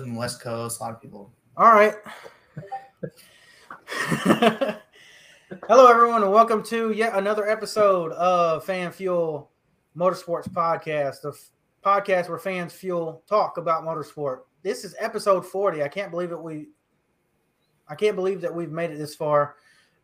live 0.00 0.06
in 0.06 0.14
the 0.14 0.18
West 0.18 0.40
Coast. 0.40 0.80
A 0.80 0.82
lot 0.82 0.94
of 0.94 1.02
people. 1.02 1.30
All 1.58 1.74
right. 1.74 1.92
Hello, 5.68 5.86
everyone, 5.88 6.22
and 6.22 6.32
welcome 6.32 6.62
to 6.64 6.90
yet 6.92 7.14
another 7.14 7.46
episode 7.46 8.12
of 8.12 8.64
Fan 8.64 8.92
Fuel 8.92 9.50
Motorsports 9.94 10.48
Podcast, 10.48 11.20
the 11.20 11.32
f- 11.32 11.50
podcast 11.84 12.30
where 12.30 12.38
fans 12.38 12.72
fuel 12.72 13.22
talk 13.28 13.58
about 13.58 13.84
motorsport. 13.84 14.38
This 14.62 14.86
is 14.86 14.94
episode 14.98 15.44
40. 15.44 15.82
I 15.82 15.88
can't 15.88 16.10
believe 16.10 16.32
it. 16.32 16.40
We, 16.40 16.68
I 17.86 17.94
can't 17.94 18.16
believe 18.16 18.40
that 18.40 18.54
we've 18.54 18.72
made 18.72 18.92
it 18.92 18.96
this 18.96 19.14
far. 19.14 19.56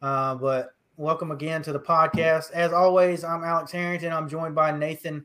Uh, 0.03 0.35
but 0.35 0.75
welcome 0.99 1.31
again 1.31 1.63
to 1.63 1.73
the 1.73 1.81
podcast. 1.81 2.51
As 2.53 2.75
always, 2.75 3.25
I'm 3.25 3.45
Alex 3.45 3.73
Harrington. 3.73 4.13
I'm 4.13 4.29
joined 4.29 4.55
by 4.55 4.77
Nathan 4.77 5.25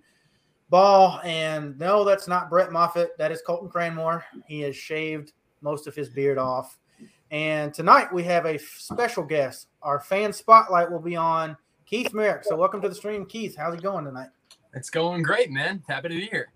Ball, 0.72 1.20
and 1.26 1.78
no, 1.78 2.06
that's 2.06 2.30
not 2.30 2.50
Brett 2.50 2.72
Moffitt. 2.72 3.18
That 3.18 3.30
is 3.30 3.42
Colton 3.42 3.70
Cranmore. 3.70 4.24
He 4.48 4.62
has 4.62 4.74
shaved 4.74 5.34
most 5.60 5.86
of 5.86 5.94
his 5.94 6.10
beard 6.10 6.38
off. 6.38 6.80
And 7.30 7.74
tonight 7.74 8.12
we 8.14 8.24
have 8.24 8.46
a 8.46 8.58
special 8.58 9.24
guest. 9.26 9.68
Our 9.82 10.00
fan 10.00 10.32
spotlight 10.32 10.90
will 10.90 11.02
be 11.02 11.18
on 11.18 11.58
Keith 11.86 12.14
Merrick. 12.14 12.46
So 12.46 12.56
welcome 12.56 12.82
to 12.84 12.88
the 12.88 12.96
stream, 12.96 13.26
Keith. 13.26 13.54
How's 13.58 13.74
it 13.74 13.82
going 13.82 14.06
tonight? 14.06 14.30
It's 14.74 14.90
going 14.90 15.24
great, 15.24 15.52
man. 15.52 15.84
Happy 15.90 16.08
to 16.08 16.16
be 16.16 16.28
here. 16.28 16.54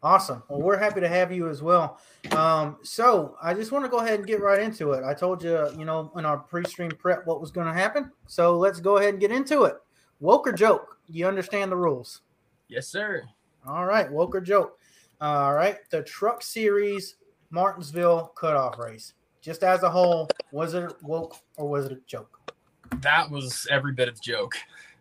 Awesome. 0.00 0.44
Well, 0.48 0.62
we're 0.62 0.78
happy 0.78 1.00
to 1.00 1.08
have 1.08 1.32
you 1.32 1.48
as 1.48 1.60
well. 1.60 1.98
Um, 2.30 2.76
so 2.84 3.36
I 3.42 3.52
just 3.52 3.72
want 3.72 3.84
to 3.84 3.90
go 3.90 3.98
ahead 3.98 4.20
and 4.20 4.28
get 4.28 4.40
right 4.40 4.62
into 4.62 4.92
it. 4.92 5.02
I 5.02 5.12
told 5.12 5.42
you, 5.42 5.68
you 5.76 5.84
know, 5.84 6.12
in 6.16 6.24
our 6.24 6.38
pre-stream 6.38 6.92
prep 6.92 7.26
what 7.26 7.40
was 7.40 7.50
going 7.50 7.66
to 7.66 7.72
happen. 7.72 8.12
So 8.28 8.56
let's 8.56 8.78
go 8.78 8.98
ahead 8.98 9.14
and 9.14 9.20
get 9.20 9.32
into 9.32 9.64
it. 9.64 9.74
Woke 10.20 10.46
or 10.46 10.52
joke? 10.52 10.98
You 11.08 11.26
understand 11.26 11.72
the 11.72 11.76
rules? 11.76 12.20
Yes, 12.68 12.86
sir. 12.88 13.24
All 13.66 13.86
right, 13.86 14.10
woke 14.10 14.34
or 14.34 14.40
joke. 14.40 14.78
All 15.20 15.54
right, 15.54 15.78
the 15.90 16.02
Truck 16.02 16.42
Series 16.42 17.16
Martinsville 17.50 18.32
cutoff 18.36 18.78
race. 18.78 19.14
Just 19.40 19.62
as 19.62 19.82
a 19.82 19.90
whole, 19.90 20.28
was 20.52 20.74
it 20.74 20.92
woke 21.02 21.36
or 21.56 21.68
was 21.68 21.86
it 21.86 21.92
a 21.92 22.00
joke? 22.06 22.52
That 23.00 23.30
was 23.30 23.66
every 23.70 23.92
bit 23.92 24.08
of 24.08 24.20
joke. 24.20 24.54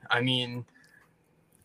I 0.09 0.21
mean, 0.21 0.65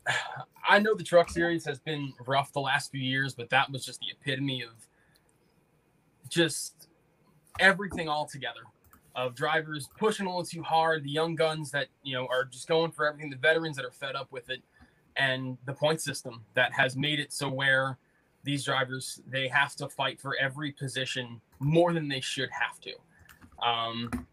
I 0.68 0.78
know 0.78 0.94
the 0.94 1.04
truck 1.04 1.28
series 1.28 1.64
has 1.66 1.80
been 1.80 2.12
rough 2.24 2.52
the 2.52 2.60
last 2.60 2.92
few 2.92 3.00
years, 3.00 3.34
but 3.34 3.50
that 3.50 3.70
was 3.70 3.84
just 3.84 4.00
the 4.00 4.06
epitome 4.10 4.62
of 4.62 4.70
just 6.28 6.88
everything 7.58 8.08
all 8.08 8.26
together 8.26 8.60
of 9.14 9.34
drivers 9.34 9.88
pushing 9.98 10.26
a 10.26 10.28
little 10.28 10.44
too 10.44 10.62
hard, 10.62 11.04
the 11.04 11.10
young 11.10 11.34
guns 11.34 11.70
that 11.70 11.88
you 12.02 12.14
know 12.14 12.26
are 12.26 12.44
just 12.44 12.68
going 12.68 12.90
for 12.90 13.06
everything, 13.06 13.30
the 13.30 13.36
veterans 13.36 13.76
that 13.76 13.84
are 13.84 13.90
fed 13.90 14.14
up 14.14 14.30
with 14.30 14.48
it, 14.50 14.62
and 15.16 15.58
the 15.66 15.72
point 15.72 16.00
system 16.00 16.42
that 16.54 16.72
has 16.72 16.96
made 16.96 17.20
it 17.20 17.32
so 17.32 17.48
where 17.48 17.98
these 18.44 18.64
drivers 18.64 19.20
they 19.28 19.48
have 19.48 19.74
to 19.76 19.88
fight 19.88 20.20
for 20.20 20.36
every 20.40 20.72
position 20.72 21.40
more 21.60 21.92
than 21.92 22.08
they 22.08 22.20
should 22.20 22.50
have 22.50 22.80
to. 22.80 22.92
Um, 23.64 24.26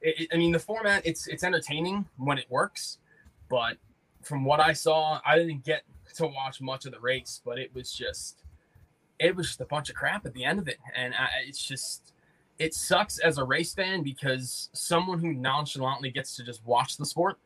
it, 0.00 0.28
I 0.32 0.36
mean, 0.36 0.52
the 0.52 0.58
format 0.58 1.02
it's 1.04 1.26
it's 1.26 1.44
entertaining 1.44 2.06
when 2.16 2.38
it 2.38 2.46
works, 2.48 2.98
but 3.48 3.76
from 4.22 4.44
what 4.44 4.60
I 4.60 4.72
saw, 4.72 5.20
I 5.24 5.38
didn't 5.38 5.64
get 5.64 5.82
to 6.14 6.26
watch 6.26 6.60
much 6.60 6.86
of 6.86 6.92
the 6.92 7.00
race, 7.00 7.40
but 7.44 7.58
it 7.58 7.74
was 7.74 7.92
just 7.92 8.42
it 9.18 9.36
was 9.36 9.46
just 9.48 9.60
a 9.60 9.66
bunch 9.66 9.90
of 9.90 9.96
crap 9.96 10.26
at 10.26 10.34
the 10.34 10.44
end 10.44 10.58
of 10.58 10.68
it, 10.68 10.78
and 10.96 11.14
I, 11.14 11.28
it's 11.46 11.62
just 11.62 12.12
it 12.58 12.74
sucks 12.74 13.18
as 13.18 13.38
a 13.38 13.44
race 13.44 13.74
fan 13.74 14.02
because 14.02 14.68
someone 14.72 15.20
who 15.20 15.32
nonchalantly 15.32 16.10
gets 16.10 16.36
to 16.36 16.44
just 16.44 16.64
watch 16.64 16.96
the 16.96 17.06
sport 17.06 17.38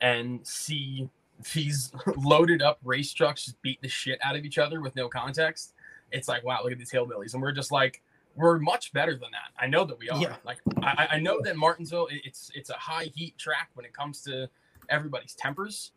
and 0.00 0.46
see 0.46 1.08
these 1.54 1.92
loaded 2.16 2.62
up 2.62 2.78
race 2.84 3.12
trucks 3.12 3.44
just 3.44 3.60
beat 3.62 3.80
the 3.82 3.88
shit 3.88 4.18
out 4.22 4.36
of 4.36 4.44
each 4.44 4.58
other 4.58 4.80
with 4.80 4.94
no 4.96 5.08
context. 5.08 5.74
It's 6.12 6.28
like, 6.28 6.44
wow, 6.44 6.60
look 6.62 6.72
at 6.72 6.78
these 6.78 6.90
hillbillies. 6.90 7.34
And 7.34 7.42
we're 7.42 7.52
just 7.52 7.72
like, 7.72 8.02
we're 8.36 8.58
much 8.58 8.92
better 8.92 9.12
than 9.12 9.30
that. 9.32 9.50
I 9.58 9.66
know 9.66 9.84
that 9.84 9.98
we 9.98 10.08
are. 10.08 10.20
Yeah. 10.20 10.36
Like, 10.44 10.58
I, 10.82 11.08
I 11.12 11.18
know 11.18 11.40
that 11.42 11.56
Martinsville, 11.56 12.08
it's 12.10 12.50
it's 12.54 12.70
a 12.70 12.74
high 12.74 13.10
heat 13.14 13.36
track 13.38 13.70
when 13.74 13.84
it 13.84 13.92
comes 13.92 14.22
to 14.22 14.48
everybody's 14.88 15.34
tempers, 15.34 15.92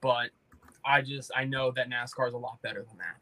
but 0.00 0.30
I 0.84 1.02
just 1.02 1.30
I 1.34 1.44
know 1.44 1.70
that 1.72 1.88
NASCAR 1.88 2.28
is 2.28 2.34
a 2.34 2.38
lot 2.38 2.60
better 2.62 2.84
than 2.88 2.98
that. 2.98 3.16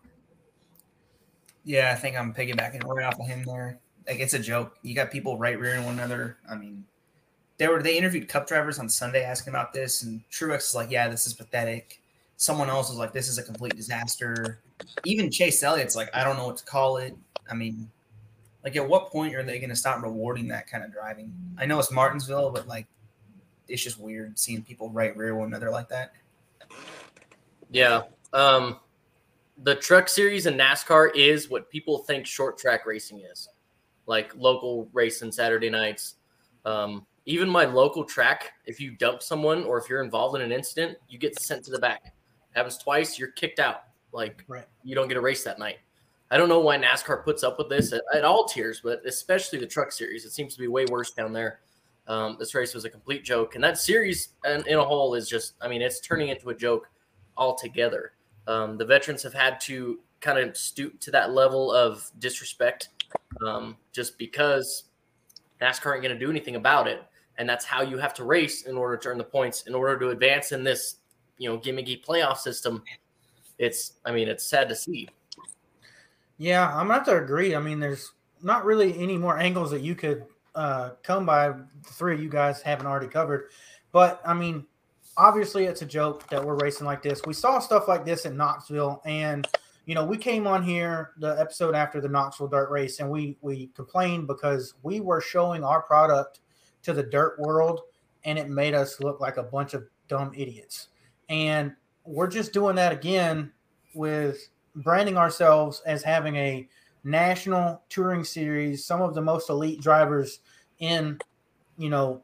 Yeah, 1.65 1.93
I 1.93 1.99
think 1.99 2.17
I'm 2.17 2.35
piggybacking 2.35 2.85
right 2.85 3.07
off 3.07 3.19
of 3.19 3.27
him 3.27 3.43
there. 3.45 3.81
Like 4.07 4.21
it's 4.21 4.35
a 4.35 4.39
joke. 4.39 4.77
You 4.83 4.95
got 4.95 5.11
people 5.11 5.39
right 5.39 5.59
rearing 5.59 5.85
one 5.85 5.95
another. 5.95 6.37
I 6.49 6.57
mean, 6.57 6.85
they 7.65 7.69
were 7.69 7.83
they 7.83 7.97
interviewed 7.97 8.29
Cup 8.29 8.47
drivers 8.47 8.79
on 8.79 8.91
Sunday 8.91 9.23
asking 9.23 9.55
about 9.55 9.73
this, 9.73 10.03
and 10.03 10.21
Truex 10.31 10.69
is 10.69 10.75
like, 10.75 10.91
"Yeah, 10.91 11.09
this 11.09 11.27
is 11.27 11.33
pathetic." 11.33 11.99
Someone 12.37 12.69
else 12.69 12.91
was 12.91 12.99
like, 12.99 13.15
"This 13.15 13.27
is 13.27 13.39
a 13.39 13.43
complete 13.43 13.75
disaster." 13.75 14.61
Even 15.07 15.31
Chase 15.31 15.63
Elliott's 15.63 15.97
like, 15.97 16.15
"I 16.15 16.25
don't 16.25 16.37
know 16.37 16.45
what 16.45 16.59
to 16.59 16.65
call 16.67 16.99
it." 16.99 17.17
I 17.51 17.55
mean, 17.55 17.91
like, 18.65 18.77
at 18.77 18.87
what 18.87 19.11
point 19.11 19.35
are 19.35 19.43
they 19.43 19.59
going 19.59 19.71
to 19.71 19.77
stop 19.77 20.03
rewarding 20.03 20.49
that 20.49 20.67
kind 20.67 20.85
of 20.85 20.93
driving? 20.93 21.33
I 21.57 21.65
know 21.65 21.79
it's 21.79 21.91
Martinsville, 21.91 22.51
but 22.51 22.69
like, 22.69 22.87
it's 23.67 23.83
just 23.83 23.99
weird 23.99 24.39
seeing 24.39 24.63
people 24.63 24.91
right 24.91 25.17
rear 25.17 25.35
one 25.35 25.49
another 25.49 25.71
like 25.71 25.89
that. 25.89 26.13
Yeah. 27.71 28.03
Um, 28.35 28.79
the 29.63 29.75
truck 29.75 30.11
series 30.11 30.45
in 30.45 30.59
NASCAR 30.59 31.17
is 31.17 31.49
what 31.49 31.71
people 31.71 32.01
think 32.01 32.27
short 32.27 32.59
track 32.59 32.85
racing 32.85 33.21
is, 33.21 33.49
like 34.07 34.37
local 34.37 34.91
racing 34.93 35.33
Saturday 35.33 35.71
nights. 35.71 36.17
Um, 36.67 37.07
even 37.27 37.49
my 37.49 37.65
local 37.65 38.05
track, 38.05 38.53
if 38.67 38.81
you 38.81 38.93
dump 38.93 39.23
someone 39.23 39.65
or 39.65 39.79
if 39.79 39.89
you're 39.89 40.03
involved 40.03 40.37
in 40.37 40.43
an 40.43 40.53
incident, 40.53 40.99
you 41.09 41.19
get 41.19 41.41
sent 41.41 41.65
to 41.65 41.71
the 41.71 41.79
back. 41.79 42.15
Happens 42.55 42.77
twice, 42.79 43.19
you're 43.19 43.33
kicked 43.33 43.59
out. 43.59 43.85
Like 44.13 44.45
Right. 44.47 44.67
you 44.83 44.95
don't 44.95 45.09
get 45.09 45.17
a 45.17 45.21
race 45.21 45.43
that 45.45 45.59
night. 45.59 45.79
I 46.31 46.37
don't 46.37 46.49
know 46.49 46.61
why 46.61 46.77
NASCAR 46.79 47.25
puts 47.25 47.43
up 47.43 47.59
with 47.59 47.69
this 47.69 47.93
at, 47.93 48.03
at 48.15 48.25
all 48.25 48.45
tiers, 48.47 48.81
but 48.83 49.05
especially 49.07 49.59
the 49.59 49.67
truck 49.67 49.93
series. 49.93 50.25
It 50.25 50.33
seems 50.33 50.55
to 50.55 50.61
be 50.61 50.69
way 50.69 50.85
worse 50.87 51.13
down 51.13 51.33
there. 51.33 51.61
Um, 52.07 52.37
this 52.39 52.55
race 52.55 52.75
was 52.75 52.85
a 52.85 52.91
complete 52.91 53.25
joke, 53.25 53.55
and 53.55 53.65
that 53.65 53.79
series 53.79 54.31
in, 54.45 54.67
in 54.67 54.79
a 54.79 54.85
whole 54.85 55.15
is 55.15 55.29
just, 55.29 55.55
I 55.61 55.69
mean, 55.69 55.81
it's 55.81 56.01
turning 56.01 56.29
into 56.29 56.51
a 56.51 56.55
joke 56.55 56.91
altogether. 57.37 58.13
Um, 58.47 58.77
the 58.77 58.85
veterans 58.85 59.23
have 59.23 59.33
had 59.33 59.61
to 59.63 60.01
kind 60.21 60.39
of 60.39 60.57
stoop 60.57 61.01
to 61.01 61.11
that 61.13 61.33
level 61.33 61.73
of 61.73 62.11
disrespect 62.19 62.91
um, 63.47 63.77
just 63.93 64.19
because 64.19 64.85
NASCAR 65.61 65.95
ain't 65.95 66.03
going 66.03 66.15
to 66.15 66.19
do 66.19 66.31
anything 66.31 66.57
about 66.57 66.87
it. 66.87 67.03
And 67.39 67.49
that's 67.49 67.65
how 67.65 67.83
you 67.83 67.99
have 67.99 68.15
to 68.15 68.25
race 68.25 68.63
in 68.63 68.77
order 68.77 68.97
to 68.97 69.09
earn 69.09 69.19
the 69.19 69.25
points, 69.25 69.63
in 69.63 69.75
order 69.75 69.99
to 69.99 70.11
advance 70.11 70.53
in 70.53 70.63
this, 70.63 70.97
you 71.39 71.49
know, 71.49 71.59
gimmicky 71.59 72.05
playoff 72.05 72.39
system. 72.39 72.83
It's, 73.59 73.95
I 74.05 74.13
mean, 74.13 74.29
it's 74.29 74.47
sad 74.47 74.69
to 74.69 74.77
see. 74.77 75.09
Yeah, 76.39 76.69
I'm 76.69 76.89
gonna 76.89 76.95
have 76.95 77.05
to 77.07 77.17
agree. 77.17 77.55
I 77.55 77.61
mean, 77.61 77.79
there's 77.79 78.13
not 78.43 78.65
really 78.65 78.99
any 78.99 79.17
more 79.17 79.39
angles 79.39 79.71
that 79.71 79.83
you 79.83 79.95
could 79.95 80.27
uh, 80.55 80.91
come 81.03 81.25
by. 81.25 81.49
The 81.49 81.65
three 81.85 82.15
of 82.15 82.23
you 82.23 82.29
guys 82.29 82.61
haven't 82.61 82.87
already 82.87 83.07
covered, 83.07 83.51
but 83.93 84.21
I 84.25 84.35
mean, 84.35 84.67
obviously, 85.17 85.67
it's 85.67 85.83
a 85.83 85.87
joke 85.87 86.29
that 86.31 86.45
we're 86.45 86.57
racing 86.57 86.87
like 86.87 87.03
this. 87.03 87.23
We 87.25 87.35
saw 87.35 87.59
stuff 87.61 87.87
like 87.87 88.05
this 88.05 88.25
in 88.25 88.37
Knoxville, 88.37 89.01
and 89.05 89.47
you 89.87 89.95
know, 89.95 90.05
we 90.05 90.17
came 90.17 90.47
on 90.47 90.63
here 90.63 91.13
the 91.19 91.39
episode 91.39 91.75
after 91.75 92.01
the 92.01 92.09
Knoxville 92.09 92.49
dirt 92.49 92.71
race, 92.71 92.99
and 93.01 93.09
we 93.11 93.37
we 93.41 93.69
complained 93.69 94.27
because 94.27 94.75
we 94.83 95.01
were 95.01 95.21
showing 95.21 95.63
our 95.63 95.83
product 95.83 96.41
to 96.85 96.93
the 96.93 97.03
dirt 97.03 97.39
world, 97.39 97.83
and 98.25 98.39
it 98.39 98.49
made 98.49 98.75
us 98.75 99.01
look 99.01 99.21
like 99.21 99.37
a 99.37 99.43
bunch 99.43 99.75
of 99.75 99.85
dumb 100.09 100.33
idiots. 100.35 100.89
And 101.29 101.75
we're 102.05 102.29
just 102.29 102.53
doing 102.53 102.77
that 102.77 102.93
again 102.93 103.53
with 103.95 104.49
branding 104.77 105.17
ourselves 105.17 105.83
as 105.87 106.03
having 106.03 106.37
a 106.37 106.69
national 107.05 107.83
touring 107.89 108.25
series, 108.25 108.85
some 108.85 109.03
of 109.03 109.15
the 109.15 109.21
most 109.21 109.51
elite 109.51 109.81
drivers 109.81 110.41
in, 110.79 111.19
you 111.79 111.91
know, 111.91 112.23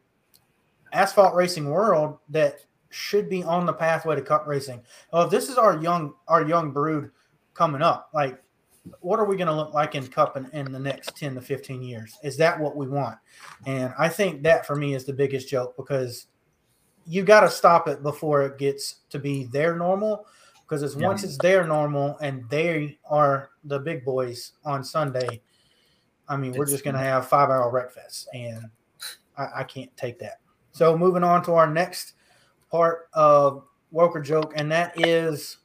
asphalt 0.93 1.35
racing 1.35 1.69
world 1.69 2.19
that 2.31 2.65
should 2.91 3.29
be 3.29 3.43
on 3.45 3.67
the 3.67 3.73
pathway 3.73 4.17
to 4.17 4.23
cup 4.23 4.47
racing. 4.47 4.83
Oh, 5.13 5.23
if 5.23 5.31
this 5.31 5.49
is 5.49 5.57
our 5.57 5.81
young 5.81 6.15
our 6.27 6.47
young 6.47 6.73
brood 6.73 7.11
coming 7.55 7.83
up. 7.83 8.11
Like, 8.13 8.43
what 9.01 9.19
are 9.19 9.25
we 9.25 9.37
going 9.37 9.47
to 9.49 9.55
look 9.55 9.73
like 9.75 9.95
in 9.95 10.07
cup 10.07 10.37
in, 10.37 10.49
in 10.53 10.73
the 10.73 10.79
next 10.79 11.17
10 11.17 11.35
to 11.37 11.41
15 11.41 11.83
years? 11.83 12.19
Is 12.23 12.37
that 12.39 12.59
what 12.59 12.77
we 12.77 12.89
want? 12.89 13.19
And 13.67 13.93
I 13.99 14.09
think 14.09 14.43
that 14.43 14.67
for 14.67 14.77
me 14.77 14.95
is 14.95 15.05
the 15.05 15.13
biggest 15.13 15.49
joke 15.49 15.77
because 15.77 16.27
you 17.07 17.23
got 17.25 17.41
to 17.41 17.51
stop 17.51 17.89
it 17.89 18.03
before 18.03 18.43
it 18.43 18.59
gets 18.59 18.97
to 19.11 19.19
be 19.19 19.45
their 19.45 19.77
normal 19.77 20.27
because 20.63 20.83
it's 20.83 20.95
Yeah. 20.95 21.09
once 21.09 21.25
it's 21.25 21.37
their 21.39 21.67
normal 21.67 22.17
and 22.19 22.49
they 22.49 22.99
are 23.05 23.51
the 23.65 23.79
big 23.79 24.05
boys 24.05 24.53
on 24.65 24.85
Sunday. 24.85 25.43
I 26.29 26.37
mean, 26.37 26.53
we're 26.53 26.67
just 26.67 26.85
going 26.85 26.95
to 26.95 27.01
have 27.01 27.29
five 27.29 27.51
hour 27.51 27.69
wreck 27.71 27.91
fest, 27.91 28.29
and 28.33 28.71
I, 29.37 29.47
I 29.57 29.65
can't 29.65 29.95
take 29.97 30.21
that. 30.21 30.39
So, 30.71 30.97
moving 30.97 31.25
on 31.25 31.43
to 31.45 31.55
our 31.55 31.69
next 31.69 32.13
part 32.71 33.09
of 33.15 33.65
Woker 33.93 34.25
Joke, 34.25 34.53
and 34.55 34.71
that 34.71 34.93
is 35.01 35.59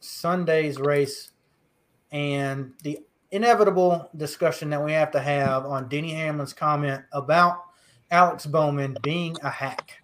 Sunday's 0.00 0.78
race 0.78 1.30
and 2.14 2.72
the 2.82 3.00
inevitable 3.32 4.08
discussion 4.16 4.70
that 4.70 4.82
we 4.82 4.92
have 4.92 5.10
to 5.10 5.20
have 5.20 5.66
on 5.66 5.88
Denny 5.88 6.12
Hamlin's 6.14 6.52
comment 6.52 7.02
about 7.12 7.64
Alex 8.10 8.46
Bowman 8.46 8.96
being 9.02 9.36
a 9.42 9.50
hack. 9.50 10.00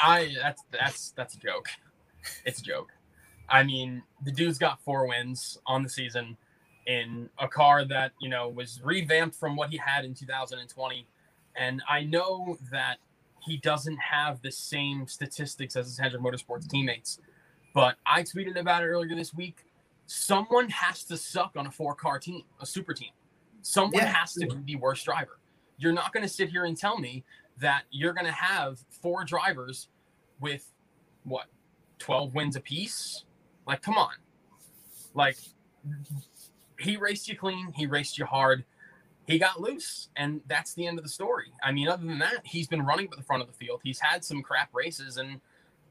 I 0.00 0.34
that's 0.40 0.64
that's 0.72 1.10
that's 1.10 1.34
a 1.34 1.38
joke. 1.38 1.68
It's 2.44 2.60
a 2.60 2.64
joke. 2.64 2.90
I 3.48 3.62
mean, 3.62 4.02
the 4.24 4.32
dude's 4.32 4.58
got 4.58 4.80
four 4.80 5.06
wins 5.06 5.58
on 5.66 5.82
the 5.82 5.88
season 5.88 6.38
in 6.86 7.28
a 7.38 7.46
car 7.46 7.84
that, 7.84 8.12
you 8.18 8.28
know, 8.28 8.48
was 8.48 8.80
revamped 8.82 9.36
from 9.36 9.56
what 9.56 9.68
he 9.70 9.76
had 9.76 10.04
in 10.04 10.14
2020. 10.14 11.06
And 11.54 11.82
I 11.88 12.02
know 12.04 12.56
that 12.70 12.96
he 13.44 13.58
doesn't 13.58 13.98
have 13.98 14.40
the 14.40 14.50
same 14.50 15.06
statistics 15.06 15.76
as 15.76 15.86
his 15.86 15.98
Hendrick 15.98 16.22
Motorsports 16.22 16.68
teammates, 16.68 17.18
but 17.74 17.96
I 18.06 18.22
tweeted 18.22 18.58
about 18.58 18.82
it 18.82 18.86
earlier 18.86 19.14
this 19.14 19.32
week. 19.34 19.64
Someone 20.06 20.68
has 20.70 21.04
to 21.04 21.16
suck 21.16 21.52
on 21.56 21.66
a 21.66 21.70
four 21.70 21.94
car 21.94 22.18
team, 22.18 22.42
a 22.60 22.66
super 22.66 22.92
team. 22.92 23.10
Someone 23.62 23.94
Yeah. 24.02 24.12
has 24.12 24.34
to 24.34 24.46
be 24.46 24.74
the 24.74 24.76
worst 24.76 25.04
driver. 25.04 25.38
You're 25.78 25.92
not 25.92 26.12
going 26.12 26.22
to 26.22 26.28
sit 26.28 26.48
here 26.50 26.64
and 26.64 26.76
tell 26.76 26.98
me 26.98 27.24
that 27.58 27.84
you're 27.90 28.12
going 28.12 28.26
to 28.26 28.32
have 28.32 28.78
four 28.90 29.24
drivers 29.24 29.88
with 30.40 30.68
what 31.24 31.46
12 31.98 32.34
wins 32.34 32.56
apiece 32.56 33.24
like 33.64 33.80
come 33.80 33.96
on 33.96 34.14
like 35.14 35.36
he 36.80 36.96
raced 36.96 37.28
you 37.28 37.36
clean 37.36 37.70
he 37.76 37.86
raced 37.86 38.18
you 38.18 38.24
hard 38.24 38.64
he 39.28 39.38
got 39.38 39.60
loose 39.60 40.08
and 40.16 40.40
that's 40.48 40.74
the 40.74 40.84
end 40.84 40.98
of 40.98 41.04
the 41.04 41.08
story 41.10 41.52
i 41.62 41.70
mean 41.70 41.86
other 41.86 42.04
than 42.04 42.18
that 42.18 42.44
he's 42.44 42.66
been 42.66 42.82
running 42.84 43.06
at 43.06 43.16
the 43.16 43.22
front 43.22 43.40
of 43.40 43.46
the 43.46 43.54
field 43.54 43.80
he's 43.84 44.00
had 44.00 44.24
some 44.24 44.42
crap 44.42 44.68
races 44.74 45.16
and 45.16 45.40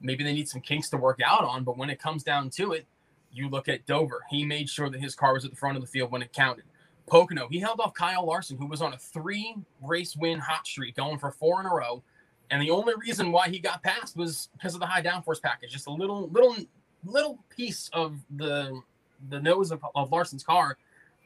maybe 0.01 0.24
they 0.24 0.33
need 0.33 0.50
some 0.50 0.62
kinks 0.62 0.89
to 0.89 0.98
work 0.98 1.19
out 1.25 1.44
on 1.44 1.63
but 1.63 1.77
when 1.77 1.89
it 1.89 2.00
comes 2.00 2.24
down 2.24 2.50
to 2.50 2.74
it 2.74 2.86
you 3.31 3.50
look 3.50 3.69
at 3.69 3.86
dover 3.86 4.21
he 4.30 4.44
made 4.44 4.69
sure 4.69 4.89
that 4.89 5.00
his 5.00 5.15
car 5.15 5.33
was 5.33 5.45
at 5.45 5.51
the 5.51 5.57
front 5.57 5.77
of 5.77 5.81
the 5.81 5.88
field 5.88 6.12
when 6.12 6.21
it 6.21 6.33
counted 6.33 6.63
Pocono, 7.12 7.50
he 7.50 7.59
held 7.59 7.81
off 7.81 7.94
Kyle 7.94 8.25
Larson, 8.25 8.57
who 8.57 8.65
was 8.65 8.81
on 8.81 8.94
a 8.94 8.98
three 8.98 9.56
race 9.81 10.15
win 10.15 10.39
hot 10.39 10.65
streak, 10.65 10.95
going 10.95 11.18
for 11.18 11.30
four 11.31 11.59
in 11.59 11.65
a 11.65 11.69
row. 11.69 12.01
And 12.50 12.62
the 12.62 12.71
only 12.71 12.94
reason 12.98 13.33
why 13.33 13.50
he 13.50 13.59
got 13.59 13.83
passed 13.83 14.15
was 14.15 14.48
because 14.53 14.74
of 14.74 14.80
the 14.80 14.86
high 14.86 15.01
downforce 15.01 15.42
package. 15.42 15.71
Just 15.71 15.88
a 15.88 15.92
little, 15.92 16.30
little, 16.30 16.56
little 17.03 17.39
piece 17.50 17.89
of 17.94 18.18
the 18.38 18.81
the 19.30 19.39
nose 19.39 19.71
of, 19.71 19.86
of 19.94 20.12
Larson's 20.12 20.44
car 20.44 20.77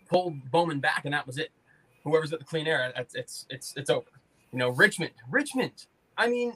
pulled 0.10 0.52
Bowman 0.52 0.80
back, 0.80 1.06
and 1.06 1.14
that 1.14 1.26
was 1.26 1.38
it. 1.38 1.52
Whoever's 2.04 2.34
at 2.34 2.40
the 2.40 2.46
clean 2.46 2.66
air, 2.66 2.92
it's 2.96 3.14
it's 3.14 3.46
it's 3.52 3.74
it's 3.78 3.90
over. 3.92 4.10
You 4.52 4.60
know, 4.60 4.70
Richmond, 4.70 5.14
Richmond. 5.30 5.86
I 6.18 6.30
mean, 6.30 6.54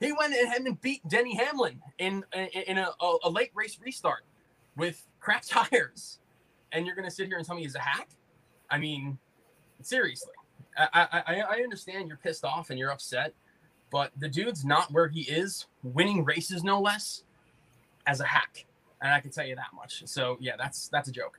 he 0.00 0.12
went 0.12 0.34
ahead 0.34 0.62
and 0.62 0.80
beat 0.80 1.06
Denny 1.08 1.36
Hamlin 1.36 1.80
in 1.98 2.24
in, 2.34 2.78
a, 2.78 2.88
a, 3.24 3.30
late 3.30 3.50
race 3.54 3.78
restart 3.80 4.24
with 4.76 5.06
cracked 5.20 5.48
tires, 5.70 6.18
and 6.72 6.86
you're 6.86 6.96
gonna 6.96 7.10
sit 7.10 7.26
here 7.26 7.36
and 7.36 7.46
tell 7.46 7.56
me 7.56 7.62
he's 7.62 7.74
a 7.74 7.80
hack? 7.80 8.08
I 8.70 8.78
mean, 8.78 9.18
seriously, 9.82 10.32
I, 10.76 11.22
I 11.26 11.40
I 11.40 11.62
understand 11.62 12.08
you're 12.08 12.16
pissed 12.16 12.44
off 12.44 12.70
and 12.70 12.78
you're 12.78 12.90
upset, 12.90 13.34
but 13.90 14.10
the 14.18 14.28
dude's 14.28 14.64
not 14.64 14.90
where 14.92 15.08
he 15.08 15.22
is, 15.22 15.66
winning 15.82 16.24
races 16.24 16.64
no 16.64 16.80
less, 16.80 17.24
as 18.06 18.20
a 18.20 18.24
hack, 18.24 18.64
and 19.02 19.12
I 19.12 19.20
can 19.20 19.30
tell 19.30 19.46
you 19.46 19.56
that 19.56 19.72
much. 19.74 20.02
So 20.06 20.36
yeah, 20.40 20.56
that's 20.56 20.88
that's 20.88 21.08
a 21.08 21.12
joke. 21.12 21.38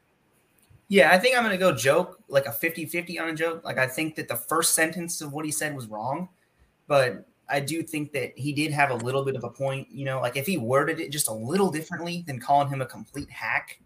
Yeah, 0.91 1.11
I 1.13 1.17
think 1.17 1.37
I'm 1.37 1.43
going 1.43 1.53
to 1.53 1.57
go 1.57 1.73
joke, 1.73 2.19
like 2.27 2.47
a 2.47 2.51
50 2.51 2.85
50 2.85 3.17
on 3.17 3.29
a 3.29 3.33
joke. 3.33 3.63
Like, 3.63 3.77
I 3.77 3.87
think 3.87 4.13
that 4.15 4.27
the 4.27 4.35
first 4.35 4.75
sentence 4.75 5.21
of 5.21 5.31
what 5.31 5.45
he 5.45 5.51
said 5.51 5.73
was 5.73 5.87
wrong, 5.87 6.27
but 6.85 7.25
I 7.51 7.59
do 7.59 7.83
think 7.83 8.13
that 8.13 8.37
he 8.37 8.53
did 8.53 8.71
have 8.71 8.89
a 8.89 8.95
little 8.95 9.25
bit 9.25 9.35
of 9.35 9.43
a 9.43 9.49
point. 9.49 9.89
You 9.91 10.05
know, 10.05 10.21
like 10.21 10.37
if 10.37 10.47
he 10.47 10.57
worded 10.57 10.99
it 10.99 11.11
just 11.11 11.27
a 11.27 11.33
little 11.33 11.69
differently 11.69 12.23
than 12.25 12.39
calling 12.39 12.69
him 12.69 12.81
a 12.81 12.85
complete 12.85 13.29
hack, 13.29 13.81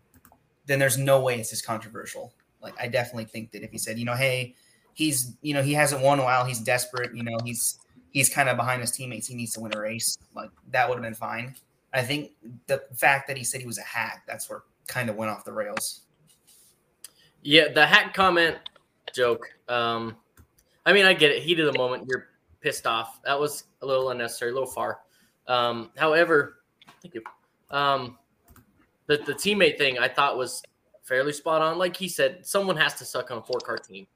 then 0.66 0.80
there's 0.80 0.98
no 0.98 1.20
way 1.20 1.40
it's 1.40 1.52
as 1.52 1.62
controversial. 1.62 2.34
Like, 2.62 2.74
I 2.80 2.88
definitely 2.88 3.26
think 3.26 3.52
that 3.52 3.64
if 3.64 3.72
he 3.72 3.78
said, 3.78 4.00
you 4.00 4.06
know, 4.06 4.16
hey, 4.16 4.56
he's, 4.94 5.36
you 5.42 5.54
know, 5.54 5.62
he 5.62 5.74
hasn't 5.74 6.02
won 6.02 6.20
a 6.20 6.24
while, 6.24 6.46
he's 6.46 6.60
desperate, 6.60 7.16
you 7.16 7.24
know, 7.24 7.38
he's, 7.44 7.78
he's 8.10 8.30
kind 8.30 8.50
of 8.50 8.58
behind 8.58 8.82
his 8.82 8.92
teammates, 8.92 9.28
he 9.28 9.36
needs 9.36 9.54
to 9.54 9.60
win 9.60 9.76
a 9.76 9.80
race, 9.80 10.18
like 10.36 10.50
that 10.72 10.90
would 10.90 10.96
have 10.96 11.04
been 11.04 11.14
fine. 11.14 11.56
I 11.94 12.02
think 12.02 12.32
the 12.68 12.84
fact 12.96 13.28
that 13.28 13.38
he 13.38 13.44
said 13.44 13.62
he 13.62 13.68
was 13.68 13.78
a 13.78 13.84
hack, 13.84 14.24
that's 14.28 14.50
where 14.50 14.64
kind 14.88 15.10
of 15.10 15.16
went 15.16 15.32
off 15.32 15.46
the 15.46 15.54
rails. 15.54 16.02
Yeah, 17.44 17.72
the 17.72 17.86
hack 17.86 18.14
comment 18.14 18.58
joke. 19.14 19.48
Um, 19.70 20.18
I 20.86 20.94
mean, 20.94 21.06
I 21.06 21.14
get 21.14 21.32
it. 21.32 21.44
Heat 21.44 21.60
of 21.60 21.72
the 21.72 21.78
moment, 21.78 22.06
you're 22.10 22.30
pissed 22.66 22.88
off. 22.88 23.22
That 23.24 23.40
was 23.40 23.66
a 23.84 23.86
little 23.86 24.10
unnecessary, 24.10 24.50
a 24.50 24.54
little 24.56 24.68
far. 24.68 25.02
Um, 25.48 25.92
however, 25.96 26.64
thank 27.04 27.14
you. 27.14 27.22
Um, 27.70 28.18
the 29.06 29.18
the 29.18 29.36
teammate 29.36 29.78
thing 29.78 30.00
I 30.00 30.08
thought 30.08 30.36
was 30.36 30.64
fairly 31.04 31.32
spot 31.32 31.62
on. 31.62 31.78
Like 31.78 31.96
he 31.96 32.08
said, 32.10 32.44
someone 32.44 32.76
has 32.76 32.96
to 32.96 33.06
suck 33.06 33.30
on 33.30 33.38
a 33.38 33.44
four 33.44 33.60
car 33.60 33.78
team. 33.78 34.08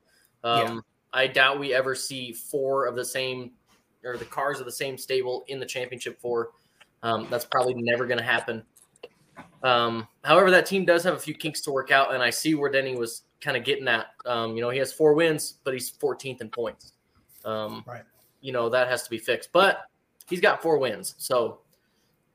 Um, 0.43 0.59
Yeah. 0.59 0.79
I 1.13 1.27
doubt 1.27 1.59
we 1.59 1.73
ever 1.75 1.93
see 1.93 2.33
four 2.33 2.85
of 2.87 2.95
the 2.95 3.05
same 3.05 3.51
or 4.03 4.17
the 4.17 4.25
cars 4.25 4.59
of 4.59 4.65
the 4.65 4.71
same 4.71 4.97
stable 4.97 5.43
in 5.47 5.59
the 5.59 5.65
championship 5.65 6.19
four. 6.19 6.49
Um, 7.03 7.27
that's 7.29 7.45
probably 7.45 7.75
never 7.75 8.07
going 8.07 8.17
to 8.17 8.23
happen. 8.23 8.63
Um, 9.61 10.07
however, 10.23 10.49
that 10.51 10.65
team 10.65 10.85
does 10.85 11.03
have 11.03 11.13
a 11.13 11.19
few 11.19 11.33
kinks 11.35 11.61
to 11.61 11.71
work 11.71 11.91
out, 11.91 12.13
and 12.13 12.23
I 12.23 12.29
see 12.31 12.55
where 12.55 12.71
Denny 12.71 12.95
was 12.95 13.23
kind 13.41 13.57
of 13.57 13.63
getting 13.63 13.87
at. 13.87 14.07
Um, 14.25 14.55
you 14.55 14.61
know, 14.61 14.69
he 14.69 14.79
has 14.79 14.91
four 14.93 15.13
wins, 15.13 15.55
but 15.63 15.73
he's 15.73 15.91
14th 15.91 16.41
in 16.41 16.49
points. 16.49 16.93
Um, 17.45 17.83
Right. 17.87 18.03
You 18.41 18.51
know, 18.53 18.69
that 18.69 18.87
has 18.87 19.03
to 19.03 19.09
be 19.09 19.17
fixed, 19.17 19.51
but 19.51 19.81
he's 20.27 20.41
got 20.41 20.61
four 20.61 20.77
wins. 20.77 21.15
So, 21.17 21.59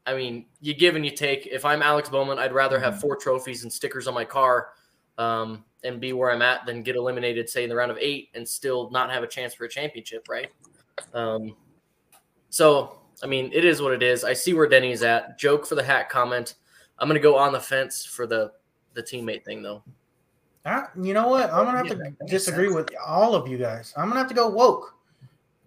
I 0.07 0.15
mean, 0.15 0.47
you 0.61 0.75
give 0.75 0.97
and 0.97 1.05
you 1.05 1.11
take. 1.11 1.47
If 1.47 1.65
I'm 1.65 1.83
Alex 1.83 2.09
Bowman, 2.09 2.39
I'd 2.39 2.53
rather 2.53 2.79
have 2.79 3.01
four 3.01 3.17
trophies 3.17 3.63
and 3.63 3.73
stickers 3.73 4.07
on 4.07 4.15
my 4.15 4.25
car 4.25 4.69
um, 5.19 5.65
and 5.83 6.01
be 6.01 6.13
where 6.13 6.31
I'm 6.31 6.43
at 6.43 6.67
than 6.67 6.83
get 6.83 6.97
eliminated, 6.97 7.49
say, 7.49 7.63
in 7.63 7.71
the 7.71 7.77
round 7.77 7.91
of 7.91 7.99
eight 7.99 8.29
and 8.35 8.47
still 8.47 8.91
not 8.91 9.11
have 9.11 9.23
a 9.23 9.27
chance 9.27 9.55
for 9.55 9.65
a 9.65 9.69
championship, 9.69 10.27
right? 10.29 10.51
Um, 11.15 11.57
so, 12.51 12.99
I 13.23 13.27
mean, 13.27 13.51
it 13.53 13.65
is 13.65 13.81
what 13.81 13.93
it 13.93 14.03
is. 14.03 14.25
I 14.25 14.33
see 14.33 14.53
where 14.55 14.69
Denny's 14.69 15.03
at. 15.03 15.39
Joke 15.39 15.67
for 15.67 15.75
the 15.75 15.83
hat 15.83 16.09
comment. 16.11 16.55
I'm 16.99 17.09
going 17.09 17.21
to 17.21 17.23
go 17.23 17.37
on 17.37 17.53
the 17.53 17.61
fence 17.61 18.05
for 18.05 18.27
the 18.27 18.53
the 18.93 19.03
teammate 19.03 19.45
thing, 19.45 19.63
though. 19.63 19.83
I, 20.65 20.87
you 21.01 21.13
know 21.13 21.29
what? 21.29 21.53
I'm 21.53 21.65
gonna 21.65 21.79
have 21.79 21.87
Yeah, 21.89 21.95
to 21.95 22.27
disagree 22.27 22.67
sense. 22.69 22.77
with 22.77 22.91
all 23.05 23.35
of 23.35 23.49
you 23.49 23.59
guys. 23.59 23.93
I'm 23.97 24.09
gonna 24.09 24.21
have 24.21 24.29
to 24.29 24.35
go 24.35 24.49
woke. 24.49 24.94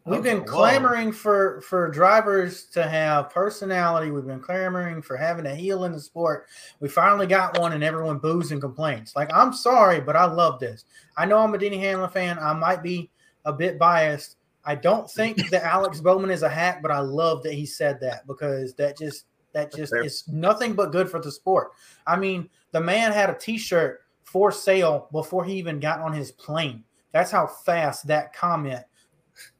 We've 0.07 0.24
been 0.24 0.45
clamoring 0.45 1.12
for 1.12 1.59
for 1.59 1.92
drivers 1.92 2.65
to 2.68 2.88
have 2.88 3.30
personality. 3.30 4.09
We've 4.09 4.25
been 4.25 4.39
clamoring 4.39 5.01
for 5.01 5.18
having 5.18 5.45
a 5.45 5.54
heel 5.54 5.83
in 5.83 5.92
the 5.92 6.00
sport. 6.00 6.48
We 6.80 6.88
finally 6.88 7.27
got 7.27 7.59
one, 7.59 7.74
and 7.74 7.83
everyone 7.83 8.19
boos 8.19 8.54
and 8.54 8.62
complains. 8.62 9.13
Like, 9.18 9.30
I'm 9.33 9.51
sorry, 9.51 10.00
but 10.00 10.15
I 10.15 10.24
love 10.24 10.62
this. 10.62 10.86
I 11.18 11.25
know 11.25 11.39
I'm 11.39 11.54
a 11.54 11.57
Denny 11.57 11.77
Hamlin 11.80 12.09
fan. 12.09 12.39
I 12.39 12.54
might 12.54 12.81
be 12.81 13.12
a 13.44 13.51
bit 13.51 13.77
biased. 13.77 14.38
I 14.63 14.75
don't 14.75 15.12
think 15.12 15.50
that 15.50 15.63
Alex 15.63 16.00
Bowman 16.00 16.31
is 16.31 16.44
a 16.44 16.50
hack, 16.50 16.81
but 16.81 16.92
I 16.92 17.00
love 17.00 17.44
that 17.44 17.53
he 17.53 17.65
said 17.65 18.00
that 18.00 18.25
because 18.27 18.74
that 18.75 18.98
just 18.98 19.25
that 19.51 19.74
just 19.74 19.94
is 19.94 20.24
nothing 20.30 20.74
but 20.74 20.94
good 20.94 21.10
for 21.10 21.19
the 21.19 21.31
sport. 21.31 21.71
I 22.06 22.15
mean, 22.15 22.50
the 22.71 22.80
man 22.80 23.12
had 23.12 23.30
a 23.30 23.38
T-shirt 23.38 24.01
for 24.24 24.53
sale 24.53 25.10
before 25.12 25.44
he 25.44 25.56
even 25.56 25.81
got 25.81 26.00
on 26.00 26.13
his 26.13 26.32
plane. 26.32 26.86
That's 27.12 27.32
how 27.32 27.48
fast 27.48 28.08
that 28.08 28.34
comment 28.34 28.84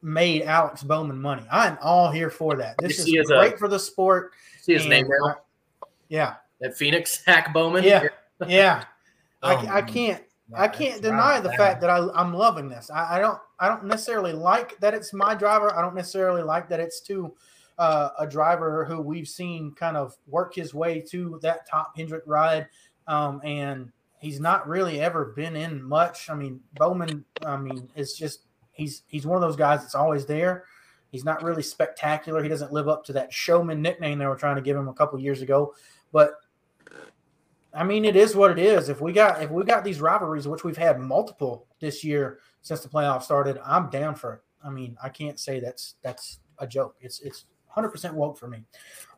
made 0.02 0.42
Alex 0.42 0.82
Bowman 0.82 1.20
money. 1.20 1.44
I'm 1.50 1.78
all 1.80 2.10
here 2.10 2.30
for 2.30 2.56
that. 2.56 2.76
This 2.78 2.98
is 3.06 3.30
uh, 3.30 3.38
great 3.38 3.58
for 3.58 3.68
the 3.68 3.78
sport. 3.78 4.32
See 4.60 4.74
his 4.74 4.86
name 4.86 5.08
now 5.08 5.36
yeah, 6.08 6.34
That 6.60 6.76
Phoenix, 6.76 7.22
Hack 7.24 7.52
Bowman. 7.52 7.84
yeah, 7.84 8.04
yeah. 8.46 8.84
I, 9.42 9.54
Oh, 9.54 9.66
I 9.70 9.82
can't 9.82 10.22
I 10.56 10.66
can't 10.66 11.02
deny 11.02 11.38
the 11.40 11.52
fact 11.52 11.80
that 11.82 11.90
I, 11.90 12.08
I'm 12.14 12.34
loving 12.34 12.68
this. 12.68 12.90
I, 12.90 13.16
I 13.16 13.18
don't 13.20 13.38
I 13.60 13.68
don't 13.68 13.84
necessarily 13.84 14.32
like 14.32 14.78
that 14.80 14.94
it's 14.94 15.12
my 15.12 15.34
driver. 15.34 15.76
I 15.76 15.82
don't 15.82 15.94
necessarily 15.94 16.42
like 16.42 16.68
that 16.70 16.80
it's 16.80 17.00
to 17.02 17.34
uh, 17.78 18.10
a 18.18 18.26
driver 18.26 18.84
who 18.84 19.00
we've 19.00 19.28
seen 19.28 19.72
kind 19.72 19.96
of 19.96 20.16
work 20.26 20.54
his 20.54 20.74
way 20.74 21.00
to 21.10 21.38
that 21.42 21.68
top 21.68 21.92
Hendrick 21.96 22.24
ride, 22.26 22.66
um, 23.06 23.40
and 23.44 23.92
he's 24.18 24.40
not 24.40 24.66
really 24.66 25.00
ever 25.00 25.26
been 25.26 25.54
in 25.54 25.80
much. 25.80 26.28
I 26.28 26.34
mean, 26.34 26.60
Bowman. 26.74 27.24
I 27.46 27.56
mean, 27.56 27.88
it's 27.94 28.18
just 28.18 28.40
he's 28.78 29.02
he's 29.06 29.26
one 29.26 29.36
of 29.36 29.42
those 29.42 29.56
guys 29.56 29.80
that's 29.82 29.94
always 29.94 30.24
there. 30.24 30.64
He's 31.10 31.24
not 31.24 31.42
really 31.42 31.62
spectacular. 31.62 32.42
He 32.42 32.48
doesn't 32.48 32.72
live 32.72 32.88
up 32.88 33.04
to 33.06 33.12
that 33.14 33.32
showman 33.32 33.82
nickname 33.82 34.18
they 34.18 34.26
were 34.26 34.36
trying 34.36 34.56
to 34.56 34.62
give 34.62 34.76
him 34.76 34.88
a 34.88 34.94
couple 34.94 35.18
years 35.18 35.42
ago, 35.42 35.74
but 36.12 36.34
I 37.74 37.84
mean, 37.84 38.04
it 38.04 38.16
is 38.16 38.34
what 38.34 38.50
it 38.50 38.58
is. 38.58 38.88
If 38.88 39.00
we 39.00 39.12
got 39.12 39.42
if 39.42 39.50
we 39.50 39.64
got 39.64 39.84
these 39.84 40.00
rivalries, 40.00 40.48
which 40.48 40.64
we've 40.64 40.76
had 40.76 40.98
multiple 40.98 41.66
this 41.80 42.02
year 42.02 42.38
since 42.62 42.80
the 42.80 42.88
playoffs 42.88 43.24
started, 43.24 43.60
I'm 43.64 43.90
down 43.90 44.14
for 44.14 44.34
it. 44.34 44.40
I 44.64 44.70
mean, 44.70 44.96
I 45.02 45.08
can't 45.08 45.38
say 45.38 45.60
that's 45.60 45.96
that's 46.02 46.40
a 46.58 46.66
joke. 46.66 46.96
It's 47.00 47.20
it's 47.20 47.44
100 47.66 47.90
percent 47.90 48.14
woke 48.14 48.38
for 48.38 48.48
me. 48.48 48.64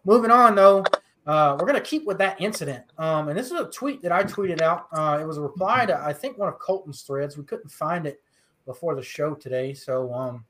Moving 0.05 0.31
on 0.31 0.55
though, 0.55 0.85
uh, 1.27 1.57
we're 1.59 1.67
gonna 1.67 1.81
keep 1.81 2.07
with 2.07 2.19
that 2.19 2.41
incident. 2.41 2.85
Um, 2.99 3.29
and 3.29 3.39
this 3.39 3.47
is 3.47 3.59
a 3.59 3.71
tweet 3.71 4.03
that 4.03 4.13
I 4.13 4.25
tweeted 4.25 4.61
out. 4.61 4.87
Uh, 4.93 5.19
it 5.21 5.27
was 5.27 5.39
a 5.39 5.43
reply 5.43 5.87
to 5.87 5.97
I 5.97 6.13
think 6.13 6.37
one 6.37 6.49
of 6.49 6.59
Colton's 6.59 7.03
threads. 7.03 7.39
We 7.39 7.45
couldn't 7.45 7.71
find 7.71 8.07
it 8.07 8.21
before 8.67 8.95
the 8.95 9.03
show 9.03 9.35
today, 9.35 9.75
so 9.75 10.13
um, 10.13 10.45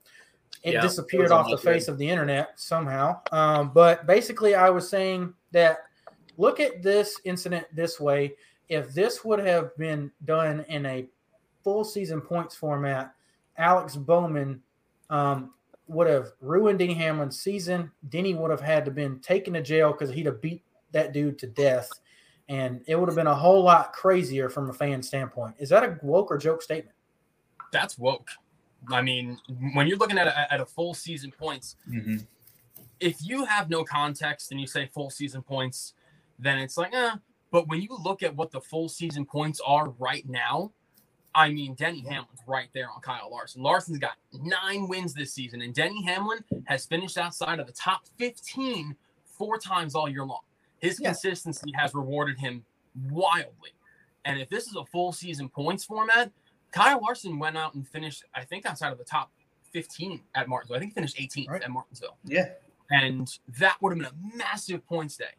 it 0.63 0.75
Yeah, 0.75 0.83
disappeared 0.83 1.33
on 1.33 1.45
off 1.45 1.51
the 1.51 1.57
face 1.57 1.89
of 1.89 1.99
the 1.99 2.09
internet 2.09 2.51
somehow. 2.57 3.21
Um, 3.33 3.71
but 3.73 4.07
basically, 4.07 4.55
I 4.55 4.71
was 4.71 4.89
saying 4.89 5.33
that 5.53 5.79
look 6.37 6.61
at 6.61 6.83
this 6.83 7.21
incident 7.25 7.67
this 7.75 7.99
way. 8.01 8.35
If 8.69 8.93
this 8.95 9.25
would 9.25 9.41
have 9.41 9.77
been 9.77 10.13
done 10.25 10.65
in 10.69 10.87
a 10.87 11.09
full 11.65 11.85
season 11.85 12.21
points 12.21 12.55
format, 12.55 13.13
Alex 13.59 13.97
Bowman 13.97 14.63
um, 15.09 15.53
would 15.89 16.07
have 16.07 16.29
ruined 16.41 16.79
Denny 16.79 16.95
Hamlin's 16.95 17.41
season. 17.41 17.91
Denny 18.09 18.35
would 18.35 18.51
have 18.51 18.61
had 18.61 18.85
to 18.85 18.91
been 18.91 19.19
taken 19.21 19.55
to 19.55 19.63
jail 19.63 19.93
because 19.93 20.11
he'd 20.11 20.27
have 20.27 20.41
beat 20.41 20.63
that 20.93 21.13
dude 21.13 21.39
to 21.41 21.47
death. 21.47 21.91
and 22.49 22.83
it 22.87 22.99
would 22.99 23.09
have 23.09 23.17
been 23.17 23.29
a 23.29 23.35
whole 23.35 23.63
lot 23.63 23.93
crazier 23.93 24.49
from 24.49 24.71
a 24.71 24.73
fan 24.73 25.03
standpoint. 25.03 25.55
Is 25.59 25.69
that 25.69 25.85
a 25.85 25.99
woke 26.03 26.31
or 26.33 26.39
joke 26.39 26.63
statement? 26.63 26.97
That's 27.73 27.99
woke. 27.99 28.31
I 28.91 29.03
mean, 29.03 29.39
when 29.75 29.87
you're 29.87 29.99
looking 29.99 30.19
at 30.19 30.27
a, 30.27 30.53
at 30.53 30.61
a 30.61 30.67
full 30.67 30.95
season 30.95 31.31
points, 31.31 31.77
Mm-hmm. 31.89 32.17
if 32.99 33.17
you 33.23 33.45
have 33.45 33.69
no 33.71 33.85
context 33.85 34.51
and 34.51 34.61
you 34.61 34.67
say 34.67 34.87
full 34.87 35.11
season 35.11 35.43
points, 35.43 35.95
then 36.39 36.59
it's 36.59 36.77
like, 36.77 36.95
eh. 36.95 37.17
But 37.51 37.69
when 37.69 37.83
you 37.83 37.89
look 38.03 38.23
at 38.23 38.35
what 38.37 38.51
the 38.53 38.61
full 38.61 38.89
season 38.89 39.25
points 39.27 39.61
are 39.67 39.91
right 39.99 40.27
now, 40.29 40.73
I 41.35 41.51
mean, 41.51 41.75
Denny 41.75 42.01
Hamlin's 42.01 42.41
right 42.47 42.69
there 42.73 42.89
on 42.91 43.01
Kyle 43.03 43.29
Larson. 43.31 43.63
Larson's 43.63 43.99
got 43.99 44.13
nine 44.33 44.89
wins 44.89 45.15
this 45.15 45.33
season, 45.33 45.63
and 45.63 45.73
Denny 45.75 46.03
Hamlin 46.05 46.43
has 46.65 46.87
finished 46.87 47.19
outside 47.19 47.61
of 47.61 47.67
the 47.67 47.73
top 47.73 48.03
15 48.19 48.97
four 49.25 49.59
times 49.59 49.95
all 49.95 50.09
year 50.09 50.25
long. 50.25 50.41
His 50.79 50.99
Yeah. 51.01 51.09
consistency 51.09 51.71
has 51.75 51.95
rewarded 51.95 52.39
him 52.39 52.65
wildly. 53.11 53.71
And 54.25 54.41
if 54.41 54.49
this 54.49 54.67
is 54.67 54.77
a 54.77 54.85
full 54.87 55.13
season 55.13 55.49
points 55.49 55.85
format, 55.85 56.31
Kyle 56.71 57.01
Larson 57.03 57.39
went 57.39 57.57
out 57.57 57.75
and 57.75 57.87
finished, 57.87 58.25
I 58.35 58.45
think, 58.45 58.67
outside 58.67 58.93
of 58.93 58.99
the 58.99 59.05
top 59.05 59.31
15 59.73 60.21
at 60.35 60.49
Martinsville. 60.49 60.77
I 60.77 60.81
think 60.81 60.93
he 60.93 60.95
finished 60.95 61.17
18th 61.19 61.49
Right. 61.49 61.63
at 61.63 61.71
Martinsville. 61.71 62.17
Yeah. 62.25 62.51
And 62.91 63.29
that 63.59 63.77
would 63.81 63.91
have 63.91 63.99
been 63.99 64.33
a 64.33 64.37
massive 64.37 64.85
points 64.87 65.17
day. 65.17 65.35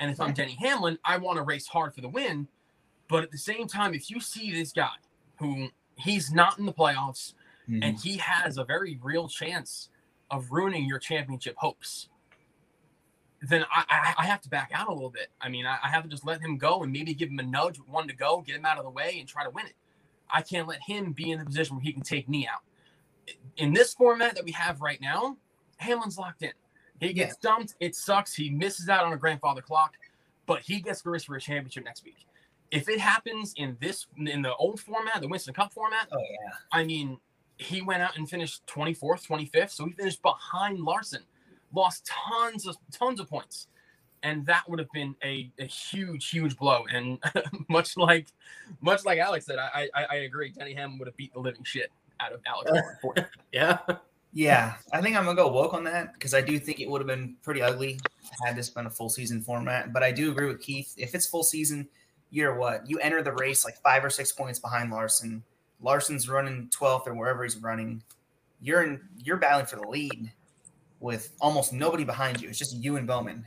And 0.00 0.10
if 0.10 0.20
I'm 0.20 0.32
Denny 0.32 0.56
Hamlin, 0.60 0.98
I 1.04 1.16
want 1.18 1.36
to 1.36 1.42
race 1.42 1.66
hard 1.66 1.94
for 1.94 2.00
the 2.00 2.08
win. 2.08 2.48
But 3.08 3.24
at 3.24 3.30
the 3.30 3.38
same 3.38 3.66
time, 3.66 3.92
if 3.94 4.10
you 4.10 4.20
see 4.20 4.52
this 4.52 4.72
guy 4.72 4.94
who 5.36 5.68
he's 5.96 6.32
not 6.32 6.58
in 6.58 6.66
the 6.66 6.72
playoffs 6.72 7.34
Mhm. 7.68 7.80
and 7.84 7.98
he 7.98 8.16
has 8.18 8.56
a 8.58 8.64
very 8.64 8.98
real 9.02 9.28
chance 9.28 9.90
of 10.30 10.50
ruining 10.50 10.86
your 10.86 10.98
championship 10.98 11.56
hopes, 11.58 12.08
then 13.42 13.64
I, 13.70 13.84
I, 13.88 14.14
I 14.22 14.26
have 14.26 14.40
to 14.42 14.48
back 14.48 14.70
out 14.72 14.88
a 14.88 14.92
little 14.92 15.10
bit. 15.10 15.30
I 15.40 15.48
mean, 15.48 15.66
I, 15.66 15.78
I 15.82 15.88
have 15.88 16.04
to 16.04 16.08
just 16.08 16.24
let 16.24 16.40
him 16.40 16.56
go 16.56 16.82
and 16.84 16.92
maybe 16.92 17.12
give 17.12 17.28
him 17.28 17.40
a 17.40 17.42
nudge 17.42 17.78
one 17.78 18.06
to 18.08 18.14
go, 18.14 18.40
get 18.40 18.56
him 18.56 18.64
out 18.64 18.78
of 18.78 18.84
the 18.84 18.90
way, 18.90 19.18
and 19.18 19.28
try 19.28 19.42
to 19.44 19.50
win 19.50 19.66
it. 19.66 19.74
I 20.32 20.42
can't 20.42 20.66
let 20.66 20.80
him 20.82 21.12
be 21.12 21.30
in 21.30 21.38
the 21.38 21.44
position 21.44 21.76
where 21.76 21.82
he 21.82 21.92
can 21.92 22.02
take 22.02 22.28
me 22.28 22.48
out. 22.48 22.62
In 23.56 23.72
this 23.72 23.94
format 23.94 24.34
that 24.34 24.44
we 24.44 24.52
have 24.52 24.80
right 24.80 25.00
now, 25.00 25.36
Hamlin's 25.76 26.18
locked 26.18 26.42
in. 26.42 26.52
He 27.00 27.12
gets 27.12 27.36
dumped. 27.36 27.74
It 27.80 27.94
sucks. 27.94 28.34
He 28.34 28.48
misses 28.48 28.88
out 28.88 29.04
on 29.04 29.12
a 29.12 29.16
grandfather 29.16 29.60
clock, 29.60 29.94
but 30.46 30.60
he 30.60 30.80
gets 30.80 31.02
to 31.02 31.10
race 31.10 31.24
for 31.24 31.34
a 31.34 31.40
championship 31.40 31.84
next 31.84 32.04
week. 32.04 32.26
If 32.70 32.88
it 32.88 32.98
happens 33.00 33.52
in 33.56 33.76
this 33.80 34.06
in 34.16 34.40
the 34.40 34.54
old 34.54 34.80
format, 34.80 35.20
the 35.20 35.28
Winston 35.28 35.52
Cup 35.52 35.72
format, 35.72 36.08
oh 36.12 36.18
yeah. 36.18 36.52
I 36.72 36.84
mean, 36.84 37.18
he 37.58 37.82
went 37.82 38.02
out 38.02 38.16
and 38.16 38.28
finished 38.28 38.66
24th, 38.66 39.26
25th, 39.26 39.70
so 39.70 39.86
he 39.86 39.92
finished 39.92 40.22
behind 40.22 40.80
Larson, 40.80 41.22
lost 41.74 42.06
tons 42.06 42.66
of 42.66 42.76
tons 42.90 43.20
of 43.20 43.28
points, 43.28 43.66
and 44.22 44.46
that 44.46 44.68
would 44.68 44.78
have 44.78 44.90
been 44.92 45.14
a, 45.24 45.50
a 45.58 45.64
huge, 45.64 46.30
huge 46.30 46.56
blow. 46.56 46.84
And 46.92 47.18
much 47.68 47.96
like 47.96 48.28
much 48.80 49.04
like 49.04 49.18
Alex 49.18 49.46
said, 49.46 49.58
I, 49.58 49.88
I 49.94 50.04
I 50.04 50.14
agree. 50.16 50.50
Denny 50.50 50.74
Hamlin 50.74 50.98
would 50.98 51.08
have 51.08 51.16
beat 51.16 51.32
the 51.32 51.40
living 51.40 51.64
shit 51.64 51.90
out 52.20 52.32
of 52.32 52.40
Alex. 52.46 52.70
Albon. 53.04 53.26
Yeah. 53.52 53.78
Yeah, 54.34 54.76
I 54.94 55.02
think 55.02 55.14
I'm 55.14 55.24
gonna 55.24 55.36
go 55.36 55.48
woke 55.48 55.74
on 55.74 55.84
that 55.84 56.14
because 56.14 56.32
I 56.32 56.40
do 56.40 56.58
think 56.58 56.80
it 56.80 56.88
would 56.88 57.02
have 57.02 57.06
been 57.06 57.36
pretty 57.42 57.60
ugly 57.60 58.00
had 58.42 58.56
this 58.56 58.70
been 58.70 58.86
a 58.86 58.90
full 58.90 59.10
season 59.10 59.42
format. 59.42 59.92
But 59.92 60.02
I 60.02 60.10
do 60.10 60.30
agree 60.30 60.46
with 60.46 60.62
Keith. 60.62 60.94
If 60.96 61.14
it's 61.14 61.26
full 61.26 61.42
season, 61.42 61.86
you're 62.30 62.54
what? 62.54 62.88
You 62.88 62.98
enter 63.00 63.22
the 63.22 63.32
race 63.32 63.62
like 63.62 63.76
five 63.82 64.02
or 64.02 64.08
six 64.08 64.32
points 64.32 64.58
behind 64.58 64.90
Larson. 64.90 65.44
Larson's 65.82 66.30
running 66.30 66.70
12th 66.74 67.08
or 67.08 67.14
wherever 67.14 67.42
he's 67.42 67.58
running. 67.58 68.02
You're 68.62 68.82
in. 68.84 69.00
You're 69.18 69.36
battling 69.36 69.66
for 69.66 69.76
the 69.76 69.86
lead 69.86 70.32
with 71.00 71.34
almost 71.40 71.74
nobody 71.74 72.04
behind 72.04 72.40
you. 72.40 72.48
It's 72.48 72.58
just 72.58 72.74
you 72.76 72.96
and 72.96 73.06
Bowman. 73.06 73.44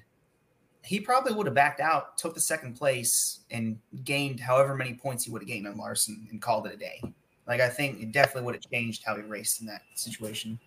He 0.86 1.00
probably 1.00 1.34
would 1.34 1.48
have 1.48 1.56
backed 1.56 1.80
out, 1.80 2.18
took 2.18 2.36
the 2.36 2.42
second 2.42 2.76
place, 2.76 3.40
and 3.50 3.80
gained 4.04 4.40
however 4.40 4.76
many 4.76 4.94
points 4.94 5.26
he 5.26 5.32
would 5.32 5.42
have 5.42 5.48
gained 5.48 5.68
on 5.68 5.78
Larson 5.78 6.28
and 6.30 6.42
called 6.42 6.68
it 6.68 6.74
a 6.74 6.78
day. 6.78 7.02
Like 7.48 7.62
I 7.62 7.70
think 7.70 8.02
it 8.02 8.12
definitely 8.12 8.44
would 8.44 8.56
have 8.56 8.70
changed 8.72 9.04
how 9.06 9.16
he 9.16 9.24
raced 9.24 9.62
in 9.62 9.68
that 9.68 9.82
situation. 9.96 10.60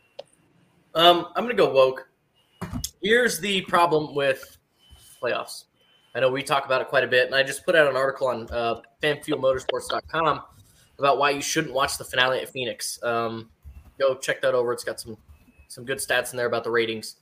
Um, 0.95 1.29
I'm 1.37 1.45
gonna 1.45 1.55
go 1.55 1.73
woke. 1.73 2.09
Here's 3.03 3.39
the 3.39 3.63
problem 3.63 4.15
with 4.15 4.59
playoffs. 5.23 5.65
I 6.15 6.21
know 6.21 6.31
we 6.31 6.43
talk 6.43 6.67
about 6.67 6.81
it 6.81 6.89
quite 6.89 7.05
a 7.05 7.09
bit, 7.09 7.27
and 7.27 7.35
I 7.35 7.43
just 7.43 7.65
put 7.65 7.77
out 7.77 7.87
an 7.87 7.97
article 7.97 8.27
on 8.27 8.49
uh, 8.51 8.81
fanfuelmotorsports.com 9.03 10.43
about 10.99 11.19
why 11.19 11.31
you 11.31 11.41
shouldn't 11.41 11.75
watch 11.75 11.97
the 11.97 12.05
finale 12.05 12.41
at 12.41 12.49
Phoenix. 12.49 13.01
Um, 13.05 13.51
go 13.99 14.17
check 14.17 14.41
that 14.43 14.55
over. 14.55 14.73
It's 14.73 14.85
got 14.85 15.01
some 15.01 15.17
some 15.69 15.85
good 15.85 15.99
stats 15.99 16.33
in 16.33 16.37
there 16.37 16.47
about 16.47 16.65
the 16.65 16.71
ratings. 16.71 17.17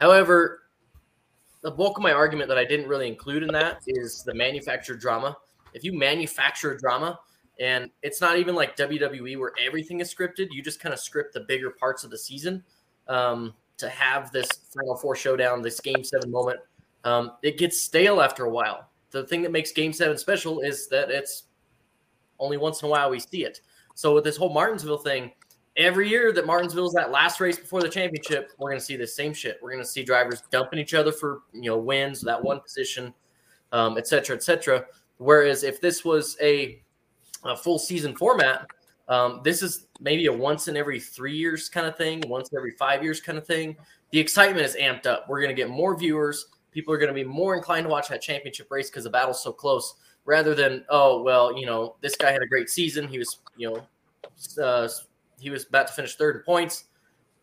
However, 0.00 0.61
the 1.62 1.70
bulk 1.70 1.96
of 1.96 2.02
my 2.02 2.12
argument 2.12 2.48
that 2.48 2.58
I 2.58 2.64
didn't 2.64 2.88
really 2.88 3.08
include 3.08 3.42
in 3.42 3.52
that 3.52 3.82
is 3.86 4.22
the 4.24 4.34
manufactured 4.34 5.00
drama. 5.00 5.36
If 5.74 5.84
you 5.84 5.96
manufacture 5.96 6.76
drama, 6.76 7.18
and 7.60 7.90
it's 8.02 8.20
not 8.20 8.38
even 8.38 8.54
like 8.54 8.76
WWE 8.76 9.38
where 9.38 9.52
everything 9.64 10.00
is 10.00 10.12
scripted, 10.12 10.48
you 10.50 10.62
just 10.62 10.80
kind 10.80 10.92
of 10.92 10.98
script 10.98 11.34
the 11.34 11.40
bigger 11.40 11.70
parts 11.70 12.02
of 12.02 12.10
the 12.10 12.18
season 12.18 12.64
um, 13.08 13.54
to 13.78 13.88
have 13.88 14.32
this 14.32 14.48
Final 14.74 14.96
Four 14.96 15.14
showdown, 15.14 15.62
this 15.62 15.80
Game 15.80 16.02
Seven 16.02 16.30
moment. 16.30 16.58
Um, 17.04 17.32
it 17.42 17.58
gets 17.58 17.80
stale 17.80 18.20
after 18.20 18.44
a 18.44 18.50
while. 18.50 18.88
The 19.10 19.24
thing 19.24 19.42
that 19.42 19.52
makes 19.52 19.72
Game 19.72 19.92
Seven 19.92 20.18
special 20.18 20.60
is 20.60 20.88
that 20.88 21.10
it's 21.10 21.44
only 22.38 22.56
once 22.56 22.82
in 22.82 22.86
a 22.86 22.90
while 22.90 23.10
we 23.10 23.20
see 23.20 23.44
it. 23.44 23.60
So 23.94 24.14
with 24.14 24.24
this 24.24 24.36
whole 24.36 24.52
Martinsville 24.52 24.98
thing, 24.98 25.32
every 25.76 26.08
year 26.08 26.32
that 26.32 26.46
Martinsville's 26.46 26.92
that 26.94 27.10
last 27.10 27.40
race 27.40 27.58
before 27.58 27.80
the 27.80 27.88
championship, 27.88 28.50
we're 28.58 28.70
going 28.70 28.80
to 28.80 28.84
see 28.84 28.96
the 28.96 29.06
same 29.06 29.32
shit. 29.32 29.58
We're 29.62 29.72
going 29.72 29.82
to 29.82 29.88
see 29.88 30.02
drivers 30.02 30.42
dumping 30.50 30.78
each 30.78 30.94
other 30.94 31.12
for 31.12 31.42
you 31.52 31.70
know 31.70 31.78
wins, 31.78 32.20
that 32.22 32.42
one 32.42 32.60
position, 32.60 33.12
um, 33.72 33.98
et 33.98 34.06
cetera, 34.06 34.36
et 34.36 34.42
cetera. 34.42 34.84
Whereas 35.18 35.62
if 35.62 35.80
this 35.80 36.04
was 36.04 36.36
a, 36.40 36.82
a 37.44 37.56
full 37.56 37.78
season 37.78 38.16
format, 38.16 38.66
um, 39.08 39.40
this 39.44 39.62
is 39.62 39.86
maybe 40.00 40.26
a 40.26 40.32
once 40.32 40.68
in 40.68 40.76
every 40.76 40.98
three 40.98 41.36
years 41.36 41.68
kind 41.68 41.86
of 41.86 41.96
thing, 41.96 42.22
once 42.26 42.50
every 42.56 42.72
five 42.72 43.02
years 43.02 43.20
kind 43.20 43.38
of 43.38 43.46
thing. 43.46 43.76
The 44.10 44.18
excitement 44.18 44.66
is 44.66 44.76
amped 44.76 45.06
up. 45.06 45.26
We're 45.28 45.40
going 45.40 45.54
to 45.54 45.60
get 45.60 45.70
more 45.70 45.96
viewers. 45.96 46.46
People 46.70 46.92
are 46.94 46.98
going 46.98 47.08
to 47.08 47.14
be 47.14 47.24
more 47.24 47.54
inclined 47.54 47.84
to 47.84 47.90
watch 47.90 48.08
that 48.08 48.22
championship 48.22 48.70
race 48.70 48.90
because 48.90 49.04
the 49.04 49.10
battle's 49.10 49.42
so 49.42 49.52
close, 49.52 49.94
rather 50.24 50.54
than 50.54 50.84
oh 50.88 51.22
well, 51.22 51.56
you 51.58 51.66
know 51.66 51.96
this 52.00 52.16
guy 52.16 52.30
had 52.30 52.42
a 52.42 52.46
great 52.46 52.70
season. 52.70 53.06
He 53.08 53.18
was 53.18 53.38
you 53.56 53.70
know 53.70 54.62
uh, 54.62 54.88
he 55.42 55.50
was 55.50 55.66
about 55.66 55.88
to 55.88 55.92
finish 55.92 56.14
third 56.16 56.36
in 56.36 56.42
points. 56.42 56.84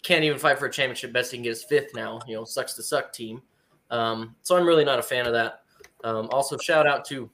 Can't 0.02 0.24
even 0.24 0.40
fight 0.40 0.58
for 0.58 0.66
a 0.68 0.72
championship. 0.72 1.12
Best 1.12 1.32
he 1.32 1.38
can 1.38 1.44
get 1.44 1.52
is 1.52 1.64
fifth 1.64 1.94
now. 1.94 2.22
You 2.28 2.36
know, 2.38 2.46
sucks 2.46 2.74
to 2.76 2.84
suck 2.84 3.12
team. 3.12 3.42
Um, 3.92 4.36
so 4.42 4.56
I'm 4.56 4.66
really 4.66 4.86
not 4.86 4.98
a 5.00 5.04
fan 5.04 5.26
of 5.28 5.34
that. 5.34 5.64
Um, 6.04 6.30
also, 6.32 6.58
shout 6.58 6.88
out 6.88 7.04
to 7.06 7.30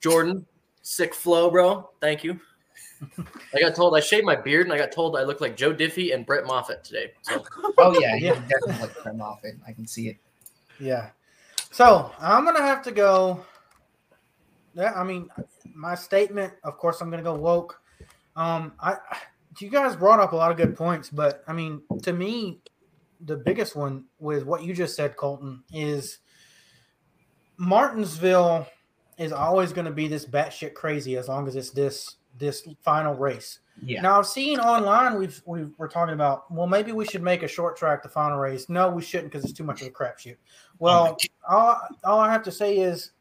Jordan, 0.00 0.44
sick 0.82 1.14
flow, 1.14 1.50
bro. 1.50 1.90
Thank 2.00 2.24
you. 2.24 2.40
I 3.54 3.60
got 3.60 3.76
told 3.76 3.96
I 3.96 4.00
shaved 4.00 4.24
my 4.26 4.34
beard, 4.34 4.66
and 4.66 4.72
I 4.72 4.78
got 4.78 4.90
told 4.90 5.16
I 5.16 5.22
look 5.22 5.40
like 5.40 5.56
Joe 5.56 5.72
Diffie 5.72 6.12
and 6.12 6.26
Brett 6.26 6.44
Moffitt 6.44 6.82
today. 6.82 7.12
So 7.22 7.44
Oh 7.78 7.96
yeah, 8.00 8.16
Yeah. 8.16 8.34
yeah, 8.34 8.40
definitely 8.48 8.86
like 8.88 9.02
Brett 9.04 9.16
Moffitt. 9.16 9.54
I 9.66 9.72
can 9.72 9.86
see 9.86 10.08
it. 10.08 10.16
Yeah. 10.80 11.10
So 11.70 12.10
I'm 12.18 12.44
gonna 12.44 12.62
have 12.62 12.82
to 12.82 12.90
go. 12.90 13.44
Yeah, 14.74 14.92
I 14.94 15.04
mean, 15.04 15.28
my 15.74 15.94
statement. 15.94 16.52
Of 16.64 16.78
course, 16.78 17.00
I'm 17.00 17.10
gonna 17.10 17.22
go 17.22 17.34
woke. 17.34 17.80
Um, 18.34 18.72
I 18.80 18.96
you 19.62 19.70
guys 19.70 19.96
brought 19.96 20.20
up 20.20 20.32
a 20.32 20.36
lot 20.36 20.50
of 20.50 20.56
good 20.56 20.76
points, 20.76 21.10
but 21.10 21.42
I 21.46 21.52
mean, 21.52 21.82
to 22.02 22.12
me, 22.12 22.60
the 23.20 23.36
biggest 23.36 23.74
one 23.74 24.04
with 24.18 24.44
what 24.44 24.62
you 24.62 24.74
just 24.74 24.94
said, 24.94 25.16
Colton, 25.16 25.62
is 25.72 26.18
Martinsville 27.56 28.66
is 29.18 29.32
always 29.32 29.72
going 29.72 29.84
to 29.84 29.90
be 29.90 30.08
this 30.08 30.24
batshit 30.24 30.74
crazy 30.74 31.16
as 31.16 31.28
long 31.28 31.48
as 31.48 31.56
it's 31.56 31.70
this 31.70 32.16
this 32.38 32.66
final 32.82 33.14
race. 33.14 33.58
Yeah. 33.82 34.00
Now 34.00 34.18
I've 34.18 34.26
seen 34.26 34.60
online 34.60 35.18
we've 35.18 35.40
we 35.44 35.66
we're 35.76 35.88
talking 35.88 36.14
about 36.14 36.50
well 36.52 36.66
maybe 36.66 36.92
we 36.92 37.04
should 37.04 37.22
make 37.22 37.42
a 37.42 37.48
short 37.48 37.76
track 37.76 38.02
the 38.02 38.08
final 38.08 38.38
race. 38.38 38.68
No, 38.68 38.90
we 38.90 39.02
shouldn't 39.02 39.32
because 39.32 39.44
it's 39.44 39.56
too 39.56 39.64
much 39.64 39.82
of 39.82 39.88
a 39.88 39.90
crapshoot. 39.90 40.36
Well, 40.78 41.16
all, 41.48 41.80
all 42.04 42.20
I 42.20 42.30
have 42.30 42.42
to 42.44 42.52
say 42.52 42.78
is 42.78 43.12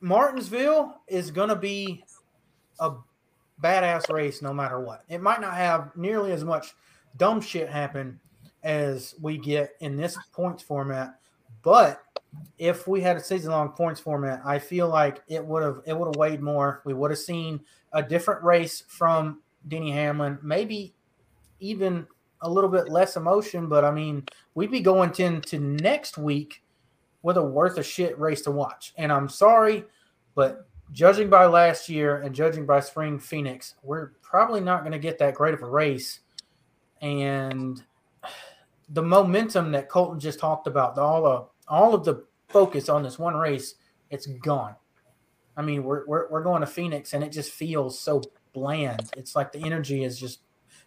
Martinsville 0.00 1.00
is 1.08 1.30
going 1.30 1.48
to 1.48 1.56
be 1.56 2.04
a 2.78 2.92
badass 3.64 4.12
race 4.12 4.42
no 4.42 4.52
matter 4.52 4.78
what. 4.78 5.04
It 5.08 5.22
might 5.22 5.40
not 5.40 5.54
have 5.54 5.96
nearly 5.96 6.32
as 6.32 6.44
much 6.44 6.74
dumb 7.16 7.40
shit 7.40 7.68
happen 7.68 8.20
as 8.62 9.14
we 9.20 9.38
get 9.38 9.70
in 9.80 9.96
this 9.96 10.16
points 10.32 10.62
format, 10.62 11.18
but 11.62 12.02
if 12.58 12.86
we 12.86 13.00
had 13.00 13.16
a 13.16 13.20
season 13.20 13.52
long 13.52 13.70
points 13.70 14.00
format, 14.00 14.40
I 14.44 14.58
feel 14.58 14.88
like 14.88 15.22
it 15.28 15.44
would 15.44 15.62
have 15.62 15.80
it 15.86 15.96
would 15.96 16.06
have 16.06 16.16
weighed 16.16 16.42
more. 16.42 16.82
We 16.84 16.94
would 16.94 17.10
have 17.10 17.18
seen 17.18 17.60
a 17.92 18.02
different 18.02 18.42
race 18.42 18.82
from 18.88 19.40
Denny 19.66 19.92
Hamlin, 19.92 20.38
maybe 20.42 20.94
even 21.60 22.06
a 22.40 22.50
little 22.50 22.70
bit 22.70 22.88
less 22.88 23.16
emotion, 23.16 23.68
but 23.68 23.84
I 23.84 23.90
mean, 23.90 24.24
we'd 24.54 24.70
be 24.70 24.80
going 24.80 25.14
into 25.18 25.58
next 25.58 26.18
week 26.18 26.62
with 27.22 27.38
a 27.38 27.42
worth 27.42 27.78
of 27.78 27.86
shit 27.86 28.18
race 28.18 28.42
to 28.42 28.50
watch. 28.50 28.92
And 28.98 29.10
I'm 29.10 29.30
sorry, 29.30 29.84
but 30.34 30.66
judging 30.94 31.28
by 31.28 31.44
last 31.44 31.88
year 31.88 32.18
and 32.18 32.34
judging 32.34 32.64
by 32.64 32.80
spring 32.80 33.18
Phoenix, 33.18 33.74
we're 33.82 34.12
probably 34.22 34.60
not 34.60 34.80
going 34.80 34.92
to 34.92 34.98
get 34.98 35.18
that 35.18 35.34
great 35.34 35.52
of 35.52 35.62
a 35.62 35.66
race. 35.66 36.20
And 37.02 37.82
the 38.88 39.02
momentum 39.02 39.72
that 39.72 39.88
Colton 39.88 40.20
just 40.20 40.38
talked 40.38 40.66
about, 40.66 40.96
all 40.96 41.26
of 41.26 41.48
all 41.66 41.94
of 41.94 42.04
the 42.04 42.24
focus 42.48 42.88
on 42.88 43.02
this 43.02 43.18
one 43.18 43.34
race 43.34 43.74
It's 44.10 44.26
gone. 44.26 44.76
I 45.56 45.62
mean, 45.62 45.82
we're, 45.82 46.06
we're, 46.06 46.30
we're 46.30 46.42
going 46.42 46.60
to 46.60 46.66
Phoenix 46.66 47.12
and 47.12 47.24
it 47.24 47.32
just 47.32 47.52
feels 47.52 47.98
so 47.98 48.22
bland. 48.52 49.10
It's 49.16 49.34
like 49.34 49.52
the 49.52 49.64
energy 49.64 50.04
is 50.04 50.18
just 50.18 50.40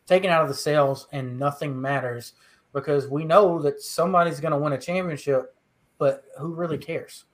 taken 0.06 0.30
out 0.30 0.44
of 0.44 0.48
the 0.48 0.54
sails 0.54 1.08
and 1.12 1.38
nothing 1.38 1.80
matters 1.80 2.34
because 2.74 3.08
we 3.08 3.26
know 3.26 3.62
that 3.62 3.82
somebody's 3.82 4.40
going 4.40 4.52
to 4.52 4.58
win 4.58 4.74
a 4.74 4.78
championship, 4.78 5.56
but 5.98 6.26
who 6.40 6.54
really 6.54 6.78
cares? 6.78 7.26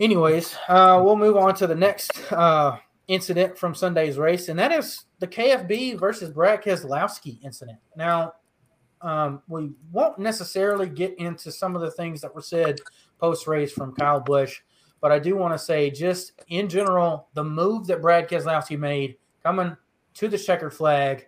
Anyways, 0.00 0.56
uh, 0.68 1.00
we'll 1.04 1.16
move 1.16 1.36
on 1.36 1.54
to 1.56 1.66
the 1.66 1.74
next 1.74 2.10
uh, 2.32 2.78
incident 3.08 3.58
from 3.58 3.74
Sunday's 3.74 4.18
race, 4.18 4.48
and 4.48 4.58
that 4.58 4.72
is 4.72 5.04
the 5.20 5.26
KFB 5.26 5.98
versus 5.98 6.30
Brad 6.30 6.62
Keselowski 6.62 7.42
incident. 7.44 7.78
Now, 7.96 8.34
um, 9.00 9.42
we 9.48 9.70
won't 9.92 10.18
necessarily 10.18 10.88
get 10.88 11.14
into 11.18 11.52
some 11.52 11.76
of 11.76 11.82
the 11.82 11.90
things 11.90 12.20
that 12.22 12.34
were 12.34 12.42
said 12.42 12.80
post 13.20 13.46
race 13.46 13.72
from 13.72 13.94
Kyle 13.94 14.20
Busch, 14.20 14.60
but 15.00 15.12
I 15.12 15.18
do 15.18 15.36
want 15.36 15.52
to 15.54 15.58
say, 15.58 15.90
just 15.90 16.32
in 16.48 16.68
general, 16.68 17.28
the 17.34 17.44
move 17.44 17.86
that 17.88 18.00
Brad 18.00 18.28
Keselowski 18.28 18.78
made 18.78 19.16
coming 19.42 19.76
to 20.14 20.28
the 20.28 20.38
checkered 20.38 20.72
flag 20.72 21.26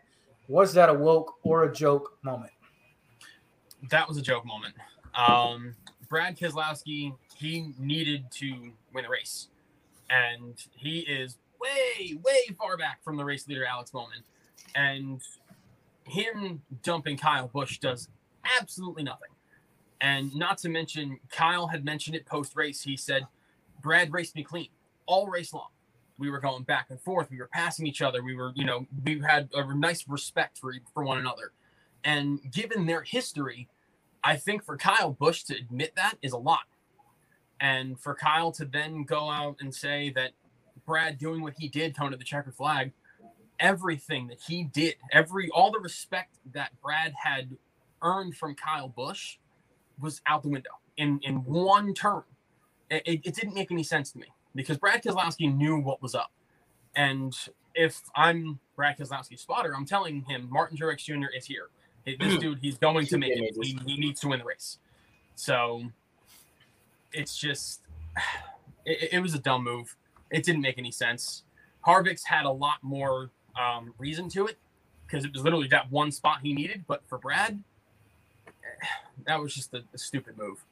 was 0.48 0.72
that 0.74 0.88
a 0.88 0.94
woke 0.94 1.34
or 1.42 1.64
a 1.64 1.72
joke 1.72 2.18
moment? 2.22 2.52
That 3.90 4.08
was 4.08 4.16
a 4.16 4.22
joke 4.22 4.46
moment. 4.46 4.74
Um, 5.14 5.74
Brad 6.08 6.38
Keselowski, 6.38 7.14
he 7.36 7.72
needed 7.78 8.30
to 8.32 8.72
win 8.94 9.04
the 9.04 9.10
race, 9.10 9.48
and 10.08 10.54
he 10.74 11.00
is 11.00 11.36
way, 11.60 12.16
way 12.24 12.54
far 12.58 12.76
back 12.76 13.02
from 13.04 13.16
the 13.16 13.24
race 13.24 13.46
leader 13.46 13.64
Alex 13.64 13.90
Bowman, 13.90 14.22
and 14.74 15.20
him 16.04 16.62
dumping 16.82 17.16
Kyle 17.16 17.48
Busch 17.48 17.78
does 17.78 18.08
absolutely 18.58 19.02
nothing. 19.02 19.28
And 20.00 20.34
not 20.34 20.58
to 20.58 20.68
mention, 20.68 21.18
Kyle 21.30 21.66
had 21.66 21.84
mentioned 21.84 22.16
it 22.16 22.26
post 22.26 22.56
race. 22.56 22.82
He 22.82 22.96
said, 22.96 23.26
Brad 23.82 24.12
raced 24.12 24.34
me 24.34 24.42
clean 24.42 24.68
all 25.06 25.26
race 25.26 25.52
long. 25.52 25.68
We 26.18 26.30
were 26.30 26.40
going 26.40 26.62
back 26.62 26.86
and 26.90 27.00
forth. 27.00 27.30
We 27.30 27.38
were 27.38 27.48
passing 27.52 27.86
each 27.86 28.00
other. 28.00 28.22
We 28.22 28.34
were, 28.34 28.52
you 28.54 28.64
know, 28.64 28.86
we 29.04 29.20
had 29.20 29.50
a 29.54 29.74
nice 29.74 30.08
respect 30.08 30.58
for, 30.58 30.72
for 30.94 31.04
one 31.04 31.18
another. 31.18 31.52
And 32.04 32.40
given 32.50 32.86
their 32.86 33.02
history, 33.02 33.68
I 34.24 34.36
think 34.36 34.64
for 34.64 34.76
Kyle 34.76 35.12
Busch 35.12 35.42
to 35.44 35.56
admit 35.56 35.94
that 35.96 36.14
is 36.22 36.32
a 36.32 36.38
lot. 36.38 36.62
And 37.60 37.98
for 37.98 38.14
Kyle 38.14 38.52
to 38.52 38.64
then 38.64 39.04
go 39.04 39.30
out 39.30 39.56
and 39.60 39.74
say 39.74 40.10
that 40.10 40.32
Brad 40.84 41.18
doing 41.18 41.42
what 41.42 41.54
he 41.58 41.68
did 41.68 41.96
coming 41.96 42.12
to 42.12 42.18
the 42.18 42.24
checkered 42.24 42.54
flag 42.54 42.92
everything 43.58 44.28
that 44.28 44.40
he 44.46 44.64
did, 44.64 44.96
every 45.12 45.48
all 45.50 45.70
the 45.70 45.78
respect 45.78 46.36
that 46.52 46.70
Brad 46.82 47.14
had 47.22 47.56
earned 48.02 48.36
from 48.36 48.54
Kyle 48.54 48.88
Busch 48.88 49.36
was 50.00 50.20
out 50.26 50.42
the 50.42 50.48
window 50.48 50.70
in 50.96 51.20
in 51.22 51.36
one 51.44 51.94
term. 51.94 52.24
It, 52.90 53.02
it, 53.24 53.34
didn't 53.34 53.54
make 53.54 53.72
any 53.72 53.82
sense 53.82 54.12
to 54.12 54.18
me 54.18 54.26
because 54.54 54.78
Brad 54.78 55.02
Keselowski 55.02 55.54
knew 55.54 55.78
what 55.80 56.00
was 56.00 56.14
up, 56.14 56.30
and 56.94 57.36
if 57.74 58.02
I'm 58.14 58.60
Brad 58.76 58.98
Keselowski's 58.98 59.40
spotter, 59.40 59.74
I'm 59.76 59.86
telling 59.86 60.22
him 60.22 60.48
Martin 60.50 60.78
Truex 60.78 60.98
Jr. 60.98 61.34
is 61.36 61.46
here. 61.46 61.68
This 62.04 62.34
hmm. 62.34 62.38
dude, 62.38 62.58
he's 62.60 62.78
going 62.78 63.06
to 63.06 63.18
make 63.18 63.32
it. 63.32 63.56
He, 63.60 63.78
he 63.84 63.96
needs 63.96 64.20
to 64.20 64.28
win 64.28 64.38
the 64.38 64.44
race. 64.44 64.78
So 65.34 65.82
it's 67.12 67.36
just, 67.36 67.82
it, 68.84 69.10
it 69.14 69.20
was 69.20 69.34
a 69.34 69.38
dumb 69.38 69.64
move. 69.64 69.96
It 70.30 70.44
didn't 70.44 70.62
make 70.62 70.78
any 70.78 70.90
sense. 70.90 71.44
Harvick's 71.86 72.24
had 72.24 72.46
a 72.46 72.50
lot 72.50 72.78
more 72.82 73.30
um, 73.58 73.94
reason 73.98 74.28
to 74.30 74.46
it 74.46 74.58
because 75.06 75.24
it 75.24 75.32
was 75.32 75.42
literally 75.42 75.68
that 75.68 75.90
one 75.90 76.10
spot 76.10 76.38
he 76.42 76.52
needed. 76.52 76.84
But 76.86 77.02
for 77.06 77.18
Brad, 77.18 77.62
that 79.26 79.40
was 79.40 79.54
just 79.54 79.72
a, 79.74 79.82
a 79.94 79.98
stupid 79.98 80.36
move. 80.36 80.64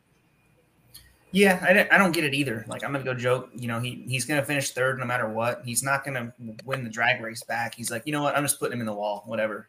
Yeah, 1.31 1.59
I, 1.63 1.95
I 1.95 1.99
don't 1.99 2.13
get 2.13 2.23
it 2.23 2.33
either. 2.33 2.65
Like 2.69 2.85
I'm 2.85 2.93
gonna 2.93 3.05
go 3.05 3.13
joke. 3.13 3.51
You 3.57 3.67
know, 3.67 3.81
he 3.81 4.05
he's 4.07 4.25
gonna 4.25 4.45
finish 4.45 4.71
third 4.71 5.01
no 5.01 5.05
matter 5.05 5.29
what. 5.29 5.63
He's 5.65 5.83
not 5.83 6.05
gonna 6.05 6.33
win 6.65 6.85
the 6.85 6.91
drag 6.91 7.21
race 7.21 7.43
back. 7.43 7.75
He's 7.75 7.91
like, 7.91 8.03
you 8.07 8.13
know 8.13 8.23
what? 8.23 8.37
I'm 8.37 8.45
just 8.45 8.61
putting 8.61 8.75
him 8.75 8.81
in 8.81 8.87
the 8.87 8.93
wall. 8.93 9.25
Whatever. 9.27 9.67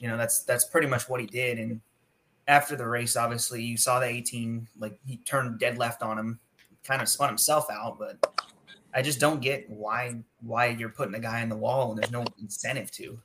You 0.00 0.06
know, 0.06 0.16
that's 0.16 0.44
that's 0.44 0.64
pretty 0.64 0.86
much 0.86 1.08
what 1.08 1.20
he 1.20 1.26
did. 1.26 1.58
And 1.58 1.80
after 2.48 2.76
the 2.76 2.86
race, 2.86 3.16
obviously, 3.16 3.62
you 3.62 3.76
saw 3.76 4.00
the 4.00 4.06
18 4.06 4.68
like 4.78 4.98
he 5.06 5.18
turned 5.18 5.58
dead 5.58 5.78
left 5.78 6.02
on 6.02 6.18
him, 6.18 6.38
kind 6.84 7.00
of 7.00 7.08
spun 7.08 7.28
himself 7.28 7.66
out. 7.70 7.98
But 7.98 8.44
I 8.94 9.02
just 9.02 9.20
don't 9.20 9.40
get 9.40 9.68
why 9.68 10.16
why 10.40 10.68
you're 10.68 10.90
putting 10.90 11.14
a 11.14 11.20
guy 11.20 11.40
in 11.40 11.48
the 11.48 11.56
wall 11.56 11.90
and 11.90 12.00
there's 12.00 12.12
no 12.12 12.24
incentive 12.40 12.90
to. 12.92 13.18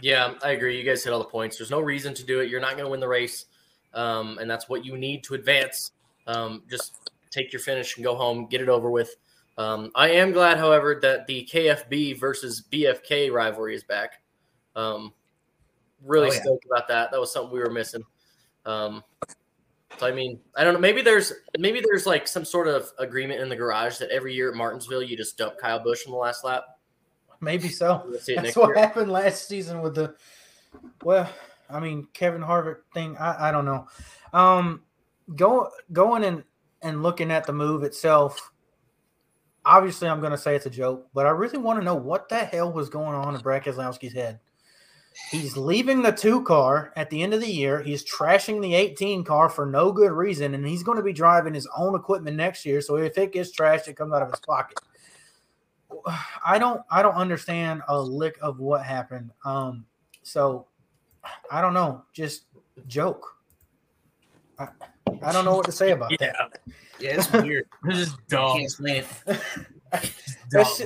Yeah, 0.00 0.34
I 0.42 0.50
agree. 0.50 0.78
You 0.78 0.84
guys 0.84 1.02
hit 1.02 1.12
all 1.12 1.18
the 1.18 1.24
points. 1.24 1.56
There's 1.56 1.70
no 1.70 1.80
reason 1.80 2.14
to 2.14 2.24
do 2.24 2.40
it. 2.40 2.50
You're 2.50 2.60
not 2.60 2.72
going 2.72 2.84
to 2.84 2.90
win 2.90 3.00
the 3.00 3.08
race, 3.08 3.46
um, 3.94 4.38
and 4.38 4.50
that's 4.50 4.68
what 4.68 4.84
you 4.84 4.96
need 4.96 5.24
to 5.24 5.34
advance. 5.34 5.92
Um, 6.26 6.62
just 6.68 7.10
take 7.30 7.52
your 7.52 7.60
finish 7.60 7.96
and 7.96 8.04
go 8.04 8.14
home, 8.14 8.46
get 8.46 8.60
it 8.60 8.68
over 8.68 8.90
with. 8.90 9.16
Um, 9.56 9.92
I 9.94 10.10
am 10.10 10.32
glad, 10.32 10.58
however, 10.58 10.98
that 11.02 11.26
the 11.26 11.48
KFB 11.50 12.18
versus 12.18 12.64
BFK 12.72 13.32
rivalry 13.32 13.74
is 13.74 13.84
back. 13.84 14.20
Um, 14.74 15.12
really 16.04 16.28
oh, 16.28 16.32
yeah. 16.32 16.42
stoked 16.42 16.66
about 16.66 16.88
that. 16.88 17.10
That 17.10 17.20
was 17.20 17.32
something 17.32 17.52
we 17.52 17.60
were 17.60 17.70
missing. 17.70 18.02
Um, 18.66 19.02
so 19.98 20.06
I 20.06 20.12
mean, 20.12 20.40
I 20.56 20.64
don't 20.64 20.74
know. 20.74 20.80
Maybe 20.80 21.02
there's 21.02 21.32
maybe 21.58 21.80
there's 21.80 22.06
like 22.06 22.26
some 22.26 22.44
sort 22.44 22.68
of 22.68 22.90
agreement 22.98 23.40
in 23.40 23.48
the 23.48 23.56
garage 23.56 23.98
that 23.98 24.10
every 24.10 24.34
year 24.34 24.50
at 24.50 24.56
Martinsville 24.56 25.02
you 25.02 25.16
just 25.16 25.38
dump 25.38 25.58
Kyle 25.58 25.78
Busch 25.78 26.04
in 26.06 26.12
the 26.12 26.18
last 26.18 26.44
lap. 26.44 26.64
Maybe 27.40 27.68
so. 27.68 28.04
That's 28.26 28.56
what 28.56 28.68
year. 28.68 28.76
happened 28.76 29.10
last 29.10 29.48
season 29.48 29.82
with 29.82 29.94
the. 29.94 30.14
Well, 31.02 31.28
I 31.70 31.80
mean, 31.80 32.08
Kevin 32.12 32.42
Harvick 32.42 32.78
thing. 32.92 33.16
I, 33.18 33.48
I 33.48 33.52
don't 33.52 33.64
know. 33.64 33.86
Um, 34.32 34.82
go 35.36 35.70
going 35.92 36.24
and 36.24 36.44
and 36.82 37.02
looking 37.02 37.30
at 37.30 37.46
the 37.46 37.52
move 37.52 37.82
itself. 37.82 38.50
Obviously, 39.64 40.08
I'm 40.08 40.20
going 40.20 40.32
to 40.32 40.38
say 40.38 40.56
it's 40.56 40.66
a 40.66 40.70
joke, 40.70 41.08
but 41.14 41.26
I 41.26 41.30
really 41.30 41.56
want 41.56 41.78
to 41.78 41.84
know 41.84 41.94
what 41.94 42.28
the 42.28 42.44
hell 42.44 42.70
was 42.70 42.90
going 42.90 43.14
on 43.14 43.34
in 43.34 43.40
Brad 43.40 43.64
Keselowski's 43.64 44.12
head. 44.12 44.40
He's 45.30 45.56
leaving 45.56 46.02
the 46.02 46.10
two 46.10 46.42
car 46.42 46.92
at 46.96 47.08
the 47.08 47.22
end 47.22 47.34
of 47.34 47.40
the 47.40 47.50
year. 47.50 47.80
He's 47.82 48.04
trashing 48.04 48.60
the 48.60 48.74
18 48.74 49.22
car 49.24 49.48
for 49.48 49.64
no 49.64 49.92
good 49.92 50.10
reason, 50.10 50.54
and 50.54 50.66
he's 50.66 50.82
going 50.82 50.98
to 50.98 51.04
be 51.04 51.12
driving 51.12 51.54
his 51.54 51.68
own 51.76 51.94
equipment 51.94 52.36
next 52.36 52.66
year. 52.66 52.80
So 52.80 52.96
if 52.96 53.16
it 53.16 53.32
gets 53.32 53.56
trashed, 53.56 53.86
it 53.86 53.96
comes 53.96 54.12
out 54.12 54.22
of 54.22 54.30
his 54.30 54.40
pocket. 54.40 54.78
I 56.44 56.58
don't 56.58 56.82
I 56.90 57.02
don't 57.02 57.14
understand 57.14 57.82
a 57.88 58.00
lick 58.00 58.36
of 58.42 58.58
what 58.58 58.84
happened. 58.84 59.30
Um, 59.44 59.86
so 60.22 60.66
I 61.50 61.60
don't 61.60 61.74
know. 61.74 62.04
Just 62.12 62.46
joke. 62.88 63.36
I, 64.58 64.68
I 65.22 65.32
don't 65.32 65.44
know 65.44 65.56
what 65.56 65.66
to 65.66 65.72
say 65.72 65.92
about 65.92 66.10
yeah. 66.10 66.32
that. 66.32 66.60
Yeah, 66.98 67.16
it's 67.18 67.32
weird. 67.32 67.66
it's 67.84 67.98
just 67.98 68.26
dumb. 68.28 68.60
That's, 70.50 70.82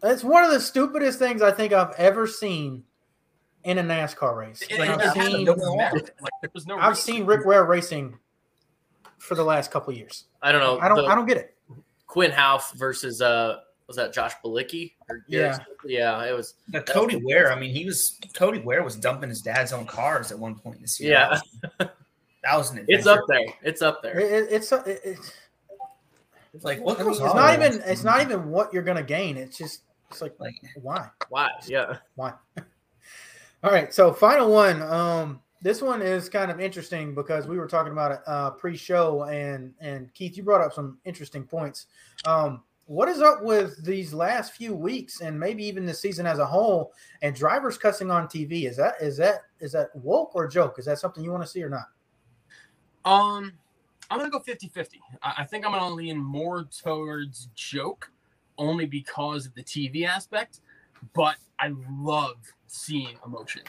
that's 0.00 0.24
one 0.24 0.44
of 0.44 0.50
the 0.50 0.60
stupidest 0.60 1.18
things 1.18 1.42
I 1.42 1.50
think 1.50 1.72
I've 1.72 1.94
ever 1.98 2.26
seen 2.26 2.84
in 3.66 3.78
a 3.78 3.82
NASCAR 3.82 4.36
race. 4.36 4.62
Like 4.78 4.88
I've 4.88 5.12
seen, 5.12 5.44
no 5.44 5.54
no 5.54 6.78
I've 6.78 6.96
seen 6.96 7.26
Rick 7.26 7.44
Ware 7.44 7.64
racing 7.64 8.16
for 9.18 9.34
the 9.34 9.42
last 9.42 9.72
couple 9.72 9.92
years. 9.92 10.24
I 10.40 10.52
don't 10.52 10.60
know. 10.60 10.78
I 10.78 10.88
don't. 10.88 11.04
I 11.04 11.14
don't 11.16 11.26
get 11.26 11.36
it. 11.36 11.56
Quinn 12.06 12.30
Houff 12.30 12.72
versus 12.74 13.20
uh 13.20 13.58
was 13.88 13.96
that 13.96 14.12
Josh 14.12 14.32
Bilicki? 14.44 14.92
yeah, 15.26 15.58
yeah, 15.84 16.24
it 16.24 16.32
was. 16.32 16.54
The 16.68 16.80
Cody 16.82 17.16
was, 17.16 17.24
Ware. 17.24 17.52
I 17.52 17.58
mean, 17.58 17.74
he 17.74 17.84
was 17.84 18.20
Cody 18.34 18.60
Ware 18.60 18.84
was 18.84 18.94
dumping 18.94 19.28
his 19.28 19.42
dad's 19.42 19.72
own 19.72 19.84
cars 19.84 20.30
at 20.30 20.38
one 20.38 20.54
point 20.54 20.80
this 20.80 21.00
year. 21.00 21.12
Yeah, 21.12 21.40
that 21.78 22.56
was 22.56 22.70
an. 22.70 22.78
Adventure. 22.78 22.98
It's 22.98 23.06
up 23.08 23.20
there. 23.26 23.46
It's 23.62 23.82
up 23.82 24.02
there. 24.02 24.20
It, 24.20 24.46
it's 24.52 24.70
it, 24.70 25.00
it's 25.04 25.32
it's 26.54 26.64
like 26.64 26.80
what 26.80 27.00
I 27.00 27.02
mean, 27.02 27.12
It's 27.12 27.20
not 27.20 27.54
even. 27.54 27.82
It's 27.84 28.04
not 28.04 28.20
even 28.20 28.48
what 28.48 28.72
you're 28.72 28.84
gonna 28.84 29.02
gain. 29.02 29.36
It's 29.36 29.58
just. 29.58 29.82
It's 30.08 30.22
like, 30.22 30.38
like 30.38 30.54
why? 30.80 31.08
Why? 31.30 31.50
Yeah. 31.66 31.96
Why? 32.14 32.32
All 33.66 33.72
right, 33.72 33.92
so 33.92 34.12
final 34.12 34.48
one. 34.48 34.80
Um, 34.80 35.40
this 35.60 35.82
one 35.82 36.00
is 36.00 36.28
kind 36.28 36.52
of 36.52 36.60
interesting 36.60 37.16
because 37.16 37.48
we 37.48 37.58
were 37.58 37.66
talking 37.66 37.90
about 37.90 38.12
it 38.12 38.20
uh, 38.24 38.52
pre-show, 38.52 39.24
and 39.24 39.74
and 39.80 40.14
Keith, 40.14 40.36
you 40.36 40.44
brought 40.44 40.60
up 40.60 40.72
some 40.72 40.98
interesting 41.04 41.42
points. 41.42 41.86
Um, 42.24 42.62
what 42.84 43.08
is 43.08 43.20
up 43.20 43.42
with 43.42 43.84
these 43.84 44.14
last 44.14 44.52
few 44.52 44.72
weeks, 44.72 45.20
and 45.20 45.36
maybe 45.36 45.64
even 45.64 45.84
the 45.84 45.94
season 45.94 46.26
as 46.26 46.38
a 46.38 46.46
whole, 46.46 46.92
and 47.22 47.34
drivers 47.34 47.76
cussing 47.76 48.08
on 48.08 48.28
TV? 48.28 48.68
Is 48.68 48.76
that 48.76 48.94
is 49.00 49.16
that 49.16 49.40
is 49.58 49.72
that 49.72 49.88
woke 49.96 50.36
or 50.36 50.46
joke? 50.46 50.78
Is 50.78 50.84
that 50.84 51.00
something 51.00 51.24
you 51.24 51.32
want 51.32 51.42
to 51.42 51.48
see 51.48 51.64
or 51.64 51.68
not? 51.68 51.86
Um, 53.04 53.52
I'm 54.12 54.18
gonna 54.18 54.30
go 54.30 54.38
50-50. 54.38 55.00
I, 55.24 55.34
I 55.38 55.44
think 55.44 55.66
I'm 55.66 55.72
gonna 55.72 55.92
lean 55.92 56.18
more 56.18 56.62
towards 56.66 57.48
joke, 57.56 58.12
only 58.58 58.86
because 58.86 59.44
of 59.44 59.56
the 59.56 59.64
TV 59.64 60.06
aspect. 60.06 60.60
But 61.14 61.34
I 61.58 61.72
love 61.90 62.36
seeing 62.66 63.16
emotion. 63.24 63.62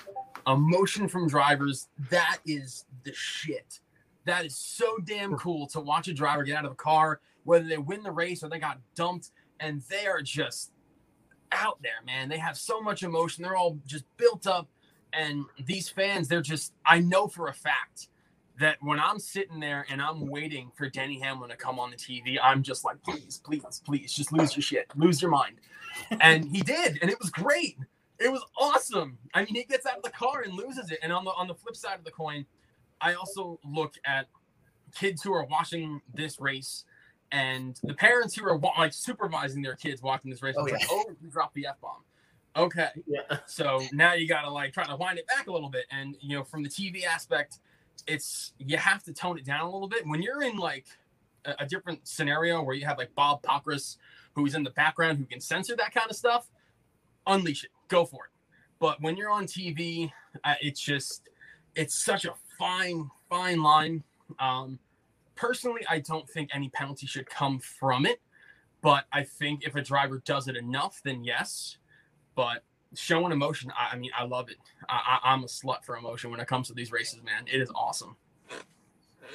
Emotion 0.45 1.07
from 1.07 1.27
drivers, 1.27 1.87
that 2.09 2.37
is 2.45 2.85
the 3.03 3.13
shit. 3.13 3.79
That 4.25 4.45
is 4.45 4.55
so 4.55 4.97
damn 5.05 5.35
cool 5.37 5.67
to 5.67 5.79
watch 5.79 6.07
a 6.07 6.13
driver 6.13 6.43
get 6.43 6.57
out 6.57 6.65
of 6.65 6.71
a 6.71 6.75
car, 6.75 7.21
whether 7.43 7.67
they 7.67 7.77
win 7.77 8.03
the 8.03 8.11
race 8.11 8.43
or 8.43 8.49
they 8.49 8.59
got 8.59 8.79
dumped, 8.95 9.31
and 9.59 9.81
they 9.89 10.05
are 10.05 10.21
just 10.21 10.71
out 11.51 11.81
there, 11.81 12.03
man. 12.05 12.29
They 12.29 12.37
have 12.37 12.57
so 12.57 12.81
much 12.81 13.03
emotion. 13.03 13.43
They're 13.43 13.55
all 13.55 13.79
just 13.85 14.05
built 14.17 14.47
up. 14.47 14.67
And 15.13 15.45
these 15.65 15.87
fans, 15.89 16.27
they're 16.27 16.41
just, 16.41 16.73
I 16.85 16.99
know 16.99 17.27
for 17.27 17.47
a 17.47 17.53
fact 17.53 18.09
that 18.59 18.77
when 18.81 18.99
I'm 18.99 19.19
sitting 19.19 19.59
there 19.59 19.85
and 19.89 20.01
I'm 20.01 20.27
waiting 20.27 20.71
for 20.75 20.89
Denny 20.89 21.19
Hamlin 21.19 21.49
to 21.49 21.55
come 21.55 21.79
on 21.79 21.91
the 21.91 21.95
TV, 21.95 22.37
I'm 22.41 22.63
just 22.63 22.83
like, 22.83 23.01
please, 23.03 23.41
please, 23.43 23.81
please, 23.85 24.13
just 24.13 24.31
lose 24.31 24.55
your 24.55 24.63
shit, 24.63 24.91
lose 24.95 25.21
your 25.21 25.31
mind. 25.31 25.55
And 26.19 26.45
he 26.45 26.61
did, 26.61 26.99
and 27.01 27.09
it 27.09 27.19
was 27.19 27.29
great. 27.29 27.77
It 28.19 28.31
was 28.31 28.43
awesome. 28.59 29.17
I 29.33 29.43
mean, 29.43 29.55
he 29.55 29.63
gets 29.63 29.85
out 29.85 29.97
of 29.97 30.03
the 30.03 30.09
car 30.09 30.41
and 30.41 30.53
loses 30.53 30.91
it. 30.91 30.99
And 31.03 31.11
on 31.11 31.23
the 31.25 31.31
on 31.31 31.47
the 31.47 31.53
flip 31.55 31.75
side 31.75 31.99
of 31.99 32.05
the 32.05 32.11
coin, 32.11 32.45
I 32.99 33.13
also 33.13 33.59
look 33.63 33.95
at 34.05 34.27
kids 34.95 35.21
who 35.21 35.33
are 35.33 35.45
watching 35.45 36.01
this 36.13 36.39
race 36.39 36.85
and 37.31 37.79
the 37.83 37.93
parents 37.93 38.35
who 38.35 38.45
are 38.45 38.57
like 38.77 38.93
supervising 38.93 39.61
their 39.61 39.75
kids 39.75 40.01
watching 40.01 40.31
this 40.31 40.41
race. 40.41 40.55
Oh, 40.57 40.65
yeah. 40.67 40.73
like, 40.73 40.87
oh, 40.89 41.05
you 41.21 41.29
dropped 41.29 41.55
the 41.55 41.67
f 41.67 41.79
bomb. 41.81 42.03
Okay, 42.55 42.89
Yeah. 43.05 43.37
so 43.45 43.81
now 43.91 44.13
you 44.13 44.27
got 44.27 44.41
to 44.41 44.49
like 44.49 44.73
try 44.73 44.83
to 44.85 44.95
wind 44.95 45.19
it 45.19 45.27
back 45.27 45.47
a 45.47 45.51
little 45.51 45.69
bit. 45.69 45.85
And 45.91 46.15
you 46.21 46.35
know, 46.35 46.43
from 46.43 46.63
the 46.63 46.69
TV 46.69 47.03
aspect, 47.03 47.59
it's 48.07 48.53
you 48.57 48.77
have 48.77 49.03
to 49.03 49.13
tone 49.13 49.37
it 49.37 49.45
down 49.45 49.61
a 49.61 49.69
little 49.71 49.87
bit 49.87 50.07
when 50.07 50.23
you're 50.23 50.41
in 50.41 50.57
like 50.57 50.85
a, 51.45 51.55
a 51.59 51.65
different 51.67 52.07
scenario 52.07 52.63
where 52.63 52.75
you 52.75 52.85
have 52.85 52.97
like 52.97 53.13
Bob 53.13 53.43
Pockrass 53.43 53.97
who's 54.33 54.55
in 54.55 54.63
the 54.63 54.71
background 54.71 55.17
who 55.17 55.25
can 55.25 55.39
censor 55.39 55.75
that 55.75 55.93
kind 55.93 56.09
of 56.09 56.15
stuff. 56.15 56.49
Unleash 57.27 57.65
it, 57.65 57.71
go 57.87 58.05
for 58.05 58.25
it. 58.25 58.31
But 58.79 59.01
when 59.01 59.17
you're 59.17 59.31
on 59.31 59.45
TV, 59.45 60.11
uh, 60.43 60.53
it's 60.61 60.79
just 60.79 61.29
it's 61.75 61.95
such 61.95 62.25
a 62.25 62.33
fine 62.57 63.09
fine 63.29 63.61
line. 63.61 64.03
Um, 64.39 64.79
personally, 65.35 65.81
I 65.89 65.99
don't 65.99 66.29
think 66.29 66.49
any 66.53 66.69
penalty 66.69 67.07
should 67.07 67.29
come 67.29 67.59
from 67.59 68.05
it. 68.05 68.21
But 68.81 69.05
I 69.11 69.23
think 69.23 69.65
if 69.65 69.75
a 69.75 69.81
driver 69.81 70.21
does 70.25 70.47
it 70.47 70.55
enough, 70.55 71.01
then 71.03 71.23
yes. 71.23 71.77
But 72.35 72.63
showing 72.93 73.31
emotion, 73.31 73.71
I, 73.77 73.95
I 73.95 73.97
mean, 73.97 74.11
I 74.17 74.23
love 74.23 74.49
it. 74.49 74.57
I, 74.87 75.19
I, 75.23 75.33
I'm 75.33 75.43
a 75.43 75.47
slut 75.47 75.83
for 75.83 75.97
emotion 75.97 76.29
when 76.29 76.39
it 76.39 76.47
comes 76.47 76.67
to 76.67 76.73
these 76.73 76.91
races, 76.91 77.21
man. 77.23 77.45
It 77.51 77.59
is 77.59 77.71
awesome. 77.75 78.15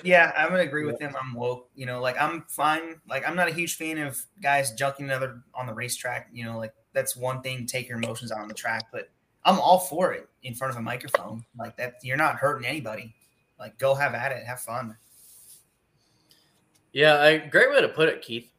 Yeah, 0.03 0.33
I'm 0.37 0.49
gonna 0.49 0.63
agree 0.63 0.85
with 0.85 1.01
him. 1.01 1.15
I'm 1.21 1.35
woke. 1.35 1.69
You 1.75 1.87
know, 1.87 2.01
like 2.01 2.21
I'm 2.21 2.43
fine. 2.49 3.01
Like 3.09 3.29
I'm 3.29 3.37
not 3.37 3.49
a 3.49 3.53
huge 3.53 3.77
fan 3.77 3.99
of 3.99 4.19
guys 4.43 4.75
junking 4.75 5.01
another 5.01 5.43
on 5.55 5.67
the 5.67 5.75
racetrack. 5.75 6.29
You 6.33 6.45
know, 6.45 6.57
like 6.57 6.73
that's 6.93 7.17
one 7.17 7.43
thing. 7.43 7.67
Take 7.67 7.89
your 7.89 7.99
emotions 7.99 8.33
out 8.33 8.41
on 8.41 8.49
the 8.49 8.55
track, 8.55 8.87
but 8.93 9.11
I'm 9.45 9.59
all 9.59 9.79
for 9.79 10.13
it 10.13 10.29
in 10.43 10.55
front 10.55 10.73
of 10.73 10.79
a 10.79 10.83
microphone. 10.83 11.45
Like 11.59 11.77
that, 11.77 11.95
you're 12.03 12.17
not 12.17 12.37
hurting 12.37 12.67
anybody. 12.67 13.15
Like 13.59 13.79
go 13.79 13.95
have 13.95 14.15
at 14.15 14.33
it, 14.33 14.45
have 14.45 14.61
fun. 14.61 14.97
Yeah, 16.93 17.21
I, 17.21 17.39
great 17.39 17.71
way 17.71 17.81
to 17.81 17.89
put 17.89 18.09
it, 18.09 18.23
Keith. 18.23 18.51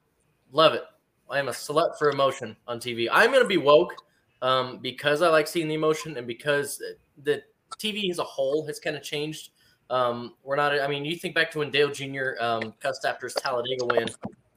Love 0.51 0.73
it. 0.73 0.83
I 1.29 1.39
am 1.39 1.47
a 1.47 1.51
slut 1.51 1.97
for 1.97 2.09
emotion 2.09 2.55
on 2.67 2.79
TV. 2.79 3.07
I'm 3.11 3.31
going 3.31 3.43
to 3.43 3.47
be 3.47 3.57
woke 3.57 3.93
um, 4.41 4.79
because 4.81 5.21
I 5.21 5.29
like 5.29 5.47
seeing 5.47 5.67
the 5.67 5.75
emotion 5.75 6.17
and 6.17 6.27
because 6.27 6.81
the 7.23 7.43
TV 7.79 8.09
as 8.09 8.19
a 8.19 8.23
whole 8.23 8.65
has 8.67 8.79
kind 8.79 8.95
of 8.95 9.03
changed. 9.03 9.49
Um, 9.89 10.35
we're 10.43 10.55
not, 10.55 10.79
I 10.79 10.87
mean, 10.87 11.05
you 11.05 11.15
think 11.15 11.35
back 11.35 11.51
to 11.51 11.59
when 11.59 11.71
Dale 11.71 11.91
Jr. 11.91 12.31
Um, 12.39 12.73
cussed 12.79 13.05
after 13.05 13.27
his 13.27 13.35
Talladega 13.35 13.85
win. 13.85 14.07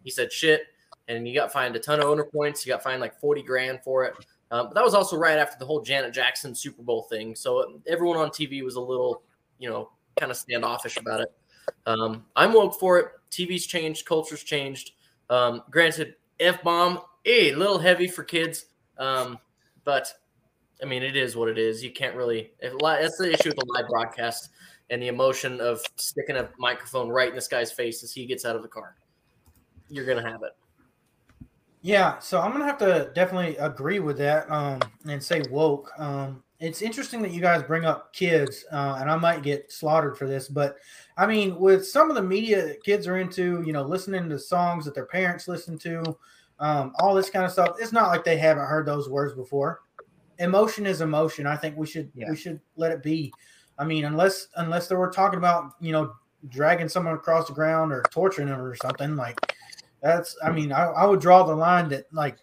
He 0.05 0.11
said 0.11 0.33
shit, 0.33 0.63
and 1.09 1.27
you 1.27 1.35
got 1.35 1.53
fined 1.53 1.77
a 1.77 1.79
ton 1.79 2.01
of 2.01 2.07
owner 2.07 2.25
points. 2.25 2.65
You 2.65 2.73
got 2.73 2.83
fined 2.83 3.01
like 3.01 3.19
40 3.21 3.43
grand 3.43 3.81
for 3.85 4.05
it. 4.05 4.15
Um, 4.51 4.67
but 4.67 4.75
that 4.75 4.85
was 4.85 4.95
also 4.95 5.17
right 5.17 5.39
after 5.39 5.59
the 5.59 5.67
whole 5.67 5.83
Janet 5.83 6.13
Jackson 6.13 6.55
Super 6.55 6.83
Bowl 6.83 7.03
thing. 7.03 7.35
So 7.35 7.81
everyone 7.87 8.17
on 8.17 8.31
TV 8.31 8.63
was 8.63 8.77
a 8.77 8.81
little, 8.81 9.23
you 9.59 9.69
know, 9.69 9.91
kind 10.19 10.31
of 10.31 10.37
standoffish 10.37 10.97
about 10.97 11.21
it. 11.21 11.33
Um, 11.87 12.25
I'm 12.37 12.53
woke 12.53 12.79
for 12.79 12.99
it. 12.99 13.07
TV's 13.31 13.67
changed, 13.67 14.07
culture's 14.07 14.45
changed. 14.45 14.93
Um, 15.31 15.63
granted, 15.71 16.15
F 16.39 16.63
bomb, 16.63 17.01
a 17.25 17.55
little 17.55 17.79
heavy 17.79 18.07
for 18.07 18.23
kids, 18.23 18.67
um, 18.99 19.39
but 19.85 20.13
I 20.83 20.87
mean, 20.87 21.03
it 21.03 21.17
is 21.17 21.35
what 21.35 21.49
it 21.49 21.59
is. 21.59 21.83
You 21.83 21.91
can't 21.91 22.15
really. 22.15 22.53
That's 22.61 23.19
the 23.19 23.33
issue 23.33 23.49
with 23.49 23.57
the 23.57 23.67
live 23.75 23.89
broadcast 23.89 24.51
and 24.91 25.03
the 25.03 25.09
emotion 25.09 25.61
of 25.61 25.81
sticking 25.97 26.37
a 26.37 26.49
microphone 26.59 27.09
right 27.09 27.29
in 27.29 27.35
this 27.35 27.49
guy's 27.49 27.73
face 27.73 28.05
as 28.05 28.13
he 28.13 28.27
gets 28.27 28.45
out 28.45 28.55
of 28.55 28.63
the 28.63 28.69
car. 28.69 28.95
You're 29.89 30.07
gonna 30.07 30.29
have 30.29 30.43
it. 30.43 30.53
Yeah, 31.87 32.19
so 32.19 32.41
I'm 32.41 32.51
gonna 32.51 32.65
have 32.65 32.79
to 32.79 33.13
definitely 33.15 33.57
agree 33.59 34.01
with 34.01 34.19
that 34.19 34.51
um, 34.51 34.81
and 35.09 35.23
say 35.23 35.41
woke. 35.53 35.93
Um, 35.97 36.43
it's 36.59 36.83
interesting 36.83 37.23
that 37.23 37.31
you 37.31 37.41
guys 37.41 37.63
bring 37.63 37.85
up 37.85 38.13
kids, 38.13 38.65
uh, 38.73 38.99
and 39.01 39.09
I 39.09 39.15
might 39.15 39.45
get 39.45 39.71
slaughtered 39.71 40.19
for 40.19 40.27
this, 40.27 40.49
but 40.49 40.79
I 41.17 41.29
mean, 41.29 41.61
with 41.61 41.87
some 41.87 42.11
of 42.11 42.17
the 42.17 42.23
media 42.25 42.67
that 42.67 42.83
kids 42.83 43.07
are 43.07 43.19
into, 43.19 43.63
you 43.65 43.73
know, 43.73 43.85
listening 43.85 44.29
to 44.31 44.37
songs 44.37 44.85
that 44.85 44.97
their 44.97 45.07
parents 45.07 45.47
listen 45.47 45.79
to, 45.79 46.03
um, 46.59 46.93
all 46.99 47.15
this 47.15 47.31
kind 47.31 47.45
of 47.45 47.53
stuff. 47.53 47.77
It's 47.79 47.93
not 47.93 48.09
like 48.09 48.25
they 48.25 48.37
haven't 48.37 48.67
heard 48.67 48.85
those 48.85 49.09
words 49.09 49.35
before. 49.35 49.83
Emotion 50.41 50.87
is 50.87 51.03
emotion. 51.03 51.47
I 51.47 51.55
think 51.55 51.77
we 51.77 51.87
should 51.87 52.11
Yeah. 52.17 52.31
we 52.31 52.35
should 52.35 52.59
let 52.75 52.91
it 52.91 53.01
be. 53.01 53.33
I 53.79 53.85
mean, 53.85 54.07
unless 54.07 54.49
unless 54.57 54.89
they 54.89 54.97
were 54.97 55.11
talking 55.11 55.39
about 55.39 55.75
you 55.81 55.93
know 55.93 56.15
dragging 56.49 56.89
someone 56.89 57.15
across 57.15 57.47
the 57.47 57.55
ground 57.55 57.93
or 57.93 58.03
torturing 58.11 58.49
them 58.49 58.61
or 58.61 58.75
something 58.75 59.15
like 59.15 59.55
that's 60.03 60.37
i 60.45 60.51
mean 60.51 60.73
I, 60.73 60.85
I 60.85 61.07
would 61.07 61.21
draw 61.21 61.43
the 61.43 61.55
line 61.55 61.89
that 61.91 62.07
like 62.13 62.39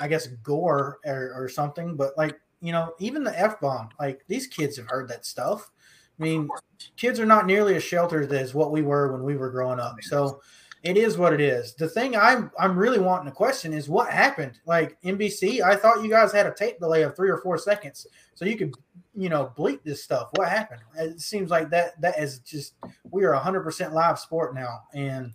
i 0.00 0.08
guess 0.08 0.26
gore 0.42 0.98
or, 1.04 1.32
or 1.34 1.48
something 1.48 1.96
but 1.96 2.16
like 2.16 2.38
you 2.60 2.72
know 2.72 2.94
even 2.98 3.24
the 3.24 3.38
f-bomb 3.38 3.90
like 4.00 4.24
these 4.28 4.46
kids 4.46 4.76
have 4.76 4.88
heard 4.88 5.08
that 5.08 5.24
stuff. 5.24 5.70
I 6.18 6.22
mean 6.22 6.48
kids 6.96 7.20
are 7.20 7.26
not 7.26 7.46
nearly 7.46 7.76
as 7.76 7.84
sheltered 7.84 8.32
as 8.32 8.54
what 8.54 8.72
we 8.72 8.82
were 8.82 9.12
when 9.12 9.22
we 9.22 9.36
were 9.36 9.50
growing 9.50 9.80
up. 9.80 9.96
So 10.02 10.40
it 10.82 10.96
is 10.96 11.18
what 11.18 11.32
it 11.32 11.40
is. 11.40 11.74
The 11.74 11.88
thing 11.88 12.16
i'm 12.16 12.50
i'm 12.58 12.76
really 12.76 12.98
wanting 12.98 13.26
to 13.26 13.32
question 13.32 13.72
is 13.72 13.88
what 13.88 14.10
happened. 14.10 14.58
Like 14.66 15.00
nbc 15.02 15.62
i 15.62 15.76
thought 15.76 16.02
you 16.02 16.10
guys 16.10 16.32
had 16.32 16.46
a 16.46 16.54
tape 16.54 16.80
delay 16.80 17.02
of 17.02 17.14
three 17.14 17.30
or 17.30 17.38
four 17.38 17.58
seconds 17.58 18.06
so 18.34 18.44
you 18.44 18.56
could 18.56 18.74
you 19.14 19.28
know 19.28 19.52
bleep 19.56 19.82
this 19.84 20.02
stuff. 20.02 20.30
What 20.34 20.48
happened? 20.48 20.80
It 20.96 21.20
seems 21.20 21.50
like 21.50 21.70
that 21.70 22.00
that 22.00 22.18
is 22.18 22.40
just 22.40 22.74
we 23.10 23.24
are 23.24 23.34
100% 23.34 23.92
live 23.92 24.18
sport 24.18 24.54
now 24.54 24.80
and 24.94 25.32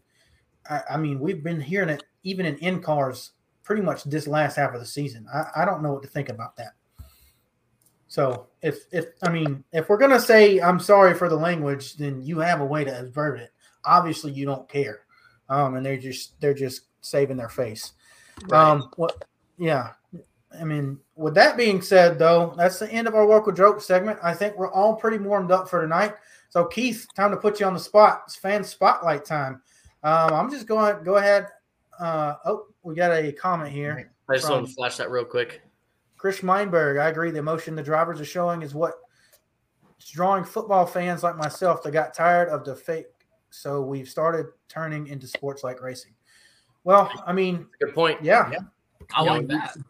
I, 0.70 0.82
I 0.92 0.98
mean 0.98 1.20
we've 1.20 1.44
been 1.44 1.62
hearing 1.62 1.90
it 1.90 2.04
even 2.24 2.46
in 2.46 2.58
in 2.58 2.82
cars 2.82 3.32
pretty 3.64 3.82
much 3.82 4.04
this 4.04 4.28
last 4.28 4.56
half 4.56 4.74
of 4.74 4.80
the 4.80 4.86
season 4.86 5.26
I, 5.34 5.62
I 5.62 5.66
don't 5.66 5.82
know 5.82 5.94
what 5.94 6.04
to 6.04 6.10
think 6.10 6.30
about 6.30 6.56
that 6.58 6.74
so 8.08 8.48
if 8.62 8.86
if 8.92 9.06
i 9.24 9.30
mean 9.30 9.64
if 9.72 9.90
we're 9.90 9.98
gonna 9.98 10.20
say 10.20 10.60
i'm 10.60 10.80
sorry 10.80 11.14
for 11.14 11.30
the 11.30 11.36
language 11.36 11.96
then 11.96 12.22
you 12.22 12.40
have 12.40 12.62
a 12.62 12.66
way 12.66 12.84
to 12.84 13.00
avert 13.00 13.40
it 13.40 13.52
obviously 13.86 14.32
you 14.32 14.46
don't 14.46 14.68
care 14.70 15.02
um 15.50 15.76
and 15.76 15.86
they're 15.86 15.98
just 15.98 16.40
they're 16.42 16.54
just 16.54 16.88
saving 17.02 17.38
their 17.38 17.50
face 17.50 17.94
um 18.52 18.90
what 18.98 19.26
yeah 19.58 19.92
I 20.60 20.64
mean, 20.64 21.00
with 21.16 21.34
that 21.36 21.58
being 21.58 21.82
said, 21.82 22.20
though, 22.20 22.54
that's 22.58 22.80
the 22.80 22.92
end 22.92 23.08
of 23.08 23.16
our 23.16 23.26
local 23.26 23.52
joke 23.52 23.82
segment. 23.82 24.20
I 24.22 24.34
think 24.34 24.56
we're 24.56 24.72
all 24.72 24.96
pretty 24.96 25.18
warmed 25.18 25.52
up 25.52 25.68
for 25.68 25.82
tonight. 25.82 26.16
So, 26.50 26.66
Keith, 26.66 27.08
time 27.16 27.32
to 27.32 27.38
put 27.38 27.60
you 27.60 27.66
on 27.66 27.74
the 27.74 27.80
spot. 27.80 28.24
It's 28.26 28.36
fan 28.36 28.64
spotlight 28.64 29.26
time. 29.26 29.62
Um, 30.04 30.34
I'm 30.34 30.50
just 30.52 30.68
going 30.68 30.98
to 30.98 31.04
go 31.04 31.16
ahead. 31.18 31.48
Uh, 32.00 32.36
oh, 32.46 32.66
we 32.84 32.96
got 32.96 33.12
a 33.12 33.32
comment 33.32 33.72
here. 33.72 34.12
I 34.30 34.36
just 34.36 34.50
want 34.50 34.68
to 34.68 34.74
flash 34.74 34.98
that 34.98 35.10
real 35.12 35.26
quick. 35.26 35.62
Chris 36.18 36.42
Meinberg, 36.42 37.00
I 37.00 37.10
agree. 37.10 37.32
The 37.32 37.40
emotion 37.40 37.76
the 37.76 37.84
drivers 37.84 38.20
are 38.22 38.26
showing 38.26 38.62
is 38.62 38.74
what 38.74 38.94
it's 39.98 40.10
drawing 40.10 40.44
football 40.44 40.86
fans 40.86 41.24
like 41.24 41.38
myself 41.38 41.84
that 41.84 41.92
got 41.92 42.14
tired 42.14 42.50
of 42.50 42.64
the 42.66 42.76
fake. 42.76 43.08
So 43.50 43.82
we've 43.82 44.10
started 44.10 44.48
turning 44.68 45.08
into 45.08 45.28
sports 45.28 45.64
like 45.64 45.82
racing. 45.82 46.14
Well, 46.84 47.10
I 47.26 47.32
mean, 47.34 47.68
Good 47.80 47.94
point. 47.94 48.22
yeah, 48.24 48.50
Yeah. 48.52 48.60
I 49.14 49.24
like 49.24 49.48
that. 49.48 49.76
You 49.76 49.84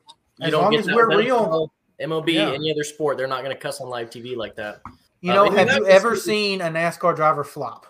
As 0.47 0.51
don't 0.51 0.63
long 0.63 0.71
get 0.71 0.81
as 0.81 0.87
we're 0.87 1.15
real. 1.17 1.71
MLB, 2.01 2.33
Yeah. 2.33 2.51
any 2.51 2.71
other 2.71 2.83
sport, 2.83 3.17
they're 3.17 3.27
not 3.27 3.43
going 3.43 3.55
to 3.55 3.59
cuss 3.61 3.79
on 3.79 3.87
live 3.89 4.09
TV 4.09 4.35
like 4.35 4.55
that. 4.55 4.81
you 5.21 5.31
Uh, 5.31 5.35
know, 5.35 5.45
and 5.45 5.69
have 5.69 5.77
you 5.77 5.85
ever 5.87 6.15
seen 6.15 6.59
a 6.61 6.65
NASCAR 6.65 7.15
driver 7.15 7.43
flop? 7.43 7.85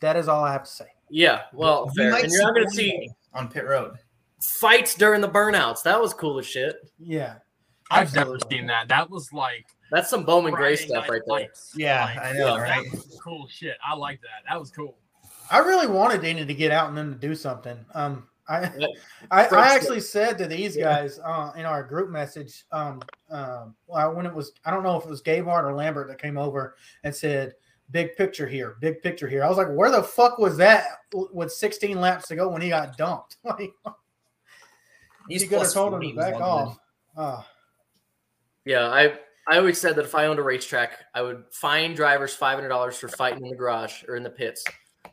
That 0.00 0.16
is 0.16 0.26
all 0.28 0.42
I 0.42 0.52
have 0.52 0.64
to 0.64 0.70
say. 0.70 0.86
Yeah, 1.12 1.42
well, 1.52 1.90
You 1.94 2.02
fair. 2.02 2.10
might 2.10 2.24
And 2.24 2.32
you're 2.32 2.42
not 2.42 2.54
going 2.54 2.66
to 2.66 2.74
see 2.74 3.10
on 3.34 3.48
pit 3.48 3.66
road. 3.66 3.96
fights 4.40 4.94
during 4.94 5.20
the 5.20 5.28
burnouts. 5.28 5.82
That 5.82 6.00
was 6.00 6.14
cool 6.14 6.38
as 6.38 6.46
shit. 6.46 6.76
Yeah. 6.98 7.34
I've 7.90 8.14
never 8.14 8.38
seen 8.50 8.66
that. 8.68 8.88
That 8.88 9.10
was 9.10 9.30
like 9.34 9.66
That's 9.90 10.08
some 10.08 10.24
Bowman 10.24 10.54
Gray 10.54 10.76
stuff 10.76 11.08
right 11.10 11.20
there. 11.26 11.36
Lights. 11.40 11.72
Yeah, 11.76 12.04
Like, 12.06 12.18
I 12.18 12.32
know, 12.32 12.56
that 12.56 12.62
right? 12.62 12.90
was 12.90 13.20
cool 13.22 13.46
shit. 13.48 13.76
I 13.86 13.94
like 13.94 14.20
that. 14.22 14.48
That 14.48 14.58
was 14.58 14.70
cool. 14.70 14.96
I 15.50 15.58
really 15.58 15.86
wanted 15.86 16.22
Dana 16.22 16.46
to 16.46 16.54
get 16.54 16.70
out 16.72 16.88
and 16.88 16.96
then 16.96 17.10
to 17.10 17.14
do 17.18 17.34
something. 17.34 17.76
Um, 17.94 18.26
I, 18.48 18.70
I, 19.30 19.46
I 19.48 19.74
actually 19.74 20.00
said 20.00 20.38
to 20.38 20.46
these 20.46 20.74
guys 20.78 21.20
uh, 21.22 21.52
in 21.56 21.66
our 21.66 21.82
group 21.82 22.08
message, 22.08 22.64
um, 22.72 23.02
um, 23.30 23.74
when 23.86 24.24
it 24.24 24.32
was, 24.34 24.52
I 24.64 24.70
don't 24.70 24.82
know 24.82 24.96
if 24.96 25.04
it 25.04 25.10
was 25.10 25.20
Gabehart 25.22 25.64
or 25.64 25.74
Lambert 25.74 26.08
that 26.08 26.20
came 26.20 26.38
over 26.38 26.76
and 27.04 27.14
said, 27.14 27.52
"Big 27.92 28.16
picture 28.16 28.46
here, 28.46 28.76
big 28.80 29.00
picture 29.02 29.28
here." 29.28 29.44
I 29.44 29.48
was 29.48 29.58
like, 29.58 29.68
"Where 29.70 29.90
the 29.90 30.02
fuck 30.02 30.38
was 30.38 30.56
that 30.56 30.86
with 31.12 31.52
16 31.52 32.00
laps 32.00 32.26
to 32.28 32.36
go 32.36 32.48
when 32.48 32.60
he 32.62 32.70
got 32.70 32.96
dumped?" 32.96 33.36
like, 33.44 33.72
He's 35.28 35.42
he 35.42 35.48
could 35.48 35.58
have 35.58 35.62
plus 35.62 35.74
told 35.74 35.94
him 35.94 36.00
to 36.00 36.16
back 36.16 36.34
one 36.34 36.42
off. 36.42 36.78
Uh, 37.16 37.42
Yeah, 38.64 38.88
I 38.88 39.18
I 39.48 39.58
always 39.58 39.80
said 39.80 39.96
that 39.96 40.04
if 40.04 40.14
I 40.14 40.26
owned 40.26 40.38
a 40.38 40.42
racetrack, 40.42 40.98
I 41.14 41.22
would 41.22 41.44
fine 41.50 41.94
drivers 41.94 42.34
five 42.34 42.56
hundred 42.56 42.68
dollars 42.68 42.98
for 42.98 43.08
fighting 43.08 43.44
in 43.44 43.50
the 43.50 43.56
garage 43.56 44.04
or 44.08 44.16
in 44.16 44.22
the 44.22 44.30
pits. 44.30 44.64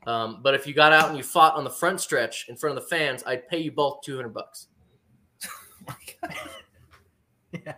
Um, 0.08 0.42
but 0.42 0.54
if 0.54 0.66
you 0.66 0.74
got 0.74 0.94
out 0.94 1.10
and 1.10 1.18
you 1.18 1.24
fought 1.24 1.56
on 1.56 1.64
the 1.64 1.70
front 1.70 2.00
stretch 2.00 2.48
in 2.48 2.56
front 2.56 2.78
of 2.78 2.84
the 2.84 2.90
fans, 2.90 3.24
I'd 3.26 3.48
pay 3.48 3.60
you 3.60 3.72
both 3.72 4.02
two 4.04 4.16
hundred 4.16 4.34
bucks. 4.34 4.68
yeah. 7.52 7.74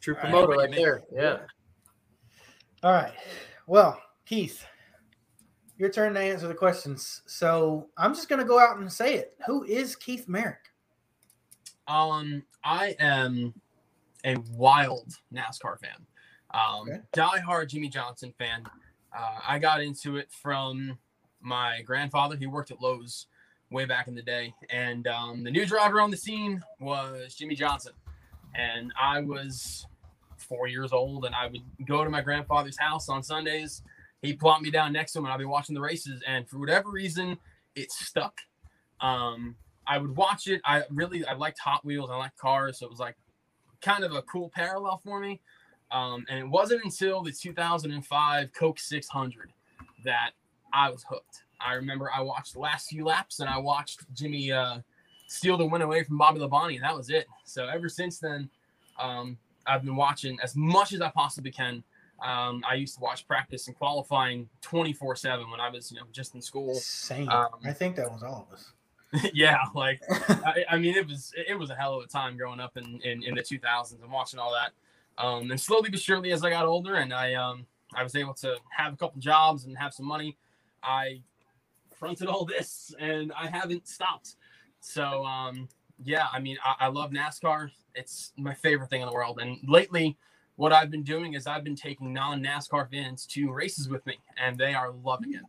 True 0.00 0.14
promoter 0.14 0.48
what 0.48 0.58
right 0.58 0.74
there. 0.74 1.02
Yeah. 1.12 1.38
All 2.82 2.92
right. 2.92 3.12
Well, 3.70 4.02
Keith, 4.26 4.66
your 5.78 5.90
turn 5.90 6.14
to 6.14 6.20
answer 6.20 6.48
the 6.48 6.54
questions. 6.54 7.22
So 7.26 7.86
I'm 7.96 8.12
just 8.12 8.28
gonna 8.28 8.44
go 8.44 8.58
out 8.58 8.78
and 8.78 8.92
say 8.92 9.14
it. 9.14 9.36
Who 9.46 9.62
is 9.62 9.94
Keith 9.94 10.26
Merrick? 10.26 10.72
Um, 11.86 12.42
I 12.64 12.96
am 12.98 13.54
a 14.24 14.38
wild 14.56 15.12
NASCAR 15.32 15.78
fan. 15.78 16.04
Um, 16.52 16.88
Okay. 16.88 17.00
diehard 17.12 17.68
Jimmie 17.68 17.88
Johnson 17.88 18.34
fan. 18.38 18.64
Uh, 19.16 19.38
I 19.46 19.60
got 19.60 19.80
into 19.80 20.16
it 20.16 20.32
from 20.32 20.98
my 21.40 21.82
grandfather. 21.82 22.36
He 22.36 22.48
worked 22.48 22.72
at 22.72 22.80
Lowe's 22.82 23.28
way 23.70 23.84
back 23.84 24.08
in 24.08 24.16
the 24.16 24.22
day, 24.22 24.52
and 24.70 25.06
um, 25.06 25.44
the 25.44 25.50
new 25.52 25.64
driver 25.64 26.00
on 26.00 26.10
the 26.10 26.16
scene 26.16 26.60
was 26.80 27.36
Jimmie 27.36 27.54
Johnson. 27.54 27.92
And 28.56 28.92
I 29.00 29.20
was 29.20 29.86
four 30.50 30.66
years 30.66 30.92
old, 30.92 31.24
and 31.24 31.34
I 31.34 31.46
would 31.46 31.62
go 31.86 32.04
to 32.04 32.10
my 32.10 32.20
grandfather's 32.20 32.76
house 32.76 33.08
on 33.08 33.22
Sundays. 33.22 33.82
He'd 34.20 34.40
plop 34.40 34.60
me 34.60 34.70
down 34.70 34.92
next 34.92 35.12
to 35.12 35.20
him, 35.20 35.24
and 35.26 35.32
I'd 35.32 35.38
be 35.38 35.46
watching 35.46 35.74
the 35.74 35.80
races. 35.80 36.22
And 36.26 36.46
for 36.48 36.58
whatever 36.58 36.90
reason, 36.90 37.38
it 37.76 37.90
stuck. 37.92 38.40
Um, 39.00 39.54
I 39.86 39.96
would 39.96 40.14
watch 40.16 40.48
it. 40.48 40.60
I 40.64 40.82
really 40.90 41.24
I 41.24 41.34
liked 41.34 41.60
Hot 41.60 41.84
Wheels. 41.84 42.10
I 42.10 42.16
liked 42.16 42.36
cars, 42.36 42.80
so 42.80 42.86
it 42.86 42.90
was 42.90 42.98
like 42.98 43.16
kind 43.80 44.04
of 44.04 44.12
a 44.12 44.22
cool 44.22 44.50
parallel 44.54 45.00
for 45.02 45.20
me. 45.20 45.40
Um, 45.92 46.26
and 46.28 46.38
it 46.38 46.48
wasn't 46.48 46.84
until 46.84 47.22
the 47.22 47.32
2005 47.32 48.52
Coke 48.52 48.78
600 48.78 49.52
that 50.04 50.32
I 50.72 50.90
was 50.90 51.04
hooked. 51.08 51.44
I 51.60 51.74
remember 51.74 52.10
I 52.14 52.20
watched 52.20 52.54
the 52.54 52.60
last 52.60 52.88
few 52.88 53.04
laps 53.04 53.40
and 53.40 53.48
I 53.48 53.58
watched 53.58 54.00
Jimmy 54.14 54.52
uh, 54.52 54.78
steal 55.26 55.56
the 55.56 55.66
win 55.66 55.82
away 55.82 56.02
from 56.04 56.18
Bobby 56.18 56.40
Labonte, 56.40 56.74
and 56.74 56.84
that 56.84 56.96
was 56.96 57.10
it. 57.10 57.26
So 57.44 57.66
ever 57.66 57.88
since 57.88 58.18
then, 58.18 58.50
um, 58.98 59.38
I've 59.66 59.84
been 59.84 59.96
watching 59.96 60.38
as 60.42 60.56
much 60.56 60.92
as 60.92 61.00
I 61.00 61.10
possibly 61.10 61.50
can. 61.50 61.82
Um, 62.24 62.62
I 62.68 62.74
used 62.74 62.94
to 62.96 63.00
watch 63.00 63.26
practice 63.26 63.66
and 63.66 63.76
qualifying 63.76 64.48
24 64.60 65.16
7 65.16 65.50
when 65.50 65.60
I 65.60 65.70
was, 65.70 65.90
you 65.90 65.98
know, 65.98 66.04
just 66.12 66.34
in 66.34 66.42
school. 66.42 66.74
Same. 66.74 67.28
Um, 67.28 67.48
I 67.64 67.72
think 67.72 67.96
that 67.96 68.10
was 68.10 68.22
all 68.22 68.46
of 68.48 68.54
us. 68.54 68.72
yeah, 69.34 69.58
like 69.74 70.00
I, 70.28 70.64
I 70.70 70.78
mean, 70.78 70.94
it 70.94 71.06
was 71.06 71.32
it 71.36 71.58
was 71.58 71.70
a 71.70 71.74
hell 71.74 71.98
of 71.98 72.04
a 72.04 72.06
time 72.06 72.36
growing 72.36 72.60
up 72.60 72.76
in 72.76 73.00
in, 73.02 73.22
in 73.22 73.34
the 73.34 73.42
2000s 73.42 74.02
and 74.02 74.10
watching 74.10 74.38
all 74.38 74.52
that. 74.52 74.72
Um, 75.22 75.50
and 75.50 75.60
slowly 75.60 75.90
but 75.90 76.00
surely, 76.00 76.32
as 76.32 76.44
I 76.44 76.50
got 76.50 76.66
older 76.66 76.96
and 76.96 77.12
I 77.12 77.34
um 77.34 77.66
I 77.94 78.02
was 78.02 78.14
able 78.14 78.34
to 78.34 78.56
have 78.70 78.94
a 78.94 78.96
couple 78.96 79.20
jobs 79.20 79.64
and 79.64 79.76
have 79.78 79.92
some 79.92 80.06
money, 80.06 80.36
I 80.82 81.22
fronted 81.98 82.28
all 82.28 82.44
this 82.44 82.94
and 83.00 83.32
I 83.32 83.48
haven't 83.48 83.88
stopped. 83.88 84.36
So 84.80 85.24
um 85.24 85.68
yeah, 86.04 86.26
I 86.32 86.38
mean, 86.40 86.56
I, 86.64 86.86
I 86.86 86.88
love 86.88 87.10
NASCAR. 87.10 87.70
It's 87.94 88.32
my 88.36 88.54
favorite 88.54 88.90
thing 88.90 89.02
in 89.02 89.08
the 89.08 89.12
world. 89.14 89.40
And 89.40 89.58
lately, 89.68 90.16
what 90.56 90.72
I've 90.72 90.90
been 90.90 91.02
doing 91.02 91.34
is 91.34 91.46
I've 91.46 91.64
been 91.64 91.76
taking 91.76 92.12
non 92.12 92.42
NASCAR 92.42 92.90
fans 92.90 93.26
to 93.26 93.50
races 93.52 93.88
with 93.88 94.04
me, 94.06 94.18
and 94.42 94.56
they 94.58 94.74
are 94.74 94.90
loving 94.92 95.34
it. 95.34 95.42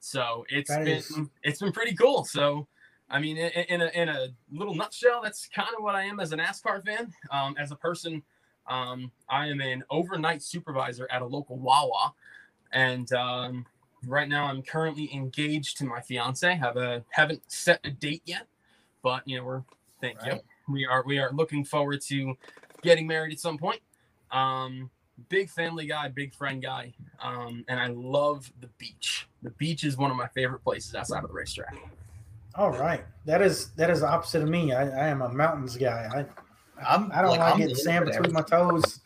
So 0.00 0.44
it's 0.48 0.70
That 0.70 0.84
been 0.84 0.98
is- 0.98 1.18
it's 1.42 1.60
been 1.60 1.72
pretty 1.72 1.94
cool. 1.94 2.24
So 2.24 2.66
I 3.10 3.20
mean, 3.20 3.36
in, 3.36 3.50
in 3.68 3.82
a 3.82 3.86
in 3.94 4.08
a 4.08 4.28
little 4.50 4.74
nutshell, 4.74 5.20
that's 5.22 5.48
kind 5.54 5.68
of 5.76 5.82
what 5.82 5.94
I 5.94 6.04
am 6.04 6.20
as 6.20 6.32
a 6.32 6.36
NASCAR 6.36 6.84
fan. 6.84 7.12
Um, 7.30 7.54
as 7.58 7.70
a 7.70 7.76
person, 7.76 8.22
um, 8.66 9.12
I 9.28 9.48
am 9.48 9.60
an 9.60 9.84
overnight 9.90 10.42
supervisor 10.42 11.06
at 11.10 11.22
a 11.22 11.26
local 11.26 11.56
Wawa, 11.58 12.14
and 12.72 13.12
um, 13.12 13.66
right 14.06 14.28
now 14.28 14.46
I'm 14.46 14.62
currently 14.62 15.14
engaged 15.14 15.76
to 15.78 15.84
my 15.84 16.00
fiance. 16.00 16.54
Have 16.54 16.76
a 16.76 17.04
haven't 17.10 17.42
set 17.48 17.80
a 17.84 17.90
date 17.90 18.22
yet, 18.24 18.46
but 19.02 19.22
you 19.26 19.36
know 19.36 19.44
we're 19.44 19.62
thank 20.04 20.18
you. 20.26 20.40
We 20.68 20.86
are 20.86 21.02
we 21.06 21.18
are 21.18 21.32
looking 21.32 21.64
forward 21.64 22.00
to 22.02 22.34
getting 22.82 23.06
married 23.06 23.32
at 23.32 23.40
some 23.40 23.58
point. 23.58 23.80
Um, 24.30 24.90
big 25.28 25.48
family 25.50 25.86
guy, 25.86 26.08
big 26.08 26.34
friend 26.34 26.62
guy, 26.62 26.94
um, 27.22 27.64
and 27.68 27.78
I 27.78 27.88
love 27.88 28.50
the 28.60 28.68
beach. 28.78 29.28
The 29.42 29.50
beach 29.50 29.84
is 29.84 29.96
one 29.96 30.10
of 30.10 30.16
my 30.16 30.28
favorite 30.28 30.62
places 30.64 30.94
outside 30.94 31.22
of 31.22 31.28
the 31.28 31.34
racetrack. 31.34 31.76
All 32.56 32.70
right. 32.70 33.04
That 33.24 33.42
is 33.42 33.70
that 33.72 33.90
is 33.90 34.00
the 34.00 34.08
opposite 34.08 34.42
of 34.42 34.48
me. 34.48 34.72
I, 34.72 34.82
I 34.82 35.08
am 35.08 35.22
a 35.22 35.28
mountains 35.28 35.76
guy. 35.76 36.08
I 36.14 36.24
I'm 36.86 37.10
I 37.12 37.22
don't 37.22 37.30
like, 37.30 37.40
I'm 37.40 37.58
getting 37.58 37.74
sand 37.74 38.06
between 38.06 38.32
my 38.32 38.42
toes. 38.42 39.00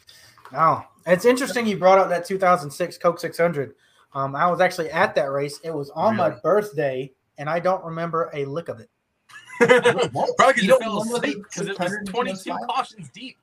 No, 0.52 0.84
it's 1.06 1.24
interesting 1.24 1.66
you 1.66 1.76
brought 1.78 1.98
up 1.98 2.08
that 2.08 2.24
2006 2.24 2.98
Coke 2.98 3.20
600. 3.20 3.74
Um, 4.14 4.34
I 4.34 4.50
was 4.50 4.60
actually 4.60 4.90
at 4.90 5.14
that 5.14 5.30
race. 5.30 5.60
It 5.62 5.72
was 5.72 5.90
on 5.90 6.16
my 6.16 6.30
birthday, 6.30 7.12
and 7.36 7.48
I 7.48 7.60
don't 7.60 7.84
remember 7.84 8.30
a 8.32 8.44
lick 8.46 8.68
of 8.68 8.80
it. 8.80 8.88
What? 10.12 10.36
Probably 10.36 10.62
You 10.62 10.62
because 10.62 10.62
you 10.62 10.68
don't 10.68 10.82
fell 10.82 11.02
asleep 11.02 11.44
because 11.50 11.68
it 11.68 11.78
was 11.78 12.10
22 12.10 12.50
miles? 12.50 12.66
cautions 12.66 13.08
deep. 13.10 13.36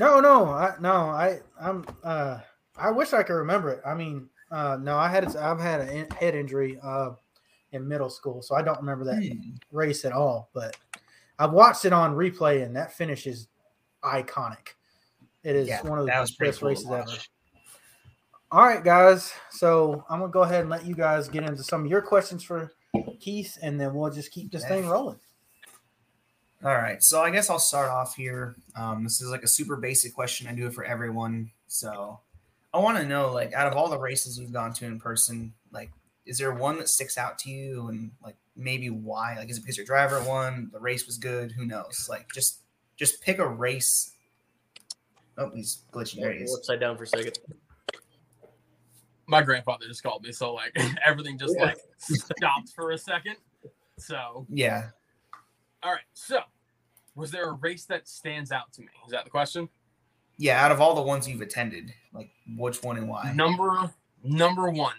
No, 0.00 0.20
no, 0.20 0.46
I, 0.46 0.74
no. 0.80 0.92
I 0.92 1.40
I'm 1.60 1.84
uh, 2.02 2.38
I 2.76 2.90
wish 2.90 3.12
I 3.12 3.22
could 3.22 3.34
remember 3.34 3.70
it. 3.70 3.80
I 3.86 3.94
mean, 3.94 4.28
uh, 4.50 4.78
no, 4.80 4.96
I 4.96 5.08
had 5.08 5.24
I've 5.36 5.60
had 5.60 5.82
a 5.82 5.92
in- 5.94 6.10
head 6.10 6.34
injury 6.34 6.78
uh, 6.82 7.10
in 7.72 7.86
middle 7.86 8.08
school, 8.10 8.40
so 8.42 8.54
I 8.54 8.62
don't 8.62 8.78
remember 8.78 9.04
that 9.04 9.22
Hmm. 9.22 9.50
race 9.72 10.04
at 10.04 10.12
all. 10.12 10.48
But 10.54 10.76
I 11.38 11.46
watched 11.46 11.84
it 11.84 11.92
on 11.92 12.16
replay, 12.16 12.64
and 12.64 12.74
that 12.76 12.92
finish 12.92 13.26
is 13.26 13.48
iconic. 14.02 14.68
It 15.42 15.54
is 15.54 15.68
Yeah, 15.68 15.82
one 15.82 15.98
of 15.98 16.06
the 16.06 16.12
that 16.12 16.20
was 16.20 16.30
pretty 16.32 16.50
best 16.50 16.60
cool 16.60 16.70
races 16.70 16.86
ever. 16.90 17.10
All 18.50 18.64
right, 18.64 18.82
guys. 18.82 19.32
So 19.50 20.04
I'm 20.08 20.20
gonna 20.20 20.32
go 20.32 20.42
ahead 20.42 20.62
and 20.62 20.70
let 20.70 20.86
you 20.86 20.94
guys 20.94 21.28
get 21.28 21.42
into 21.44 21.62
some 21.62 21.84
of 21.84 21.90
your 21.90 22.00
questions 22.00 22.42
for 22.42 22.72
Keith, 23.20 23.58
and 23.62 23.80
then 23.80 23.94
we'll 23.94 24.10
just 24.10 24.30
keep 24.30 24.52
this 24.52 24.64
thing 24.66 24.86
rolling. 24.88 25.18
All 26.64 26.74
right, 26.74 27.02
so 27.02 27.20
I 27.20 27.30
guess 27.30 27.50
I'll 27.50 27.58
start 27.58 27.90
off 27.90 28.16
here. 28.16 28.54
Um, 28.74 29.04
this 29.04 29.20
is 29.20 29.28
like 29.28 29.42
a 29.42 29.48
super 29.48 29.76
basic 29.76 30.14
question. 30.14 30.46
I 30.46 30.54
do 30.54 30.66
it 30.66 30.72
for 30.72 30.84
everyone. 30.84 31.50
So 31.66 32.20
I 32.72 32.78
want 32.78 32.96
to 32.98 33.04
know, 33.04 33.30
like, 33.32 33.52
out 33.52 33.66
of 33.66 33.74
all 33.76 33.88
the 33.88 33.98
races 33.98 34.38
you've 34.38 34.52
gone 34.52 34.72
to 34.74 34.86
in 34.86 34.98
person, 34.98 35.52
like, 35.72 35.90
is 36.24 36.38
there 36.38 36.54
one 36.54 36.78
that 36.78 36.88
sticks 36.88 37.18
out 37.18 37.38
to 37.40 37.50
you, 37.50 37.88
and 37.88 38.10
like 38.22 38.36
maybe 38.56 38.88
why? 38.88 39.36
Like, 39.36 39.50
is 39.50 39.58
it 39.58 39.60
because 39.60 39.76
your 39.76 39.84
driver 39.84 40.22
won, 40.22 40.70
the 40.72 40.80
race 40.80 41.04
was 41.06 41.18
good? 41.18 41.52
Who 41.52 41.66
knows? 41.66 42.06
Like, 42.08 42.32
just 42.32 42.60
just 42.96 43.20
pick 43.22 43.38
a 43.38 43.46
race. 43.46 44.12
Oh, 45.36 45.50
he's 45.54 45.82
glitching. 45.92 46.20
There 46.20 46.32
he 46.32 46.44
is. 46.44 46.56
Upside 46.56 46.80
down 46.80 46.96
for 46.96 47.04
a 47.04 47.06
second. 47.06 47.36
My 49.26 49.42
grandfather 49.42 49.86
just 49.86 50.02
called 50.02 50.22
me, 50.22 50.32
so 50.32 50.52
like 50.54 50.76
everything 51.06 51.38
just 51.38 51.54
Yeah. 51.58 51.64
like 51.66 51.78
stopped 51.98 52.70
for 52.74 52.90
a 52.92 52.98
second. 52.98 53.36
So, 53.98 54.46
Yeah, 54.50 54.88
all 55.82 55.92
right. 55.92 56.02
So, 56.14 56.40
was 57.14 57.30
there 57.30 57.48
a 57.48 57.52
race 57.52 57.84
that 57.86 58.08
stands 58.08 58.50
out 58.52 58.72
to 58.74 58.80
me? 58.82 58.88
Is 59.06 59.12
that 59.12 59.24
the 59.24 59.30
question? 59.30 59.68
yeah. 60.36 60.64
Out 60.64 60.72
of 60.72 60.80
all 60.80 60.94
the 60.96 61.02
ones 61.02 61.28
you've 61.28 61.40
attended, 61.42 61.92
like, 62.12 62.30
which 62.56 62.82
one 62.82 62.96
and 62.98 63.08
why? 63.08 63.32
Number 63.32 63.90
number 64.24 64.68
one 64.70 64.96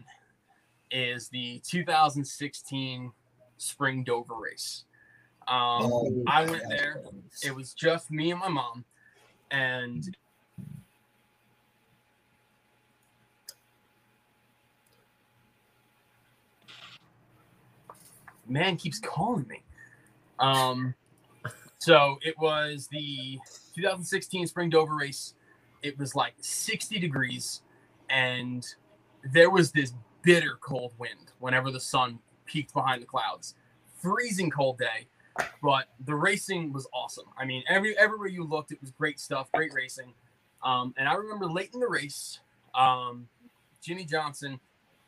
is 0.91 1.27
the 1.29 1.59
2016 1.67 3.11
Spring 3.57 4.03
Dover 4.03 4.35
race. 4.35 4.85
Um, 5.47 5.57
Oh, 5.91 6.23
I 6.27 6.45
went 6.45 6.63
there. 6.69 7.03
It 7.43 7.53
was 7.53 7.73
just 7.73 8.11
me 8.11 8.31
and 8.31 8.39
my 8.39 8.47
mom, 8.47 8.85
and 9.51 10.15
man 18.47 18.77
keeps 18.77 18.99
calling 18.99 19.47
me. 19.47 19.63
Um, 20.39 20.93
so 21.79 22.17
it 22.21 22.37
was 22.39 22.87
the 22.91 23.39
2016 23.75 24.47
Spring 24.47 24.69
Dover 24.69 24.95
race. 24.95 25.33
It 25.81 25.97
was 25.99 26.15
like 26.15 26.33
60 26.41 26.99
degrees, 26.99 27.61
and 28.09 28.65
there 29.33 29.49
was 29.49 29.71
this 29.71 29.93
bitter 30.23 30.57
cold 30.61 30.93
wind 30.97 31.31
whenever 31.39 31.71
the 31.71 31.79
sun 31.79 32.19
peeked 32.45 32.73
behind 32.73 33.01
the 33.01 33.05
clouds. 33.05 33.55
Freezing 34.01 34.49
cold 34.49 34.77
day, 34.77 35.07
but 35.61 35.85
the 36.05 36.15
racing 36.15 36.73
was 36.73 36.87
awesome. 36.93 37.25
I 37.37 37.45
mean, 37.45 37.63
every 37.67 37.97
everywhere 37.97 38.27
you 38.27 38.43
looked, 38.43 38.71
it 38.71 38.81
was 38.81 38.91
great 38.91 39.19
stuff, 39.19 39.51
great 39.53 39.73
racing. 39.73 40.13
Um, 40.63 40.93
and 40.97 41.07
I 41.07 41.13
remember 41.13 41.45
late 41.45 41.71
in 41.73 41.79
the 41.79 41.87
race, 41.87 42.39
um, 42.73 43.27
Jimmie 43.81 44.05
Johnson, 44.05 44.59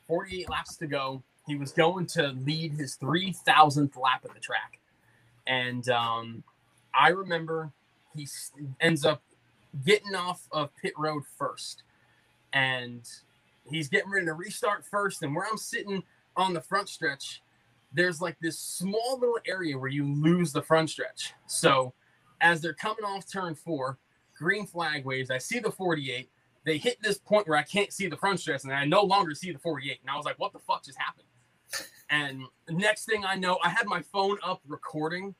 48 0.07 0.49
laps 0.49 0.77
to 0.77 0.87
go. 0.87 1.23
He 1.47 1.55
was 1.55 1.71
going 1.71 2.05
to 2.07 2.29
lead 2.45 2.73
his 2.73 2.97
3,000th 2.97 3.97
lap 3.97 4.25
at 4.25 4.33
the 4.33 4.39
track. 4.39 4.79
And 5.47 5.87
um, 5.89 6.43
I 6.93 7.09
remember 7.09 7.71
he 8.15 8.27
ends 8.81 9.05
up 9.05 9.21
getting 9.85 10.13
off 10.13 10.47
of 10.51 10.69
pit 10.81 10.93
road 10.97 11.23
first. 11.37 11.83
And 12.53 13.01
he's 13.69 13.87
getting 13.87 14.11
ready 14.11 14.25
to 14.25 14.33
restart 14.33 14.85
first. 14.85 15.23
And 15.23 15.35
where 15.35 15.47
I'm 15.49 15.57
sitting 15.57 16.03
on 16.35 16.53
the 16.53 16.61
front 16.61 16.89
stretch, 16.89 17.41
there's 17.93 18.21
like 18.21 18.37
this 18.41 18.59
small 18.59 19.17
little 19.19 19.39
area 19.47 19.77
where 19.77 19.89
you 19.89 20.05
lose 20.05 20.51
the 20.51 20.61
front 20.61 20.89
stretch. 20.89 21.33
So 21.47 21.93
as 22.41 22.61
they're 22.61 22.73
coming 22.73 23.05
off 23.05 23.29
turn 23.31 23.55
four, 23.55 23.97
green 24.37 24.65
flag 24.65 25.05
waves. 25.05 25.31
I 25.31 25.37
see 25.37 25.59
the 25.59 25.71
48. 25.71 26.29
They 26.65 26.77
hit 26.77 27.01
this 27.01 27.17
point 27.17 27.47
where 27.47 27.57
I 27.57 27.63
can't 27.63 27.93
see 27.93 28.07
the 28.07 28.17
front 28.17 28.39
stretch, 28.39 28.63
and 28.63 28.73
I 28.73 28.85
no 28.85 29.01
longer 29.01 29.33
see 29.33 29.51
the 29.51 29.59
48. 29.59 29.99
And 30.01 30.09
I 30.09 30.15
was 30.15 30.25
like, 30.25 30.37
what 30.37 30.53
the 30.53 30.59
fuck 30.59 30.83
just 30.83 30.97
happened? 30.97 31.27
And 32.09 32.43
next 32.69 33.05
thing 33.05 33.25
I 33.25 33.35
know, 33.35 33.59
I 33.63 33.69
had 33.69 33.85
my 33.85 34.01
phone 34.01 34.37
up 34.43 34.61
recording 34.67 35.35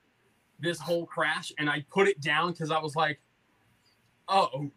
this 0.60 0.80
whole 0.80 1.06
crash, 1.06 1.52
and 1.58 1.70
I 1.70 1.86
put 1.90 2.08
it 2.08 2.20
down 2.20 2.52
because 2.52 2.72
I 2.72 2.80
was 2.80 2.96
like, 2.96 3.20
oh, 4.28 4.70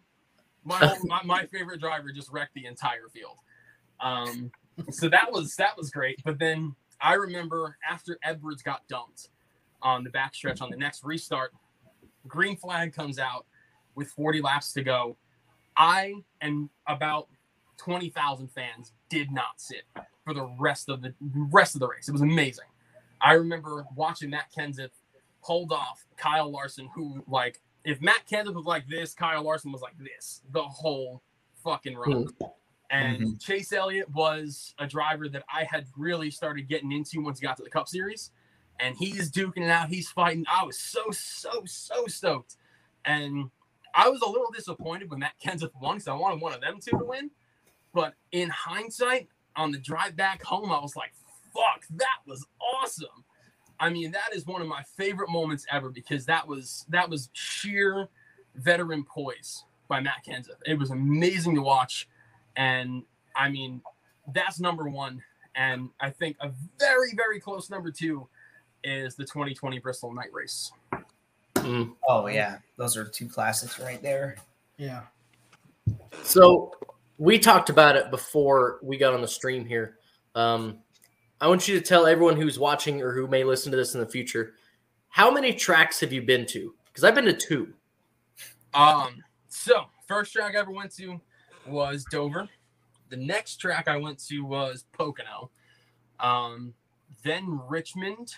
my, 0.64 0.96
my 1.04 1.22
my 1.24 1.46
favorite 1.46 1.80
driver 1.80 2.12
just 2.12 2.30
wrecked 2.30 2.54
the 2.54 2.66
entire 2.66 3.08
field. 3.12 3.36
Um, 4.00 4.50
so 4.90 5.08
that 5.08 5.30
was 5.30 5.56
that 5.56 5.76
was 5.76 5.90
great. 5.90 6.20
But 6.24 6.38
then 6.38 6.74
I 7.00 7.14
remember 7.14 7.76
after 7.88 8.18
Edwards 8.22 8.62
got 8.62 8.86
dumped 8.88 9.28
on 9.82 10.04
the 10.04 10.10
backstretch 10.10 10.60
on 10.62 10.70
the 10.70 10.76
next 10.76 11.04
restart, 11.04 11.52
green 12.28 12.56
flag 12.56 12.92
comes 12.92 13.18
out 13.18 13.46
with 13.94 14.08
40 14.08 14.42
laps 14.42 14.72
to 14.74 14.82
go. 14.82 15.16
I 15.76 16.14
and 16.40 16.68
about 16.86 17.28
20,000 17.78 18.48
fans 18.48 18.92
did 19.08 19.32
not 19.32 19.58
sit 19.58 19.82
for 20.31 20.35
the 20.35 20.49
rest 20.59 20.88
of 20.88 21.03
the 21.03 21.12
rest 21.21 21.75
of 21.75 21.81
the 21.81 21.88
race. 21.88 22.09
It 22.09 22.12
was 22.12 22.21
amazing. 22.21 22.66
I 23.21 23.33
remember 23.33 23.85
watching 23.97 24.31
Matt 24.31 24.53
Kenseth 24.57 24.90
hold 25.40 25.73
off 25.73 26.07
Kyle 26.16 26.51
Larson, 26.51 26.88
who 26.95 27.25
like 27.27 27.61
if 27.85 28.01
Matt 28.01 28.27
Kenseth 28.31 28.55
was 28.55 28.64
like 28.64 28.87
this, 28.88 29.12
Kyle 29.12 29.43
Larson 29.43 29.73
was 29.73 29.83
like 29.83 29.99
this 29.99 30.43
the 30.53 30.62
whole 30.62 31.23
fucking 31.64 31.97
run. 31.97 32.29
And 32.90 33.19
Mm-hmm. 33.19 33.37
Chase 33.38 33.73
Elliott 33.73 34.11
was 34.11 34.75
a 34.79 34.87
driver 34.87 35.29
that 35.29 35.45
I 35.53 35.64
had 35.64 35.87
really 35.97 36.31
started 36.31 36.69
getting 36.69 36.93
into 36.93 37.21
once 37.21 37.40
he 37.40 37.47
got 37.47 37.57
to 37.57 37.62
the 37.62 37.71
Cup 37.71 37.88
Series. 37.88 38.31
And 38.81 38.97
he's 38.97 39.31
duking 39.31 39.64
it 39.64 39.71
out. 39.71 39.88
He's 39.88 40.11
fighting. 40.11 40.45
I 40.51 40.64
was 40.64 40.79
so, 40.79 41.11
so, 41.11 41.62
so 41.66 42.07
stoked. 42.07 42.57
And 43.05 43.51
I 43.95 44.09
was 44.09 44.23
a 44.23 44.29
little 44.29 44.51
disappointed 44.51 45.11
when 45.11 45.21
Matt 45.21 45.35
Kenseth 45.45 45.71
won 45.81 45.97
because 45.97 46.09
I 46.09 46.14
wanted 46.14 46.40
one 46.40 46.53
of 46.53 46.61
them 46.61 46.79
two 46.81 46.99
to 46.99 47.05
win. 47.05 47.31
But 47.93 48.14
in 48.33 48.49
hindsight, 48.49 49.29
on 49.56 49.72
the 49.72 49.78
drive 49.78 50.16
back 50.16 50.42
home, 50.42 50.70
I 50.72 50.78
was 50.78 50.96
like, 50.96 51.12
fuck, 51.54 51.84
that 51.96 52.18
was 52.26 52.46
awesome. 52.60 53.24
I 53.78 53.88
mean, 53.88 54.12
that 54.12 54.34
is 54.34 54.46
one 54.46 54.60
of 54.60 54.68
my 54.68 54.82
favorite 54.96 55.30
moments 55.30 55.64
ever 55.70 55.88
because 55.88 56.26
that 56.26 56.46
was 56.46 56.84
that 56.90 57.08
was 57.08 57.30
sheer 57.32 58.08
veteran 58.54 59.04
poise 59.04 59.64
by 59.88 60.00
Matt 60.00 60.24
Kenseth. 60.26 60.60
It 60.66 60.78
was 60.78 60.90
amazing 60.90 61.54
to 61.54 61.62
watch. 61.62 62.08
And 62.56 63.02
I 63.34 63.48
mean, 63.48 63.80
that's 64.34 64.60
number 64.60 64.88
one. 64.88 65.22
And 65.54 65.88
I 66.00 66.10
think 66.10 66.36
a 66.40 66.50
very, 66.78 67.14
very 67.14 67.40
close 67.40 67.70
number 67.70 67.90
two 67.90 68.28
is 68.84 69.16
the 69.16 69.24
2020 69.24 69.78
Bristol 69.78 70.12
Night 70.12 70.32
Race. 70.32 70.72
Mm. 71.54 71.94
Oh 72.08 72.26
yeah, 72.26 72.58
those 72.76 72.96
are 72.96 73.04
two 73.04 73.28
classics 73.28 73.78
right 73.78 74.00
there. 74.00 74.36
Yeah. 74.76 75.02
So 76.22 76.72
we 77.20 77.38
talked 77.38 77.68
about 77.68 77.96
it 77.96 78.11
before 78.11 78.78
we 78.83 78.96
got 78.96 79.12
on 79.12 79.20
the 79.20 79.28
stream 79.28 79.66
here. 79.66 79.98
Um, 80.35 80.78
I 81.38 81.48
want 81.48 81.68
you 81.68 81.78
to 81.78 81.85
tell 81.85 82.06
everyone 82.06 82.35
who's 82.35 82.59
watching 82.59 83.02
or 83.02 83.12
who 83.12 83.26
may 83.26 83.44
listen 83.44 83.70
to 83.72 83.76
this 83.76 83.94
in 83.94 84.00
the 84.00 84.06
future, 84.06 84.54
how 85.11 85.30
many 85.30 85.52
tracks 85.52 86.00
have 86.00 86.14
you 86.14 86.22
been 86.22 86.46
to? 86.46 86.74
Because 86.87 87.04
I've 87.04 87.14
been 87.14 87.26
to 87.26 87.35
two. 87.35 87.74
Um, 88.72 89.22
so 89.48 89.85
first 90.09 90.33
track 90.33 90.54
I 90.56 90.61
ever 90.61 90.70
went 90.70 90.96
to 90.96 91.20
was 91.66 92.06
Dover. 92.11 92.48
The 93.11 93.18
next 93.18 93.56
track 93.56 93.87
I 93.87 93.98
went 93.98 94.18
to 94.28 94.40
was 94.40 94.87
Pocono. 94.92 95.50
Um, 96.20 96.72
then 97.22 97.61
Richmond. 97.68 98.35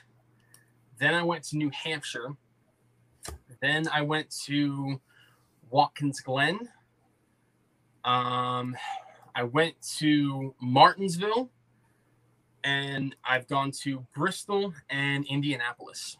Then 0.98 1.14
I 1.14 1.22
went 1.22 1.44
to 1.44 1.56
New 1.56 1.70
Hampshire. 1.70 2.30
Then 3.60 3.86
I 3.94 4.02
went 4.02 4.28
to 4.46 5.00
Watkins 5.70 6.18
Glen. 6.20 6.68
Um, 8.04 8.76
I 9.34 9.44
went 9.44 9.74
to 9.98 10.54
Martinsville, 10.60 11.50
and 12.64 13.14
I've 13.24 13.48
gone 13.48 13.70
to 13.82 14.04
Bristol 14.14 14.74
and 14.90 15.24
Indianapolis. 15.26 16.16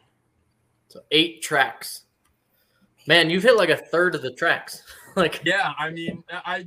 So 0.88 1.01
eight 1.11 1.42
tracks. 1.42 2.07
Man, 3.07 3.31
you've 3.31 3.42
hit 3.42 3.57
like 3.57 3.71
a 3.71 3.77
third 3.77 4.14
of 4.14 4.23
the 4.23 4.33
tracks. 4.33 4.83
like 5.16 5.40
Yeah, 5.45 5.73
I 5.79 5.90
mean, 5.90 6.23
I, 6.31 6.66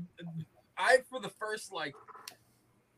I 0.78 0.98
for 1.10 1.20
the 1.20 1.30
first 1.30 1.72
like, 1.72 1.96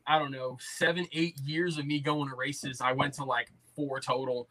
I 0.06 0.18
don't 0.18 0.30
know, 0.30 0.56
seven, 0.60 1.06
eight 1.12 1.38
years 1.38 1.78
of 1.78 1.86
me 1.86 2.00
going 2.00 2.28
to 2.28 2.34
races, 2.34 2.80
I 2.80 2.92
went 2.92 3.14
to 3.14 3.24
like 3.24 3.50
four 3.76 4.00
total, 4.00 4.48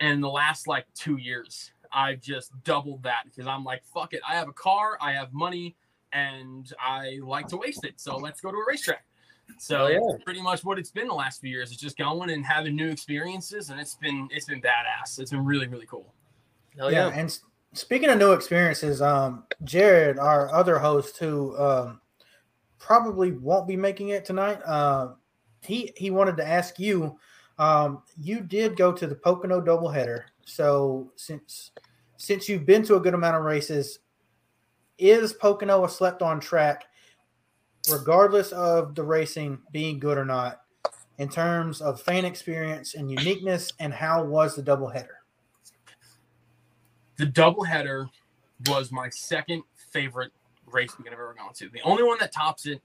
and 0.00 0.22
the 0.22 0.28
last 0.28 0.66
like 0.66 0.86
two 0.94 1.16
years, 1.16 1.72
I've 1.92 2.20
just 2.20 2.52
doubled 2.64 3.02
that 3.04 3.24
because 3.24 3.46
I'm 3.46 3.64
like, 3.64 3.82
fuck 3.84 4.12
it, 4.12 4.20
I 4.28 4.34
have 4.34 4.48
a 4.48 4.52
car, 4.52 4.98
I 5.00 5.12
have 5.12 5.32
money, 5.32 5.76
and 6.12 6.72
I 6.80 7.18
like 7.22 7.46
to 7.48 7.56
waste 7.56 7.84
it, 7.84 7.94
so 7.96 8.16
let's 8.16 8.40
go 8.40 8.50
to 8.50 8.56
a 8.56 8.64
racetrack. 8.66 9.04
So 9.58 9.84
Oh, 9.84 9.86
yeah. 9.88 9.98
that's 10.10 10.22
pretty 10.24 10.42
much 10.42 10.62
what 10.64 10.78
it's 10.78 10.90
been 10.90 11.08
the 11.08 11.14
last 11.14 11.40
few 11.40 11.50
years. 11.50 11.72
It's 11.72 11.80
just 11.80 11.96
going 11.96 12.30
and 12.30 12.44
having 12.44 12.76
new 12.76 12.90
experiences, 12.90 13.70
and 13.70 13.80
it's 13.80 13.94
been 13.94 14.28
it's 14.30 14.46
been 14.46 14.60
badass. 14.60 15.18
It's 15.18 15.30
been 15.30 15.44
really 15.44 15.66
really 15.66 15.86
cool. 15.86 16.12
hell 16.76 16.92
yeah. 16.92 17.08
yeah. 17.08 17.18
And 17.18 17.38
speaking 17.72 18.10
of 18.10 18.18
new 18.18 18.32
experiences, 18.32 19.00
um, 19.00 19.44
Jared, 19.64 20.18
our 20.18 20.52
other 20.52 20.78
host, 20.78 21.16
who 21.18 21.56
um, 21.58 22.00
probably 22.78 23.32
won't 23.32 23.66
be 23.66 23.76
making 23.76 24.10
it 24.10 24.24
tonight, 24.24 24.60
uh, 24.66 25.14
he 25.62 25.92
he 25.96 26.10
wanted 26.10 26.36
to 26.38 26.46
ask 26.46 26.78
you. 26.78 27.18
Um, 27.58 28.02
you 28.20 28.40
did 28.40 28.76
go 28.76 28.92
to 28.92 29.06
the 29.08 29.16
Pocono 29.16 29.60
doubleheader, 29.60 30.24
so 30.44 31.10
since 31.16 31.72
since 32.16 32.48
you've 32.48 32.66
been 32.66 32.84
to 32.84 32.96
a 32.96 33.00
good 33.00 33.14
amount 33.14 33.34
of 33.36 33.42
races, 33.42 33.98
is 34.98 35.32
Pocono 35.32 35.84
a 35.84 35.88
slept 35.88 36.22
on 36.22 36.40
track, 36.40 36.86
regardless 37.90 38.52
of 38.52 38.94
the 38.94 39.02
racing 39.02 39.58
being 39.72 39.98
good 39.98 40.18
or 40.18 40.24
not, 40.24 40.62
in 41.18 41.28
terms 41.28 41.80
of 41.80 42.00
fan 42.00 42.24
experience 42.24 42.94
and 42.94 43.10
uniqueness, 43.10 43.72
and 43.78 43.92
how 43.92 44.24
was 44.24 44.54
the 44.56 44.62
doubleheader? 44.62 45.18
the 47.18 47.26
doubleheader 47.26 48.08
was 48.68 48.90
my 48.90 49.08
second 49.10 49.62
favorite 49.90 50.32
race 50.66 50.96
weekend 50.96 51.14
I've 51.14 51.20
ever 51.20 51.34
gone 51.36 51.52
to. 51.54 51.68
The 51.68 51.82
only 51.82 52.04
one 52.04 52.16
that 52.20 52.32
tops 52.32 52.64
it 52.66 52.80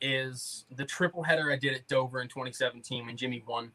is 0.00 0.66
the 0.76 0.84
triple 0.84 1.22
header 1.22 1.50
I 1.50 1.56
did 1.56 1.74
at 1.74 1.88
Dover 1.88 2.20
in 2.20 2.28
2017 2.28 3.06
when 3.06 3.16
Jimmie 3.16 3.44
won 3.46 3.70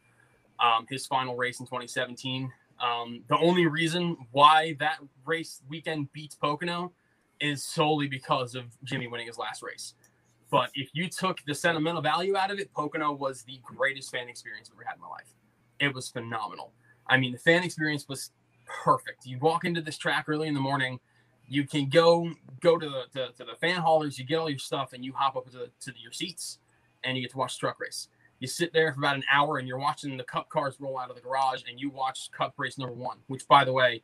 um, 0.60 0.86
his 0.90 1.08
final 1.08 1.36
race 1.36 1.60
in 1.60 1.66
2017. 1.66 2.52
Um, 2.80 3.24
the 3.28 3.38
only 3.38 3.66
reason 3.68 4.18
why 4.32 4.76
that 4.80 5.00
race 5.26 5.62
weekend 5.70 6.12
beats 6.14 6.36
Pocono 6.36 6.92
is 7.42 7.64
solely 7.64 8.08
because 8.08 8.56
of 8.56 8.66
Jimmie 8.84 9.08
winning 9.08 9.28
his 9.28 9.38
last 9.38 9.62
race. 9.62 9.96
But 10.50 10.70
if 10.76 10.90
you 10.94 11.08
took 11.08 11.40
the 11.46 11.56
sentimental 11.56 12.02
value 12.02 12.36
out 12.36 12.52
of 12.52 12.60
it, 12.60 12.74
Pocono 12.74 13.14
was 13.14 13.44
the 13.44 13.60
greatest 13.64 14.12
fan 14.12 14.30
experience 14.30 14.70
I've 14.70 14.78
ever 14.78 14.86
had 14.86 14.96
in 14.96 15.02
my 15.02 15.08
life. 15.08 15.34
It 15.80 15.94
was 15.94 16.10
phenomenal. 16.10 16.74
I 17.08 17.18
mean, 17.18 17.32
the 17.32 17.40
fan 17.40 17.64
experience 17.64 18.08
was 18.08 18.32
perfect. 18.66 19.26
You 19.26 19.40
walk 19.40 19.66
into 19.66 19.82
this 19.82 19.98
track 19.98 20.26
early 20.28 20.48
in 20.48 20.54
the 20.54 20.60
morning, 20.60 21.00
you 21.52 21.66
can 21.66 21.90
go 21.90 22.32
go 22.62 22.78
to 22.78 22.90
the 22.90 23.04
to, 23.14 23.32
to 23.34 23.44
the 23.44 23.56
fan 23.60 23.82
haulers, 23.82 24.18
you 24.18 24.26
get 24.26 24.38
all 24.38 24.50
your 24.50 24.58
stuff, 24.58 24.94
and 24.94 25.04
you 25.04 25.12
hop 25.14 25.36
up 25.36 25.46
to, 25.52 25.58
the, 25.58 25.70
to 25.82 25.94
your 26.02 26.14
seats, 26.14 26.60
and 27.04 27.18
you 27.18 27.24
get 27.24 27.32
to 27.32 27.38
watch 27.38 27.56
the 27.56 27.60
truck 27.60 27.80
race. 27.80 28.08
You 28.40 28.48
sit 28.48 28.72
there 28.74 28.94
for 28.94 29.00
about 29.00 29.18
an 29.18 29.24
hour, 29.32 29.58
and 29.58 29.68
you're 29.68 29.78
watching 29.78 30.16
the 30.16 30.24
Cup 30.24 30.50
cars 30.50 30.78
roll 30.80 30.98
out 30.98 31.10
of 31.10 31.18
the 31.18 31.22
garage, 31.22 31.64
and 31.70 31.80
you 31.80 31.90
watch 31.90 32.32
Cup 32.32 32.54
race 32.58 32.78
number 32.78 32.94
one. 32.94 33.18
Which, 33.28 33.48
by 33.50 33.66
the 33.66 33.74
way, 33.74 34.02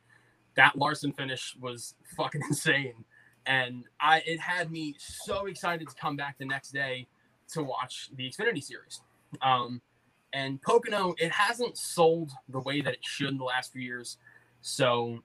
that 0.56 0.76
Larson 0.76 1.12
finish 1.12 1.56
was 1.58 1.94
fucking 2.16 2.42
insane, 2.48 3.04
and 3.48 3.84
I 3.98 4.22
it 4.26 4.38
had 4.38 4.70
me 4.70 4.94
so 4.98 5.46
excited 5.46 5.88
to 5.88 5.94
come 5.96 6.14
back 6.14 6.36
the 6.38 6.44
next 6.44 6.70
day 6.70 7.08
to 7.54 7.62
watch 7.62 8.10
the 8.14 8.30
Xfinity 8.30 8.62
series. 8.62 9.00
Um, 9.42 9.80
and 10.34 10.60
Pocono, 10.60 11.14
it 11.18 11.32
hasn't 11.32 11.78
sold 11.78 12.30
the 12.50 12.60
way 12.60 12.82
that 12.82 12.92
it 12.92 13.00
should 13.02 13.30
in 13.30 13.38
the 13.38 13.44
last 13.44 13.72
few 13.72 13.80
years. 13.80 14.18
So 14.60 15.20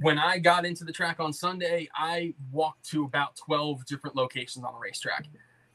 when 0.00 0.18
I 0.18 0.38
got 0.38 0.66
into 0.66 0.84
the 0.84 0.92
track 0.92 1.18
on 1.18 1.32
Sunday, 1.32 1.88
I 1.94 2.34
walked 2.52 2.84
to 2.90 3.04
about 3.04 3.36
12 3.36 3.86
different 3.86 4.14
locations 4.14 4.62
on 4.62 4.74
the 4.74 4.78
racetrack 4.78 5.24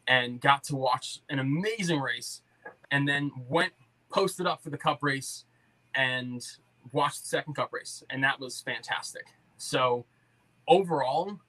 and 0.07 0.39
got 0.39 0.63
to 0.65 0.75
watch 0.75 1.21
an 1.29 1.39
amazing 1.39 1.99
race 1.99 2.41
and 2.91 3.07
then 3.07 3.31
went 3.49 3.73
posted 4.11 4.45
up 4.45 4.61
for 4.61 4.69
the 4.69 4.77
cup 4.77 4.99
race 5.01 5.45
and 5.95 6.45
watched 6.91 7.21
the 7.21 7.27
second 7.27 7.55
cup 7.55 7.73
race 7.73 8.03
and 8.11 8.23
that 8.23 8.39
was 8.39 8.61
fantastic. 8.61 9.25
So 9.57 10.05
overall 10.67 11.39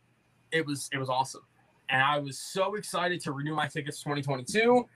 it 0.52 0.64
was 0.64 0.88
it 0.92 0.98
was 0.98 1.08
awesome. 1.08 1.42
And 1.88 2.02
I 2.02 2.18
was 2.18 2.38
so 2.38 2.76
excited 2.76 3.20
to 3.22 3.32
renew 3.32 3.54
my 3.54 3.66
tickets 3.66 4.00
for 4.00 4.14
2022 4.14 4.86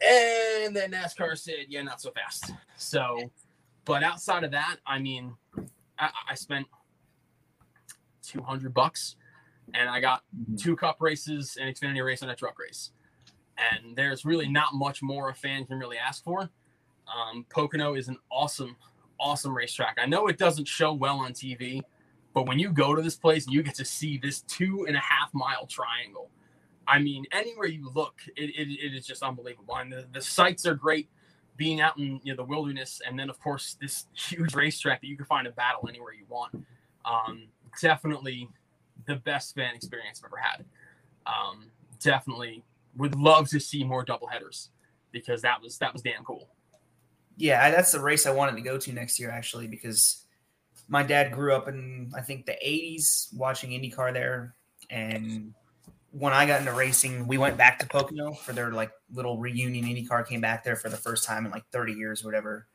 and 0.00 0.74
then 0.74 0.90
NASCAR 0.90 1.36
said, 1.38 1.66
"Yeah, 1.68 1.82
not 1.82 2.00
so 2.00 2.10
fast." 2.10 2.52
So, 2.76 3.30
but 3.84 4.02
outside 4.02 4.44
of 4.44 4.50
that, 4.52 4.76
I 4.86 4.98
mean, 4.98 5.34
I, 5.98 6.10
I 6.30 6.34
spent 6.34 6.66
two 8.22 8.42
hundred 8.42 8.74
bucks, 8.74 9.16
and 9.72 9.88
I 9.88 10.00
got 10.00 10.22
two 10.58 10.76
Cup 10.76 10.96
races, 11.00 11.56
an 11.60 11.72
Xfinity 11.72 12.04
race, 12.04 12.22
and 12.22 12.30
a 12.30 12.34
truck 12.34 12.58
race. 12.58 12.90
And 13.56 13.94
there's 13.94 14.24
really 14.24 14.48
not 14.48 14.74
much 14.74 15.00
more 15.02 15.30
a 15.30 15.34
fan 15.34 15.64
can 15.64 15.78
really 15.78 15.98
ask 15.98 16.24
for. 16.24 16.50
Um, 17.06 17.46
Pocono 17.48 17.94
is 17.94 18.08
an 18.08 18.18
awesome, 18.30 18.76
awesome 19.20 19.56
racetrack. 19.56 19.98
I 20.00 20.06
know 20.06 20.26
it 20.26 20.38
doesn't 20.38 20.66
show 20.66 20.92
well 20.92 21.18
on 21.18 21.32
TV, 21.32 21.82
but 22.34 22.46
when 22.46 22.58
you 22.58 22.70
go 22.70 22.94
to 22.94 23.00
this 23.00 23.14
place 23.16 23.46
and 23.46 23.54
you 23.54 23.62
get 23.62 23.76
to 23.76 23.84
see 23.84 24.18
this 24.18 24.40
two 24.42 24.84
and 24.86 24.96
a 24.96 25.00
half 25.00 25.32
mile 25.32 25.66
triangle, 25.66 26.30
I 26.86 26.98
mean, 26.98 27.24
anywhere 27.32 27.68
you 27.68 27.88
look, 27.94 28.16
it, 28.36 28.50
it, 28.50 28.68
it 28.70 28.94
is 28.94 29.06
just 29.06 29.22
unbelievable. 29.22 29.76
And 29.76 29.92
the, 29.92 30.06
the 30.12 30.20
sights 30.20 30.66
are 30.66 30.74
great 30.74 31.08
being 31.56 31.80
out 31.80 31.96
in 31.96 32.20
you 32.24 32.32
know, 32.32 32.36
the 32.36 32.44
wilderness. 32.44 33.00
And 33.06 33.18
then, 33.18 33.30
of 33.30 33.40
course, 33.40 33.76
this 33.80 34.06
huge 34.12 34.54
racetrack 34.54 35.00
that 35.00 35.06
you 35.06 35.16
can 35.16 35.26
find 35.26 35.46
a 35.46 35.52
battle 35.52 35.88
anywhere 35.88 36.12
you 36.12 36.26
want. 36.28 36.66
Um, 37.04 37.44
definitely 37.80 38.48
the 39.06 39.16
best 39.16 39.54
fan 39.54 39.74
experience 39.74 40.20
I've 40.22 40.28
ever 40.28 40.36
had. 40.36 40.64
Um, 41.26 41.66
definitely 42.02 42.64
would 42.96 43.14
love 43.14 43.48
to 43.50 43.60
see 43.60 43.84
more 43.84 44.04
double 44.04 44.26
headers 44.26 44.70
because 45.12 45.42
that 45.42 45.62
was 45.62 45.78
that 45.78 45.92
was 45.92 46.02
damn 46.02 46.24
cool. 46.24 46.48
Yeah, 47.36 47.70
that's 47.70 47.92
the 47.92 48.00
race 48.00 48.26
I 48.26 48.30
wanted 48.30 48.56
to 48.56 48.62
go 48.62 48.78
to 48.78 48.92
next 48.92 49.18
year 49.18 49.30
actually 49.30 49.66
because 49.66 50.23
my 50.88 51.02
dad 51.02 51.32
grew 51.32 51.54
up 51.54 51.68
in 51.68 52.12
I 52.16 52.20
think 52.20 52.46
the 52.46 52.56
80s 52.64 53.34
watching 53.34 53.70
IndyCar 53.70 54.12
there 54.12 54.54
and 54.90 55.54
when 56.10 56.32
I 56.32 56.46
got 56.46 56.60
into 56.60 56.72
racing, 56.72 57.26
we 57.26 57.38
went 57.38 57.56
back 57.56 57.78
to 57.80 57.86
Pocono 57.88 58.34
for 58.34 58.52
their 58.52 58.70
like 58.70 58.92
little 59.12 59.38
reunion. 59.38 59.84
IndyCar 59.84 60.24
came 60.26 60.40
back 60.40 60.62
there 60.62 60.76
for 60.76 60.88
the 60.88 60.96
first 60.96 61.24
time 61.24 61.44
in 61.44 61.50
like 61.50 61.64
30 61.72 61.92
years 61.94 62.22
or 62.22 62.28
whatever. 62.28 62.68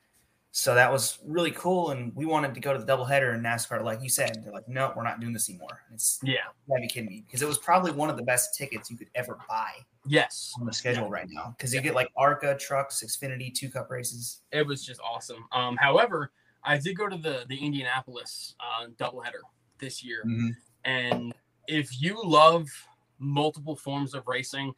So 0.51 0.75
that 0.75 0.91
was 0.91 1.19
really 1.25 1.51
cool. 1.51 1.91
And 1.91 2.13
we 2.15 2.25
wanted 2.25 2.53
to 2.55 2.59
go 2.59 2.73
to 2.73 2.79
the 2.79 2.85
doubleheader 2.85 3.33
in 3.35 3.41
NASCAR. 3.41 3.81
Like 3.83 4.01
you 4.03 4.09
said, 4.09 4.43
they're 4.43 4.51
like, 4.51 4.67
no, 4.67 4.91
we're 4.93 5.03
not 5.03 5.21
doing 5.21 5.31
this 5.31 5.47
anymore. 5.47 5.79
It's 5.93 6.19
Yeah. 6.21 6.33
you 6.33 6.73
gotta 6.73 6.81
be 6.81 6.87
kidding 6.87 7.09
me. 7.09 7.23
Because 7.25 7.41
it 7.41 7.47
was 7.47 7.57
probably 7.59 7.91
one 7.91 8.09
of 8.09 8.17
the 8.17 8.23
best 8.23 8.55
tickets 8.57 8.91
you 8.91 8.97
could 8.97 9.09
ever 9.15 9.37
buy 9.47 9.71
Yes. 10.05 10.51
on 10.59 10.65
the 10.65 10.73
schedule 10.73 11.09
right 11.09 11.27
now. 11.29 11.53
Because 11.55 11.73
you 11.73 11.79
get 11.81 11.93
like 11.95 12.09
ARCA 12.17 12.57
trucks, 12.57 13.01
Xfinity, 13.05 13.53
two 13.53 13.69
cup 13.69 13.89
races. 13.89 14.41
It 14.51 14.67
was 14.67 14.83
just 14.85 14.99
awesome. 15.01 15.45
Um, 15.53 15.77
however, 15.77 16.31
I 16.63 16.77
did 16.77 16.97
go 16.97 17.07
to 17.07 17.17
the 17.17 17.45
the 17.47 17.57
Indianapolis 17.57 18.55
uh, 18.59 18.87
doubleheader 18.97 19.41
this 19.79 20.03
year, 20.03 20.23
and 20.85 21.33
if 21.67 22.01
you 22.01 22.21
love 22.23 22.67
multiple 23.19 23.75
forms 23.75 24.13
of 24.13 24.27
racing, 24.27 24.73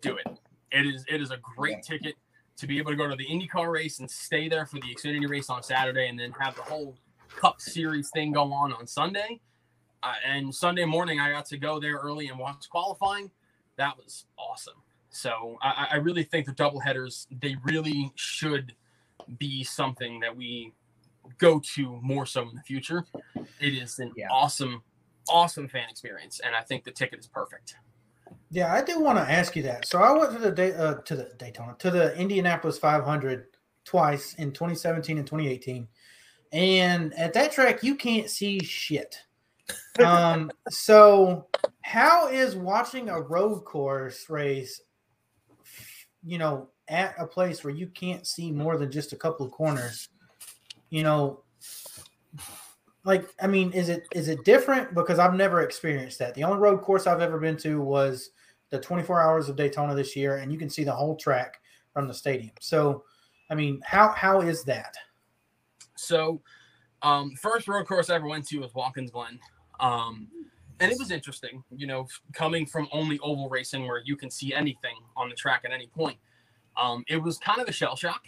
do 0.00 0.16
it. 0.16 0.26
It 0.72 0.86
is 0.86 1.04
it 1.08 1.20
is 1.20 1.30
a 1.30 1.38
great 1.56 1.82
ticket 1.82 2.14
to 2.56 2.66
be 2.66 2.78
able 2.78 2.90
to 2.90 2.96
go 2.96 3.06
to 3.06 3.16
the 3.16 3.26
IndyCar 3.26 3.70
race 3.70 3.98
and 3.98 4.10
stay 4.10 4.48
there 4.48 4.64
for 4.64 4.76
the 4.76 4.94
Xfinity 4.94 5.28
race 5.28 5.50
on 5.50 5.62
Saturday, 5.62 6.08
and 6.08 6.18
then 6.18 6.32
have 6.32 6.56
the 6.56 6.62
whole 6.62 6.96
Cup 7.28 7.60
Series 7.60 8.10
thing 8.10 8.32
go 8.32 8.52
on 8.52 8.72
on 8.72 8.86
Sunday. 8.86 9.40
Uh, 10.02 10.14
and 10.24 10.54
Sunday 10.54 10.84
morning, 10.84 11.20
I 11.20 11.30
got 11.30 11.46
to 11.46 11.58
go 11.58 11.80
there 11.80 11.96
early 11.96 12.28
and 12.28 12.38
watch 12.38 12.68
qualifying. 12.70 13.30
That 13.76 13.96
was 13.96 14.26
awesome. 14.38 14.82
So 15.10 15.58
I, 15.62 15.88
I 15.92 15.96
really 15.96 16.22
think 16.22 16.46
the 16.46 16.52
double 16.52 16.80
headers 16.80 17.26
they 17.40 17.56
really 17.64 18.12
should 18.14 18.74
be 19.38 19.64
something 19.64 20.20
that 20.20 20.36
we 20.36 20.72
go 21.38 21.60
to 21.74 21.98
more 22.02 22.26
so 22.26 22.42
in 22.48 22.54
the 22.54 22.62
future. 22.62 23.04
It 23.60 23.74
is 23.74 23.98
an 23.98 24.12
Yeah. 24.16 24.28
awesome, 24.30 24.82
awesome 25.28 25.68
fan 25.68 25.88
experience, 25.88 26.40
and 26.40 26.54
I 26.54 26.62
think 26.62 26.84
the 26.84 26.90
ticket 26.90 27.18
is 27.18 27.26
perfect. 27.26 27.76
Yeah, 28.50 28.72
I 28.72 28.82
do 28.82 29.00
want 29.00 29.18
to 29.18 29.30
ask 29.30 29.56
you 29.56 29.62
that. 29.64 29.86
So 29.86 30.00
I 30.00 30.12
went 30.12 30.32
to 30.32 30.38
the 30.38 30.50
Day, 30.50 30.72
uh, 30.72 30.94
to 30.94 31.16
the 31.16 31.32
Daytona 31.36 31.74
to 31.78 31.90
the 31.90 32.16
Indianapolis 32.16 32.78
500 32.78 33.46
twice 33.84 34.34
in 34.34 34.52
2017 34.52 35.18
and 35.18 35.26
2018, 35.26 35.88
and 36.52 37.14
at 37.14 37.32
that 37.34 37.52
track 37.52 37.82
you 37.82 37.94
can't 37.96 38.30
see 38.30 38.62
shit. 38.62 39.16
Um, 40.04 40.50
so 40.68 41.48
how 41.80 42.28
is 42.28 42.54
watching 42.54 43.08
a 43.08 43.20
road 43.20 43.64
course 43.64 44.28
race, 44.28 44.80
you 46.22 46.36
know, 46.36 46.68
at 46.88 47.14
a 47.18 47.26
place 47.26 47.64
where 47.64 47.74
you 47.74 47.86
can't 47.88 48.26
see 48.26 48.52
more 48.52 48.76
than 48.76 48.90
just 48.90 49.12
a 49.12 49.16
couple 49.16 49.46
of 49.46 49.52
corners, 49.52 50.08
you 50.90 51.02
know, 51.02 51.42
like 53.04 53.28
I 53.40 53.46
mean, 53.46 53.72
is 53.72 53.88
it 53.88 54.06
is 54.12 54.28
it 54.28 54.44
different? 54.44 54.94
Because 54.94 55.18
I've 55.18 55.34
never 55.34 55.62
experienced 55.62 56.18
that. 56.18 56.34
The 56.34 56.44
only 56.44 56.58
road 56.58 56.82
course 56.82 57.06
I've 57.06 57.20
ever 57.20 57.38
been 57.38 57.56
to 57.58 57.80
was 57.80 58.30
the 58.70 58.80
24 58.80 59.22
hours 59.22 59.48
of 59.48 59.56
Daytona 59.56 59.94
this 59.94 60.16
year, 60.16 60.38
and 60.38 60.52
you 60.52 60.58
can 60.58 60.68
see 60.68 60.84
the 60.84 60.92
whole 60.92 61.16
track 61.16 61.60
from 61.92 62.08
the 62.08 62.14
stadium. 62.14 62.50
So, 62.60 63.04
I 63.48 63.54
mean, 63.54 63.80
how 63.84 64.08
how 64.08 64.40
is 64.40 64.64
that? 64.64 64.96
So, 65.96 66.42
um, 67.02 67.32
first 67.40 67.68
road 67.68 67.86
course 67.86 68.10
I 68.10 68.16
ever 68.16 68.26
went 68.26 68.46
to 68.48 68.58
was 68.58 68.74
Watkins 68.74 69.10
Glen, 69.10 69.38
um, 69.78 70.28
and 70.80 70.90
it 70.90 70.98
was 70.98 71.10
interesting. 71.10 71.62
You 71.74 71.86
know, 71.86 72.08
coming 72.32 72.66
from 72.66 72.88
only 72.92 73.18
oval 73.20 73.48
racing 73.48 73.86
where 73.86 74.02
you 74.04 74.16
can 74.16 74.30
see 74.30 74.52
anything 74.52 74.96
on 75.16 75.28
the 75.28 75.34
track 75.36 75.62
at 75.64 75.72
any 75.72 75.86
point, 75.86 76.18
um, 76.76 77.04
it 77.08 77.16
was 77.16 77.38
kind 77.38 77.60
of 77.60 77.68
a 77.68 77.72
shell 77.72 77.94
shock. 77.94 78.26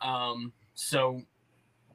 Um, 0.00 0.52
so, 0.74 1.20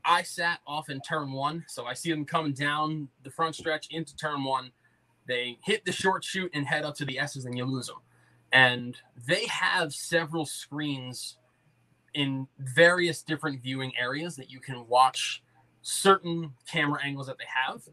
I 0.10 0.24
sat 0.24 0.60
off 0.66 0.89
in 0.89 1.01
turn 1.01 1.32
one, 1.32 1.64
so 1.68 1.86
I 1.86 1.93
see 1.93 2.10
them 2.10 2.26
coming 2.26 2.53
down 2.53 3.10
the 3.24 3.30
front 3.30 3.53
stretch 3.53 3.88
into 3.91 4.16
turn 4.16 4.43
one. 4.43 4.72
They 5.28 5.60
hit 5.64 5.86
the 5.86 5.91
short 5.91 6.24
chute 6.24 6.49
and 6.55 6.66
head 6.66 6.84
up 6.84 6.95
to 6.95 7.05
the 7.05 7.20
S's, 7.20 7.45
and 7.45 7.55
you 7.55 7.64
lose 7.64 7.86
them. 7.86 7.97
And 8.51 8.97
they 9.28 9.45
have 9.45 9.93
several 9.93 10.47
screens 10.47 11.38
in 12.16 12.47
various 12.57 13.22
different 13.22 13.62
viewing 13.62 13.91
areas 13.95 14.36
that 14.38 14.49
you 14.49 14.60
can 14.60 14.88
watch 14.88 15.43
certain 15.84 16.53
camera 16.68 16.99
angles 17.03 17.28
that 17.28 17.38
they 17.38 17.45
have. 17.47 17.84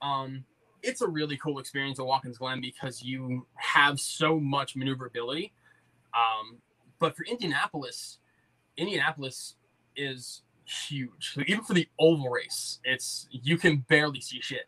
Um, 0.00 0.46
it's 0.82 1.02
a 1.02 1.06
really 1.06 1.36
cool 1.36 1.58
experience 1.58 1.98
at 1.98 2.06
Watkins 2.06 2.38
Glen 2.38 2.62
because 2.62 3.02
you 3.02 3.46
have 3.56 4.00
so 4.00 4.40
much 4.40 4.74
maneuverability. 4.74 5.52
Um, 6.14 6.56
but 6.98 7.14
for 7.14 7.26
Indianapolis, 7.26 8.20
Indianapolis 8.78 9.56
is 9.96 10.44
huge. 10.68 11.34
Like, 11.36 11.48
even 11.48 11.64
for 11.64 11.74
the 11.74 11.88
oval 11.98 12.28
race, 12.28 12.80
it's 12.84 13.26
you 13.30 13.58
can 13.58 13.78
barely 13.88 14.20
see 14.20 14.40
shit. 14.40 14.66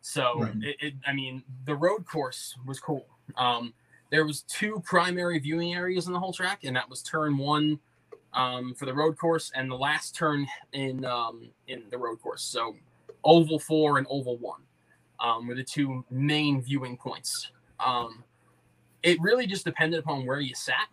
So 0.00 0.40
Right. 0.40 0.54
it, 0.62 0.76
it, 0.80 0.94
I 1.06 1.12
mean, 1.12 1.42
the 1.66 1.74
road 1.74 2.06
course 2.06 2.56
was 2.66 2.80
cool. 2.80 3.06
Um, 3.36 3.74
there 4.10 4.24
was 4.24 4.42
two 4.42 4.82
primary 4.84 5.38
viewing 5.38 5.74
areas 5.74 6.06
in 6.06 6.12
the 6.12 6.18
whole 6.18 6.32
track, 6.32 6.64
and 6.64 6.74
that 6.76 6.88
was 6.88 7.02
turn 7.02 7.36
one 7.36 7.78
um, 8.32 8.74
for 8.74 8.86
the 8.86 8.94
road 8.94 9.16
course 9.18 9.52
and 9.54 9.70
the 9.70 9.76
last 9.76 10.14
turn 10.14 10.46
in 10.72 11.04
um, 11.04 11.50
in 11.68 11.84
the 11.90 11.98
road 11.98 12.20
course. 12.20 12.42
So 12.42 12.76
oval 13.24 13.58
four 13.58 13.98
and 13.98 14.06
oval 14.10 14.38
one 14.38 14.62
um, 15.20 15.46
were 15.46 15.54
the 15.54 15.64
two 15.64 16.04
main 16.10 16.62
viewing 16.62 16.96
points. 16.96 17.50
Um, 17.78 18.24
it 19.02 19.20
really 19.20 19.46
just 19.46 19.64
depended 19.64 20.00
upon 20.00 20.26
where 20.26 20.40
you 20.40 20.54
sat. 20.54 20.88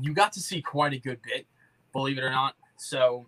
You 0.00 0.14
got 0.14 0.32
to 0.34 0.40
see 0.40 0.62
quite 0.62 0.92
a 0.92 0.98
good 0.98 1.20
bit, 1.22 1.46
believe 1.92 2.18
it 2.18 2.22
or 2.22 2.30
not. 2.30 2.54
So 2.76 3.26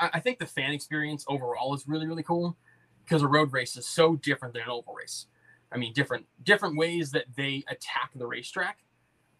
I, 0.00 0.20
think 0.20 0.38
the 0.38 0.46
fan 0.46 0.72
experience 0.72 1.24
overall 1.28 1.74
is 1.74 1.88
really 1.88 2.06
really 2.06 2.22
cool 2.22 2.56
because 3.04 3.22
a 3.22 3.28
road 3.28 3.52
race 3.52 3.76
is 3.76 3.86
so 3.86 4.16
different 4.16 4.54
than 4.54 4.62
an 4.62 4.70
oval 4.70 4.94
race. 4.94 5.26
I 5.72 5.78
mean, 5.78 5.92
different 5.92 6.26
different 6.44 6.76
ways 6.76 7.10
that 7.12 7.24
they 7.36 7.64
attack 7.68 8.10
the 8.14 8.26
racetrack. 8.26 8.78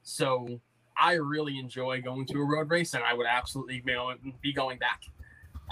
So 0.03 0.61
I 0.97 1.15
really 1.15 1.59
enjoy 1.59 2.01
going 2.01 2.27
to 2.27 2.39
a 2.39 2.45
road 2.45 2.71
race, 2.71 2.95
and 2.95 3.05
I 3.05 3.15
would 3.15 3.27
absolutely 3.27 3.83
be 4.41 4.53
going, 4.53 4.79
back. 4.79 5.03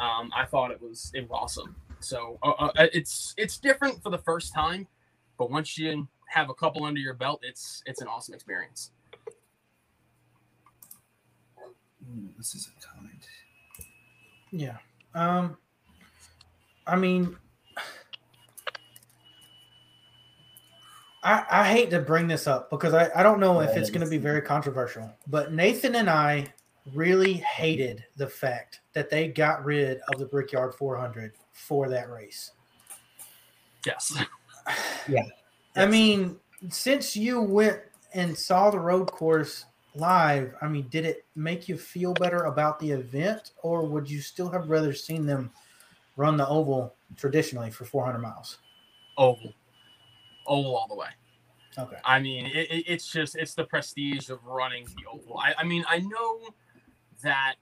Um, 0.00 0.30
I 0.34 0.44
thought 0.46 0.70
it 0.70 0.80
was 0.80 1.10
it 1.14 1.22
was 1.22 1.30
awesome. 1.32 1.76
So 2.00 2.38
uh, 2.42 2.50
uh, 2.50 2.86
it's 2.92 3.34
it's 3.36 3.58
different 3.58 4.02
for 4.02 4.10
the 4.10 4.18
first 4.18 4.54
time, 4.54 4.86
but 5.38 5.50
once 5.50 5.76
you 5.76 6.08
have 6.28 6.48
a 6.48 6.54
couple 6.54 6.84
under 6.84 7.00
your 7.00 7.14
belt, 7.14 7.40
it's 7.42 7.82
it's 7.86 8.00
an 8.00 8.08
awesome 8.08 8.34
experience. 8.34 8.92
This 12.36 12.54
is 12.54 12.68
a 12.68 12.86
comment. 12.86 13.26
Yeah. 14.50 14.76
Um 15.14 15.56
I 16.86 16.96
mean 16.96 17.36
I, 21.22 21.44
I 21.50 21.68
hate 21.68 21.90
to 21.90 22.00
bring 22.00 22.28
this 22.28 22.46
up 22.46 22.70
because 22.70 22.94
I, 22.94 23.10
I 23.14 23.22
don't 23.22 23.40
know 23.40 23.60
if 23.60 23.76
it's 23.76 23.90
going 23.90 24.04
to 24.04 24.10
be 24.10 24.16
very 24.16 24.40
controversial, 24.40 25.12
but 25.26 25.52
Nathan 25.52 25.96
and 25.96 26.08
I 26.08 26.52
really 26.94 27.34
hated 27.34 28.04
the 28.16 28.26
fact 28.26 28.80
that 28.94 29.10
they 29.10 29.28
got 29.28 29.64
rid 29.64 30.00
of 30.12 30.18
the 30.18 30.24
Brickyard 30.24 30.74
400 30.74 31.32
for 31.52 31.88
that 31.88 32.10
race. 32.10 32.52
Yes. 33.84 34.16
Yeah. 35.08 35.24
I 35.74 35.86
mean, 35.86 36.36
since 36.68 37.16
you 37.16 37.40
went 37.40 37.80
and 38.14 38.36
saw 38.36 38.70
the 38.70 38.78
road 38.78 39.10
course 39.10 39.64
live, 39.94 40.54
I 40.60 40.68
mean, 40.68 40.88
did 40.88 41.04
it 41.04 41.24
make 41.34 41.68
you 41.68 41.76
feel 41.76 42.14
better 42.14 42.44
about 42.44 42.78
the 42.78 42.90
event, 42.90 43.52
or 43.62 43.86
would 43.86 44.08
you 44.08 44.20
still 44.20 44.48
have 44.50 44.70
rather 44.70 44.92
seen 44.92 45.26
them 45.26 45.50
run 46.16 46.36
the 46.36 46.46
oval 46.46 46.94
traditionally 47.16 47.70
for 47.70 47.84
400 47.84 48.18
miles? 48.18 48.58
Oval, 49.16 49.52
oval 50.46 50.76
all 50.76 50.88
the 50.88 50.94
way. 50.94 51.08
Okay. 51.78 51.96
I 52.04 52.20
mean, 52.20 52.46
it, 52.46 52.70
it, 52.70 52.84
it's 52.86 53.10
just 53.10 53.36
it's 53.36 53.54
the 53.54 53.64
prestige 53.64 54.28
of 54.28 54.44
running 54.44 54.86
the 54.86 55.08
oval. 55.10 55.38
I, 55.38 55.54
I 55.58 55.64
mean, 55.64 55.84
I 55.88 55.98
know 55.98 56.40
that 57.22 57.54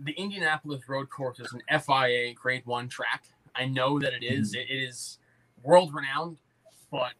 the 0.00 0.12
Indianapolis 0.12 0.88
Road 0.88 1.08
Course 1.08 1.40
is 1.40 1.52
an 1.52 1.62
FIA 1.80 2.34
Grade 2.34 2.66
One 2.66 2.88
track. 2.88 3.24
I 3.54 3.66
know 3.66 3.98
that 3.98 4.12
it 4.12 4.22
is. 4.22 4.52
Mm-hmm. 4.52 4.60
It, 4.60 4.70
it 4.70 4.82
is 4.82 5.18
world 5.62 5.94
renowned, 5.94 6.38
but 6.90 7.12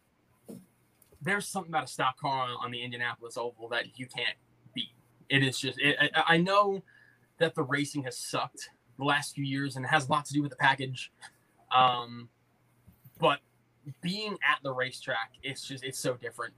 there's 1.21 1.47
something 1.47 1.71
about 1.71 1.85
a 1.85 1.87
stock 1.87 2.19
car 2.19 2.43
on, 2.43 2.57
on 2.63 2.71
the 2.71 2.81
Indianapolis 2.81 3.37
Oval 3.37 3.67
that 3.69 3.97
you 3.97 4.05
can't 4.05 4.35
beat. 4.73 4.91
It 5.29 5.43
is 5.43 5.59
just. 5.59 5.79
It, 5.79 5.97
I, 6.15 6.35
I 6.35 6.37
know 6.37 6.83
that 7.39 7.55
the 7.55 7.63
racing 7.63 8.03
has 8.03 8.17
sucked 8.17 8.69
the 8.97 9.05
last 9.05 9.35
few 9.35 9.45
years, 9.45 9.75
and 9.75 9.85
it 9.85 9.89
has 9.89 10.07
a 10.07 10.11
lot 10.11 10.25
to 10.25 10.33
do 10.33 10.41
with 10.41 10.51
the 10.51 10.57
package. 10.57 11.11
Um, 11.75 12.29
but 13.19 13.39
being 14.01 14.33
at 14.33 14.59
the 14.63 14.71
racetrack, 14.71 15.33
it's 15.43 15.67
just 15.67 15.83
it's 15.83 15.99
so 15.99 16.15
different. 16.15 16.53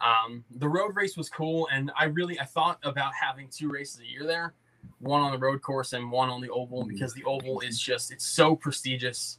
Um, 0.00 0.44
the 0.50 0.68
road 0.68 0.96
race 0.96 1.16
was 1.16 1.28
cool, 1.28 1.68
and 1.72 1.92
I 1.96 2.04
really 2.04 2.38
I 2.40 2.44
thought 2.44 2.78
about 2.82 3.12
having 3.14 3.48
two 3.48 3.70
races 3.70 4.00
a 4.00 4.06
year 4.06 4.26
there, 4.26 4.54
one 4.98 5.20
on 5.20 5.32
the 5.32 5.38
road 5.38 5.62
course 5.62 5.92
and 5.92 6.10
one 6.10 6.28
on 6.28 6.40
the 6.40 6.50
oval 6.50 6.84
because 6.84 7.14
the 7.14 7.24
oval 7.24 7.60
is 7.60 7.78
just 7.78 8.10
it's 8.10 8.26
so 8.26 8.56
prestigious, 8.56 9.38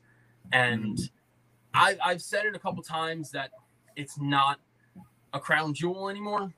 and 0.51 1.09
I, 1.73 1.97
I've 2.03 2.21
said 2.21 2.45
it 2.45 2.55
a 2.55 2.59
couple 2.59 2.83
times 2.83 3.31
that 3.31 3.51
it's 3.95 4.17
not 4.19 4.59
a 5.33 5.39
crown 5.39 5.73
jewel 5.73 6.09
anymore. 6.09 6.53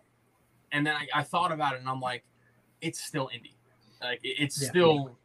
and 0.72 0.86
then 0.86 0.96
I, 0.96 1.08
I 1.20 1.24
thought 1.24 1.52
about 1.54 1.74
it, 1.76 1.80
and 1.80 1.88
I'm 1.88 2.02
like, 2.02 2.24
it's 2.82 3.00
still 3.02 3.30
Indy. 3.34 3.56
Like 4.02 4.20
it- 4.24 4.38
it's 4.40 4.62
Yeah. 4.62 4.70
still 4.70 5.18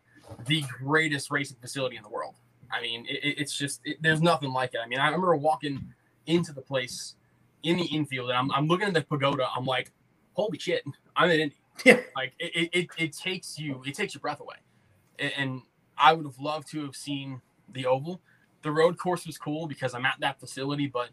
the 0.46 0.62
greatest 0.78 1.30
racing 1.30 1.56
facility 1.60 1.96
in 1.96 2.02
the 2.04 2.08
world. 2.08 2.34
I 2.70 2.80
mean, 2.80 3.04
it, 3.08 3.24
it- 3.24 3.38
it's 3.40 3.56
just 3.56 3.80
it, 3.84 3.96
there's 4.00 4.22
nothing 4.22 4.52
like 4.52 4.74
it. 4.74 4.80
I 4.84 4.86
mean, 4.86 5.00
I 5.00 5.06
remember 5.06 5.34
walking 5.36 5.92
into 6.26 6.52
the 6.52 6.60
place 6.60 7.16
in 7.64 7.76
the 7.78 7.84
infield, 7.86 8.28
and 8.30 8.38
I'm, 8.38 8.52
I'm 8.52 8.68
looking 8.68 8.86
at 8.86 8.94
the 8.94 9.02
pagoda. 9.02 9.48
I'm 9.56 9.64
like, 9.64 9.90
holy 10.34 10.58
shit, 10.58 10.84
I'm 11.16 11.30
in 11.30 11.40
Indy. 11.40 11.56
Yeah. 11.84 12.00
Like 12.14 12.34
it, 12.38 12.68
it, 12.74 12.88
it, 12.98 13.12
takes 13.14 13.58
you 13.58 13.82
it 13.86 13.94
takes 13.94 14.12
your 14.14 14.20
breath 14.20 14.40
away. 14.40 14.56
And 15.18 15.62
I 15.96 16.12
would 16.12 16.26
have 16.26 16.38
loved 16.38 16.68
to 16.72 16.84
have 16.84 16.94
seen 16.94 17.40
the 17.72 17.86
oval. 17.86 18.20
The 18.62 18.70
road 18.70 18.98
course 18.98 19.26
was 19.26 19.38
cool 19.38 19.66
because 19.66 19.94
I'm 19.94 20.04
at 20.04 20.20
that 20.20 20.38
facility, 20.38 20.86
but 20.86 21.08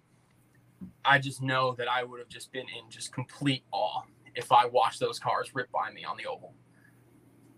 I 1.06 1.20
just 1.20 1.42
know 1.42 1.74
that 1.78 1.88
I 1.88 2.04
would 2.04 2.20
have 2.20 2.30
just 2.30 2.52
been 2.52 2.66
in 2.68 2.90
just 2.90 3.12
complete 3.14 3.64
awe 3.72 4.02
if 4.36 4.52
I 4.52 4.66
watched 4.66 5.00
those 5.00 5.20
cars 5.20 5.54
rip 5.54 5.72
by 5.72 5.92
me 5.92 6.04
on 6.04 6.18
the 6.18 6.26
oval. 6.26 6.54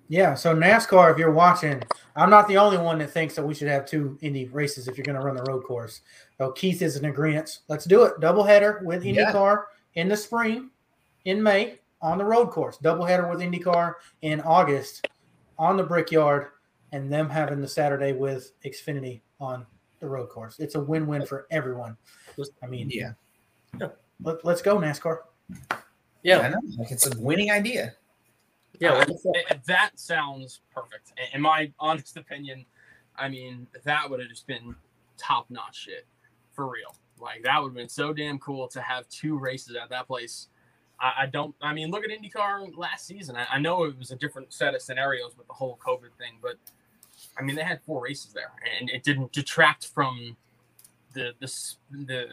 Yeah, 0.07 0.33
so 0.33 0.55
NASCAR, 0.55 1.11
if 1.11 1.19
you're 1.19 1.31
watching, 1.31 1.83
I'm 2.15 2.31
not 2.31 2.47
the 2.47 2.57
only 2.57 2.79
one 2.79 2.97
that 2.97 3.11
thinks 3.11 3.35
that 3.35 3.45
we 3.45 3.53
should 3.53 3.67
have 3.67 3.85
two 3.85 4.17
Indy 4.21 4.45
races 4.47 4.87
if 4.87 4.97
you're 4.97 5.05
going 5.05 5.19
to 5.19 5.23
run 5.23 5.35
the 5.35 5.43
road 5.43 5.63
course. 5.63 6.01
So 6.39 6.51
Keith 6.53 6.81
is 6.81 6.95
in 6.95 7.05
agreement. 7.05 7.59
Let's 7.67 7.85
do 7.85 8.03
it. 8.03 8.19
Doubleheader 8.19 8.81
with 8.83 9.05
Yeah. 9.05 9.31
IndyCar 9.31 9.65
in 9.93 10.09
the 10.09 10.17
spring, 10.17 10.71
in 11.25 11.43
May 11.43 11.79
on 12.01 12.17
the 12.17 12.25
road 12.25 12.47
course. 12.47 12.79
Doubleheader 12.79 13.29
with 13.29 13.39
IndyCar 13.39 13.95
in 14.23 14.41
August 14.41 15.07
on 15.59 15.77
the 15.77 15.83
Brickyard, 15.83 16.47
and 16.91 17.11
them 17.11 17.29
having 17.29 17.61
the 17.61 17.67
Saturday 17.67 18.13
with 18.13 18.53
Xfinity 18.63 19.21
on 19.39 19.65
the 19.99 20.07
road 20.07 20.29
course. 20.29 20.59
It's 20.59 20.73
a 20.73 20.79
win-win 20.79 21.25
for 21.25 21.45
everyone. 21.51 21.97
I 22.63 22.67
mean, 22.67 22.89
Yeah. 22.91 23.11
let, 24.21 24.43
let's 24.45 24.61
go 24.61 24.77
NASCAR. 24.77 25.19
Yeah, 26.23 26.39
I 26.39 26.49
know. 26.49 26.59
Like 26.77 26.91
it's 26.91 27.07
a 27.07 27.17
winning 27.19 27.51
idea. 27.51 27.93
yeah. 28.79 28.91
Uh, 28.93 29.05
well, 29.23 29.33
eh, 29.49 29.55
that 29.67 29.91
sounds 29.95 30.61
perfect. 30.73 31.13
In- 31.17 31.35
In 31.37 31.41
my 31.41 31.71
honest 31.79 32.17
opinion, 32.17 32.65
I 33.15 33.29
mean, 33.29 33.67
that 33.83 34.09
would 34.09 34.19
have 34.19 34.29
just 34.29 34.47
been 34.47 34.75
top 35.17 35.49
notch 35.49 35.77
shit 35.77 36.05
for 36.51 36.67
real. 36.69 36.95
Like, 37.19 37.43
that 37.43 37.61
would 37.61 37.69
have 37.69 37.75
been 37.75 37.89
so 37.89 38.13
damn 38.13 38.39
cool 38.39 38.67
to 38.69 38.81
have 38.81 39.07
two 39.09 39.37
races 39.37 39.75
at 39.75 39.89
that 39.89 40.07
place. 40.07 40.47
I, 41.01 41.23
I 41.23 41.25
don't, 41.25 41.53
I 41.61 41.73
mean, 41.73 41.91
look 41.91 42.03
at 42.05 42.09
IndyCar 42.09 42.75
last 42.77 43.05
season. 43.07 43.35
I, 43.35 43.45
I 43.51 43.59
know 43.59 43.83
it 43.85 43.97
was 43.97 44.11
a 44.11 44.15
different 44.15 44.53
set 44.53 44.73
of 44.75 44.81
scenarios 44.81 45.37
with 45.37 45.47
the 45.47 45.53
whole 45.53 45.77
COVID 45.85 46.11
thing, 46.17 46.35
but 46.41 46.55
I 47.37 47.41
mean, 47.43 47.55
they 47.57 47.63
had 47.63 47.81
four 47.83 48.01
races 48.03 48.31
there 48.33 48.51
and 48.79 48.89
it 48.89 49.03
didn't 49.03 49.31
detract 49.33 49.87
from 49.87 50.37
the, 51.13 51.33
the, 51.39 51.51
the, 52.05 52.25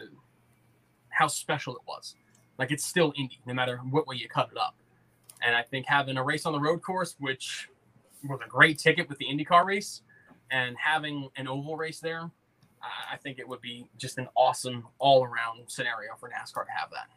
how 1.09 1.27
special 1.27 1.75
it 1.75 1.81
was. 1.87 2.15
Like, 2.57 2.71
it's 2.71 2.85
still 2.85 3.13
Indy, 3.17 3.39
no 3.45 3.53
matter 3.53 3.77
what 3.89 4.07
way 4.07 4.15
you 4.15 4.27
cut 4.27 4.49
it 4.51 4.57
up. 4.57 4.75
And 5.43 5.55
I 5.55 5.61
think 5.61 5.85
having 5.85 6.17
a 6.17 6.23
race 6.23 6.45
on 6.45 6.53
the 6.53 6.59
road 6.59 6.81
course, 6.81 7.15
which 7.19 7.69
was 8.27 8.39
a 8.43 8.49
great 8.49 8.79
ticket 8.79 9.07
with 9.07 9.17
the 9.19 9.25
IndyCar 9.25 9.65
race, 9.65 10.01
and 10.49 10.75
having 10.77 11.29
an 11.35 11.47
oval 11.47 11.77
race 11.77 11.99
there, 11.99 12.29
I- 12.81 13.13
I 13.13 13.17
think 13.17 13.37
it 13.39 13.47
would 13.47 13.61
be 13.61 13.87
just 13.97 14.17
an 14.17 14.27
awesome 14.35 14.87
all 14.99 15.23
around 15.23 15.69
scenario 15.69 16.15
for 16.19 16.29
NASCAR 16.29 16.65
to 16.65 16.71
have 16.71 16.89
that. 16.91 17.07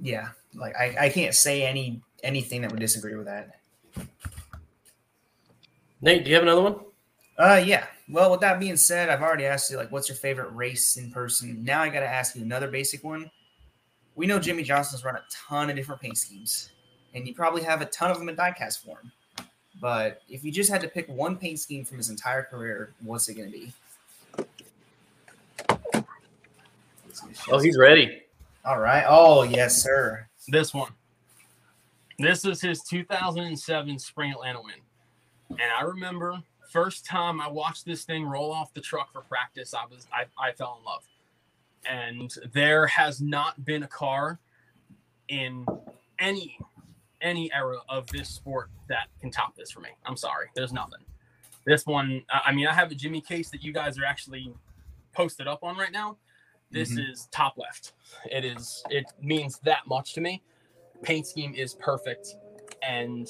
Yeah. 0.00 0.30
Like 0.54 0.74
I, 0.76 1.06
I 1.06 1.08
can't 1.08 1.34
say 1.34 1.64
any 1.64 2.02
anything 2.22 2.62
that 2.62 2.70
would 2.70 2.80
disagree 2.80 3.14
with 3.14 3.26
that. 3.26 3.58
Nate, 6.00 6.24
do 6.24 6.30
you 6.30 6.34
have 6.34 6.42
another 6.42 6.62
one? 6.62 6.76
Uh 7.38 7.62
yeah. 7.64 7.86
Well, 8.08 8.30
with 8.30 8.40
that 8.40 8.60
being 8.60 8.76
said, 8.76 9.08
I've 9.08 9.22
already 9.22 9.46
asked 9.46 9.70
you 9.70 9.76
like 9.76 9.90
what's 9.90 10.08
your 10.08 10.16
favorite 10.16 10.50
race 10.54 10.96
in 10.96 11.10
person. 11.10 11.64
Now 11.64 11.82
I 11.82 11.88
gotta 11.88 12.06
ask 12.06 12.36
you 12.36 12.42
another 12.42 12.68
basic 12.68 13.02
one. 13.02 13.30
We 14.14 14.26
know 14.26 14.38
Jimmie 14.38 14.62
Johnson's 14.62 15.04
run 15.04 15.16
a 15.16 15.22
ton 15.30 15.70
of 15.70 15.76
different 15.76 16.00
paint 16.00 16.18
schemes, 16.18 16.70
and 17.14 17.26
you 17.26 17.34
probably 17.34 17.62
have 17.62 17.80
a 17.80 17.86
ton 17.86 18.10
of 18.10 18.18
them 18.18 18.28
in 18.28 18.36
diecast 18.36 18.84
form. 18.84 19.10
But 19.80 20.20
if 20.28 20.44
you 20.44 20.52
just 20.52 20.70
had 20.70 20.82
to 20.82 20.88
pick 20.88 21.08
one 21.08 21.36
paint 21.36 21.58
scheme 21.58 21.84
from 21.84 21.96
his 21.96 22.10
entire 22.10 22.42
career, 22.42 22.92
what's 23.00 23.28
it 23.28 23.34
gonna 23.34 23.50
be? 23.50 23.72
Oh, 27.50 27.58
he's 27.58 27.78
ready. 27.78 28.22
all 28.64 28.78
right. 28.78 29.04
Oh 29.08 29.42
yes, 29.42 29.82
sir. 29.82 30.26
This 30.48 30.74
one. 30.74 30.92
This 32.18 32.44
is 32.44 32.60
his 32.60 32.82
2007 32.82 33.98
Spring 33.98 34.32
Atlanta 34.32 34.60
win. 34.60 34.74
And 35.50 35.72
I 35.76 35.82
remember 35.82 36.42
first 36.72 37.04
time 37.04 37.40
I 37.40 37.48
watched 37.48 37.84
this 37.84 38.04
thing 38.04 38.24
roll 38.24 38.50
off 38.50 38.72
the 38.72 38.80
truck 38.80 39.12
for 39.12 39.20
practice, 39.20 39.74
I 39.74 39.84
was 39.86 40.06
I, 40.12 40.24
I 40.42 40.52
fell 40.52 40.78
in 40.80 40.84
love. 40.84 41.04
And 41.84 42.32
there 42.52 42.86
has 42.86 43.20
not 43.20 43.64
been 43.64 43.82
a 43.82 43.88
car 43.88 44.38
in 45.28 45.66
any 46.18 46.58
any 47.20 47.52
era 47.52 47.78
of 47.88 48.06
this 48.08 48.28
sport 48.28 48.70
that 48.88 49.08
can 49.20 49.30
top 49.30 49.54
this 49.54 49.70
for 49.70 49.80
me. 49.80 49.90
I'm 50.04 50.16
sorry. 50.16 50.48
There's 50.54 50.72
nothing. 50.72 51.00
This 51.66 51.86
one, 51.86 52.24
I 52.30 52.40
I 52.46 52.52
mean, 52.52 52.66
I 52.66 52.72
have 52.72 52.90
a 52.90 52.94
Jimmie 52.94 53.20
case 53.20 53.50
that 53.50 53.62
you 53.62 53.72
guys 53.72 53.98
are 53.98 54.04
actually 54.04 54.52
posted 55.12 55.46
up 55.46 55.62
on 55.62 55.76
right 55.76 55.92
now. 55.92 56.16
This 56.70 56.92
mm-hmm. 56.92 57.10
is 57.10 57.28
top 57.30 57.58
left. 57.58 57.92
It 58.30 58.44
is. 58.44 58.82
It 58.88 59.04
means 59.20 59.58
that 59.64 59.86
much 59.86 60.14
to 60.14 60.20
me. 60.20 60.42
Paint 61.02 61.26
scheme 61.26 61.54
is 61.54 61.74
perfect, 61.74 62.36
and 62.82 63.28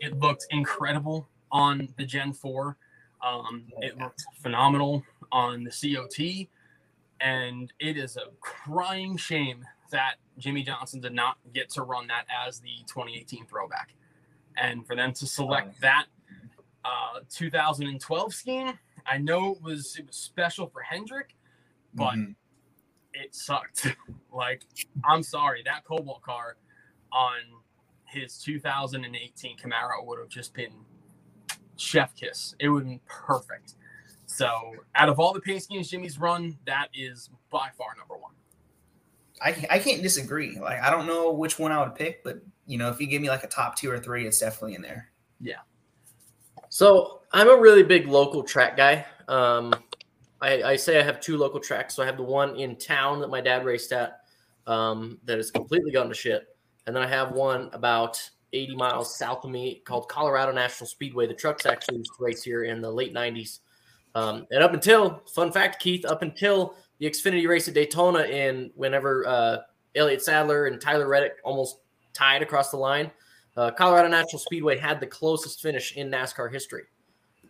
it 0.00 0.18
looked 0.18 0.46
incredible 0.50 1.28
on 1.54 1.88
the 1.96 2.04
Gen 2.04 2.34
Four. 2.34 2.76
Um, 3.24 3.64
it 3.78 3.96
looked 3.96 4.22
phenomenal 4.42 5.02
on 5.32 5.64
the 5.64 5.70
COT, 5.70 6.48
and 7.20 7.72
it 7.78 7.96
is 7.96 8.18
a 8.18 8.26
crying 8.40 9.16
shame 9.16 9.64
that 9.90 10.16
Jimmie 10.36 10.64
Johnson 10.64 11.00
did 11.00 11.14
not 11.14 11.38
get 11.54 11.70
to 11.70 11.82
run 11.82 12.06
that 12.08 12.26
as 12.46 12.60
the 12.60 12.76
2018 12.86 13.46
throwback, 13.46 13.94
and 14.58 14.86
for 14.86 14.94
them 14.96 15.12
to 15.14 15.26
select 15.26 15.80
that 15.80 16.06
uh, 16.84 17.20
2012 17.30 18.34
scheme. 18.34 18.78
I 19.06 19.18
know 19.18 19.52
it 19.52 19.62
was 19.62 19.96
it 19.98 20.06
was 20.06 20.16
special 20.16 20.66
for 20.66 20.80
Hendrick, 20.82 21.34
but 21.94 22.14
Mhm. 22.14 22.34
it 23.14 23.34
sucked. 23.34 23.96
like, 24.32 24.64
I'm 25.04 25.22
sorry, 25.22 25.62
that 25.64 25.84
Cobalt 25.84 26.22
car 26.22 26.56
on 27.12 27.38
his 28.04 28.38
2018 28.38 29.56
Camaro 29.58 30.04
would 30.04 30.18
have 30.18 30.28
just 30.28 30.52
been 30.54 30.72
chef 31.76 32.14
kiss. 32.14 32.54
It 32.58 32.68
would 32.68 32.82
have 32.82 32.88
been 32.88 33.00
perfect. 33.06 33.74
So, 34.26 34.74
out 34.94 35.08
of 35.08 35.20
all 35.20 35.32
the 35.32 35.40
paint 35.40 35.62
schemes 35.62 35.88
Jimmie's 35.88 36.18
run, 36.18 36.58
that 36.66 36.88
is 36.94 37.30
by 37.50 37.68
far 37.76 37.94
number 37.96 38.16
one. 38.16 38.32
I, 39.42 39.66
I 39.70 39.78
can't 39.78 40.02
disagree. 40.02 40.58
Like 40.58 40.80
I 40.80 40.90
don't 40.90 41.06
know 41.06 41.32
which 41.32 41.58
one 41.58 41.72
I 41.72 41.82
would 41.82 41.94
pick, 41.94 42.24
but 42.24 42.40
you 42.66 42.78
know, 42.78 42.88
if 42.88 43.00
you 43.00 43.06
give 43.06 43.20
me 43.20 43.28
like 43.28 43.44
a 43.44 43.48
top 43.48 43.76
two 43.76 43.90
or 43.90 43.98
three, 43.98 44.26
it's 44.26 44.40
definitely 44.40 44.74
in 44.74 44.82
there. 44.82 45.10
Yeah. 45.40 45.60
So 46.68 47.20
I'm 47.32 47.48
a 47.48 47.56
really 47.56 47.82
big 47.82 48.08
local 48.08 48.42
track 48.42 48.76
guy. 48.76 49.04
Um, 49.28 49.74
I, 50.40 50.62
I 50.62 50.76
say 50.76 50.98
I 50.98 51.02
have 51.02 51.20
two 51.20 51.36
local 51.36 51.60
tracks. 51.60 51.94
So 51.94 52.02
I 52.02 52.06
have 52.06 52.16
the 52.16 52.22
one 52.22 52.56
in 52.56 52.76
town 52.76 53.20
that 53.20 53.28
my 53.28 53.40
dad 53.40 53.64
raced 53.64 53.92
at 53.92 54.20
um, 54.66 55.18
that 55.24 55.36
has 55.36 55.50
completely 55.50 55.92
gone 55.92 56.08
to 56.08 56.14
shit. 56.14 56.48
And 56.86 56.94
then 56.94 57.02
I 57.02 57.06
have 57.06 57.32
one 57.32 57.70
about 57.72 58.20
80 58.54 58.76
miles 58.76 59.16
south 59.16 59.44
of 59.44 59.50
me 59.50 59.82
called 59.84 60.08
Colorado 60.08 60.52
National 60.52 60.86
Speedway. 60.86 61.26
The 61.26 61.34
trucks 61.34 61.66
actually 61.66 61.98
used 61.98 62.12
to 62.16 62.24
race 62.24 62.42
here 62.42 62.64
in 62.64 62.80
the 62.80 62.90
late 62.90 63.12
90s. 63.12 63.60
Um, 64.14 64.46
and 64.50 64.62
up 64.62 64.72
until, 64.72 65.22
fun 65.34 65.50
fact, 65.50 65.82
Keith, 65.82 66.04
up 66.04 66.22
until 66.22 66.76
the 66.98 67.06
Xfinity 67.06 67.48
race 67.48 67.66
at 67.68 67.74
Daytona 67.74 68.20
in 68.22 68.70
whenever 68.74 69.26
uh, 69.26 69.56
Sadler 70.18 70.66
and 70.66 70.80
Tyler 70.80 71.08
Reddick 71.08 71.34
almost 71.42 71.78
tied 72.12 72.42
across 72.42 72.70
the 72.70 72.76
line, 72.76 73.10
uh, 73.56 73.70
Colorado 73.72 74.08
National 74.08 74.38
Speedway 74.38 74.78
had 74.78 75.00
the 75.00 75.06
closest 75.06 75.60
finish 75.60 75.96
in 75.96 76.10
NASCAR 76.10 76.52
history. 76.52 76.84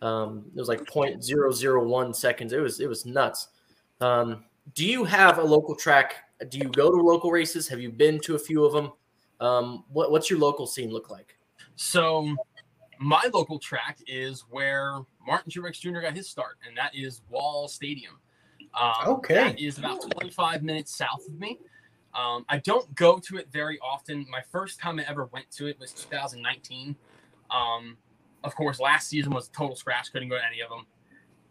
Um, 0.01 0.45
it 0.55 0.59
was 0.59 0.67
like 0.67 0.81
0.001 0.85 2.15
seconds. 2.15 2.53
It 2.53 2.59
was 2.59 2.79
it 2.79 2.87
was 2.87 3.05
nuts. 3.05 3.49
Um, 4.01 4.43
do 4.73 4.85
you 4.85 5.03
have 5.03 5.37
a 5.37 5.43
local 5.43 5.75
track? 5.75 6.15
Do 6.49 6.57
you 6.57 6.69
go 6.69 6.91
to 6.91 7.01
local 7.01 7.31
races? 7.31 7.67
Have 7.67 7.79
you 7.79 7.91
been 7.91 8.19
to 8.21 8.35
a 8.35 8.39
few 8.39 8.65
of 8.65 8.73
them? 8.73 8.91
Um, 9.39 9.83
what, 9.91 10.11
what's 10.11 10.29
your 10.29 10.39
local 10.39 10.65
scene 10.67 10.91
look 10.91 11.09
like? 11.09 11.37
So, 11.75 12.35
my 12.99 13.27
local 13.33 13.59
track 13.59 13.99
is 14.07 14.45
where 14.49 14.99
Martin 15.25 15.51
Truex 15.51 15.79
Jr. 15.79 15.99
got 15.99 16.15
his 16.15 16.29
start, 16.29 16.57
and 16.65 16.77
that 16.77 16.95
is 16.95 17.21
Wall 17.29 17.67
Stadium. 17.67 18.13
Um, 18.73 18.93
Okay. 19.07 19.35
That 19.35 19.59
is 19.59 19.77
about 19.77 20.09
25 20.11 20.63
minutes 20.63 20.95
south 20.95 21.27
of 21.27 21.39
me. 21.39 21.59
Um, 22.13 22.45
I 22.47 22.59
don't 22.59 22.93
go 22.95 23.19
to 23.19 23.37
it 23.37 23.49
very 23.51 23.77
often. 23.79 24.25
My 24.29 24.41
first 24.51 24.79
time 24.79 24.99
I 24.99 25.03
ever 25.07 25.25
went 25.33 25.51
to 25.51 25.67
it 25.67 25.77
was 25.79 25.91
2019. 25.91 26.95
Um, 27.51 27.97
of 28.43 28.55
course, 28.55 28.79
last 28.79 29.09
season 29.09 29.33
was 29.33 29.49
a 29.49 29.51
total 29.51 29.75
scratch. 29.75 30.11
Couldn't 30.13 30.29
go 30.29 30.37
to 30.37 30.45
any 30.45 30.61
of 30.61 30.69
them. 30.69 30.85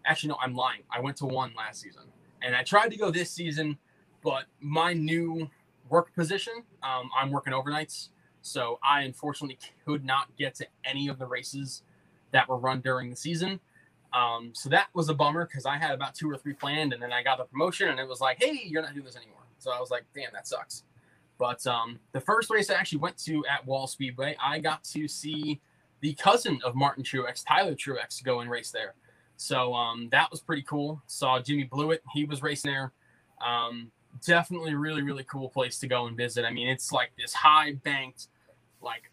Actually, 0.06 0.30
no, 0.30 0.38
I'm 0.40 0.54
lying. 0.54 0.80
I 0.90 1.00
went 1.00 1.16
to 1.18 1.26
one 1.26 1.52
last 1.56 1.82
season, 1.82 2.04
and 2.42 2.54
I 2.54 2.62
tried 2.62 2.90
to 2.90 2.96
go 2.96 3.10
this 3.10 3.30
season, 3.30 3.78
but 4.22 4.44
my 4.60 4.94
new 4.94 5.48
work 5.88 6.14
position, 6.14 6.62
um, 6.82 7.10
I'm 7.16 7.30
working 7.30 7.52
overnights, 7.52 8.08
so 8.42 8.78
I 8.82 9.02
unfortunately 9.02 9.58
could 9.84 10.04
not 10.04 10.34
get 10.36 10.54
to 10.56 10.66
any 10.84 11.08
of 11.08 11.18
the 11.18 11.26
races 11.26 11.82
that 12.32 12.48
were 12.48 12.56
run 12.56 12.80
during 12.80 13.10
the 13.10 13.16
season. 13.16 13.60
Um, 14.12 14.50
so 14.54 14.68
that 14.68 14.88
was 14.94 15.08
a 15.08 15.14
bummer 15.14 15.46
because 15.46 15.66
I 15.66 15.76
had 15.76 15.90
about 15.90 16.14
two 16.14 16.30
or 16.30 16.36
three 16.36 16.52
planned, 16.52 16.92
and 16.92 17.02
then 17.02 17.12
I 17.12 17.22
got 17.22 17.38
the 17.38 17.44
promotion, 17.44 17.88
and 17.88 17.98
it 17.98 18.08
was 18.08 18.20
like, 18.20 18.42
hey, 18.42 18.62
you're 18.64 18.82
not 18.82 18.94
doing 18.94 19.06
this 19.06 19.16
anymore. 19.16 19.42
So 19.58 19.72
I 19.72 19.80
was 19.80 19.90
like, 19.90 20.04
damn, 20.14 20.32
that 20.32 20.46
sucks. 20.46 20.84
But 21.38 21.66
um, 21.66 21.98
the 22.12 22.20
first 22.20 22.50
race 22.50 22.70
I 22.70 22.74
actually 22.74 22.98
went 22.98 23.16
to 23.24 23.44
at 23.46 23.66
Wall 23.66 23.86
Speedway, 23.86 24.36
I 24.42 24.60
got 24.60 24.84
to 24.84 25.08
see 25.08 25.60
the 26.00 26.14
cousin 26.14 26.60
of 26.64 26.74
Martin 26.74 27.02
Truex, 27.02 27.44
Tyler 27.46 27.74
Truex, 27.74 28.22
go 28.22 28.40
and 28.40 28.50
race 28.50 28.70
there. 28.70 28.94
So 29.36 29.74
um, 29.74 30.08
that 30.12 30.30
was 30.30 30.40
pretty 30.40 30.62
cool. 30.62 31.02
Saw 31.06 31.40
Jimmy 31.40 31.64
Blewett, 31.64 32.02
he 32.12 32.24
was 32.24 32.42
racing 32.42 32.70
there. 32.70 32.92
Um, 33.44 33.90
definitely 34.26 34.74
really, 34.74 35.02
really 35.02 35.24
cool 35.24 35.48
place 35.48 35.78
to 35.80 35.86
go 35.86 36.06
and 36.06 36.16
visit. 36.16 36.44
I 36.44 36.50
mean, 36.50 36.68
it's 36.68 36.92
like 36.92 37.12
this 37.18 37.32
high 37.32 37.72
banked, 37.72 38.28
like, 38.80 39.10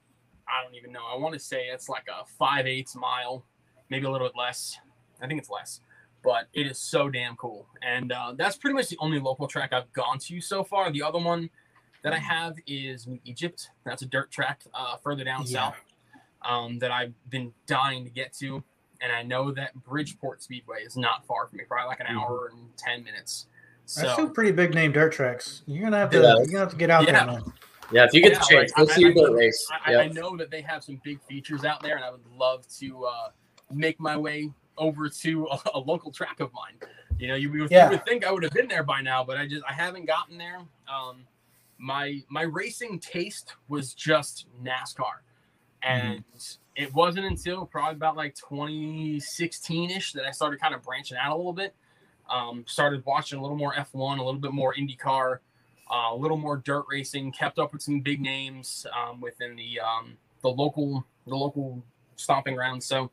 I 0.48 0.64
don't 0.64 0.76
even 0.76 0.92
know. 0.92 1.06
I 1.06 1.18
want 1.18 1.34
to 1.34 1.40
say 1.40 1.68
it's 1.68 1.88
like 1.90 2.06
a 2.08 2.26
five 2.26 2.68
eighths 2.68 2.96
mile, 2.96 3.46
maybe 3.90 4.06
a 4.06 4.10
little 4.12 4.28
bit 4.28 4.36
less. 4.38 4.78
I 5.22 5.28
think 5.28 5.40
it's 5.40 5.50
less, 5.50 5.82
but 6.24 6.48
it 6.54 6.66
is 6.68 6.78
so 6.80 7.10
damn 7.10 7.36
cool. 7.36 7.68
And 7.82 8.12
uh, 8.12 8.34
that's 8.38 8.58
pretty 8.58 8.74
much 8.74 8.90
the 8.90 8.98
only 9.00 9.20
local 9.20 9.48
track 9.48 9.72
I've 9.74 9.92
gone 9.94 10.20
to 10.20 10.42
so 10.42 10.64
far. 10.64 10.92
The 10.92 11.04
other 11.04 11.20
one 11.20 11.50
that 12.04 12.14
I 12.14 12.18
have 12.18 12.56
is 12.68 13.06
New 13.08 13.20
Egypt. 13.24 13.70
That's 13.86 14.02
a 14.02 14.08
dirt 14.08 14.32
track 14.32 14.64
uh, 14.74 14.98
further 14.98 15.24
down 15.24 15.44
Yeah. 15.46 15.68
south 15.72 15.76
um, 16.42 16.80
that 16.80 16.92
I've 16.92 17.14
been 17.30 17.54
dying 17.68 18.04
to 18.04 18.10
get 18.10 18.34
to. 18.40 18.64
And 19.02 19.12
I 19.12 19.24
know 19.24 19.52
that 19.52 19.74
Bridgeport 19.84 20.42
Speedway 20.44 20.82
is 20.84 20.98
not 20.98 21.26
far 21.26 21.48
from 21.48 21.58
me, 21.60 21.64
probably 21.68 21.88
like 21.88 22.00
an 22.02 22.08
Mhm. 22.08 22.20
hour 22.22 22.50
and 22.52 22.76
10 22.78 23.04
minutes. 23.04 23.48
That's 23.96 24.16
two 24.16 24.30
pretty 24.30 24.52
big 24.52 24.74
name 24.74 24.92
dirt 24.92 25.12
tracks. 25.14 25.64
You're 25.66 25.84
gonna 25.84 25.98
have 25.98 26.10
to 26.12 26.18
Yeah. 26.22 26.36
you're 26.38 26.46
gonna 26.48 26.60
have 26.60 26.70
to 26.72 26.76
get 26.78 26.90
out 26.90 27.06
Yeah. 27.08 27.26
there, 27.26 27.34
man. 27.40 27.54
Yeah, 27.92 28.06
if 28.06 28.14
you 28.14 28.22
get 28.22 28.32
Yeah, 28.34 28.40
the 28.40 28.46
chance, 28.50 28.72
like, 28.78 28.88
go 28.88 28.92
I- 28.94 28.96
see 28.96 29.06
I- 29.06 29.10
a 29.10 29.14
dirt 29.14 29.34
race. 29.34 29.68
I, 29.86 29.96
I 29.96 30.08
know 30.08 30.38
that 30.38 30.50
they 30.50 30.62
have 30.62 30.84
some 30.84 31.02
big 31.04 31.22
features 31.24 31.66
out 31.66 31.82
there, 31.84 31.96
and 31.98 32.06
I 32.06 32.12
would 32.12 32.26
love 32.38 32.66
to 32.80 33.06
uh, 33.06 33.30
make 33.70 34.00
my 34.00 34.16
way 34.16 34.50
over 34.78 35.10
to 35.10 35.48
a, 35.52 35.60
a 35.76 35.80
local 35.80 36.12
track 36.12 36.40
of 36.40 36.52
mine. 36.54 36.76
You 37.20 37.28
know, 37.28 37.36
you, 37.36 37.52
would- 37.52 37.70
Yeah. 37.70 37.86
you 37.86 37.92
would 37.98 38.06
think 38.06 38.26
I 38.26 38.32
would 38.32 38.44
have 38.44 38.54
been 38.54 38.68
there 38.70 38.84
by 38.84 39.02
now, 39.02 39.24
but 39.26 39.36
I 39.38 39.46
just 39.46 39.64
I 39.68 39.74
haven't 39.74 40.06
gotten 40.06 40.38
there. 40.38 40.60
Um, 40.88 41.28
my 41.78 42.22
my 42.30 42.44
racing 42.44 43.00
taste 43.00 43.56
was 43.68 43.94
just 43.94 44.46
NASCAR, 44.64 45.20
and 45.84 46.24
it 46.78 46.94
wasn't 46.94 47.26
until 47.26 47.66
probably 47.66 47.96
about 47.96 48.16
like 48.16 48.36
2016 48.36 49.92
ish 49.92 50.14
that 50.14 50.26
I 50.26 50.32
started 50.32 50.60
kind 50.62 50.74
of 50.74 50.82
branching 50.82 51.18
out 51.18 51.34
a 51.34 51.36
little 51.36 51.54
bit. 51.54 51.76
Um, 52.32 52.64
started 52.68 53.06
watching 53.06 53.40
a 53.40 53.42
little 53.42 53.58
more 53.58 53.74
F1, 53.74 54.20
a 54.20 54.24
little 54.24 54.40
bit 54.40 54.54
more 54.54 54.74
IndyCar, 54.74 55.40
uh, 55.92 56.14
a 56.14 56.16
little 56.16 56.38
more 56.38 56.58
dirt 56.58 56.86
racing. 56.90 57.32
Kept 57.32 57.60
up 57.60 57.74
with 57.74 57.82
some 57.82 58.00
big 58.00 58.22
names 58.22 58.86
um, 58.98 59.20
within 59.20 59.56
the 59.56 59.80
um, 59.80 60.18
the 60.42 60.50
local 60.50 61.06
the 61.28 61.36
local 61.36 61.84
stomping 62.16 62.56
grounds. 62.56 62.86
So 62.86 63.12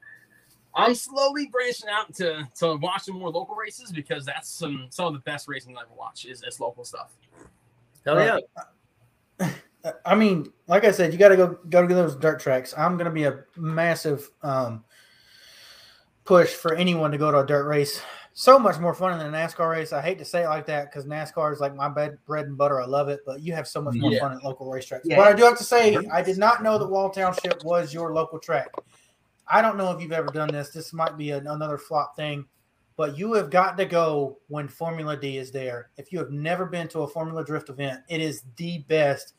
I'm 0.74 0.94
slowly 0.94 1.46
branching 1.46 1.88
out 1.90 2.14
to 2.16 2.48
to 2.58 2.76
watching 2.76 3.14
more 3.14 3.30
local 3.30 3.54
races 3.54 3.90
because 3.90 4.24
that's 4.24 4.48
some 4.48 4.86
some 4.90 5.06
of 5.06 5.12
the 5.12 5.20
best 5.20 5.48
racing 5.48 5.76
I 5.76 5.82
ever 5.82 5.90
watch 5.96 6.24
is, 6.24 6.42
is 6.42 6.60
local 6.60 6.84
stuff. 6.84 7.10
Hell 8.04 8.40
yeah. 9.40 9.50
I 10.04 10.14
mean, 10.14 10.52
like 10.66 10.84
I 10.84 10.90
said, 10.90 11.12
you 11.12 11.18
got 11.18 11.28
to 11.28 11.36
go 11.36 11.58
go 11.68 11.86
to 11.86 11.94
those 11.94 12.16
dirt 12.16 12.40
tracks. 12.40 12.74
I'm 12.76 12.96
going 12.96 13.06
to 13.06 13.10
be 13.10 13.24
a 13.24 13.44
massive 13.56 14.30
um, 14.42 14.84
push 16.24 16.50
for 16.50 16.74
anyone 16.74 17.10
to 17.12 17.18
go 17.18 17.30
to 17.30 17.40
a 17.40 17.46
dirt 17.46 17.66
race. 17.66 18.00
So 18.40 18.56
much 18.56 18.78
more 18.78 18.94
fun 18.94 19.18
than 19.18 19.34
a 19.34 19.36
NASCAR 19.36 19.68
race. 19.68 19.92
I 19.92 20.00
hate 20.00 20.16
to 20.20 20.24
say 20.24 20.44
it 20.44 20.48
like 20.48 20.64
that 20.66 20.92
because 20.92 21.06
NASCAR 21.06 21.52
is 21.52 21.58
like 21.58 21.74
my 21.74 21.88
bed, 21.88 22.18
bread 22.24 22.46
and 22.46 22.56
butter. 22.56 22.80
I 22.80 22.86
love 22.86 23.08
it, 23.08 23.18
but 23.26 23.40
you 23.42 23.52
have 23.52 23.66
so 23.66 23.82
much 23.82 23.96
more 23.96 24.12
Yeah. 24.12 24.20
fun 24.20 24.30
at 24.36 24.44
local 24.44 24.70
racetracks. 24.70 25.00
Yeah. 25.02 25.16
But 25.16 25.26
I 25.26 25.32
do 25.32 25.42
have 25.42 25.58
to 25.58 25.64
say, 25.64 25.96
I 26.12 26.22
did 26.22 26.38
not 26.38 26.62
know 26.62 26.78
that 26.78 26.86
Wall 26.86 27.10
Township 27.10 27.64
was 27.64 27.92
your 27.92 28.12
local 28.14 28.38
track. 28.38 28.68
I 29.48 29.60
don't 29.60 29.76
know 29.76 29.90
if 29.90 30.00
you've 30.00 30.12
ever 30.12 30.28
done 30.28 30.52
this. 30.52 30.70
This 30.70 30.92
might 30.92 31.18
be 31.18 31.32
an, 31.32 31.48
another 31.48 31.78
flop 31.78 32.14
thing, 32.14 32.44
but 32.96 33.18
you 33.18 33.32
have 33.32 33.50
got 33.50 33.76
to 33.76 33.84
go 33.84 34.38
when 34.46 34.68
Formula 34.68 35.16
D 35.16 35.36
is 35.38 35.50
there. 35.50 35.90
If 35.96 36.12
you 36.12 36.20
have 36.20 36.30
never 36.30 36.64
been 36.64 36.86
to 36.90 37.00
a 37.00 37.08
Formula 37.08 37.44
Drift 37.44 37.70
event, 37.70 38.02
it 38.08 38.20
is 38.20 38.44
the 38.54 38.78
best 38.86 39.34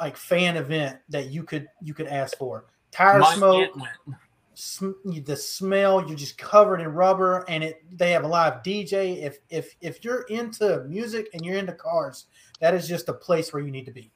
like 0.00 0.16
fan 0.16 0.56
event 0.56 0.98
that 1.10 1.30
you 1.30 1.44
could 1.44 1.68
you 1.80 1.94
could 1.94 2.08
ask 2.08 2.36
for. 2.36 2.64
Tire 2.90 3.20
My 3.20 3.36
smoke, 3.36 3.68
aunt 3.68 3.76
went. 3.76 3.92
sm- 4.04 4.12
the 4.56 5.36
smell, 5.36 6.06
you're 6.06 6.16
just 6.16 6.38
covered 6.38 6.80
in 6.80 6.88
rubber, 6.88 7.44
and 7.48 7.62
it 7.62 7.84
they 7.96 8.10
have 8.12 8.24
a 8.24 8.28
live 8.28 8.62
DJ. 8.62 9.22
If 9.22 9.38
if 9.50 9.76
if 9.80 10.02
you're 10.02 10.22
into 10.22 10.84
music 10.88 11.28
and 11.34 11.44
you're 11.44 11.56
into 11.56 11.74
cars, 11.74 12.26
that 12.60 12.74
is 12.74 12.88
just 12.88 13.08
a 13.08 13.12
place 13.12 13.52
where 13.52 13.62
you 13.62 13.70
need 13.70 13.84
to 13.86 13.92
be. 13.92 14.10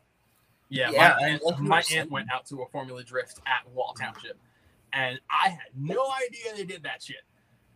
Yeah, 0.71 0.91
Yeah, 0.93 1.17
my, 1.21 1.27
aunt, 1.27 1.43
like 1.45 1.61
my 1.61 1.83
aunt 1.93 2.11
went 2.11 2.33
out 2.33 2.47
to 2.47 2.63
a 2.63 2.69
Formula 2.69 3.03
Drift 3.03 3.41
at 3.47 3.71
Wall 3.73 3.95
Township, 4.01 4.39
and 4.93 5.21
I 5.31 5.51
had 5.51 5.59
no 5.77 6.07
idea 6.27 6.57
they 6.57 6.65
did 6.65 6.85
that 6.85 7.03
shit. 7.03 7.17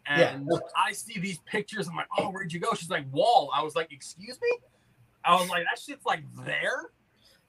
Yeah. 0.07 0.35
And 0.35 0.51
I 0.77 0.93
see 0.93 1.19
these 1.19 1.39
pictures. 1.47 1.89
I'm 1.89 1.97
like, 1.97 2.09
oh, 2.19 2.31
where'd 2.31 2.53
you 2.53 2.61
go? 2.61 2.75
She's 2.75 2.91
like, 2.91 3.07
Wall. 3.11 3.51
I 3.55 3.63
was 3.63 3.75
like, 3.75 3.91
excuse 3.91 4.39
me. 4.41 4.59
I 5.25 5.35
was 5.35 5.49
like, 5.49 5.65
that 5.65 5.79
shit's 5.79 6.05
like 6.05 6.23
there. 6.45 6.91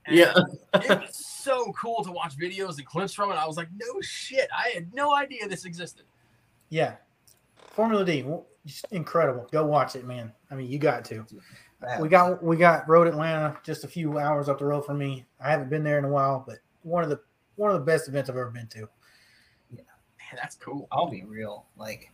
And 0.06 0.16
Yeah. 0.18 0.34
it 0.74 0.90
was 1.02 1.16
so 1.16 1.72
cool 1.74 2.04
to 2.04 2.12
watch 2.12 2.38
videos 2.38 2.78
and 2.78 2.86
clips 2.86 3.14
from 3.14 3.32
it. 3.32 3.36
I 3.36 3.46
was 3.48 3.58
like, 3.58 3.70
no 3.76 4.02
shit. 4.02 4.48
I 4.56 4.70
had 4.70 4.94
no 4.94 5.16
idea 5.16 5.48
this 5.48 5.66
existed. 5.66 6.06
Yeah, 6.70 6.96
Formula 7.72 8.04
D, 8.04 8.26
just 8.66 8.86
incredible. 8.92 9.48
Go 9.52 9.66
watch 9.66 9.96
it, 9.96 10.06
man. 10.06 10.32
I 10.50 10.56
mean, 10.56 10.68
you 10.72 10.80
got 10.80 11.06
to. 11.06 11.26
We 12.00 12.10
got 12.10 12.44
we 12.44 12.58
got 12.58 12.90
Road 12.90 13.08
Atlanta 13.08 13.58
just 13.64 13.84
a 13.84 13.88
few 13.88 14.18
hours 14.18 14.50
up 14.50 14.58
the 14.58 14.66
road 14.66 14.86
from 14.86 14.98
me. 14.98 15.26
I 15.40 15.52
haven't 15.52 15.70
been 15.70 15.84
there 15.84 16.00
in 16.00 16.06
a 16.06 16.10
while, 16.10 16.44
but 16.48 16.58
one 16.82 17.04
of 17.04 17.10
the 17.10 17.20
one 17.58 17.70
of 17.70 17.78
the 17.80 17.86
best 17.86 18.08
events 18.08 18.30
I've 18.30 18.38
ever 18.38 18.50
been 18.50 18.68
to. 18.68 18.90
Yeah, 19.72 19.82
man, 20.18 20.36
that's 20.36 20.56
cool. 20.56 20.88
I'll 20.92 21.10
be 21.10 21.24
real. 21.24 21.66
Like 21.78 22.12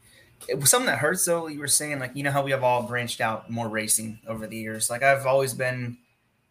it 0.50 0.60
was 0.60 0.70
something 0.70 0.88
that 0.88 0.98
hurts 1.00 1.24
though. 1.24 1.48
You 1.48 1.60
were 1.60 1.68
saying 1.68 2.00
like 2.00 2.12
you 2.16 2.24
know 2.24 2.32
how 2.32 2.44
we 2.44 2.52
have 2.52 2.64
all 2.64 2.84
branched 2.84 3.22
out 3.22 3.50
more 3.50 3.70
racing 3.70 4.20
over 4.28 4.46
the 4.46 4.58
years. 4.58 4.90
Like 4.90 5.04
I've 5.04 5.26
always 5.26 5.54
been 5.54 5.98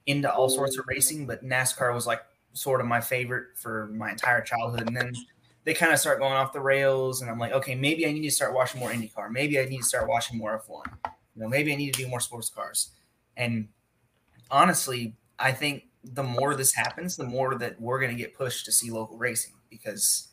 into 0.07 0.33
all 0.33 0.49
sorts 0.49 0.79
of 0.79 0.87
racing, 0.89 1.27
but 1.27 1.45
NASCAR 1.45 1.95
was 1.95 2.07
like 2.07 2.23
sort 2.53 2.81
of 2.81 2.87
my 2.87 3.01
favorite 3.01 3.49
for 3.57 3.89
my 3.89 4.11
entire 4.11 4.41
childhood. 4.41 4.87
And 4.87 4.97
then 4.97 5.13
they 5.65 5.75
kind 5.75 5.93
of 5.93 5.99
start 5.99 6.19
going 6.19 6.33
off 6.33 6.53
the 6.53 6.61
rails, 6.61 7.21
and 7.21 7.31
I'm 7.31 7.39
like, 7.39 7.53
okay, 7.53 7.75
maybe 7.75 8.07
I 8.07 8.13
need 8.13 8.23
to 8.23 8.31
start 8.31 8.55
watching 8.55 8.81
more 8.81 8.91
IndyCar. 8.91 9.31
Maybe 9.31 9.61
I 9.61 9.65
need 9.65 9.79
to 9.79 9.85
start 9.85 10.09
watching 10.09 10.39
more 10.39 10.59
F1. 10.59 10.85
You 11.37 11.43
know, 11.43 11.49
maybe 11.49 11.73
I 11.73 11.77
need 11.77 11.95
to 11.95 12.03
do 12.03 12.09
more 12.09 12.21
sports 12.21 12.49
cars. 12.49 12.91
And 13.37 13.69
honestly, 14.51 15.17
I 15.39 15.53
think 15.53 15.85
the 16.03 16.23
more 16.23 16.55
this 16.55 16.75
happens, 16.75 17.17
the 17.17 17.27
more 17.27 17.57
that 17.57 17.81
we're 17.81 18.01
going 18.01 18.11
to 18.11 18.21
get 18.21 18.35
pushed 18.35 18.65
to 18.67 18.73
see 18.73 18.91
local 18.91 19.19
racing 19.19 19.55
because 19.69 20.29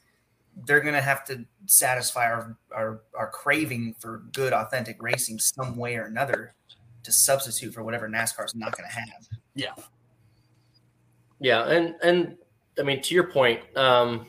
they're 0.65 0.81
going 0.81 0.95
to 0.95 1.01
have 1.01 1.23
to 1.25 1.45
satisfy 1.65 2.25
our, 2.25 2.57
our 2.73 3.01
our 3.17 3.29
craving 3.29 3.95
for 3.99 4.23
good, 4.33 4.53
authentic 4.53 5.01
racing 5.01 5.39
some 5.39 5.75
way 5.75 5.97
or 5.97 6.05
another 6.05 6.55
to 7.03 7.11
substitute 7.11 7.73
for 7.73 7.83
whatever 7.83 8.09
NASCAR's 8.09 8.55
not 8.55 8.75
going 8.75 8.89
to 8.89 8.95
have. 8.95 9.27
Yeah, 9.57 9.73
Yeah, 11.39 11.67
and 11.67 11.95
and 12.03 12.37
I 12.79 12.83
mean 12.83 13.01
to 13.01 13.15
your 13.15 13.31
point, 13.31 13.59
um, 13.75 14.27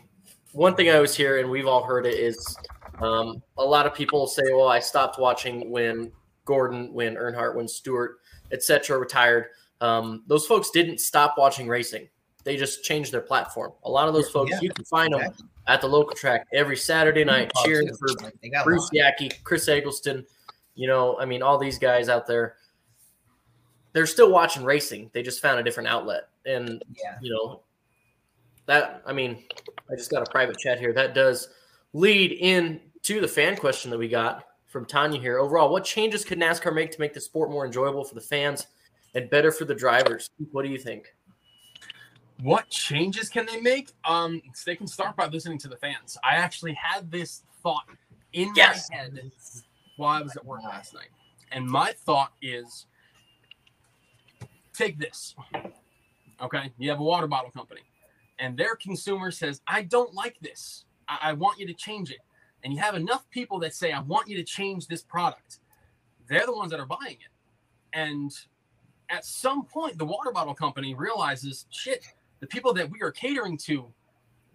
one 0.52 0.74
thing 0.74 0.88
I 0.88 0.94
always 0.94 1.14
hear, 1.14 1.38
and 1.38 1.50
we've 1.50 1.66
all 1.66 1.84
heard 1.84 2.06
it, 2.06 2.14
is 2.14 2.56
um, 3.00 3.42
a 3.58 3.64
lot 3.64 3.86
of 3.86 3.94
people 3.94 4.26
say, 4.26 4.42
"Well, 4.46 4.68
I 4.68 4.80
stopped 4.80 5.18
watching 5.18 5.70
when 5.70 6.10
Gordon, 6.46 6.92
when 6.94 7.14
Earnhardt, 7.16 7.54
when 7.54 7.68
Stewart, 7.68 8.16
etc., 8.52 8.98
retired." 8.98 9.48
Um, 9.82 10.24
those 10.26 10.46
folks 10.46 10.70
didn't 10.70 10.98
stop 10.98 11.34
watching 11.36 11.68
racing; 11.68 12.08
they 12.44 12.56
just 12.56 12.82
changed 12.82 13.12
their 13.12 13.20
platform. 13.20 13.72
A 13.84 13.90
lot 13.90 14.08
of 14.08 14.14
those 14.14 14.30
folks, 14.30 14.52
Yeah, 14.52 14.60
you 14.62 14.70
can 14.70 14.86
find 14.86 15.12
them 15.12 15.30
at 15.66 15.82
the 15.82 15.86
local 15.86 16.16
track 16.16 16.46
every 16.54 16.76
Saturday 16.76 17.22
night, 17.22 17.52
cheering 17.62 17.94
for 17.94 18.08
Like, 18.22 18.32
they 18.42 18.48
got 18.48 18.62
a 18.62 18.64
Bruce 18.64 18.90
lot. 18.94 19.12
Yackey, 19.20 19.44
Chris 19.44 19.68
Eggleston, 19.68 20.24
you 20.74 20.86
know, 20.86 21.18
I 21.20 21.26
mean, 21.26 21.42
all 21.42 21.58
these 21.58 21.78
guys 21.78 22.08
out 22.08 22.26
there, 22.26 22.56
they're 23.98 24.06
still 24.06 24.30
watching 24.30 24.62
racing. 24.62 25.10
They 25.12 25.24
just 25.24 25.42
found 25.42 25.58
a 25.58 25.62
different 25.64 25.88
outlet. 25.88 26.28
And, 26.46 26.80
Yeah. 27.02 27.18
you 27.20 27.32
know, 27.32 27.62
that, 28.66 29.02
I 29.04 29.12
mean, 29.12 29.42
I 29.90 29.96
just 29.96 30.08
got 30.08 30.22
a 30.22 30.30
private 30.30 30.56
chat 30.56 30.78
here. 30.78 30.92
That 30.92 31.14
does 31.14 31.48
lead 31.94 32.30
in 32.30 32.80
to 33.02 33.20
the 33.20 33.26
fan 33.26 33.56
question 33.56 33.90
that 33.90 33.98
we 33.98 34.06
got 34.06 34.44
from 34.66 34.86
Tanya 34.86 35.20
here. 35.20 35.40
Overall, 35.40 35.72
what 35.72 35.84
changes 35.84 36.24
could 36.24 36.38
NASCAR 36.38 36.72
make 36.72 36.92
to 36.92 37.00
make 37.00 37.12
the 37.12 37.20
sport 37.20 37.50
more 37.50 37.66
enjoyable 37.66 38.04
for 38.04 38.14
the 38.14 38.20
fans 38.20 38.68
and 39.16 39.28
better 39.30 39.50
for 39.50 39.64
the 39.64 39.74
drivers? 39.74 40.30
What 40.52 40.62
do 40.62 40.68
you 40.68 40.78
think? 40.78 41.12
What 42.40 42.70
changes 42.70 43.28
can 43.28 43.46
they 43.46 43.60
make? 43.60 43.90
Um, 44.04 44.40
they 44.64 44.76
can 44.76 44.86
start 44.86 45.16
by 45.16 45.26
listening 45.26 45.58
to 45.58 45.68
the 45.68 45.76
fans. 45.78 46.16
I 46.22 46.36
actually 46.36 46.74
had 46.74 47.10
this 47.10 47.42
thought 47.64 47.88
in 48.32 48.54
Yes. 48.54 48.88
my 48.90 48.96
head 48.96 49.32
while 49.96 50.20
I 50.20 50.22
was 50.22 50.36
at 50.36 50.44
work 50.44 50.62
last 50.62 50.94
night, 50.94 51.10
and 51.50 51.66
my 51.66 51.94
thought 52.04 52.32
is: 52.40 52.86
take 54.78 54.98
this. 54.98 55.34
Okay, 56.40 56.72
you 56.78 56.88
have 56.90 57.00
a 57.00 57.02
water 57.02 57.26
bottle 57.26 57.50
company, 57.50 57.82
and 58.38 58.56
their 58.56 58.76
consumer 58.76 59.30
says, 59.30 59.60
"I 59.66 59.82
don't 59.82 60.14
like 60.14 60.38
this. 60.40 60.84
I, 61.08 61.18
I 61.22 61.32
want 61.32 61.58
you 61.58 61.66
to 61.66 61.74
change 61.74 62.10
it." 62.10 62.20
And 62.64 62.72
you 62.72 62.78
have 62.80 62.94
enough 62.94 63.28
people 63.30 63.58
that 63.60 63.74
say, 63.74 63.92
"I 63.92 64.00
want 64.00 64.28
you 64.28 64.36
to 64.36 64.44
change 64.44 64.86
this 64.86 65.02
product." 65.02 65.58
They're 66.28 66.46
the 66.46 66.54
ones 66.54 66.70
that 66.70 66.80
are 66.80 66.86
buying 66.86 67.18
it, 67.26 67.32
and 67.92 68.30
at 69.10 69.24
some 69.24 69.64
point, 69.64 69.98
the 69.98 70.04
water 70.04 70.30
bottle 70.32 70.54
company 70.54 70.94
realizes, 70.94 71.66
"Shit." 71.70 72.04
the 72.40 72.46
people 72.46 72.72
that 72.74 72.90
we 72.90 73.02
are 73.02 73.10
catering 73.10 73.56
to, 73.56 73.86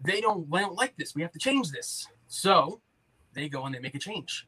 they 0.03 0.21
don't, 0.21 0.49
they 0.49 0.59
don't 0.59 0.75
like 0.75 0.95
this. 0.97 1.15
We 1.15 1.21
have 1.21 1.31
to 1.31 1.39
change 1.39 1.71
this. 1.71 2.07
So 2.27 2.81
they 3.33 3.49
go 3.49 3.65
and 3.65 3.75
they 3.75 3.79
make 3.79 3.95
a 3.95 3.99
change. 3.99 4.47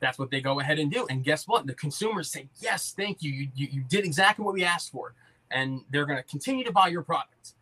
That's 0.00 0.18
what 0.18 0.30
they 0.30 0.40
go 0.40 0.60
ahead 0.60 0.78
and 0.78 0.90
do. 0.92 1.06
And 1.10 1.24
guess 1.24 1.48
what? 1.48 1.66
The 1.66 1.74
consumers 1.74 2.30
say, 2.30 2.48
yes, 2.60 2.94
thank 2.96 3.22
you. 3.22 3.30
You, 3.32 3.48
you, 3.54 3.68
you 3.72 3.84
did 3.88 4.04
exactly 4.04 4.44
what 4.44 4.54
we 4.54 4.64
asked 4.64 4.92
for. 4.92 5.14
and 5.50 5.82
they're 5.90 6.06
going 6.06 6.18
to 6.18 6.24
continue 6.24 6.64
to 6.64 6.72
buy 6.72 6.88
your 6.88 7.02
product. 7.02 7.54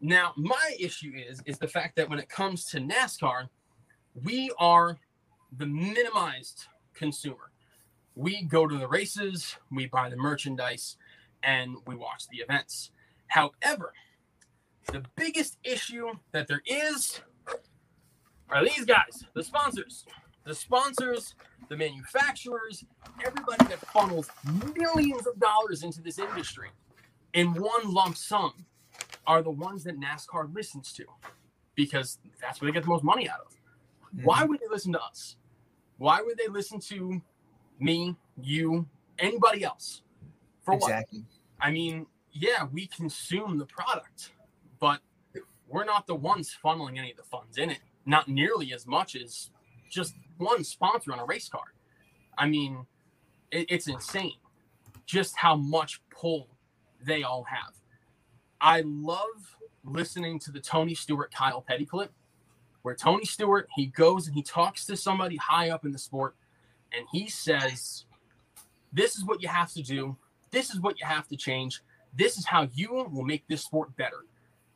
Now, 0.00 0.32
my 0.36 0.76
issue 0.78 1.12
is 1.14 1.42
is 1.44 1.58
the 1.58 1.68
fact 1.68 1.96
that 1.96 2.08
when 2.08 2.18
it 2.18 2.28
comes 2.28 2.64
to 2.66 2.78
NASCAR, 2.78 3.48
we 4.24 4.50
are 4.58 4.98
the 5.56 5.66
minimized 5.66 6.66
consumer. 6.94 7.50
We 8.14 8.42
go 8.42 8.66
to 8.66 8.76
the 8.76 8.88
races, 8.88 9.56
we 9.70 9.86
buy 9.86 10.08
the 10.10 10.16
merchandise, 10.16 10.96
and 11.42 11.76
we 11.86 11.94
watch 11.94 12.28
the 12.28 12.38
events. 12.38 12.90
However, 13.28 13.92
the 14.92 15.04
biggest 15.16 15.58
issue 15.64 16.10
that 16.32 16.48
there 16.48 16.62
is 16.66 17.20
are 18.50 18.64
these 18.64 18.84
guys, 18.84 19.24
the 19.34 19.42
sponsors. 19.42 20.04
The 20.48 20.54
sponsors, 20.54 21.34
the 21.68 21.76
manufacturers, 21.76 22.82
everybody 23.22 23.66
that 23.66 23.80
funnels 23.80 24.30
millions 24.74 25.26
of 25.26 25.38
dollars 25.38 25.82
into 25.82 26.00
this 26.00 26.18
industry 26.18 26.70
in 27.34 27.52
one 27.52 27.92
lump 27.92 28.16
sum 28.16 28.64
are 29.26 29.42
the 29.42 29.50
ones 29.50 29.84
that 29.84 30.00
NASCAR 30.00 30.54
listens 30.54 30.90
to 30.94 31.04
because 31.74 32.18
that's 32.40 32.62
where 32.62 32.70
they 32.70 32.72
get 32.72 32.84
the 32.84 32.88
most 32.88 33.04
money 33.04 33.28
out 33.28 33.40
of. 33.40 33.52
Mm-hmm. 33.52 34.24
Why 34.24 34.44
would 34.44 34.58
they 34.60 34.68
listen 34.70 34.90
to 34.94 35.02
us? 35.02 35.36
Why 35.98 36.22
would 36.22 36.38
they 36.38 36.48
listen 36.48 36.80
to 36.80 37.20
me, 37.78 38.16
you, 38.40 38.86
anybody 39.18 39.64
else? 39.64 40.00
For 40.64 40.72
exactly. 40.72 41.18
what? 41.18 41.68
I 41.68 41.70
mean, 41.72 42.06
yeah, 42.32 42.66
we 42.72 42.86
consume 42.86 43.58
the 43.58 43.66
product, 43.66 44.32
but 44.80 45.00
we're 45.68 45.84
not 45.84 46.06
the 46.06 46.14
ones 46.14 46.56
funneling 46.64 46.96
any 46.96 47.10
of 47.10 47.18
the 47.18 47.22
funds 47.22 47.58
in 47.58 47.68
it. 47.68 47.80
Not 48.06 48.28
nearly 48.28 48.72
as 48.72 48.86
much 48.86 49.14
as 49.14 49.50
just 49.90 50.14
one 50.38 50.64
sponsor 50.64 51.12
on 51.12 51.18
a 51.18 51.24
race 51.24 51.48
car. 51.48 51.74
I 52.36 52.48
mean, 52.48 52.86
it, 53.50 53.66
it's 53.68 53.88
insane 53.88 54.34
just 55.06 55.36
how 55.36 55.56
much 55.56 56.00
pull 56.10 56.48
they 57.02 57.22
all 57.22 57.44
have. 57.44 57.74
I 58.60 58.82
love 58.84 59.56
listening 59.84 60.38
to 60.40 60.52
the 60.52 60.60
Tony 60.60 60.94
Stewart 60.94 61.32
Kyle 61.32 61.62
Petty 61.62 61.86
clip 61.86 62.12
where 62.82 62.94
Tony 62.94 63.24
Stewart 63.24 63.68
he 63.74 63.86
goes 63.86 64.26
and 64.26 64.34
he 64.34 64.42
talks 64.42 64.84
to 64.86 64.96
somebody 64.96 65.36
high 65.36 65.70
up 65.70 65.84
in 65.84 65.92
the 65.92 65.98
sport 65.98 66.36
and 66.92 67.06
he 67.12 67.28
says 67.28 68.04
this 68.92 69.16
is 69.16 69.24
what 69.24 69.42
you 69.42 69.48
have 69.48 69.72
to 69.72 69.82
do 69.82 70.16
this 70.50 70.70
is 70.70 70.80
what 70.80 70.98
you 70.98 71.06
have 71.06 71.26
to 71.28 71.36
change 71.36 71.82
this 72.16 72.36
is 72.36 72.46
how 72.46 72.68
you 72.74 72.92
will 72.92 73.24
make 73.24 73.46
this 73.48 73.64
sport 73.64 73.94
better 73.96 74.24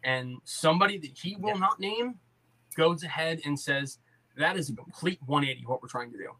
and 0.05 0.37
somebody 0.45 0.99
that 0.99 1.11
he 1.15 1.37
will 1.37 1.55
yeah. 1.55 1.61
not 1.61 1.81
name 1.81 2.15
goes 2.77 3.03
ahead 3.03 3.41
and 3.45 3.59
says 3.59 3.99
that 4.37 4.57
is 4.57 4.71
a 4.71 4.75
complete 4.75 5.19
180 5.27 5.67
what 5.67 5.83
we're 5.83 5.89
trying 5.89 6.11
to 6.13 6.19
do. 6.19 6.31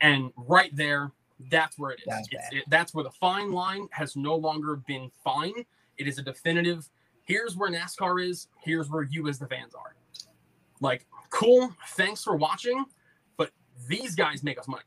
And 0.00 0.32
right 0.36 0.74
there 0.74 1.12
that's 1.50 1.78
where 1.78 1.92
it 1.92 2.00
is. 2.00 2.06
That's, 2.06 2.28
it, 2.50 2.64
that's 2.68 2.94
where 2.94 3.04
the 3.04 3.12
fine 3.12 3.52
line 3.52 3.88
has 3.92 4.16
no 4.16 4.34
longer 4.34 4.76
been 4.76 5.10
fine. 5.22 5.64
It 5.96 6.08
is 6.08 6.18
a 6.18 6.22
definitive 6.22 6.88
here's 7.24 7.56
where 7.56 7.70
nascar 7.70 8.26
is 8.26 8.48
here's 8.62 8.88
where 8.88 9.02
you 9.02 9.28
as 9.28 9.38
the 9.38 9.46
fans 9.46 9.74
are. 9.74 9.94
Like 10.80 11.06
cool 11.30 11.72
thanks 11.90 12.24
for 12.24 12.36
watching 12.36 12.84
but 13.36 13.50
these 13.88 14.14
guys 14.14 14.42
make 14.42 14.58
us 14.58 14.68
money. 14.68 14.82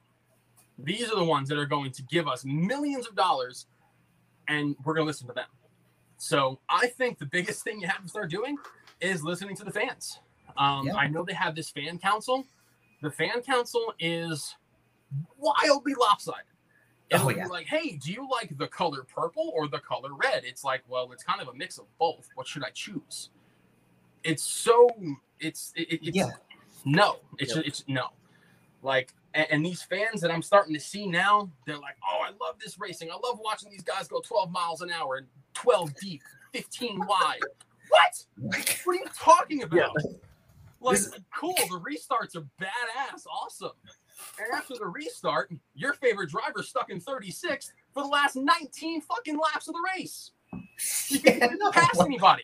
These 0.78 1.11
are 1.11 1.15
the 1.15 1.24
ones 1.24 1.47
that 1.49 1.57
are 1.57 1.65
going 1.65 1.91
to 1.91 2.03
give 2.03 2.28
us 2.28 2.43
millions 2.43 3.07
of 3.07 3.15
dollars 3.15 3.67
and 4.47 4.76
we're 4.84 4.95
going 4.95 5.05
to 5.05 5.07
listen 5.07 5.28
to 5.28 5.34
them. 5.34 5.47
So 6.17 6.59
i 6.69 6.88
think 6.88 7.17
the 7.17 7.26
biggest 7.26 7.63
thing 7.63 7.80
you 7.80 7.88
have 7.88 8.03
to 8.03 8.07
start 8.07 8.30
doing 8.30 8.57
is 8.99 9.24
listening 9.24 9.55
to 9.55 9.63
the 9.63 9.72
fans 9.72 10.19
um, 10.58 10.88
yeah. 10.88 10.95
i 10.95 11.08
know 11.08 11.24
they 11.24 11.34
have 11.34 11.56
this 11.56 11.70
fan 11.70 11.97
council 11.97 12.45
the 13.02 13.12
fan 13.12 13.41
council 13.41 13.93
is 13.99 14.56
wildly 15.39 15.93
lopsided 15.99 16.45
It'll 17.12 17.28
oh, 17.28 17.30
yeah. 17.30 17.45
like, 17.47 17.68
hey, 17.68 17.97
do 17.97 18.12
you 18.12 18.28
like 18.32 18.58
the 18.58 18.68
color 18.68 19.04
purple 19.04 19.52
or 19.54 19.68
the 19.68 19.80
color 19.80 20.14
red? 20.14 20.43
It's 20.45 20.64
like, 20.64 20.82
well, 20.88 21.12
it's 21.12 21.24
kind 21.24 21.41
of 21.41 21.49
a 21.49 21.54
mix 21.54 21.78
of 21.78 21.86
both. 21.99 22.30
What 22.36 22.47
should 22.47 22.64
I 22.64 22.70
choose? 22.70 23.30
It's 24.24 24.43
so 24.43 24.89
it's 25.39 25.74
it, 25.76 25.99
it's 26.02 26.16
yeah. 26.16 26.30
no, 26.86 27.18
it's 27.38 27.56
yep. 27.56 27.66
it's 27.66 27.84
no. 27.88 28.08
Like 28.82 29.14
and, 29.34 29.47
and, 29.52 29.66
these 29.66 29.84
fans 29.84 30.22
that 30.22 30.32
I'm 30.32 30.41
starting 30.41 30.74
to 30.74 30.80
see 30.80 31.06
now, 31.06 31.49
they're 31.66 31.78
like, 31.78 31.97
oh, 32.10 32.22
I 32.24 32.30
love 32.43 32.56
this 32.64 32.80
racing. 32.80 33.10
I 33.12 33.16
love 33.16 33.39
watching 33.43 33.70
these 33.70 33.84
guys 33.84 34.08
go 34.08 34.22
12 34.22 34.52
miles 34.52 34.82
an 34.82 34.89
hour 34.91 35.18
and 35.18 35.28
12 35.54 35.93
deep, 35.95 36.22
15 36.54 36.99
wide. 37.06 37.39
What? 37.89 38.26
What 38.86 38.95
are 38.95 38.99
you 38.99 39.06
talking 39.16 39.64
about? 39.64 39.91
Yeah. 40.04 40.12
Like, 40.82 40.97
this... 40.97 41.11
cool. 41.36 41.53
The 41.55 41.79
restarts 41.79 42.36
are 42.36 42.47
badass, 42.59 43.25
awesome. 43.32 43.71
And 44.39 44.53
after 44.53 44.75
the 44.75 44.88
restart, 44.88 45.51
your 45.73 45.93
favorite 45.93 46.29
driver 46.29 46.63
stuck 46.63 46.89
in 46.89 46.99
36 46.99 47.71
for 47.93 48.03
the 48.03 48.09
last 48.09 48.36
19 48.36 49.01
fucking 49.01 49.38
laps 49.38 49.67
of 49.67 49.73
the 49.73 49.84
race. 49.95 50.32
You 51.07 51.19
can't 51.19 51.59
pass 51.73 51.99
anybody. 51.99 52.43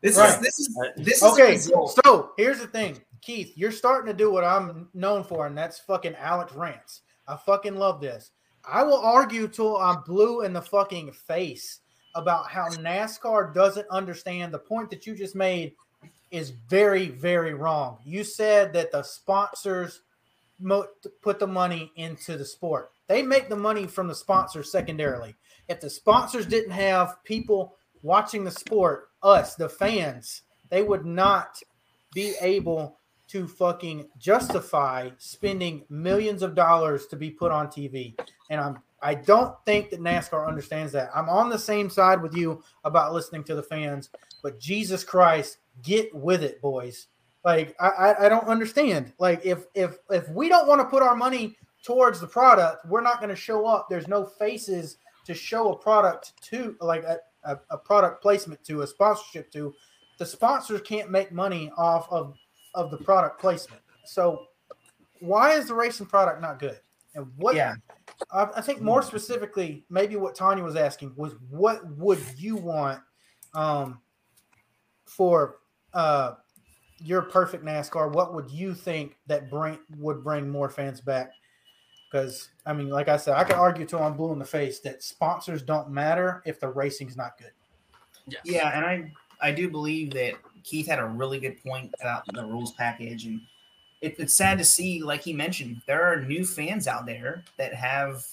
This 0.00 0.16
right. 0.16 0.30
is 0.30 0.40
this 0.40 0.58
is 0.58 0.78
uh, 0.78 0.90
this 0.96 1.22
okay. 1.22 1.54
Is 1.54 1.70
so 2.04 2.32
here's 2.38 2.58
the 2.58 2.66
thing, 2.66 2.98
Keith. 3.20 3.52
You're 3.54 3.70
starting 3.70 4.06
to 4.10 4.16
do 4.16 4.30
what 4.30 4.44
I'm 4.44 4.88
known 4.94 5.24
for, 5.24 5.46
and 5.46 5.56
that's 5.56 5.78
fucking 5.80 6.14
Alex 6.16 6.54
rants. 6.54 7.02
I 7.28 7.36
fucking 7.36 7.76
love 7.76 8.00
this. 8.00 8.30
I 8.64 8.82
will 8.82 9.00
argue 9.00 9.46
till 9.46 9.76
I'm 9.76 10.02
blue 10.02 10.42
in 10.42 10.52
the 10.52 10.62
fucking 10.62 11.12
face 11.12 11.80
about 12.14 12.50
how 12.50 12.68
NASCAR 12.68 13.54
doesn't 13.54 13.88
understand 13.90 14.52
the 14.52 14.58
point 14.58 14.90
that 14.90 15.06
you 15.06 15.14
just 15.14 15.36
made 15.36 15.74
is 16.30 16.50
very, 16.50 17.08
very 17.08 17.54
wrong. 17.54 17.98
You 18.04 18.24
said 18.24 18.72
that 18.74 18.92
the 18.92 19.02
sponsors 19.02 20.02
mo- 20.58 20.86
put 21.22 21.38
the 21.38 21.46
money 21.46 21.92
into 21.96 22.36
the 22.36 22.44
sport. 22.44 22.92
They 23.08 23.22
make 23.22 23.48
the 23.48 23.56
money 23.56 23.86
from 23.86 24.06
the 24.08 24.14
sponsors 24.14 24.70
secondarily. 24.70 25.34
If 25.68 25.80
the 25.80 25.90
sponsors 25.90 26.46
didn't 26.46 26.72
have 26.72 27.22
people 27.24 27.76
watching 28.02 28.44
the 28.44 28.50
sport 28.50 29.08
us, 29.22 29.54
the 29.54 29.68
fans, 29.68 30.42
they 30.68 30.82
would 30.82 31.04
not 31.04 31.60
be 32.14 32.34
able 32.40 32.98
to 33.28 33.46
fucking 33.46 34.08
justify 34.18 35.10
spending 35.18 35.84
millions 35.88 36.42
of 36.42 36.54
dollars 36.54 37.06
to 37.06 37.16
be 37.16 37.30
put 37.30 37.52
on 37.52 37.68
TV. 37.68 38.14
And 38.50 38.60
I'm 38.60 38.82
I 39.02 39.14
don't 39.14 39.54
think 39.64 39.90
that 39.90 40.00
NASCAR 40.00 40.46
understands 40.46 40.92
that. 40.92 41.10
I'm 41.14 41.28
on 41.28 41.48
the 41.48 41.58
same 41.58 41.88
side 41.88 42.20
with 42.22 42.36
you 42.36 42.62
about 42.84 43.14
listening 43.14 43.44
to 43.44 43.54
the 43.54 43.62
fans, 43.62 44.10
but 44.42 44.60
Jesus 44.60 45.04
Christ, 45.04 45.58
get 45.82 46.14
with 46.14 46.42
it, 46.42 46.60
boys. 46.60 47.06
Like 47.44 47.74
I, 47.80 47.88
I, 47.88 48.26
I 48.26 48.28
don't 48.28 48.46
understand. 48.46 49.12
Like 49.18 49.40
if 49.44 49.64
if 49.74 49.98
if 50.10 50.28
we 50.28 50.48
don't 50.48 50.68
want 50.68 50.80
to 50.80 50.86
put 50.86 51.02
our 51.02 51.16
money 51.16 51.56
towards 51.82 52.20
the 52.20 52.26
product, 52.26 52.86
we're 52.86 53.00
not 53.00 53.18
going 53.18 53.30
to 53.30 53.36
show 53.36 53.66
up. 53.66 53.88
There's 53.88 54.08
no 54.08 54.24
faces 54.24 54.98
to 55.26 55.34
show 55.34 55.72
a 55.72 55.76
product 55.76 56.32
to, 56.42 56.76
like 56.80 57.04
a, 57.04 57.18
a, 57.44 57.58
a 57.70 57.78
product 57.78 58.22
placement 58.22 58.62
to, 58.64 58.82
a 58.82 58.86
sponsorship 58.86 59.50
to, 59.52 59.74
the 60.18 60.26
sponsors 60.26 60.80
can't 60.82 61.10
make 61.10 61.32
money 61.32 61.70
off 61.76 62.10
of 62.10 62.36
of 62.74 62.90
the 62.90 62.98
product 62.98 63.40
placement. 63.40 63.82
So 64.04 64.46
why 65.20 65.52
is 65.52 65.68
the 65.68 65.74
racing 65.74 66.06
product 66.06 66.40
not 66.40 66.58
good? 66.58 66.78
And 67.14 67.26
what? 67.36 67.56
Yeah. 67.56 67.74
I, 68.30 68.48
I 68.56 68.60
think 68.60 68.82
more 68.82 69.02
specifically, 69.02 69.84
maybe 69.88 70.16
what 70.16 70.34
Tanya 70.34 70.62
was 70.62 70.76
asking 70.76 71.14
was, 71.16 71.34
what 71.48 71.86
would 71.96 72.20
you 72.36 72.56
want 72.56 73.00
um, 73.54 74.00
for 75.06 75.56
uh, 75.94 76.34
your 76.98 77.22
perfect 77.22 77.64
NASCAR? 77.64 78.12
What 78.12 78.34
would 78.34 78.50
you 78.50 78.74
think 78.74 79.16
that 79.26 79.50
bring 79.50 79.78
would 79.98 80.22
bring 80.22 80.48
more 80.48 80.68
fans 80.68 81.00
back? 81.00 81.32
Because 82.10 82.48
I 82.66 82.72
mean, 82.72 82.88
like 82.88 83.08
I 83.08 83.16
said, 83.16 83.34
I 83.34 83.44
could 83.44 83.56
argue 83.56 83.86
till 83.86 84.02
I'm 84.02 84.16
blue 84.16 84.32
in 84.32 84.38
the 84.38 84.44
face 84.44 84.80
that 84.80 85.02
sponsors 85.02 85.62
don't 85.62 85.90
matter 85.90 86.42
if 86.44 86.60
the 86.60 86.68
racing's 86.68 87.16
not 87.16 87.38
good. 87.38 87.52
Yes. 88.26 88.42
Yeah, 88.44 88.76
and 88.76 88.84
I 88.84 89.12
I 89.40 89.52
do 89.52 89.70
believe 89.70 90.12
that 90.12 90.34
Keith 90.64 90.86
had 90.86 90.98
a 90.98 91.06
really 91.06 91.38
good 91.38 91.62
point 91.62 91.94
about 92.00 92.24
the 92.32 92.44
rules 92.44 92.72
package, 92.72 93.26
and 93.26 93.40
it, 94.00 94.16
it's 94.18 94.34
sad 94.34 94.58
to 94.58 94.64
see, 94.64 95.02
like 95.02 95.22
he 95.22 95.32
mentioned, 95.32 95.82
there 95.86 96.02
are 96.02 96.22
new 96.22 96.44
fans 96.44 96.86
out 96.86 97.06
there 97.06 97.44
that 97.58 97.74
have 97.74 98.24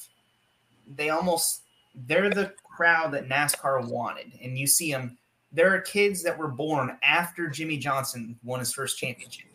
they 0.96 1.10
almost 1.10 1.62
they're 2.06 2.30
the 2.30 2.54
crowd 2.64 3.12
that 3.14 3.28
NASCAR 3.28 3.88
wanted, 3.88 4.34
and 4.42 4.58
you 4.58 4.68
see 4.68 4.92
them. 4.92 5.18
There 5.52 5.74
are 5.74 5.82
kids 5.82 6.24
that 6.24 6.38
were 6.38 6.50
born 6.50 6.98
after 7.04 7.48
Jimmie 7.48 7.78
Johnson 7.78 8.38
won 8.44 8.60
his 8.60 8.74
first 8.74 8.98
championship. 8.98 9.48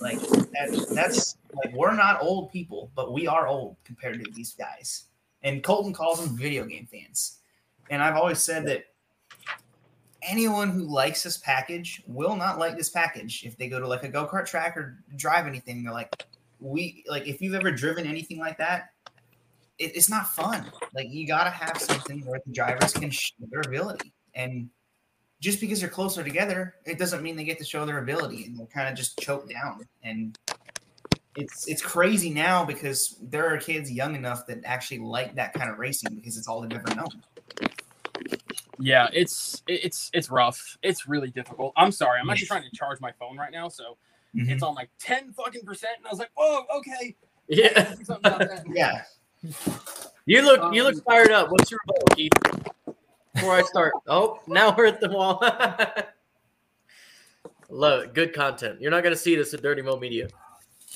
Like 0.00 0.20
that, 0.20 0.86
that's 0.94 1.36
like 1.54 1.74
we're 1.74 1.94
not 1.94 2.22
old 2.22 2.50
people, 2.50 2.90
but 2.94 3.12
we 3.12 3.26
are 3.26 3.46
old 3.46 3.76
compared 3.84 4.24
to 4.24 4.30
these 4.32 4.54
guys. 4.54 5.04
And 5.42 5.62
Colton 5.62 5.92
calls 5.92 6.24
them 6.24 6.36
video 6.36 6.64
game 6.64 6.88
fans. 6.90 7.38
And 7.90 8.02
I've 8.02 8.16
always 8.16 8.38
said 8.38 8.66
that 8.66 8.86
anyone 10.24 10.70
who 10.70 10.82
likes 10.82 11.22
this 11.22 11.38
package 11.38 12.02
will 12.06 12.36
not 12.36 12.58
like 12.58 12.76
this 12.76 12.88
package 12.88 13.44
if 13.44 13.56
they 13.56 13.68
go 13.68 13.78
to 13.78 13.86
like 13.86 14.04
a 14.04 14.08
go-kart 14.08 14.46
track 14.46 14.76
or 14.76 14.98
drive 15.16 15.46
anything 15.46 15.84
they're 15.84 15.92
like 15.92 16.24
we 16.60 17.04
like 17.08 17.26
if 17.26 17.42
you've 17.42 17.54
ever 17.54 17.70
driven 17.70 18.06
anything 18.06 18.38
like 18.38 18.56
that 18.56 18.90
it, 19.78 19.94
it's 19.94 20.08
not 20.08 20.26
fun 20.28 20.64
like 20.94 21.08
you 21.10 21.26
got 21.26 21.44
to 21.44 21.50
have 21.50 21.78
something 21.78 22.24
where 22.24 22.40
the 22.46 22.52
drivers 22.52 22.92
can 22.92 23.10
show 23.10 23.34
their 23.50 23.60
ability 23.60 24.12
and 24.34 24.68
just 25.44 25.60
because 25.60 25.78
they're 25.80 25.88
closer 26.00 26.22
together 26.24 26.74
it 26.86 26.98
doesn't 26.98 27.22
mean 27.22 27.36
they 27.36 27.44
get 27.44 27.58
to 27.58 27.64
show 27.64 27.84
their 27.86 27.98
ability 27.98 28.44
and 28.46 28.58
they're 28.58 28.66
kind 28.78 28.88
of 28.88 28.94
just 28.96 29.18
choked 29.18 29.50
down 29.50 29.86
and 30.02 30.38
it's 31.36 31.68
it's 31.68 31.82
crazy 31.82 32.30
now 32.30 32.64
because 32.64 33.16
there 33.20 33.46
are 33.52 33.58
kids 33.58 33.90
young 33.90 34.14
enough 34.14 34.46
that 34.46 34.58
actually 34.64 34.98
like 35.00 35.34
that 35.34 35.52
kind 35.52 35.70
of 35.70 35.78
racing 35.78 36.14
because 36.14 36.36
it's 36.38 36.48
all 36.48 36.60
they've 36.60 36.72
ever 36.72 36.94
known 36.94 37.08
Yeah, 38.78 39.08
it's 39.12 39.62
it's 39.68 40.10
it's 40.12 40.30
rough. 40.30 40.76
It's 40.82 41.06
really 41.06 41.30
difficult. 41.30 41.72
I'm 41.76 41.92
sorry. 41.92 42.18
I'm 42.20 42.28
actually 42.30 42.48
trying 42.48 42.64
to 42.68 42.76
charge 42.76 43.00
my 43.00 43.12
phone 43.20 43.36
right 43.38 43.52
now, 43.52 43.68
so 43.68 43.96
Mhm. 44.34 44.50
it's 44.50 44.62
on 44.64 44.74
like 44.74 44.90
10 44.98 45.32
fucking 45.32 45.62
percent. 45.64 45.94
And 45.98 46.06
I 46.06 46.10
was 46.10 46.18
like, 46.18 46.30
whoa, 46.36 46.64
okay. 46.78 47.14
Yeah. 47.48 47.94
Do 47.94 48.04
something 48.04 48.32
about 48.32 48.38
that. 48.50 48.64
Yeah. 48.74 49.02
You 50.26 50.42
look 50.42 50.74
you 50.74 50.84
Um, 50.84 50.92
look 50.92 51.04
fired 51.04 51.30
up. 51.30 51.50
What's 51.52 51.70
your 51.70 51.78
rebuttal, 51.86 52.08
Keith? 52.16 52.32
Before 53.34 53.52
I 53.52 53.62
start. 53.62 53.92
Oh, 54.06 54.38
now 54.46 54.74
we're 54.76 54.86
at 54.86 55.00
the 55.00 55.08
wall. 55.10 55.42
Love 57.68 58.02
it. 58.04 58.14
Good 58.14 58.32
content. 58.34 58.80
You're 58.80 58.90
not 58.90 59.02
gonna 59.02 59.16
see 59.16 59.34
this 59.34 59.52
at 59.54 59.62
Dirty 59.62 59.82
Mo 59.82 59.96
Media. 59.96 60.28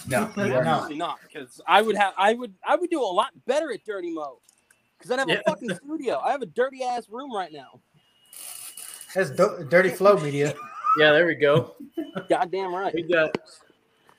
No. 0.06 0.30
you 0.36 0.54
are 0.54 0.64
not. 0.64 0.92
Not, 0.94 1.18
because 1.26 1.60
I 1.66 1.82
would 1.82 1.96
have, 1.96 2.14
I 2.16 2.34
would, 2.34 2.54
I 2.66 2.76
would 2.76 2.90
do 2.90 3.02
a 3.02 3.04
lot 3.04 3.30
better 3.46 3.72
at 3.72 3.84
Dirty 3.84 4.12
Mo, 4.12 4.38
because 4.96 5.10
I'd 5.10 5.18
have 5.18 5.28
Yeah. 5.28 5.40
a 5.46 5.50
fucking 5.50 5.74
studio. 5.84 6.20
I 6.20 6.30
have 6.30 6.42
a 6.42 6.46
dirty 6.46 6.84
ass 6.84 7.08
room 7.08 7.34
right 7.34 7.52
now. 7.52 7.80
That's 9.14 9.30
do- 9.30 9.66
dirty 9.68 9.88
flow 9.88 10.16
media. 10.18 10.54
Yeah, 10.98 11.12
there 11.12 11.26
we 11.26 11.34
go. 11.34 11.74
Goddamn 12.28 12.74
right. 12.74 12.94
We 12.94 13.02
got 13.02 13.36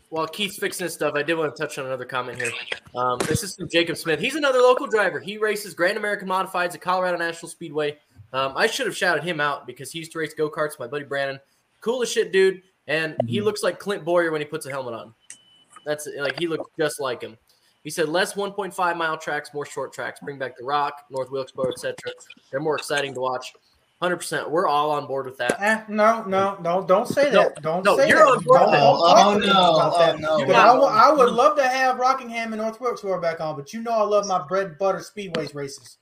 while 0.10 0.28
Keith's 0.28 0.58
fixing 0.58 0.86
his 0.86 0.94
stuff, 0.94 1.14
I 1.16 1.22
did 1.22 1.36
want 1.36 1.56
to 1.56 1.62
touch 1.62 1.78
on 1.78 1.86
another 1.86 2.06
comment 2.06 2.42
here. 2.42 2.52
Um, 2.96 3.20
this 3.20 3.44
is 3.44 3.56
from 3.56 3.70
Jacob 3.70 3.96
Smith. 3.96 4.20
He's 4.20 4.36
another 4.36 4.58
local 4.60 4.88
driver. 4.88 5.20
He 5.20 5.38
races 5.38 5.76
Grand 5.76 5.98
American 5.98 6.28
Modifieds 6.28 6.74
at 6.74 6.82
Colorado 6.82 7.18
National 7.18 7.48
Speedway. 7.48 8.00
Um, 8.34 8.54
I 8.56 8.68
should 8.68 8.86
have 8.86 8.96
shouted 8.96 9.24
him 9.24 9.40
out 9.40 9.66
because 9.66 9.92
he 9.92 10.00
used 10.00 10.12
to 10.14 10.20
race 10.20 10.34
go 10.34 10.50
karts. 10.50 10.78
My 10.80 10.88
buddy 10.88 11.06
Brandon, 11.06 11.40
cool 11.82 12.02
as 12.04 12.12
shit, 12.12 12.32
dude, 12.32 12.62
and 12.88 13.16
he 13.28 13.40
Mhm. 13.40 13.44
looks 13.46 13.64
like 13.64 13.80
Clint 13.80 14.06
Bowyer 14.06 14.32
when 14.32 14.42
he 14.42 14.46
puts 14.46 14.66
a 14.66 14.70
helmet 14.70 14.94
on. 14.94 15.14
That's 15.86 16.08
like 16.18 16.38
he 16.40 16.48
looks 16.48 16.70
just 16.78 17.00
like 17.00 17.22
him. 17.22 17.38
He 17.84 17.90
said 17.90 18.10
less 18.10 18.36
1.5 18.36 18.98
mile 18.98 19.18
tracks, 19.18 19.54
more 19.54 19.66
short 19.66 19.94
tracks. 19.94 20.20
Bring 20.20 20.38
back 20.38 20.58
the 20.58 20.66
Rock, 20.66 21.06
North 21.10 21.32
Wilkesboro, 21.32 21.70
etc. 21.72 21.96
They're 22.52 22.60
more 22.60 22.76
exciting 22.76 23.14
to 23.16 23.22
watch. 23.22 23.54
100%. 24.02 24.50
We're 24.50 24.68
all 24.68 24.92
on 24.92 25.08
board 25.08 25.26
with 25.26 25.38
that. 25.40 25.58
Eh, 25.60 25.82
no, 25.90 26.24
no, 26.24 26.58
don't 26.62 26.88
don't 26.88 27.06
say 27.08 27.32
No, 27.32 27.44
that. 27.44 27.62
Don't 27.62 27.84
no, 27.84 27.98
say 27.98 28.08
you're 28.08 28.20
that. 28.20 28.28
on 28.28 28.44
board 28.44 28.60
Don't, 28.62 28.72
don't 28.72 28.82
Oh, 28.82 29.38
no. 29.40 29.76
about 29.76 29.94
Oh, 29.94 30.00
that. 30.00 30.20
no. 30.20 30.38
But 30.40 30.48
You're 30.48 30.56
I, 30.56 30.66
not- 30.68 30.74
w- 30.76 30.94
I 30.94 31.12
would 31.12 31.32
love 31.32 31.58
to 31.58 31.68
have 31.68 31.98
Rockingham 32.00 32.54
and 32.54 32.62
North 32.62 32.80
Wilkesboro 32.80 33.20
back 33.20 33.42
on, 33.42 33.56
but 33.58 33.74
you 33.74 33.82
know 33.82 33.92
I 33.92 34.04
love 34.04 34.26
my 34.28 34.46
bread 34.48 34.68
and 34.68 34.78
butter 34.78 35.00
speedways 35.00 35.54
races. 35.54 35.98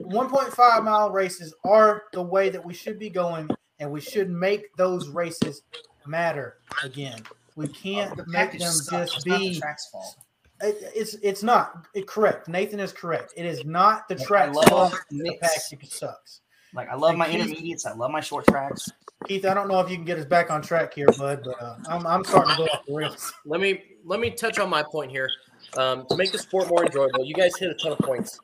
1.5 0.00 0.84
mile 0.84 1.10
races 1.10 1.54
are 1.64 2.04
the 2.12 2.22
way 2.22 2.48
that 2.50 2.64
we 2.64 2.74
should 2.74 2.98
be 2.98 3.10
going, 3.10 3.48
and 3.78 3.90
we 3.90 4.00
should 4.00 4.30
make 4.30 4.74
those 4.76 5.08
races 5.08 5.62
matter 6.06 6.58
again. 6.82 7.20
We 7.56 7.68
can't 7.68 8.16
The 8.16 8.24
make 8.26 8.52
them 8.52 8.60
sucks. 8.70 9.12
just 9.12 9.16
It's 9.18 9.26
not 9.26 9.38
the 9.38 9.50
be. 9.50 9.60
track's 9.60 9.88
fault. 9.90 10.16
it- 10.62 10.92
It's 10.94 11.14
it's 11.22 11.42
not 11.42 11.86
it, 11.94 12.06
correct. 12.06 12.48
Nathan 12.48 12.80
is 12.80 12.92
correct. 12.92 13.32
It 13.36 13.44
is 13.46 13.64
not 13.64 14.08
the 14.08 14.14
Like, 14.14 14.22
I 14.22 14.26
track 14.26 14.54
love 14.54 14.64
fault. 14.68 14.94
The 15.10 15.22
mix. 15.22 15.38
package 15.70 15.90
sucks. 15.90 16.40
Like 16.72 16.88
I 16.88 16.94
love 16.94 17.16
my 17.16 17.26
Keith- 17.26 17.40
intermediates. 17.40 17.84
I 17.86 17.92
love 17.94 18.10
my 18.10 18.20
short 18.20 18.46
tracks. 18.46 18.88
Keith, 19.26 19.44
I 19.44 19.52
don't 19.54 19.68
know 19.68 19.80
if 19.80 19.90
you 19.90 19.96
can 19.96 20.04
get 20.04 20.18
us 20.18 20.24
back 20.24 20.50
on 20.50 20.62
track 20.62 20.94
here, 20.94 21.06
bud, 21.18 21.42
but 21.44 21.62
uh, 21.62 21.76
I'm, 21.88 22.06
I'm 22.06 22.24
starting 22.24 22.52
to 22.52 22.56
go 22.58 22.64
off 22.64 22.86
the 22.86 22.94
rails. 22.94 23.32
let 23.44 23.60
me 23.60 23.82
let 24.04 24.20
me 24.20 24.30
touch 24.30 24.58
on 24.58 24.70
my 24.70 24.82
point 24.82 25.10
here 25.10 25.28
um, 25.76 26.06
to 26.08 26.16
make 26.16 26.32
the 26.32 26.38
sport 26.38 26.68
more 26.68 26.84
enjoyable. 26.86 27.24
You 27.24 27.34
guys 27.34 27.56
hit 27.58 27.70
a 27.70 27.74
ton 27.74 27.92
of 27.92 27.98
points. 27.98 28.38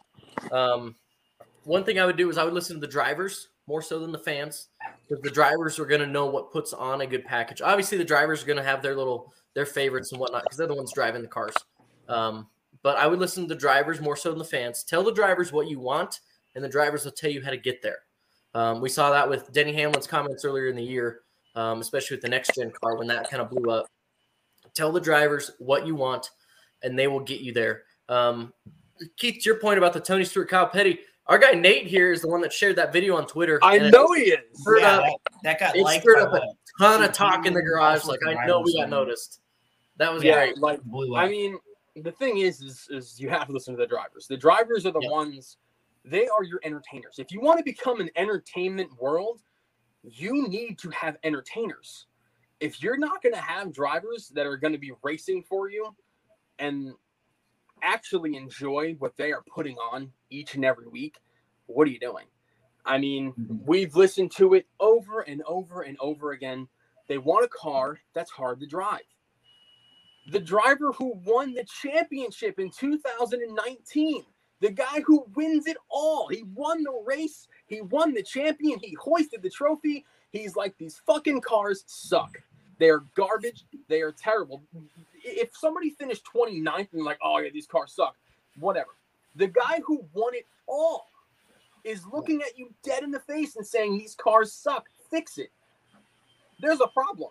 Um, 0.53 0.95
one 1.67 1.83
thing 1.83 1.99
I 1.99 2.07
would 2.07 2.17
do 2.17 2.31
is 2.31 2.39
I 2.39 2.45
would 2.45 2.55
listen 2.55 2.77
to 2.77 2.81
the 2.81 2.87
drivers 2.87 3.49
more 3.67 3.83
so 3.83 3.99
than 3.99 4.13
the 4.13 4.19
fans, 4.19 4.69
because 5.03 5.21
the 5.23 5.31
drivers 5.31 5.81
are 5.81 5.85
going 5.87 6.01
to 6.01 6.07
know 6.07 6.27
what 6.27 6.53
puts 6.53 6.73
on 6.73 7.01
a 7.01 7.07
good 7.07 7.25
package. 7.25 7.61
Obviously, 7.61 7.99
the 7.99 8.05
drivers 8.05 8.43
are 8.43 8.47
going 8.47 8.57
to 8.57 8.63
have 8.63 8.83
their 8.83 8.95
little 8.95 9.35
their 9.55 9.67
favorites 9.67 10.13
and 10.13 10.21
whatnot 10.21 10.45
because 10.45 10.57
they're 10.57 10.69
the 10.69 10.75
ones 10.75 10.93
driving 10.93 11.23
the 11.23 11.29
cars. 11.29 11.55
Um, 12.09 12.47
but 12.83 12.97
I 12.97 13.09
would 13.09 13.19
listen 13.19 13.43
to 13.45 13.49
the 13.49 13.59
drivers 13.59 14.01
more 14.01 14.17
so 14.17 14.31
than 14.31 14.39
the 14.39 14.45
fans. 14.45 14.85
Tell 14.85 15.03
the 15.03 15.13
drivers 15.13 15.53
what 15.53 15.69
you 15.69 15.81
want, 15.81 16.21
and 16.55 16.63
the 16.63 16.69
drivers 16.69 17.05
will 17.05 17.13
tell 17.13 17.31
you 17.31 17.43
how 17.43 17.51
to 17.51 17.57
get 17.57 17.83
there. 17.83 17.99
Um, 18.55 18.81
we 18.81 18.89
saw 18.89 19.11
that 19.11 19.29
with 19.29 19.53
Denny 19.53 19.73
Hamlin's 19.73 20.07
comments 20.07 20.45
earlier 20.45 20.69
in 20.69 20.77
the 20.77 20.85
year, 20.85 21.23
um, 21.57 21.81
especially 21.81 22.15
with 22.15 22.23
the 22.23 22.29
next 22.29 22.55
gen 22.55 22.71
car 22.71 22.97
when 22.97 23.09
that 23.09 23.29
kind 23.29 23.43
of 23.43 23.51
blew 23.51 23.73
up. 23.73 23.87
Tell 24.75 24.93
the 24.93 25.01
drivers 25.01 25.51
what 25.59 25.87
you 25.87 25.97
want, 25.97 26.31
and 26.85 26.97
they 26.97 27.09
will 27.09 27.21
get 27.21 27.41
you 27.41 27.53
there. 27.53 27.83
Um, 28.09 28.53
Keith, 29.17 29.43
to 29.43 29.51
your 29.51 29.59
point 29.59 29.79
about 29.79 29.93
the 29.93 30.01
Tony 30.01 30.25
Stewart, 30.25 30.49
Kyle 30.49 30.69
Petty, 30.69 31.01
our 31.29 31.39
guy 31.39 31.53
Nate 31.53 31.87
here 31.87 32.13
is 32.13 32.23
the 32.23 32.29
one 32.29 32.41
that 32.43 32.53
shared 32.53 32.77
that 32.77 32.93
video 32.93 33.17
on 33.17 33.27
Twitter. 33.27 33.59
I 33.63 33.79
know 33.91 34.13
he 34.13 34.23
is. 34.23 34.39
Yeah, 34.79 34.99
up- 34.99 35.03
that, 35.03 35.19
that 35.43 35.61
got 35.61 35.77
it 35.77 35.83
liked 35.83 36.03
stirred 36.03 36.19
up 36.21 36.33
a 36.33 36.43
ton 36.79 37.03
of 37.03 37.13
talk 37.13 37.47
in 37.47 37.55
the 37.55 37.63
garage. 37.63 38.05
Like 38.05 38.21
I 38.27 38.47
know 38.47 38.61
we 38.61 38.77
got 38.79 38.89
noticed. 38.89 39.41
That 39.97 40.13
was 40.13 40.23
Yeah, 40.23 40.35
great. 40.35 40.59
like 40.59 40.83
blew 40.83 41.15
up. 41.17 41.23
I 41.25 41.29
mean, 41.29 41.59
the 41.97 42.13
thing 42.13 42.39
is, 42.39 42.61
is, 42.61 42.87
is 42.91 43.21
you 43.21 43.29
have 43.31 43.47
to 43.47 43.53
listen 43.53 43.75
to 43.75 43.79
the 43.79 43.87
drivers. 43.87 44.27
The 44.27 44.37
drivers 44.37 44.87
are 44.87 44.93
the 44.93 45.01
Yeah. 45.01 45.11
ones. 45.11 45.57
They 46.05 46.29
are 46.29 46.45
your 46.45 46.61
entertainers. 46.63 47.19
If 47.19 47.33
you 47.33 47.41
want 47.41 47.59
to 47.59 47.65
become 47.65 48.01
an 48.01 48.11
entertainment 48.15 48.91
world, 49.01 49.41
you 50.05 50.47
need 50.49 50.79
to 50.79 50.91
have 50.91 51.17
entertainers. 51.25 52.07
If 52.61 52.83
you're 52.83 52.97
not 52.99 53.23
going 53.23 53.35
to 53.35 53.41
have 53.41 53.73
drivers 53.73 54.29
that 54.29 54.47
are 54.47 54.57
going 54.57 54.73
to 54.73 54.79
be 54.79 54.93
racing 55.03 55.43
for 55.43 55.69
you 55.69 55.95
and 56.59 56.93
actually 57.83 58.37
enjoy 58.37 58.95
what 58.99 59.17
they 59.17 59.33
are 59.33 59.43
putting 59.43 59.77
on 59.77 60.13
each 60.31 60.55
and 60.55 60.65
every 60.65 60.87
week, 60.89 61.19
what 61.67 61.87
are 61.87 61.91
you 61.91 62.01
doing? 62.01 62.27
I 62.85 62.99
mean, 62.99 63.33
Mhm. 63.33 63.65
we've 63.65 63.97
listened 63.97 64.31
to 64.33 64.55
it 64.55 64.67
over 64.79 65.21
and 65.21 65.43
over 65.43 65.83
and 65.83 65.97
over 66.01 66.33
again. 66.33 66.69
They 67.09 67.19
want 67.19 67.45
a 67.45 67.49
car 67.49 68.01
that's 68.13 68.31
hard 68.31 68.61
to 68.61 68.67
drive. 68.67 69.03
The 70.29 70.41
driver 70.41 70.93
who 70.93 71.15
won 71.25 71.55
the 71.55 71.65
championship 71.65 72.59
in 72.59 72.71
2019, 72.71 74.25
the 74.61 74.71
guy 74.71 75.01
who 75.05 75.25
wins 75.35 75.67
it 75.67 75.77
all. 75.89 76.29
He 76.29 76.43
won 76.43 76.83
the 76.83 77.03
race, 77.05 77.49
he 77.67 77.81
won 77.81 78.13
the 78.13 78.23
champion, 78.23 78.79
he 78.81 78.95
hoisted 78.95 79.43
the 79.43 79.51
trophy. 79.51 80.05
He's 80.31 80.57
like, 80.57 80.77
these 80.79 80.99
fucking 81.07 81.43
cars 81.43 81.85
suck. 81.87 82.43
They're 82.79 83.01
garbage. 83.15 83.65
They 83.89 84.03
are 84.03 84.13
terrible. 84.13 84.63
If 85.29 85.57
somebody 85.57 85.91
finished 85.91 86.25
29th 86.33 86.93
and 86.93 87.05
like, 87.05 87.19
oh 87.23 87.39
yeah, 87.39 87.51
these 87.53 87.67
cars 87.67 87.93
suck, 87.95 88.15
whatever. 88.59 88.91
The 89.35 89.49
guy 89.49 89.81
who 89.85 90.05
won 90.15 90.35
it 90.35 90.47
all 90.67 91.09
is 91.85 92.07
looking 92.13 92.43
at 92.43 92.57
you 92.59 92.73
dead 92.83 93.03
in 93.03 93.11
the 93.11 93.21
face 93.21 93.57
and 93.57 93.67
saying 93.67 93.99
these 93.99 94.15
cars 94.15 94.53
suck. 94.53 94.87
Fix 95.11 95.39
it. 95.39 95.51
There's 96.61 96.81
a 96.81 96.89
problem. 96.89 97.31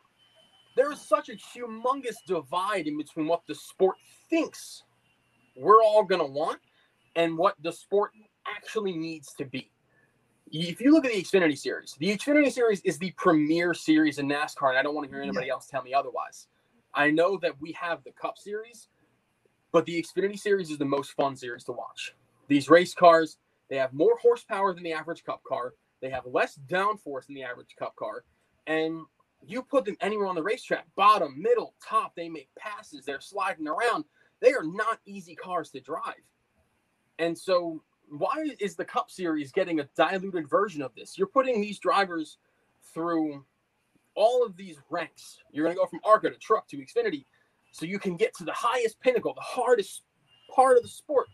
There 0.76 0.92
is 0.92 1.00
such 1.00 1.30
a 1.30 1.34
humongous 1.34 2.16
divide 2.28 2.88
in 2.88 2.98
between 2.98 3.28
what 3.28 3.42
the 3.48 3.56
sport 3.56 3.96
thinks 4.30 4.84
we're 5.56 5.82
all 5.82 6.04
gonna 6.04 6.26
want 6.26 6.60
and 7.16 7.38
what 7.38 7.56
the 7.62 7.72
sport 7.72 8.12
actually 8.46 8.94
needs 8.94 9.34
to 9.36 9.46
be. 9.46 9.72
If 10.52 10.80
you 10.80 10.92
look 10.92 11.06
at 11.06 11.12
the 11.12 11.22
Xfinity 11.22 11.58
Series, 11.58 11.96
the 11.98 12.16
Xfinity 12.16 12.52
Series 12.52 12.82
is 12.82 12.98
the 13.00 13.12
premier 13.12 13.74
series 13.74 14.20
in 14.20 14.28
NASCAR, 14.28 14.70
and 14.70 14.78
I 14.78 14.84
don't 14.84 14.94
want 14.94 15.08
to 15.08 15.14
hear 15.14 15.24
anybody 15.24 15.50
else 15.50 15.68
tell 15.68 15.82
me 15.82 15.94
otherwise. 15.94 16.48
I 16.96 17.12
know 17.12 17.38
that 17.38 17.60
we 17.60 17.74
have 17.74 18.04
the 18.04 18.12
Cup 18.12 18.38
Series, 18.38 18.88
but 19.72 19.86
the 19.86 20.02
Xfinity 20.02 20.40
Series 20.40 20.72
is 20.72 20.78
the 20.78 20.86
most 20.86 21.12
fun 21.12 21.36
series 21.36 21.66
to 21.66 21.74
watch. 21.74 22.16
These 22.48 22.70
race 22.70 22.94
cars, 22.94 23.38
they 23.70 23.76
have 23.76 23.94
more 23.94 24.18
horsepower 24.22 24.74
than 24.74 24.84
the 24.84 24.94
average 24.94 25.24
Cup 25.26 25.44
car. 25.44 25.74
They 26.02 26.10
have 26.10 26.26
less 26.26 26.58
downforce 26.68 27.26
than 27.26 27.36
the 27.36 27.44
average 27.44 27.76
Cup 27.78 27.96
car, 27.98 28.24
and 28.66 29.02
you 29.46 29.62
put 29.62 29.86
them 29.86 29.98
anywhere 30.02 30.28
on 30.28 30.36
the 30.36 30.44
racetrack, 30.44 30.88
bottom, 30.96 31.40
middle, 31.42 31.76
top. 31.86 32.16
They 32.16 32.30
make 32.30 32.50
passes. 32.58 33.06
They're 33.06 33.22
sliding 33.22 33.68
around. 33.68 34.06
They 34.40 34.54
are 34.54 34.64
not 34.64 35.00
easy 35.06 35.36
cars 35.36 35.70
to 35.72 35.82
drive. 35.82 36.24
And 37.20 37.38
so, 37.38 37.82
why 38.10 38.50
is 38.60 38.76
the 38.76 38.86
Cup 38.86 39.12
Series 39.12 39.52
getting 39.52 39.80
a 39.80 39.90
diluted 39.96 40.50
version 40.50 40.82
of 40.82 40.94
this? 40.96 41.18
You're 41.18 41.28
putting 41.28 41.60
these 41.60 41.80
drivers 41.80 42.38
through 42.94 43.44
all 44.16 44.46
of 44.46 44.58
these 44.58 44.78
ranks. 44.90 45.38
You're 45.52 45.66
going 45.66 45.76
to 45.76 45.80
go 45.80 45.86
from 45.88 46.00
ARCA 46.04 46.30
to 46.30 46.38
truck 46.38 46.68
to 46.70 46.78
Xfinity 46.78 47.26
so 47.72 47.86
you 47.86 48.00
can 48.00 48.16
get 48.16 48.34
to 48.36 48.44
the 48.44 48.54
highest 48.54 49.00
pinnacle, 49.02 49.34
the 49.34 49.42
hardest 49.42 50.04
part 50.54 50.78
of 50.78 50.84
the 50.84 50.90
sport, 50.90 51.28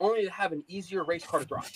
only 0.00 0.24
to 0.24 0.30
have 0.30 0.52
an 0.52 0.62
easier 0.68 1.04
race 1.04 1.24
car 1.24 1.40
to 1.40 1.46
drive. 1.46 1.70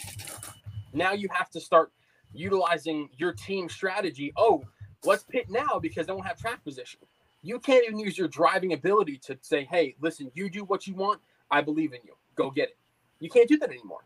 Now 0.93 1.13
you 1.13 1.29
have 1.33 1.51
to 1.51 1.61
start 1.61 1.93
utilizing 2.33 3.09
your 3.17 3.33
team 3.33 3.69
strategy. 3.69 4.33
Oh, 4.37 4.63
let's 5.05 5.25
pit 5.25 5.47
now 5.51 5.79
because 5.81 6.09
I 6.09 6.13
don't 6.13 6.27
have 6.27 6.39
track 6.39 6.63
position. 6.65 7.01
You 7.43 7.59
can't 7.59 7.85
even 7.85 7.99
use 7.99 8.17
your 8.17 8.29
driving 8.29 8.73
ability 8.73 9.19
to 9.27 9.37
say, 9.41 9.65
hey, 9.65 9.97
listen, 10.01 10.31
you 10.35 10.49
do 10.49 10.65
what 10.65 10.87
you 10.87 10.95
want. 10.95 11.21
I 11.51 11.61
believe 11.61 11.93
in 11.93 12.01
you. 12.05 12.15
Go 12.37 12.51
get 12.51 12.69
it. 12.71 12.77
You 13.19 13.29
can't 13.29 13.49
do 13.49 13.59
that 13.59 13.71
anymore. 13.71 14.05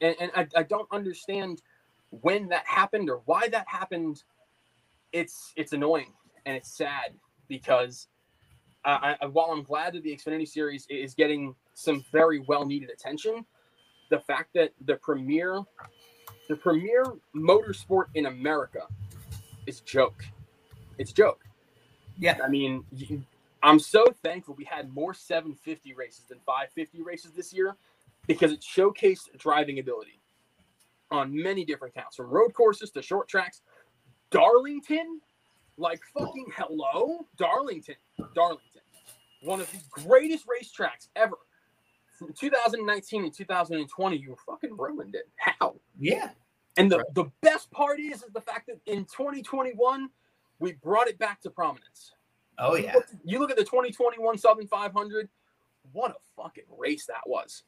And, 0.00 0.14
and 0.20 0.30
I, 0.36 0.46
I 0.56 0.62
don't 0.62 0.88
understand 0.92 1.62
when 2.10 2.48
that 2.48 2.66
happened 2.66 3.08
or 3.08 3.22
why 3.24 3.48
that 3.48 3.66
happened. 3.66 4.22
It's 5.14 5.52
it's 5.56 5.72
annoying 5.72 6.12
and 6.44 6.56
it's 6.56 6.76
sad 6.76 7.14
because 7.48 8.08
uh, 8.84 9.14
I, 9.22 9.26
while 9.26 9.50
I'm 9.52 9.62
glad 9.62 9.94
that 9.94 10.02
the 10.02 10.14
Xfinity 10.14 10.46
Series 10.46 10.86
is 10.90 11.14
getting 11.14 11.54
some 11.74 12.04
very 12.12 12.40
well 12.40 12.66
needed 12.66 12.90
attention, 12.90 13.46
the 14.10 14.18
fact 14.18 14.50
that 14.54 14.72
the 14.84 14.96
premier 14.96 15.62
the 16.48 16.56
premier 16.56 17.04
motorsport 17.34 18.06
in 18.14 18.26
America 18.26 18.86
is 19.66 19.80
joke. 19.80 20.24
It's 20.98 21.12
joke. 21.12 21.44
Yeah. 22.18 22.38
I 22.44 22.48
mean, 22.48 22.84
I'm 23.62 23.78
so 23.78 24.04
thankful 24.22 24.54
we 24.54 24.64
had 24.64 24.92
more 24.92 25.14
750 25.14 25.94
races 25.94 26.24
than 26.28 26.38
550 26.44 27.02
races 27.02 27.32
this 27.32 27.52
year 27.52 27.76
because 28.26 28.52
it 28.52 28.60
showcased 28.60 29.36
driving 29.38 29.78
ability. 29.78 30.20
on 31.10 31.34
many 31.34 31.64
different 31.64 31.94
counts, 31.94 32.16
from 32.16 32.28
road 32.28 32.52
courses 32.52 32.90
to 32.90 33.00
short 33.02 33.28
tracks. 33.28 33.62
Darlington, 34.34 35.20
like 35.76 36.00
fucking 36.18 36.46
hello, 36.56 37.24
Darlington, 37.38 37.94
Darlington, 38.34 38.80
one 39.42 39.60
of 39.60 39.70
the 39.70 39.78
greatest 40.02 40.44
racetracks 40.46 41.08
ever. 41.14 41.36
From 42.18 42.32
2019 42.32 43.24
and 43.24 43.32
2020, 43.34 44.16
you 44.16 44.36
fucking 44.44 44.76
ruined 44.76 45.14
it. 45.14 45.28
How? 45.36 45.76
Yeah. 45.98 46.30
And 46.76 46.90
the, 46.90 47.04
the 47.14 47.26
best 47.42 47.70
part 47.70 48.00
is, 48.00 48.22
is 48.24 48.32
the 48.32 48.40
fact 48.40 48.66
that 48.66 48.80
in 48.86 49.04
2021, 49.04 50.08
we 50.58 50.72
brought 50.72 51.06
it 51.08 51.18
back 51.18 51.40
to 51.42 51.50
prominence. 51.50 52.12
Oh 52.58 52.74
You 52.76 52.84
yeah. 52.84 52.94
look- 52.94 53.06
You 53.24 53.38
look 53.38 53.50
at 53.52 53.56
the 53.56 53.64
2021 53.64 54.38
Southern 54.38 54.66
500. 54.66 55.28
What 55.92 56.10
a 56.12 56.42
fucking 56.42 56.64
race 56.76 57.06
that 57.06 57.22
was. 57.26 57.62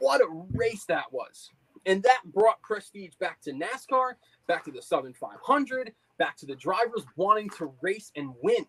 What 0.00 0.20
a 0.20 0.26
race 0.54 0.84
that 0.86 1.12
was. 1.12 1.50
And 1.86 2.02
that 2.02 2.20
brought 2.32 2.60
prestige 2.62 3.14
back 3.20 3.40
to 3.42 3.52
NASCAR, 3.52 4.12
back 4.48 4.64
to 4.64 4.72
the 4.72 4.82
Southern 4.82 5.14
500, 5.14 5.92
back 6.18 6.36
to 6.38 6.46
the 6.46 6.56
drivers 6.56 7.04
wanting 7.16 7.48
to 7.50 7.72
race 7.80 8.10
and 8.16 8.34
win. 8.42 8.66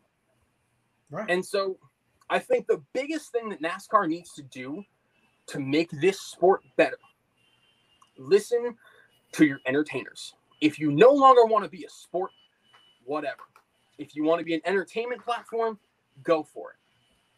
Right. 1.09 1.30
And 1.30 1.43
so 1.43 1.77
I 2.30 2.38
think 2.38 2.67
the 2.67 2.84
biggest 2.93 3.32
thing 3.32 3.49
that 3.49 3.61
NASCAR 3.61 4.07
needs 4.07 4.34
to 4.34 4.43
do 4.43 4.84
to 5.47 5.59
make 5.59 5.89
this 5.99 6.21
sport 6.21 6.61
better 6.77 6.97
listen 8.19 8.75
to 9.32 9.45
your 9.45 9.59
entertainers. 9.65 10.36
If 10.61 10.77
you 10.77 10.91
no 10.91 11.11
longer 11.11 11.45
want 11.45 11.63
to 11.63 11.69
be 11.69 11.86
a 11.86 11.89
sport, 11.89 12.32
whatever. 13.05 13.41
If 13.97 14.15
you 14.15 14.23
want 14.23 14.39
to 14.39 14.45
be 14.45 14.53
an 14.53 14.61
entertainment 14.65 15.23
platform, 15.23 15.80
go 16.23 16.43
for 16.43 16.71
it. 16.71 16.77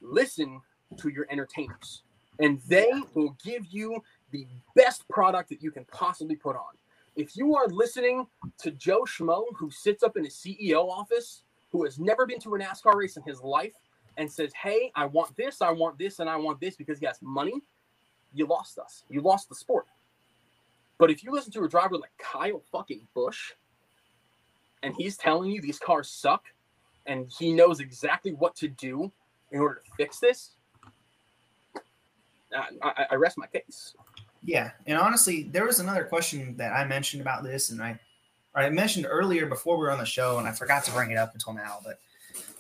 Listen 0.02 0.60
to 0.98 1.10
your 1.10 1.28
entertainers, 1.30 2.04
and 2.40 2.60
they 2.68 2.92
will 3.14 3.38
give 3.44 3.66
you 3.68 4.04
the 4.32 4.46
best 4.76 5.08
product 5.08 5.50
that 5.50 5.62
you 5.62 5.72
can 5.72 5.86
possibly 5.86 6.36
put 6.36 6.56
on. 6.56 6.74
If 7.16 7.36
you 7.36 7.56
are 7.56 7.68
listening 7.68 8.28
to 8.60 8.72
Joe 8.72 9.02
Schmo, 9.02 9.44
who 9.56 9.70
sits 9.70 10.02
up 10.04 10.16
in 10.16 10.26
a 10.26 10.30
CEO 10.30 10.90
office, 10.90 11.44
who 11.72 11.84
has 11.84 12.00
never 12.00 12.26
been 12.26 12.40
to 12.40 12.56
a 12.56 12.60
NASCAR 12.60 12.96
race 12.96 13.18
in 13.18 13.24
his 13.24 13.42
life, 13.42 13.74
and 14.18 14.32
says, 14.32 14.52
Hey, 14.54 14.92
I 14.96 15.06
want 15.06 15.36
this, 15.36 15.62
I 15.62 15.72
want 15.72 15.98
this, 15.98 16.20
and 16.20 16.30
I 16.30 16.38
want 16.38 16.60
this 16.60 16.76
because 16.76 17.00
he 17.00 17.06
has 17.06 17.22
money, 17.22 17.62
you 18.34 18.46
lost 18.46 18.80
us. 18.80 19.04
You 19.10 19.22
lost 19.22 19.50
the 19.50 19.56
sport. 19.56 19.88
But 20.98 21.12
if 21.12 21.24
you 21.24 21.32
listen 21.32 21.52
to 21.54 21.64
a 21.64 21.68
driver 21.68 21.98
like 21.98 22.12
Kyle 22.18 22.62
fucking 22.72 23.08
Busch, 23.14 23.54
and 24.84 24.96
he's 24.96 25.18
telling 25.18 25.52
you 25.52 25.62
these 25.62 25.80
cars 25.80 26.10
suck, 26.10 26.46
and 27.06 27.30
he 27.40 27.52
knows 27.52 27.80
exactly 27.80 28.32
what 28.34 28.56
to 28.58 28.68
do 28.68 29.12
in 29.52 29.60
order 29.60 29.82
to 29.84 29.92
fix 29.98 30.20
this, 30.20 30.52
I, 32.56 32.68
I, 32.82 33.06
I 33.12 33.16
rest 33.16 33.38
my 33.38 33.48
case. 33.48 33.96
Yeah, 34.44 34.72
and 34.88 34.98
honestly, 34.98 35.44
there 35.44 35.66
was 35.66 35.80
another 35.80 36.04
question 36.04 36.56
that 36.58 36.74
I 36.74 36.86
mentioned 36.86 37.22
about 37.22 37.44
this, 37.44 37.70
and 37.70 37.82
I, 37.82 38.00
I 38.56 38.70
mentioned 38.70 39.06
earlier 39.10 39.46
before 39.46 39.78
we 39.78 39.84
were 39.84 39.92
on 39.92 40.00
the 40.00 40.06
show, 40.06 40.40
and 40.40 40.48
I 40.48 40.52
forgot 40.52 40.84
to 40.86 40.92
bring 40.92 41.12
it 41.12 41.18
up 41.18 41.34
until 41.34 41.54
now. 41.54 41.80
But 41.84 42.00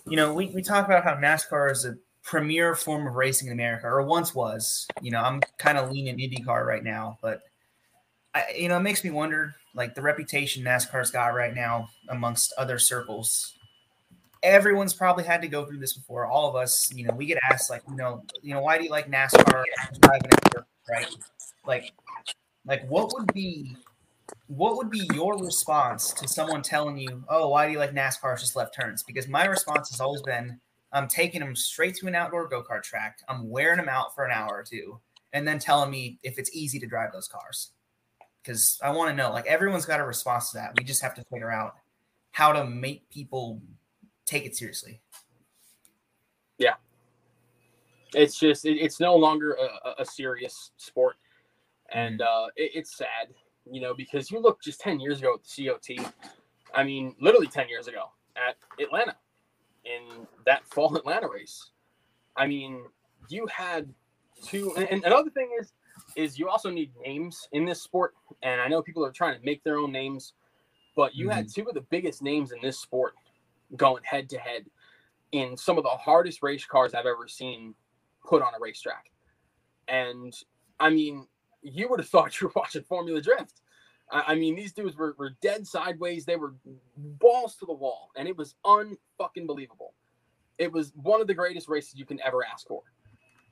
you 0.05 0.15
know, 0.15 0.33
we 0.33 0.47
we 0.47 0.61
talk 0.61 0.85
about 0.85 1.03
how 1.03 1.15
NASCAR 1.15 1.71
is 1.71 1.85
a 1.85 1.97
premier 2.23 2.75
form 2.75 3.07
of 3.07 3.15
racing 3.15 3.47
in 3.47 3.53
America, 3.53 3.87
or 3.87 4.03
once 4.03 4.35
was. 4.35 4.87
You 5.01 5.11
know, 5.11 5.21
I'm 5.21 5.41
kind 5.57 5.77
of 5.77 5.91
leaning 5.91 6.17
IndyCar 6.17 6.65
right 6.65 6.83
now, 6.83 7.17
but 7.21 7.41
I, 8.33 8.45
you 8.55 8.69
know, 8.69 8.77
it 8.77 8.81
makes 8.81 9.03
me 9.03 9.09
wonder, 9.09 9.55
like 9.73 9.95
the 9.95 10.01
reputation 10.01 10.63
NASCAR's 10.63 11.11
got 11.11 11.33
right 11.33 11.53
now 11.53 11.89
amongst 12.09 12.53
other 12.57 12.77
circles. 12.79 13.53
Everyone's 14.43 14.93
probably 14.93 15.23
had 15.23 15.41
to 15.41 15.47
go 15.47 15.65
through 15.65 15.79
this 15.79 15.93
before. 15.93 16.25
All 16.25 16.49
of 16.49 16.55
us, 16.55 16.91
you 16.93 17.05
know, 17.05 17.13
we 17.13 17.25
get 17.25 17.37
asked 17.51 17.69
like, 17.69 17.83
you 17.89 17.95
know, 17.95 18.23
you 18.41 18.53
know, 18.53 18.61
why 18.61 18.77
do 18.77 18.83
you 18.83 18.89
like 18.89 19.09
NASCAR? 19.09 19.63
Right? 20.89 21.15
Like 21.65 21.91
like 22.65 22.87
what 22.89 23.11
would 23.13 23.31
be 23.33 23.75
what 24.47 24.77
would 24.77 24.89
be 24.89 25.09
your 25.13 25.37
response 25.37 26.13
to 26.13 26.27
someone 26.27 26.61
telling 26.61 26.97
you 26.97 27.23
oh 27.29 27.49
why 27.49 27.65
do 27.65 27.71
you 27.73 27.79
like 27.79 27.91
nascar 27.93 28.33
it's 28.33 28.41
just 28.41 28.55
left 28.55 28.73
turns? 28.75 29.03
Because 29.03 29.27
my 29.27 29.45
response 29.45 29.89
has 29.91 29.99
always 29.99 30.21
been 30.21 30.59
i'm 30.93 31.07
taking 31.07 31.41
them 31.41 31.55
straight 31.55 31.95
to 31.95 32.07
an 32.07 32.15
outdoor 32.15 32.47
go-kart 32.47 32.83
track. 32.83 33.19
I'm 33.29 33.49
wearing 33.49 33.77
them 33.77 33.89
out 33.89 34.13
for 34.15 34.25
an 34.25 34.31
hour 34.31 34.49
or 34.49 34.63
two 34.63 34.99
and 35.33 35.47
then 35.47 35.59
telling 35.59 35.89
me 35.89 36.19
if 36.23 36.37
it's 36.37 36.53
easy 36.53 36.79
to 36.79 36.87
drive 36.87 37.13
those 37.13 37.27
cars. 37.27 37.71
Because 38.41 38.79
i 38.83 38.89
want 38.89 39.09
to 39.09 39.15
know 39.15 39.31
like 39.31 39.45
everyone's 39.45 39.85
got 39.85 39.99
a 39.99 40.05
response 40.05 40.51
to 40.51 40.57
that. 40.57 40.73
We 40.77 40.83
just 40.83 41.01
have 41.01 41.15
to 41.15 41.23
figure 41.25 41.51
out 41.51 41.75
how 42.31 42.51
to 42.53 42.65
make 42.65 43.09
people 43.09 43.61
take 44.25 44.45
it 44.45 44.55
seriously. 44.55 45.01
Yeah, 46.57 46.75
It's 48.13 48.37
just 48.37 48.65
it's 48.65 48.99
no 48.99 49.15
longer 49.15 49.53
a- 49.53 50.01
a 50.01 50.05
serious 50.05 50.71
sport, 50.77 51.15
and 51.91 52.21
uh, 52.21 52.47
it, 52.55 52.71
it's 52.75 52.97
sad, 52.97 53.33
you 53.69 53.81
know, 53.81 53.93
because 53.93 54.31
you 54.31 54.39
look 54.39 54.61
just 54.61 54.79
ten 54.79 54.99
years 54.99 55.19
ago 55.19 55.35
at 55.35 55.43
the 55.43 55.67
COT. 55.67 56.13
I 56.73 56.83
mean, 56.83 57.15
literally 57.19 57.47
ten 57.47 57.69
years 57.69 57.87
ago 57.87 58.11
at 58.35 58.55
Atlanta, 58.83 59.15
in 59.85 60.25
that 60.45 60.65
fall 60.67 60.95
Atlanta 60.95 61.27
race. 61.27 61.71
I 62.35 62.47
mean, 62.47 62.83
you 63.29 63.45
had 63.47 63.93
two, 64.43 64.73
and, 64.77 64.87
and 64.89 65.03
another 65.03 65.29
thing 65.29 65.49
is, 65.59 65.73
is 66.15 66.39
you 66.39 66.49
also 66.49 66.69
need 66.69 66.91
names 67.05 67.47
in 67.51 67.65
this 67.65 67.81
sport, 67.81 68.13
and 68.41 68.61
I 68.61 68.67
know 68.67 68.81
people 68.81 69.05
are 69.05 69.11
trying 69.11 69.37
to 69.37 69.45
make 69.45 69.63
their 69.63 69.77
own 69.77 69.91
names, 69.91 70.33
but 70.95 71.15
you 71.15 71.29
had 71.29 71.49
two 71.49 71.67
of 71.67 71.73
the 71.73 71.81
biggest 71.81 72.21
names 72.21 72.51
in 72.51 72.59
this 72.61 72.79
sport 72.79 73.13
going 73.77 74.03
head 74.03 74.29
to 74.29 74.37
head 74.37 74.65
in 75.31 75.55
some 75.55 75.77
of 75.77 75.83
the 75.83 75.89
hardest 75.89 76.43
race 76.43 76.65
cars 76.65 76.93
I've 76.93 77.05
ever 77.05 77.27
seen 77.27 77.73
put 78.25 78.41
on 78.41 78.53
a 78.53 78.59
racetrack. 78.59 79.11
And 79.87 80.33
I 80.79 80.89
mean, 80.89 81.27
you 81.61 81.89
would 81.89 81.99
have 81.99 82.09
thought 82.09 82.39
you 82.41 82.47
were 82.47 82.53
watching 82.55 82.83
Formula 82.83 83.21
Drift. 83.21 83.61
I, 84.11 84.23
I 84.27 84.35
mean, 84.35 84.55
these 84.55 84.73
dudes 84.73 84.95
were, 84.95 85.15
were 85.17 85.35
dead 85.41 85.65
sideways. 85.65 86.25
They 86.25 86.35
were 86.35 86.53
balls 86.97 87.55
to 87.57 87.65
the 87.65 87.73
wall, 87.73 88.11
and 88.15 88.27
it 88.27 88.37
was 88.37 88.55
unfucking 88.65 89.47
believable. 89.47 89.93
It 90.57 90.71
was 90.71 90.91
one 90.95 91.21
of 91.21 91.27
the 91.27 91.33
greatest 91.33 91.67
races 91.67 91.95
you 91.95 92.05
can 92.05 92.19
ever 92.21 92.45
ask 92.45 92.67
for. 92.67 92.83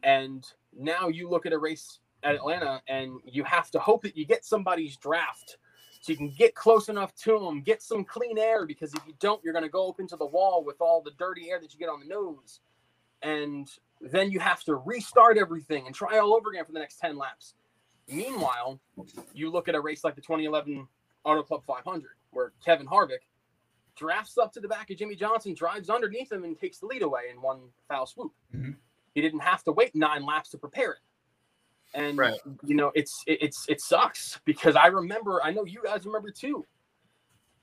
And 0.03 0.45
now 0.77 1.07
you 1.07 1.29
look 1.29 1.45
at 1.45 1.53
a 1.53 1.57
race 1.57 1.99
at 2.23 2.35
Atlanta, 2.35 2.81
and 2.87 3.19
you 3.25 3.43
have 3.43 3.71
to 3.71 3.79
hope 3.79 4.03
that 4.03 4.15
you 4.17 4.25
get 4.25 4.45
somebody's 4.45 4.97
draft 4.97 5.57
so 6.01 6.11
you 6.13 6.17
can 6.17 6.29
get 6.29 6.55
close 6.55 6.87
enough 6.87 7.13
to 7.15 7.39
them, 7.39 7.61
get 7.61 7.81
some 7.81 8.05
clean 8.05 8.37
air, 8.37 8.65
because 8.65 8.93
if 8.93 9.05
you 9.05 9.13
don't, 9.19 9.43
you're 9.43 9.53
going 9.53 9.65
to 9.65 9.69
go 9.69 9.89
up 9.89 9.99
into 9.99 10.15
the 10.15 10.25
wall 10.25 10.63
with 10.63 10.79
all 10.79 11.01
the 11.01 11.11
dirty 11.17 11.49
air 11.49 11.59
that 11.59 11.73
you 11.73 11.79
get 11.79 11.89
on 11.89 11.99
the 11.99 12.05
nose. 12.05 12.61
And 13.21 13.69
then 13.99 14.31
you 14.31 14.39
have 14.39 14.63
to 14.63 14.75
restart 14.75 15.37
everything 15.37 15.87
and 15.87 15.95
try 15.95 16.19
all 16.19 16.33
over 16.33 16.51
again 16.51 16.63
for 16.63 16.71
the 16.71 16.79
next 16.79 16.99
10 16.99 17.17
laps. 17.17 17.53
Meanwhile, 18.11 18.79
you 19.33 19.49
look 19.49 19.67
at 19.67 19.75
a 19.75 19.79
race 19.81 20.03
like 20.03 20.15
the 20.15 20.21
2011 20.21 20.87
Auto 21.23 21.43
Club 21.43 21.63
500, 21.65 22.11
where 22.31 22.53
Kevin 22.63 22.87
Harvick 22.87 23.19
drafts 23.95 24.37
up 24.37 24.53
to 24.53 24.59
the 24.59 24.67
back 24.67 24.89
of 24.89 24.97
Jimmie 24.97 25.15
Johnson, 25.15 25.53
drives 25.53 25.89
underneath 25.89 26.31
him, 26.31 26.43
and 26.43 26.57
takes 26.57 26.79
the 26.79 26.85
lead 26.85 27.01
away 27.01 27.23
in 27.31 27.41
one 27.41 27.59
foul 27.87 28.05
swoop. 28.05 28.33
Mhm. 28.53 28.77
He 29.13 29.21
didn't 29.21 29.41
have 29.41 29.63
to 29.65 29.71
wait 29.71 29.93
nine 29.95 30.25
laps 30.25 30.49
to 30.51 30.57
prepare 30.57 30.93
it. 30.93 30.99
And 31.93 32.17
Right. 32.17 32.39
you 32.63 32.75
know, 32.75 32.91
it's 32.95 33.23
it, 33.27 33.41
it's 33.41 33.67
it 33.67 33.81
sucks 33.81 34.39
because 34.45 34.75
I 34.75 34.87
remember, 34.87 35.43
I 35.43 35.51
know 35.51 35.65
you 35.65 35.81
guys 35.83 36.05
remember 36.05 36.31
too, 36.31 36.65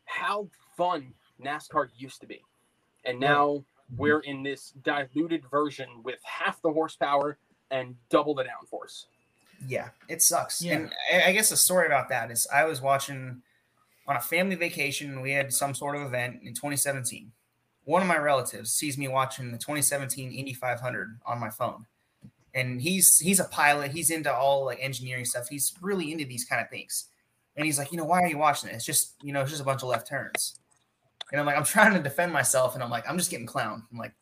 how 0.04 0.50
fun 0.76 1.14
NASCAR 1.40 1.90
used 1.96 2.20
to 2.20 2.26
be, 2.26 2.44
and 3.04 3.18
now 3.20 3.64
we're 3.96 4.20
in 4.20 4.42
this 4.42 4.72
diluted 4.82 5.44
version 5.48 6.02
with 6.02 6.20
half 6.24 6.60
the 6.60 6.72
horsepower 6.72 7.38
and 7.70 7.96
double 8.08 8.34
the 8.34 8.44
downforce. 8.44 9.06
Yeah, 9.66 9.88
it 10.08 10.22
sucks. 10.22 10.62
Yeah. 10.62 10.74
And 10.74 10.92
I 11.12 11.30
I 11.30 11.32
guess 11.32 11.50
the 11.50 11.56
story 11.56 11.86
about 11.86 12.08
that 12.10 12.30
is 12.30 12.46
I 12.52 12.64
was 12.64 12.80
watching 12.80 13.42
on 14.06 14.16
a 14.16 14.20
family 14.20 14.56
vacation. 14.56 15.20
We 15.20 15.32
had 15.32 15.52
some 15.52 15.74
sort 15.74 15.96
of 15.96 16.02
event 16.02 16.40
in 16.42 16.54
2017. 16.54 17.32
One 17.84 18.02
of 18.02 18.08
my 18.08 18.18
relatives 18.18 18.72
sees 18.72 18.98
me 18.98 19.08
watching 19.08 19.52
the 19.52 19.58
2017 19.58 20.32
Indy 20.32 20.54
500 20.54 21.20
on 21.24 21.38
my 21.38 21.50
phone, 21.50 21.86
and 22.54 22.80
he's 22.80 23.18
he's 23.18 23.40
a 23.40 23.44
pilot. 23.44 23.92
He's 23.92 24.10
into 24.10 24.34
all 24.34 24.64
like 24.64 24.78
engineering 24.80 25.24
stuff. 25.24 25.48
He's 25.48 25.74
really 25.80 26.12
into 26.12 26.24
these 26.24 26.44
kind 26.44 26.60
of 26.60 26.68
things. 26.68 27.06
And 27.56 27.64
he's 27.64 27.78
like, 27.78 27.90
you 27.90 27.96
know, 27.96 28.04
why 28.04 28.22
are 28.22 28.28
you 28.28 28.38
watching 28.38 28.68
it? 28.68 28.74
It's 28.74 28.84
just 28.84 29.14
you 29.22 29.32
know, 29.32 29.42
it's 29.42 29.50
just 29.50 29.62
a 29.62 29.64
bunch 29.64 29.82
of 29.82 29.88
left 29.88 30.06
turns. 30.06 30.58
And 31.32 31.40
I'm 31.40 31.46
like, 31.46 31.56
I'm 31.56 31.64
trying 31.64 31.94
to 31.94 32.02
defend 32.02 32.32
myself, 32.32 32.74
and 32.74 32.82
I'm 32.82 32.90
like, 32.90 33.08
I'm 33.08 33.18
just 33.18 33.30
getting 33.30 33.46
clowned. 33.46 33.82
I'm 33.90 33.98
like, 33.98 34.14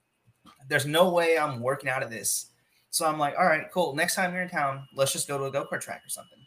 there's 0.69 0.87
no 0.87 1.11
way 1.11 1.39
I'm 1.39 1.61
working 1.61 1.89
out 1.89 2.03
of 2.03 2.11
this. 2.11 2.47
So 2.95 3.05
I'm 3.07 3.19
like, 3.19 3.35
all 3.37 3.45
right, 3.45 3.69
cool. 3.73 3.97
Next 3.97 4.15
time 4.15 4.33
you're 4.33 4.45
in 4.45 4.49
town, 4.49 4.87
let's 4.95 5.13
just 5.13 5.27
go 5.27 5.37
to 5.37 5.47
a 5.47 5.51
go 5.51 5.65
kart 5.65 5.81
track 5.81 6.03
or 6.07 6.09
something. 6.09 6.39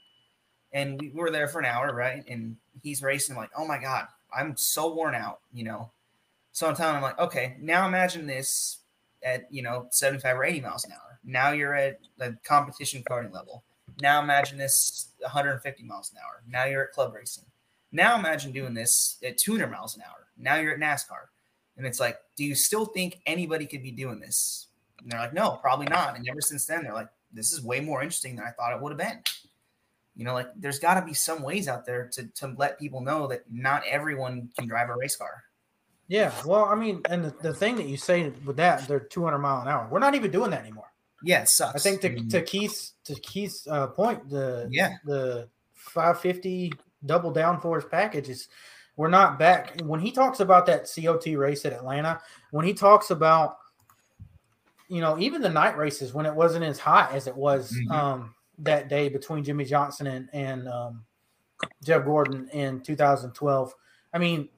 And 0.72 0.98
we 0.98 1.10
were 1.10 1.30
there 1.30 1.50
for 1.50 1.60
an 1.60 1.66
hour, 1.66 1.93
right? 1.93 2.24
And 2.30 2.56
he's 2.82 3.02
racing, 3.02 3.36
like, 3.36 3.50
oh 3.58 3.68
my 3.68 3.78
God, 3.78 4.06
I'm 4.34 4.56
so 4.56 4.93
worn 4.93 5.14
out, 5.14 5.41
you 5.54 5.66
know. 5.66 5.91
So 6.54 6.66
I'm 6.66 6.76
telling 6.78 6.95
him, 6.95 7.02
like, 7.02 7.20
okay, 7.20 7.58
now 7.60 7.86
imagine 7.86 8.28
this 8.28 8.78
at, 9.24 9.52
you 9.52 9.62
know, 9.62 9.88
75 9.91 10.38
or 10.38 10.45
80 10.45 10.62
miles 10.62 10.86
an 10.86 10.93
hour. 10.93 11.20
Now 11.26 11.52
you're 11.52 11.76
at 11.76 12.00
the 12.18 12.38
competition 12.45 13.04
karting 13.04 13.34
level. 13.34 13.66
Now 14.02 14.24
imagine 14.24 14.58
this 14.58 15.10
150 15.20 15.84
miles 15.84 16.14
an 16.14 16.20
hour. 16.24 16.43
Now 16.48 16.64
you're 16.64 16.86
at 16.86 16.93
club 16.93 17.14
racing. 17.14 17.43
Now 17.91 18.18
imagine 18.18 18.54
doing 18.54 18.74
this 18.74 19.18
at 19.22 19.38
200 19.38 19.68
miles 19.68 19.98
an 19.98 20.04
hour. 20.08 20.28
Now 20.38 20.56
you're 20.56 20.76
at 20.76 20.80
NASCAR. 20.80 21.26
And 21.76 21.86
it's 21.86 22.00
like, 22.00 22.20
do 22.38 22.45
you 22.45 22.56
still 22.56 22.86
think 22.86 23.20
anybody 23.26 23.66
could 23.66 23.84
be 23.84 23.91
doing 23.91 24.22
this? 24.22 24.66
And 25.02 25.12
they're 25.12 25.20
like, 25.20 25.34
no, 25.34 25.52
probably 25.62 25.88
not. 25.88 26.16
And 26.18 26.28
ever 26.28 26.41
since 26.41 26.66
then, 26.66 26.84
they're 26.84 26.93
like, 26.93 27.10
this 27.32 27.52
is 27.52 27.62
way 27.62 27.80
more 27.80 28.02
interesting 28.02 28.36
than 28.36 28.45
I 28.45 28.52
thought 28.52 28.74
it 28.74 28.82
would 28.82 28.91
have 28.91 28.98
been. 28.98 29.22
You 30.16 30.26
know, 30.26 30.34
like 30.34 30.48
there's 30.56 30.80
got 30.80 31.00
to 31.00 31.06
be 31.06 31.14
some 31.14 31.43
ways 31.43 31.68
out 31.68 31.86
there 31.86 32.10
to 32.14 32.26
to 32.36 32.56
let 32.58 32.80
people 32.80 33.02
know 33.02 33.28
that 33.28 33.43
not 33.52 33.84
everyone 33.88 34.50
can 34.58 34.68
drive 34.68 34.89
a 34.89 34.95
race 34.95 35.16
car. 35.16 35.43
Yeah, 36.08 36.32
well, 36.45 36.64
I 36.66 36.76
mean, 36.76 37.02
and 37.10 37.26
the, 37.26 37.36
the 37.41 37.54
thing 37.54 37.76
that 37.76 37.86
you 37.88 37.98
say 37.98 38.32
with 38.45 38.56
that, 38.58 38.88
they're 38.88 39.00
200 39.02 39.38
mile 39.39 39.62
an 39.62 39.68
hour. 39.68 39.88
We're 39.91 40.00
not 40.00 40.16
even 40.16 40.32
doing 40.32 40.52
that 40.52 40.62
anymore. 40.62 40.88
Yeah, 41.22 41.41
it 41.41 41.50
sucks. 41.50 41.76
I 41.76 41.80
think 41.89 42.02
to, 42.02 42.08
I 42.08 42.12
mean, 42.14 42.30
to 42.30 42.41
Keith's 42.41 42.93
to 43.06 43.16
Keith's 43.16 43.68
uh, 43.68 43.88
point, 43.88 44.30
the 44.30 44.68
Yeah. 44.72 44.93
the 45.06 45.50
550 45.74 46.74
double 47.06 47.34
downforce 47.34 47.89
package 47.89 48.30
is 48.30 48.48
we're 48.95 49.10
not 49.10 49.38
back. 49.38 49.80
When 49.82 50.00
he 50.00 50.12
talks 50.12 50.39
about 50.39 50.66
that 50.68 50.89
COT 50.93 51.26
race 51.38 51.66
at 51.66 51.74
Atlanta, 51.74 52.20
when 52.52 52.66
he 52.66 52.74
talks 52.74 53.12
about 53.12 53.58
you 54.88 55.02
know 55.02 55.18
even 55.20 55.42
the 55.42 55.50
night 55.50 55.78
races 55.78 56.14
when 56.14 56.26
it 56.26 56.34
wasn't 56.34 56.64
as 56.64 56.80
hot 56.80 57.12
as 57.12 57.28
it 57.28 57.36
was 57.36 57.72
Mhm. 57.72 57.92
um, 57.92 58.36
that 58.60 58.90
day 58.90 59.10
between 59.10 59.44
Jimmie 59.44 59.66
Johnson 59.66 60.08
and 60.08 60.30
and 60.34 60.68
um, 60.68 61.04
Jeff 61.84 62.06
Gordon 62.06 62.50
in 62.54 62.82
2012. 62.82 63.74
I 64.14 64.18
mean, 64.18 64.50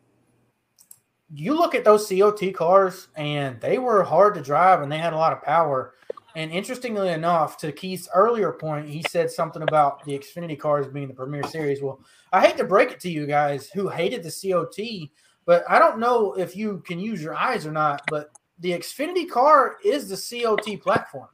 you 1.33 1.53
look 1.53 1.75
at 1.75 1.83
those 1.83 2.07
COT 2.07 2.53
cars 2.53 3.07
and 3.15 3.59
they 3.61 3.77
were 3.77 4.03
hard 4.03 4.35
to 4.35 4.41
drive 4.41 4.81
and 4.81 4.91
they 4.91 4.97
had 4.97 5.13
a 5.13 5.17
lot 5.17 5.33
of 5.33 5.41
power. 5.41 5.93
And 6.35 6.51
interestingly 6.51 7.09
enough, 7.09 7.57
to 7.57 7.71
Keith's 7.71 8.07
earlier 8.13 8.51
point, 8.51 8.87
he 8.87 9.03
said 9.09 9.31
something 9.31 9.61
about 9.63 10.03
the 10.05 10.17
Xfinity 10.17 10.57
cars 10.57 10.87
being 10.87 11.07
the 11.07 11.13
premier 11.13 11.43
series. 11.43 11.81
Well, 11.81 11.99
I 12.31 12.45
hate 12.45 12.57
to 12.57 12.63
break 12.63 12.91
it 12.91 12.99
to 13.01 13.09
you 13.09 13.25
guys 13.25 13.69
who 13.69 13.89
hated 13.89 14.23
the 14.23 14.31
COT, 14.31 15.09
but 15.45 15.63
I 15.67 15.79
don't 15.79 15.99
know 15.99 16.33
if 16.33 16.55
you 16.55 16.83
can 16.85 16.99
use 16.99 17.21
your 17.21 17.35
eyes 17.35 17.65
or 17.65 17.71
not, 17.71 18.03
but 18.09 18.31
the 18.59 18.71
Xfinity 18.71 19.29
car 19.29 19.77
is 19.83 20.09
the 20.09 20.43
COT 20.43 20.81
platform. 20.81 21.29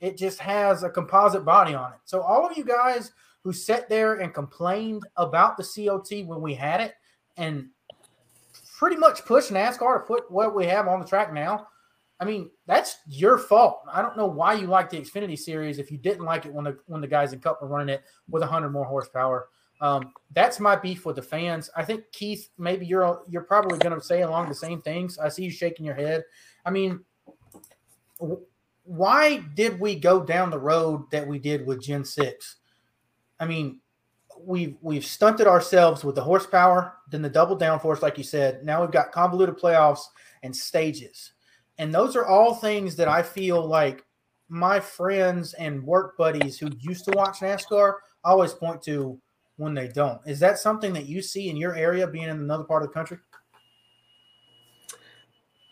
It 0.00 0.16
just 0.16 0.38
has 0.40 0.82
a 0.82 0.90
composite 0.90 1.44
body 1.44 1.74
on 1.74 1.92
it. 1.92 1.98
So 2.04 2.22
all 2.22 2.46
of 2.46 2.56
you 2.56 2.64
guys 2.64 3.12
who 3.42 3.52
sat 3.52 3.88
there 3.88 4.14
and 4.14 4.34
complained 4.34 5.02
about 5.16 5.56
the 5.56 5.64
COT 5.64 6.26
when 6.26 6.40
we 6.40 6.54
had 6.54 6.80
it 6.80 6.94
and 7.36 7.68
pretty 8.76 8.96
much 8.96 9.24
pushed 9.24 9.50
NASCAR 9.50 9.98
to 9.98 10.00
put 10.06 10.30
what 10.30 10.54
we 10.54 10.66
have 10.66 10.88
on 10.88 11.00
the 11.00 11.06
track 11.06 11.32
now. 11.32 11.68
I 12.18 12.24
mean, 12.24 12.50
that's 12.66 12.96
your 13.06 13.38
fault. 13.38 13.80
I 13.90 14.02
don't 14.02 14.16
know 14.16 14.26
why 14.26 14.54
you 14.54 14.66
like 14.66 14.90
the 14.90 15.00
Xfinity 15.00 15.38
series 15.38 15.78
if 15.78 15.90
you 15.90 15.96
didn't 15.96 16.24
like 16.24 16.44
it 16.44 16.52
when 16.52 16.64
the 16.64 16.78
when 16.86 17.00
the 17.00 17.06
guys 17.06 17.32
in 17.32 17.40
Cup 17.40 17.62
were 17.62 17.68
running 17.68 17.88
it 17.88 18.02
with 18.28 18.42
100 18.42 18.68
more 18.68 18.84
horsepower. 18.84 19.48
Um, 19.80 20.12
that's 20.32 20.60
my 20.60 20.76
beef 20.76 21.06
with 21.06 21.16
the 21.16 21.22
fans. 21.22 21.70
I 21.74 21.84
think 21.84 22.04
Keith, 22.12 22.50
maybe 22.58 22.84
you're 22.84 23.22
you're 23.28 23.42
probably 23.42 23.78
going 23.78 23.98
to 23.98 24.04
say 24.04 24.22
along 24.22 24.48
the 24.48 24.54
same 24.54 24.82
things. 24.82 25.18
I 25.18 25.28
see 25.28 25.44
you 25.44 25.50
shaking 25.50 25.86
your 25.86 25.94
head. 25.94 26.22
I 26.66 26.70
mean, 26.70 27.00
why 28.84 29.38
did 29.54 29.80
we 29.80 29.94
go 29.94 30.22
down 30.22 30.50
the 30.50 30.58
road 30.58 31.10
that 31.12 31.26
we 31.26 31.38
did 31.38 31.66
with 31.66 31.82
Gen 31.82 32.04
Six? 32.04 32.56
I 33.38 33.46
mean, 33.46 33.80
we've 34.38 34.76
we've 34.82 35.04
stunted 35.04 35.46
ourselves 35.46 36.04
with 36.04 36.14
the 36.14 36.22
horsepower, 36.22 36.96
then 37.10 37.22
the 37.22 37.30
double 37.30 37.56
downforce, 37.56 38.02
like 38.02 38.18
you 38.18 38.24
said. 38.24 38.64
Now 38.64 38.82
we've 38.82 38.90
got 38.90 39.12
convoluted 39.12 39.58
playoffs 39.58 40.02
and 40.42 40.54
stages, 40.54 41.32
and 41.78 41.94
those 41.94 42.16
are 42.16 42.26
all 42.26 42.54
things 42.54 42.96
that 42.96 43.08
I 43.08 43.22
feel 43.22 43.66
like 43.66 44.04
my 44.50 44.80
friends 44.80 45.54
and 45.54 45.82
work 45.84 46.18
buddies 46.18 46.58
who 46.58 46.68
used 46.80 47.04
to 47.06 47.12
watch 47.12 47.38
NASCAR 47.38 47.94
always 48.24 48.52
point 48.52 48.82
to 48.82 49.18
when 49.60 49.74
they 49.74 49.88
don't. 49.88 50.18
Is 50.26 50.40
that 50.40 50.58
something 50.58 50.94
that 50.94 51.04
you 51.04 51.20
see 51.20 51.50
in 51.50 51.56
your 51.56 51.74
area, 51.76 52.06
being 52.06 52.24
in 52.24 52.30
another 52.30 52.64
part 52.64 52.82
of 52.82 52.88
the 52.88 52.94
country? 52.94 53.18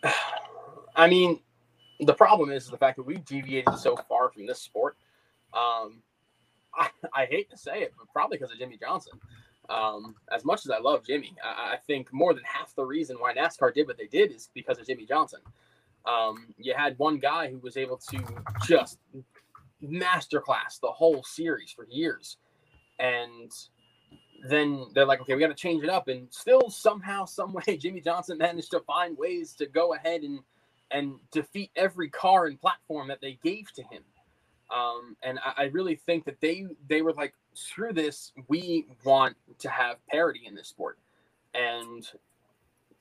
I 0.95 1.07
mean, 1.07 1.39
the 1.99 2.13
problem 2.13 2.51
is 2.51 2.67
the 2.67 2.77
fact 2.77 2.97
that 2.97 3.03
we've 3.03 3.25
deviated 3.25 3.79
so 3.79 3.97
far 4.07 4.29
from 4.29 4.45
this 4.45 4.61
sport. 4.61 4.95
Um, 5.55 6.03
I, 6.75 6.89
I 7.13 7.25
hate 7.25 7.49
to 7.49 7.57
say 7.57 7.81
it, 7.81 7.93
but 7.97 8.07
probably 8.13 8.37
because 8.37 8.51
of 8.51 8.59
Jimmie 8.59 8.77
Johnson. 8.77 9.13
Um, 9.69 10.15
as 10.31 10.45
much 10.45 10.65
as 10.65 10.71
I 10.71 10.77
love 10.79 11.03
Jimmie, 11.03 11.35
I, 11.43 11.73
I 11.73 11.77
think 11.77 12.13
more 12.13 12.35
than 12.35 12.43
half 12.43 12.75
the 12.75 12.85
reason 12.85 13.17
why 13.17 13.33
NASCAR 13.33 13.73
did 13.73 13.87
what 13.87 13.97
they 13.97 14.07
did 14.07 14.31
is 14.31 14.49
because 14.53 14.77
of 14.77 14.85
Jimmie 14.85 15.05
Johnson. 15.07 15.39
Um, 16.05 16.53
you 16.59 16.75
had 16.75 16.97
one 16.99 17.17
guy 17.17 17.49
who 17.49 17.57
was 17.57 17.75
able 17.75 17.97
to 17.97 18.19
just 18.67 18.99
masterclass 19.83 20.79
the 20.79 20.91
whole 20.91 21.23
series 21.23 21.71
for 21.71 21.85
years, 21.87 22.37
and 22.99 23.51
then 24.47 24.85
they're 24.93 25.05
like, 25.05 25.21
okay, 25.21 25.33
we 25.35 25.41
got 25.41 25.47
to 25.47 25.53
change 25.53 25.83
it 25.83 25.89
up, 25.89 26.07
and 26.07 26.27
still 26.31 26.69
somehow, 26.69 27.25
some 27.25 27.53
way, 27.53 27.77
Jimmie 27.77 28.01
Johnson 28.01 28.37
managed 28.37 28.71
to 28.71 28.79
find 28.81 29.17
ways 29.17 29.53
to 29.55 29.65
go 29.65 29.93
ahead 29.93 30.21
and 30.21 30.39
and 30.91 31.13
defeat 31.31 31.69
every 31.75 32.09
car 32.09 32.47
and 32.47 32.59
platform 32.59 33.07
that 33.07 33.21
they 33.21 33.37
gave 33.43 33.71
to 33.73 33.83
him. 33.83 34.01
Um, 34.75 35.15
and 35.21 35.37
I, 35.45 35.63
I 35.63 35.63
really 35.65 35.95
think 35.95 36.25
that 36.25 36.41
they 36.41 36.65
they 36.87 37.01
were 37.01 37.13
like, 37.13 37.33
screw 37.53 37.93
this, 37.93 38.31
we 38.47 38.87
want 39.03 39.35
to 39.59 39.69
have 39.69 39.97
parity 40.07 40.41
in 40.47 40.55
this 40.55 40.67
sport, 40.67 40.97
and 41.53 42.07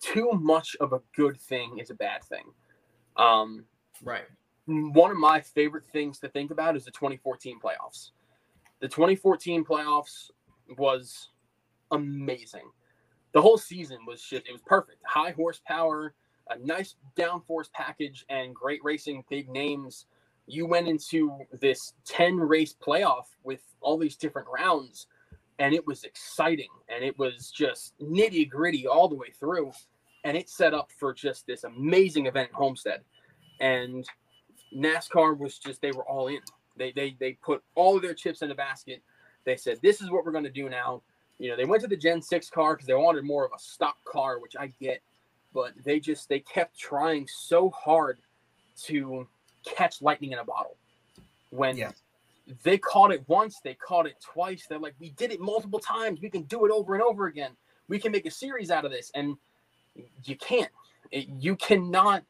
too 0.00 0.30
much 0.32 0.76
of 0.80 0.92
a 0.92 1.00
good 1.16 1.40
thing 1.40 1.78
is 1.78 1.90
a 1.90 1.94
bad 1.94 2.22
thing. 2.24 2.44
Um, 3.16 3.64
Right. 4.02 4.26
one 4.66 5.10
of 5.10 5.16
my 5.16 5.40
favorite 5.40 5.84
things 5.86 6.18
to 6.20 6.28
think 6.28 6.50
about 6.50 6.76
is 6.76 6.84
the 6.84 6.90
2014 6.92 7.58
playoffs. 7.58 8.10
The 8.80 8.88
2014 8.88 9.64
playoffs 9.64 10.30
was 10.76 11.30
amazing. 11.90 12.70
The 13.32 13.42
whole 13.42 13.58
season 13.58 13.98
was 14.06 14.22
just 14.22 14.46
it 14.46 14.52
was 14.52 14.62
perfect. 14.62 14.98
High 15.04 15.32
horsepower, 15.32 16.14
a 16.50 16.58
nice 16.58 16.96
downforce 17.16 17.70
package, 17.72 18.24
and 18.28 18.54
great 18.54 18.82
racing, 18.82 19.24
big 19.28 19.48
names. 19.48 20.06
You 20.46 20.66
went 20.66 20.88
into 20.88 21.38
this 21.60 21.92
10 22.06 22.36
race 22.36 22.74
playoff 22.74 23.26
with 23.44 23.60
all 23.80 23.98
these 23.98 24.16
different 24.16 24.48
rounds, 24.52 25.06
and 25.58 25.74
it 25.74 25.86
was 25.86 26.04
exciting 26.04 26.68
and 26.88 27.04
it 27.04 27.18
was 27.18 27.50
just 27.50 27.94
nitty 28.00 28.48
gritty 28.48 28.86
all 28.86 29.08
the 29.08 29.14
way 29.14 29.30
through. 29.38 29.72
And 30.24 30.36
it 30.36 30.48
set 30.48 30.74
up 30.74 30.90
for 30.98 31.12
just 31.12 31.46
this 31.46 31.64
amazing 31.64 32.26
event 32.26 32.50
at 32.50 32.54
Homestead. 32.54 33.02
And 33.60 34.06
NASCAR 34.74 35.38
was 35.38 35.58
just 35.58 35.80
they 35.80 35.92
were 35.92 36.08
all 36.08 36.28
in. 36.28 36.40
They 36.76 36.92
they 36.92 37.16
they 37.18 37.32
put 37.34 37.62
all 37.74 38.00
their 38.00 38.14
chips 38.14 38.42
in 38.42 38.48
the 38.48 38.54
basket. 38.54 39.02
They 39.48 39.56
said 39.56 39.78
this 39.82 40.02
is 40.02 40.10
what 40.10 40.26
we're 40.26 40.32
going 40.32 40.44
to 40.44 40.50
do 40.50 40.68
now. 40.68 41.00
You 41.38 41.48
know, 41.48 41.56
they 41.56 41.64
went 41.64 41.80
to 41.80 41.88
the 41.88 41.96
Gen 41.96 42.20
6 42.20 42.50
car 42.50 42.74
because 42.74 42.86
they 42.86 42.92
wanted 42.92 43.24
more 43.24 43.46
of 43.46 43.52
a 43.56 43.58
stock 43.58 43.96
car, 44.04 44.38
which 44.40 44.54
I 44.60 44.66
get, 44.78 45.00
but 45.54 45.72
they 45.84 46.00
just 46.00 46.28
they 46.28 46.40
kept 46.40 46.78
trying 46.78 47.26
so 47.26 47.70
hard 47.70 48.18
to 48.82 49.26
catch 49.64 50.02
lightning 50.02 50.32
in 50.32 50.38
a 50.38 50.44
bottle. 50.44 50.76
When 51.48 51.78
Yeah. 51.78 51.92
they 52.62 52.76
caught 52.76 53.10
it 53.10 53.26
once, 53.26 53.58
they 53.64 53.72
caught 53.72 54.04
it 54.06 54.16
twice. 54.20 54.66
They're 54.68 54.78
like, 54.78 54.96
we 55.00 55.10
did 55.10 55.32
it 55.32 55.40
multiple 55.40 55.78
times. 55.78 56.20
We 56.20 56.28
can 56.28 56.42
do 56.42 56.66
it 56.66 56.70
over 56.70 56.92
and 56.92 57.02
over 57.02 57.26
again. 57.26 57.52
We 57.88 57.98
can 57.98 58.12
make 58.12 58.26
a 58.26 58.30
series 58.30 58.70
out 58.70 58.84
of 58.84 58.90
this, 58.90 59.10
and 59.14 59.36
you 60.24 60.36
can't. 60.36 60.70
It, 61.10 61.26
you 61.40 61.56
cannot. 61.56 62.22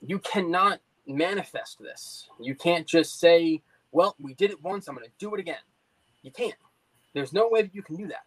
You 0.00 0.18
cannot 0.18 0.80
manifest 1.06 1.78
this. 1.78 2.28
You 2.40 2.56
can't 2.56 2.88
just 2.88 3.20
say, 3.20 3.62
"Well, 3.92 4.16
we 4.18 4.34
did 4.34 4.50
it 4.50 4.60
once. 4.60 4.88
I'm 4.88 4.96
going 4.96 5.06
to 5.06 5.12
do 5.20 5.32
it 5.34 5.38
again." 5.38 5.62
You 6.22 6.30
can't. 6.30 6.54
There's 7.14 7.32
no 7.32 7.48
way 7.48 7.62
that 7.62 7.74
you 7.74 7.82
can 7.82 7.96
do 7.96 8.06
that. 8.08 8.24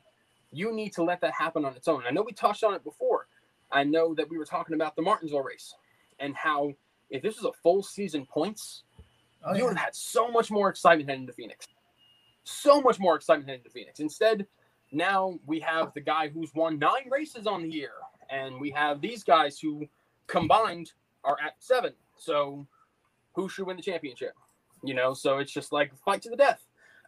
You 0.51 0.73
need 0.73 0.93
to 0.93 1.03
let 1.03 1.21
that 1.21 1.33
happen 1.33 1.65
on 1.65 1.75
its 1.75 1.87
own. 1.87 2.03
I 2.07 2.11
know 2.11 2.21
we 2.21 2.31
touched 2.31 2.63
on 2.63 2.73
it 2.73 2.83
before. 2.83 3.27
I 3.71 3.83
know 3.83 4.13
that 4.15 4.29
we 4.29 4.37
were 4.37 4.45
talking 4.45 4.75
about 4.75 4.95
the 4.95 5.01
Martinsville 5.01 5.41
race 5.41 5.73
and 6.19 6.35
how 6.35 6.73
if 7.09 7.21
this 7.21 7.35
was 7.35 7.45
a 7.45 7.51
full 7.61 7.83
season 7.83 8.25
points, 8.25 8.83
Oh, 9.43 9.51
you 9.53 9.59
yeah. 9.59 9.63
would 9.65 9.77
have 9.77 9.85
had 9.85 9.95
so 9.95 10.29
much 10.31 10.49
more 10.49 10.69
excitement 10.69 11.09
heading 11.09 11.27
to 11.27 11.33
Phoenix. 11.33 11.67
So 12.45 12.81
much 12.81 12.99
more 12.99 13.15
excitement 13.15 13.47
heading 13.49 13.63
to 13.63 13.69
Phoenix. 13.69 13.99
Instead, 13.99 14.47
now 14.91 15.37
we 15.45 15.59
have 15.59 15.93
the 15.93 16.01
guy 16.01 16.29
who's 16.29 16.53
won 16.55 16.79
nine 16.79 17.09
races 17.11 17.45
on 17.47 17.61
the 17.63 17.69
year, 17.69 17.91
and 18.29 18.59
we 18.59 18.71
have 18.71 19.01
these 19.01 19.23
guys 19.23 19.59
who 19.59 19.87
combined 20.27 20.93
are 21.23 21.37
at 21.43 21.55
seven. 21.59 21.93
So 22.17 22.65
who 23.33 23.49
should 23.49 23.67
win 23.67 23.77
the 23.77 23.83
championship? 23.83 24.33
You 24.83 24.93
know, 24.95 25.13
so 25.13 25.37
it's 25.39 25.51
just 25.51 25.71
like 25.71 25.91
fight 26.03 26.21
to 26.23 26.29
the 26.29 26.37
death. 26.37 26.65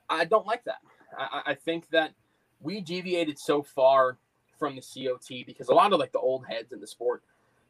I 0.10 0.26
don't 0.26 0.46
like 0.48 0.64
that. 0.66 0.80
I, 1.18 1.42
I- 1.46 1.52
I 1.52 1.56
think 1.56 1.90
that 1.92 2.14
we 2.62 2.82
deviated 2.82 3.38
so 3.40 3.64
far 3.64 4.18
from 4.60 4.76
the 4.76 4.82
COT 4.82 5.46
because 5.46 5.70
a 5.70 5.74
lot 5.74 5.94
of 5.94 6.00
like 6.00 6.12
the 6.12 6.20
old 6.20 6.46
heads 6.48 6.72
in 6.74 6.80
the 6.80 6.88
sport, 6.88 7.24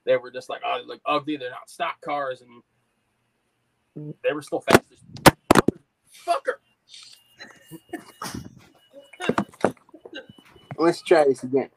they 0.06 0.16
were 0.18 0.32
just 0.32 0.50
like, 0.50 0.62
oh, 0.66 0.80
they 0.82 0.88
like 0.88 1.02
ugly. 1.06 1.38
They're 1.38 1.50
not 1.50 1.70
stock 1.70 2.00
cars, 2.02 2.42
and 2.42 4.16
they 4.24 4.34
were 4.34 4.42
still 4.42 4.62
fast 4.62 4.84
fucker. 6.26 6.56
Let's 10.78 11.02
try 11.02 11.26
this 11.26 11.44
again. 11.44 11.70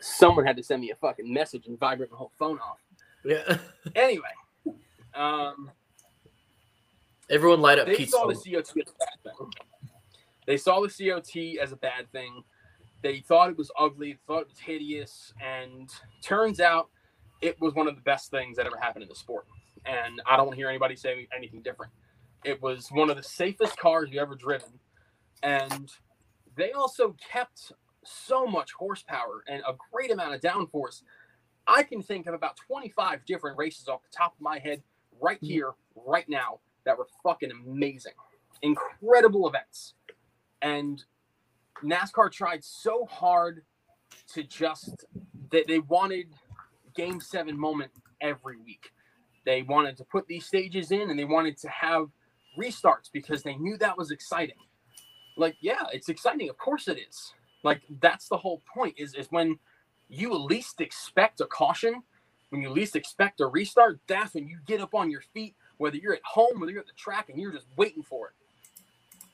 Someone 0.00 0.46
had 0.46 0.56
to 0.56 0.62
send 0.62 0.80
me 0.80 0.90
a 0.90 0.94
fucking 0.96 1.32
message 1.32 1.66
and 1.66 1.78
vibrate 1.78 2.10
my 2.10 2.18
whole 2.18 2.32
phone 2.38 2.58
off. 2.58 2.78
Yeah. 3.24 3.58
Anyway, 3.94 4.24
um, 5.14 5.70
Everyone 7.30 7.60
light 7.60 7.78
up 7.78 7.86
they 7.86 7.96
Keith's 7.96 8.12
saw 8.12 8.26
the 8.26 8.34
phone. 8.34 8.42
COT 8.54 8.60
as 8.60 8.70
a 8.70 8.74
bad 8.74 9.22
thing. 9.22 9.50
They 10.46 10.56
saw 10.56 10.80
the 10.80 10.88
COT 10.88 11.62
as 11.62 11.72
a 11.72 11.76
bad 11.76 12.10
thing. 12.12 12.42
They 13.02 13.20
thought 13.20 13.50
it 13.50 13.58
was 13.58 13.70
ugly, 13.78 14.18
thought 14.26 14.42
it 14.42 14.48
was 14.48 14.58
hideous, 14.58 15.32
and 15.42 15.90
turns 16.22 16.60
out 16.60 16.88
it 17.42 17.60
was 17.60 17.74
one 17.74 17.86
of 17.86 17.96
the 17.96 18.02
best 18.02 18.30
things 18.30 18.56
that 18.56 18.66
ever 18.66 18.78
happened 18.78 19.02
in 19.02 19.08
the 19.08 19.14
sport. 19.14 19.46
And 19.84 20.22
I 20.26 20.36
don't 20.36 20.46
want 20.46 20.56
to 20.56 20.60
hear 20.60 20.68
anybody 20.68 20.96
say 20.96 21.28
anything 21.36 21.60
different. 21.60 21.92
It 22.44 22.60
was 22.62 22.88
one 22.90 23.10
of 23.10 23.16
the 23.16 23.22
safest 23.22 23.76
cars 23.78 24.10
you 24.10 24.20
ever 24.20 24.34
driven, 24.34 24.70
And 25.42 25.90
they 26.56 26.72
also 26.72 27.16
kept 27.30 27.72
so 28.04 28.46
much 28.46 28.72
horsepower 28.72 29.44
and 29.48 29.62
a 29.66 29.74
great 29.92 30.10
amount 30.10 30.34
of 30.34 30.40
downforce. 30.40 31.02
I 31.66 31.82
can 31.82 32.02
think 32.02 32.26
of 32.26 32.34
about 32.34 32.56
25 32.66 33.24
different 33.26 33.56
races 33.58 33.88
off 33.88 34.02
the 34.02 34.16
top 34.16 34.34
of 34.34 34.40
my 34.40 34.58
head 34.58 34.82
right 35.20 35.38
mm-hmm. 35.38 35.46
here, 35.46 35.72
right 35.94 36.28
now, 36.28 36.60
that 36.84 36.96
were 36.96 37.08
fucking 37.22 37.50
amazing. 37.50 38.12
Incredible 38.62 39.48
events. 39.48 39.94
And 40.64 41.04
NASCAR 41.84 42.32
tried 42.32 42.64
so 42.64 43.04
hard 43.04 43.62
to 44.32 44.42
just 44.42 45.04
they, 45.50 45.64
they 45.68 45.78
wanted 45.78 46.26
game 46.96 47.20
seven 47.20 47.58
moment 47.58 47.92
every 48.20 48.56
week. 48.56 48.90
They 49.44 49.62
wanted 49.62 49.98
to 49.98 50.04
put 50.04 50.26
these 50.26 50.46
stages 50.46 50.90
in 50.90 51.10
and 51.10 51.18
they 51.18 51.26
wanted 51.26 51.58
to 51.58 51.68
have 51.68 52.06
restarts 52.58 53.10
because 53.12 53.42
they 53.42 53.56
knew 53.56 53.76
that 53.78 53.98
was 53.98 54.10
exciting. 54.10 54.56
Like, 55.36 55.56
yeah, 55.60 55.84
it's 55.92 56.08
exciting. 56.08 56.48
Of 56.48 56.56
course 56.56 56.88
it 56.88 56.98
is. 56.98 57.34
Like 57.62 57.82
that's 58.00 58.28
the 58.28 58.38
whole 58.38 58.62
point 58.72 58.94
is 58.96 59.14
is 59.14 59.26
when 59.30 59.58
you 60.08 60.34
least 60.34 60.80
expect 60.80 61.40
a 61.40 61.46
caution, 61.46 62.02
when 62.50 62.62
you 62.62 62.70
least 62.70 62.96
expect 62.96 63.40
a 63.40 63.46
restart, 63.46 64.00
that's 64.06 64.34
when 64.34 64.48
you 64.48 64.58
get 64.66 64.80
up 64.80 64.94
on 64.94 65.10
your 65.10 65.22
feet, 65.34 65.56
whether 65.76 65.96
you're 65.96 66.14
at 66.14 66.24
home, 66.24 66.60
whether 66.60 66.72
you're 66.72 66.80
at 66.80 66.86
the 66.86 66.92
track, 66.92 67.28
and 67.28 67.38
you're 67.38 67.52
just 67.52 67.66
waiting 67.76 68.02
for 68.02 68.28
it. 68.28 68.34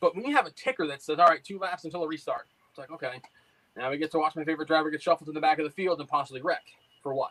But 0.01 0.17
when 0.17 0.25
you 0.25 0.35
have 0.35 0.47
a 0.47 0.51
ticker 0.51 0.87
that 0.87 1.03
says, 1.03 1.19
all 1.19 1.27
right, 1.27 1.45
two 1.45 1.59
laps 1.59 1.85
until 1.85 2.03
a 2.03 2.09
restart, 2.09 2.47
it's 2.71 2.79
like, 2.79 2.91
okay, 2.91 3.21
now 3.77 3.91
we 3.91 3.99
get 3.99 4.11
to 4.13 4.19
watch 4.19 4.35
my 4.35 4.45
favorite 4.45 4.69
driver 4.69 4.91
get 4.91 5.03
shuffled 5.03 5.27
to 5.27 5.33
the 5.33 5.41
back 5.41 5.59
of 5.59 5.65
the 5.65 5.71
field 5.71 6.01
and 6.01 6.09
possibly 6.09 6.41
wreck. 6.43 6.65
For 7.03 7.15
what? 7.15 7.31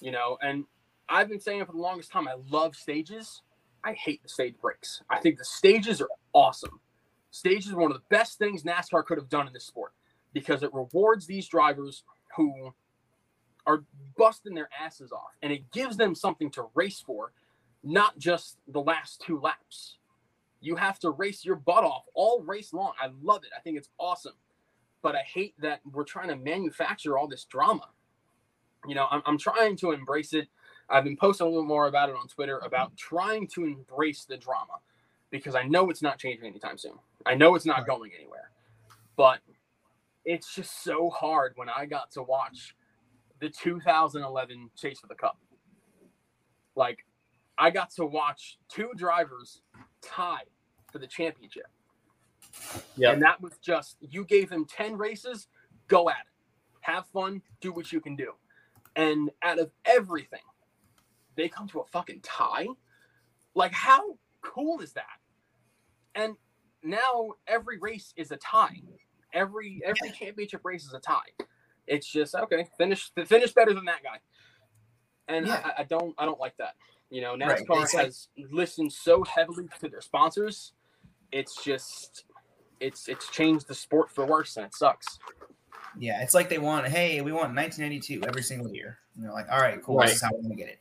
You 0.00 0.12
know, 0.12 0.38
and 0.40 0.64
I've 1.08 1.28
been 1.28 1.40
saying 1.40 1.64
for 1.66 1.72
the 1.72 1.78
longest 1.78 2.10
time, 2.10 2.26
I 2.26 2.34
love 2.50 2.74
stages. 2.74 3.42
I 3.84 3.92
hate 3.94 4.22
the 4.22 4.28
stage 4.28 4.54
breaks. 4.60 5.02
I 5.10 5.18
think 5.18 5.38
the 5.38 5.44
stages 5.44 6.00
are 6.00 6.08
awesome. 6.32 6.80
Stages 7.30 7.72
are 7.72 7.78
one 7.78 7.90
of 7.90 7.96
the 7.96 8.04
best 8.08 8.38
things 8.38 8.62
NASCAR 8.62 9.04
could 9.04 9.18
have 9.18 9.28
done 9.28 9.46
in 9.46 9.52
this 9.52 9.64
sport 9.64 9.92
because 10.32 10.62
it 10.62 10.72
rewards 10.72 11.26
these 11.26 11.48
drivers 11.48 12.04
who 12.36 12.72
are 13.66 13.84
busting 14.16 14.54
their 14.54 14.68
asses 14.78 15.12
off 15.12 15.32
and 15.42 15.52
it 15.52 15.70
gives 15.72 15.96
them 15.96 16.14
something 16.14 16.50
to 16.50 16.66
race 16.74 17.02
for, 17.04 17.32
not 17.82 18.18
just 18.18 18.58
the 18.68 18.80
last 18.80 19.22
two 19.24 19.40
laps. 19.40 19.96
You 20.62 20.76
have 20.76 20.98
to 21.00 21.10
race 21.10 21.44
your 21.44 21.56
butt 21.56 21.84
off 21.84 22.04
all 22.14 22.40
race 22.42 22.72
long. 22.72 22.92
I 23.00 23.08
love 23.20 23.42
it. 23.42 23.50
I 23.56 23.60
think 23.60 23.76
it's 23.76 23.90
awesome. 23.98 24.34
But 25.02 25.16
I 25.16 25.22
hate 25.22 25.54
that 25.60 25.80
we're 25.92 26.04
trying 26.04 26.28
to 26.28 26.36
manufacture 26.36 27.18
all 27.18 27.26
this 27.26 27.44
drama. 27.44 27.88
You 28.86 28.94
know, 28.94 29.08
I'm, 29.10 29.22
I'm 29.26 29.38
trying 29.38 29.76
to 29.78 29.90
embrace 29.90 30.32
it. 30.32 30.48
I've 30.88 31.04
been 31.04 31.16
posting 31.16 31.46
a 31.46 31.50
little 31.50 31.64
more 31.64 31.88
about 31.88 32.08
it 32.08 32.14
on 32.14 32.28
Twitter 32.28 32.58
about 32.58 32.96
trying 32.96 33.48
to 33.48 33.64
embrace 33.64 34.24
the 34.24 34.36
drama 34.36 34.74
because 35.30 35.56
I 35.56 35.64
know 35.64 35.90
it's 35.90 36.02
not 36.02 36.18
changing 36.18 36.46
anytime 36.46 36.78
soon. 36.78 36.94
I 37.26 37.34
know 37.34 37.56
it's 37.56 37.66
not 37.66 37.86
going 37.86 38.12
anywhere. 38.16 38.50
But 39.16 39.40
it's 40.24 40.54
just 40.54 40.84
so 40.84 41.10
hard 41.10 41.52
when 41.56 41.68
I 41.68 41.86
got 41.86 42.12
to 42.12 42.22
watch 42.22 42.76
the 43.40 43.48
2011 43.48 44.70
Chase 44.76 45.00
for 45.00 45.08
the 45.08 45.14
Cup. 45.16 45.38
Like, 46.76 47.04
I 47.58 47.70
got 47.70 47.90
to 47.92 48.06
watch 48.06 48.58
two 48.68 48.90
drivers 48.96 49.62
tie 50.02 50.44
for 50.90 50.98
the 50.98 51.06
championship. 51.06 51.66
Yeah. 52.96 53.12
And 53.12 53.22
that 53.22 53.40
was 53.40 53.58
just, 53.58 53.96
you 54.00 54.24
gave 54.24 54.50
them 54.50 54.66
10 54.66 54.96
races, 54.96 55.48
go 55.88 56.10
at 56.10 56.16
it. 56.16 56.26
Have 56.82 57.06
fun, 57.06 57.42
do 57.60 57.72
what 57.72 57.92
you 57.92 58.00
can 58.00 58.16
do. 58.16 58.32
And 58.96 59.30
out 59.42 59.58
of 59.58 59.70
everything, 59.84 60.40
they 61.36 61.48
come 61.48 61.68
to 61.68 61.80
a 61.80 61.86
fucking 61.86 62.20
tie. 62.22 62.66
Like, 63.54 63.72
how 63.72 64.18
cool 64.42 64.80
is 64.80 64.92
that? 64.94 65.04
And 66.14 66.36
now 66.82 67.30
every 67.46 67.78
race 67.78 68.12
is 68.16 68.30
a 68.30 68.36
tie. 68.36 68.82
Every 69.32 69.80
every 69.84 70.10
championship 70.10 70.60
race 70.64 70.84
is 70.84 70.92
a 70.92 71.00
tie. 71.00 71.20
It's 71.86 72.06
just 72.10 72.34
okay. 72.34 72.68
Finish 72.76 73.12
finish 73.26 73.52
better 73.52 73.72
than 73.72 73.86
that 73.86 74.02
guy. 74.02 74.18
And 75.28 75.46
Yeah. 75.46 75.60
I, 75.64 75.82
I 75.82 75.84
don't 75.84 76.14
I 76.18 76.26
don't 76.26 76.40
like 76.40 76.56
that. 76.58 76.74
You 77.12 77.20
know, 77.20 77.36
Right. 77.36 77.60
NASCAR 77.60 77.82
It's 77.82 77.92
like- 77.94 78.06
has 78.06 78.28
listened 78.50 78.90
so 78.90 79.22
heavily 79.22 79.68
to 79.80 79.88
their 79.90 80.00
sponsors. 80.00 80.72
It's 81.30 81.62
just 81.62 82.24
it's 82.80 83.06
it's 83.06 83.28
changed 83.28 83.68
the 83.68 83.74
sport 83.74 84.10
for 84.10 84.24
worse, 84.24 84.56
and 84.56 84.64
it 84.64 84.74
sucks. 84.74 85.18
Yeah, 85.98 86.22
it's 86.22 86.32
like 86.32 86.48
they 86.48 86.56
want, 86.56 86.88
hey, 86.88 87.20
we 87.20 87.30
want 87.32 87.54
1992 87.54 88.26
every 88.26 88.42
single 88.42 88.72
year. 88.72 88.98
And 89.14 89.24
they're 89.24 89.32
like, 89.32 89.46
all 89.52 89.60
right, 89.60 89.80
cool. 89.82 89.98
Right. 89.98 90.06
This 90.08 90.16
is 90.16 90.22
how 90.22 90.30
we're 90.32 90.40
gonna 90.42 90.54
get 90.54 90.68
it. 90.70 90.78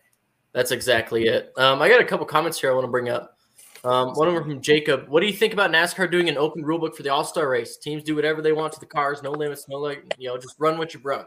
That's 0.54 0.72
exactly 0.72 1.28
it. 1.28 1.52
Um, 1.58 1.82
I 1.82 1.90
got 1.90 2.00
a 2.00 2.06
couple 2.06 2.26
comments 2.26 2.60
here 2.62 2.72
I 2.72 2.74
want 2.74 2.86
to 2.86 2.92
bring 2.92 3.10
up. 3.10 3.38
Um, 3.84 4.14
one 4.14 4.30
of 4.30 4.34
them 4.34 4.44
from 4.44 4.62
Jacob. 4.62 5.10
What 5.10 5.20
do 5.20 5.26
you 5.28 5.34
think 5.34 5.52
about 5.54 5.70
NASCAR 5.72 6.10
doing 6.10 6.30
an 6.30 6.38
open 6.38 6.64
rule 6.64 6.80
book 6.80 6.96
for 6.96 7.04
the 7.04 7.10
All 7.10 7.26
Star 7.26 7.50
race? 7.50 7.76
Teams 7.76 8.04
do 8.04 8.16
whatever 8.16 8.42
they 8.42 8.54
want 8.54 8.72
to 8.74 8.80
the 8.80 8.86
cars, 8.86 9.22
no 9.22 9.32
limits, 9.32 9.68
no 9.68 9.80
like, 9.80 10.14
you 10.18 10.30
know, 10.30 10.38
just 10.38 10.56
run 10.60 10.78
what 10.78 10.94
you 10.94 11.00
brung. 11.02 11.26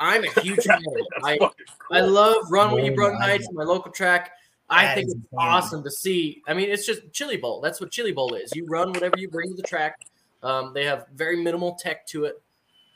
I'm 0.00 0.24
a 0.24 0.40
huge 0.40 0.64
fan 0.64 0.78
of 0.78 0.96
it. 0.96 1.06
That's 1.10 1.24
I, 1.26 1.38
fucking 1.38 1.66
I 1.90 2.00
love 2.00 2.36
run 2.50 2.72
what 2.72 2.84
you 2.84 2.94
brung 2.94 3.18
my 3.18 3.26
nights 3.26 3.48
on 3.48 3.54
my 3.54 3.64
local 3.64 3.90
track. 3.92 4.32
I 4.70 4.84
That 4.84 4.94
think 4.96 5.06
it's 5.06 5.14
insane. 5.14 5.38
awesome 5.38 5.82
to 5.82 5.90
see. 5.90 6.42
I 6.46 6.54
mean, 6.54 6.70
it's 6.70 6.84
just 6.86 7.10
Chili 7.12 7.36
Bowl. 7.38 7.60
That's 7.60 7.80
what 7.80 7.90
Chili 7.90 8.12
Bowl 8.12 8.34
is. 8.34 8.54
You 8.54 8.66
run 8.66 8.92
whatever 8.92 9.18
you 9.18 9.28
bring 9.28 9.50
to 9.50 9.56
the 9.56 9.62
track. 9.62 10.06
Um, 10.42 10.72
they 10.74 10.84
have 10.84 11.06
very 11.14 11.42
minimal 11.42 11.74
tech 11.74 12.06
to 12.08 12.24
it. 12.26 12.40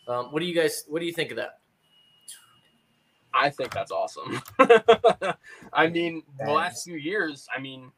Um, 0.06 0.26
what 0.26 0.40
do 0.40 0.46
you 0.46 0.54
guys? 0.54 0.84
What 0.88 1.00
do 1.00 1.06
you 1.06 1.12
think 1.12 1.30
of 1.30 1.36
that? 1.38 1.58
I 3.34 3.48
think 3.50 3.72
that's 3.72 3.90
awesome. 3.90 4.42
I 5.72 5.86
mean, 5.88 6.22
the 6.44 6.52
last 6.52 6.84
few 6.84 6.96
years, 6.96 7.48
I 7.54 7.60
mean, 7.60 7.90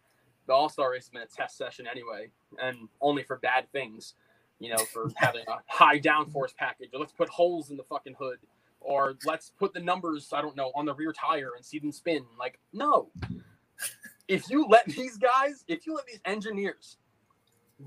the 0.47 0.53
All 0.53 0.69
Star 0.69 0.93
race 0.93 1.05
has 1.05 1.09
been 1.11 1.23
a 1.23 1.27
test 1.27 1.57
session 1.59 1.87
anyway, 1.91 2.29
and 2.63 2.89
only 3.01 3.23
for 3.25 3.37
bad 3.39 3.71
things. 3.73 4.15
You 4.61 4.71
know, 4.71 4.79
for 4.79 5.11
having 5.17 5.45
a 5.49 5.59
high 5.67 5.99
downforce 5.99 6.55
package, 6.57 6.91
or 6.95 7.01
let's 7.01 7.13
put 7.13 7.29
holes 7.29 7.71
in 7.71 7.77
the 7.77 7.83
fucking 7.83 8.15
hood, 8.19 8.39
or 8.85 9.15
let's 9.25 9.51
put 9.59 9.73
the 9.73 9.81
numbers, 9.81 10.29
I 10.33 10.43
don't 10.43 10.57
know, 10.57 10.71
on 10.75 10.85
the 10.85 10.95
rear 10.95 11.13
tire 11.13 11.53
and 11.57 11.65
see 11.65 11.79
them 11.79 11.93
spin. 11.93 12.25
Like, 12.39 12.59
no. 12.73 13.11
If 14.29 14.49
you 14.51 14.67
let 14.69 14.87
these 14.87 15.17
guys, 15.17 15.65
if 15.69 15.87
you 15.87 15.95
let 15.95 16.07
these 16.07 16.21
engineers 16.25 16.99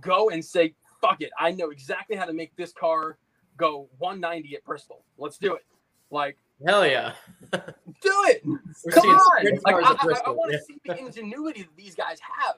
go 0.02 0.30
and 0.30 0.44
say, 0.44 0.76
fuck 1.02 1.22
it, 1.22 1.32
I 1.40 1.52
know 1.52 1.70
exactly 1.70 2.16
how 2.16 2.26
to 2.26 2.34
make 2.34 2.56
this 2.56 2.74
car 2.74 3.18
go 3.58 3.90
190 3.98 4.56
at 4.56 4.64
Bristol. 4.64 5.04
Let's 5.18 5.38
do 5.38 5.56
it. 5.56 5.66
Like, 6.12 6.38
Hell 6.66 6.88
yeah! 6.88 7.14
do 7.52 7.62
it. 8.04 8.42
We're 8.44 8.92
Come 8.92 9.10
on! 9.10 9.46
Like, 9.64 9.76
I, 9.76 9.92
I, 9.92 10.04
Bristol. 10.04 10.36
want 10.36 10.52
Yeah. 10.52 10.58
to 10.58 10.64
see 10.64 10.78
the 10.86 10.98
ingenuity 10.98 11.62
that 11.62 11.76
these 11.78 11.94
guys 11.94 12.18
have, 12.20 12.56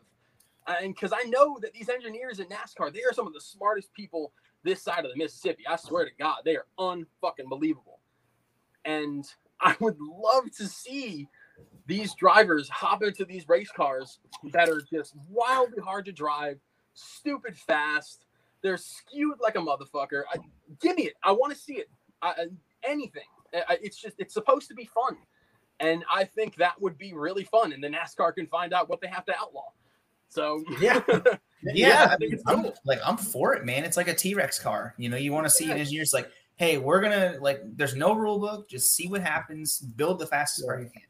uh, 0.67 0.75
and 0.81 0.95
because 0.95 1.11
I 1.13 1.23
know 1.23 1.59
that 1.61 1.73
these 1.73 1.89
engineers 1.89 2.39
in 2.39 2.47
NASCAR, 2.47 2.93
they 2.93 3.03
are 3.03 3.11
some 3.11 3.27
of 3.27 3.33
the 3.33 3.41
smartest 3.41 3.93
people 3.93 4.31
this 4.63 4.81
side 4.81 5.03
of 5.03 5.11
the 5.11 5.17
Mississippi. 5.17 5.63
I 5.67 5.75
swear 5.75 6.05
to 6.05 6.11
God, 6.17 6.37
they 6.45 6.55
are 6.55 6.65
unfucking 6.79 7.49
believable. 7.49 7.98
And 8.85 9.25
I 9.61 9.75
would 9.79 9.97
love 9.99 10.51
to 10.57 10.67
see 10.67 11.27
these 11.87 12.13
drivers 12.15 12.69
hop 12.69 13.03
into 13.03 13.25
these 13.25 13.47
race 13.49 13.71
cars 13.71 14.19
that 14.53 14.69
are 14.69 14.81
just 14.91 15.15
wildly 15.29 15.81
hard 15.83 16.05
to 16.05 16.11
drive, 16.11 16.59
stupid 16.93 17.57
fast. 17.57 18.25
They're 18.61 18.77
skewed 18.77 19.39
like 19.41 19.55
a 19.55 19.59
motherfucker. 19.59 20.23
I, 20.33 20.37
give 20.81 20.95
me 20.95 21.03
it. 21.03 21.13
I 21.23 21.31
want 21.31 21.53
to 21.53 21.59
see 21.59 21.73
it. 21.73 21.89
I, 22.21 22.29
I- 22.29 22.45
anything. 22.83 23.23
I- 23.53 23.63
I- 23.73 23.77
It's 23.81 23.99
just 23.99 24.15
it's 24.19 24.33
supposed 24.33 24.67
to 24.69 24.75
be 24.75 24.85
fun, 24.85 25.17
and 25.79 26.03
I 26.13 26.23
think 26.23 26.55
that 26.57 26.79
would 26.81 26.97
be 26.97 27.13
really 27.13 27.43
fun. 27.45 27.73
And 27.73 27.83
the 27.83 27.87
NASCAR 27.89 28.33
can 28.35 28.47
find 28.47 28.73
out 28.73 28.87
what 28.89 29.01
they 29.01 29.07
have 29.07 29.25
to 29.25 29.35
outlaw. 29.37 29.69
So 30.29 30.63
Yeah. 30.79 31.01
Yeah, 31.63 32.07
I 32.09 32.15
think 32.15 32.31
it's 32.33 32.43
I'm, 32.47 32.63
cool. 32.63 32.73
like 32.85 32.99
I'm 33.05 33.17
for 33.17 33.53
it, 33.53 33.65
man. 33.65 33.83
It's 33.83 33.97
like 33.97 34.07
a 34.07 34.13
T-Rex 34.13 34.59
car. 34.59 34.93
You 34.97 35.09
know, 35.09 35.17
you 35.17 35.33
want 35.33 35.45
to 35.45 35.49
see 35.49 35.65
an 35.65 35.71
Yeah. 35.71 35.75
engineer's 35.83 36.13
like, 36.13 36.29
hey, 36.59 36.77
we're 36.77 36.99
gonna 36.99 37.37
like, 37.39 37.61
there's 37.77 37.95
no 37.95 38.13
rule 38.13 38.37
book. 38.37 38.69
Just 38.69 38.93
see 38.93 39.07
what 39.07 39.21
happens. 39.21 39.79
Build 39.79 40.19
the 40.19 40.27
fastest 40.27 40.67
car 40.67 40.81
you 40.81 40.89
can. 40.89 41.01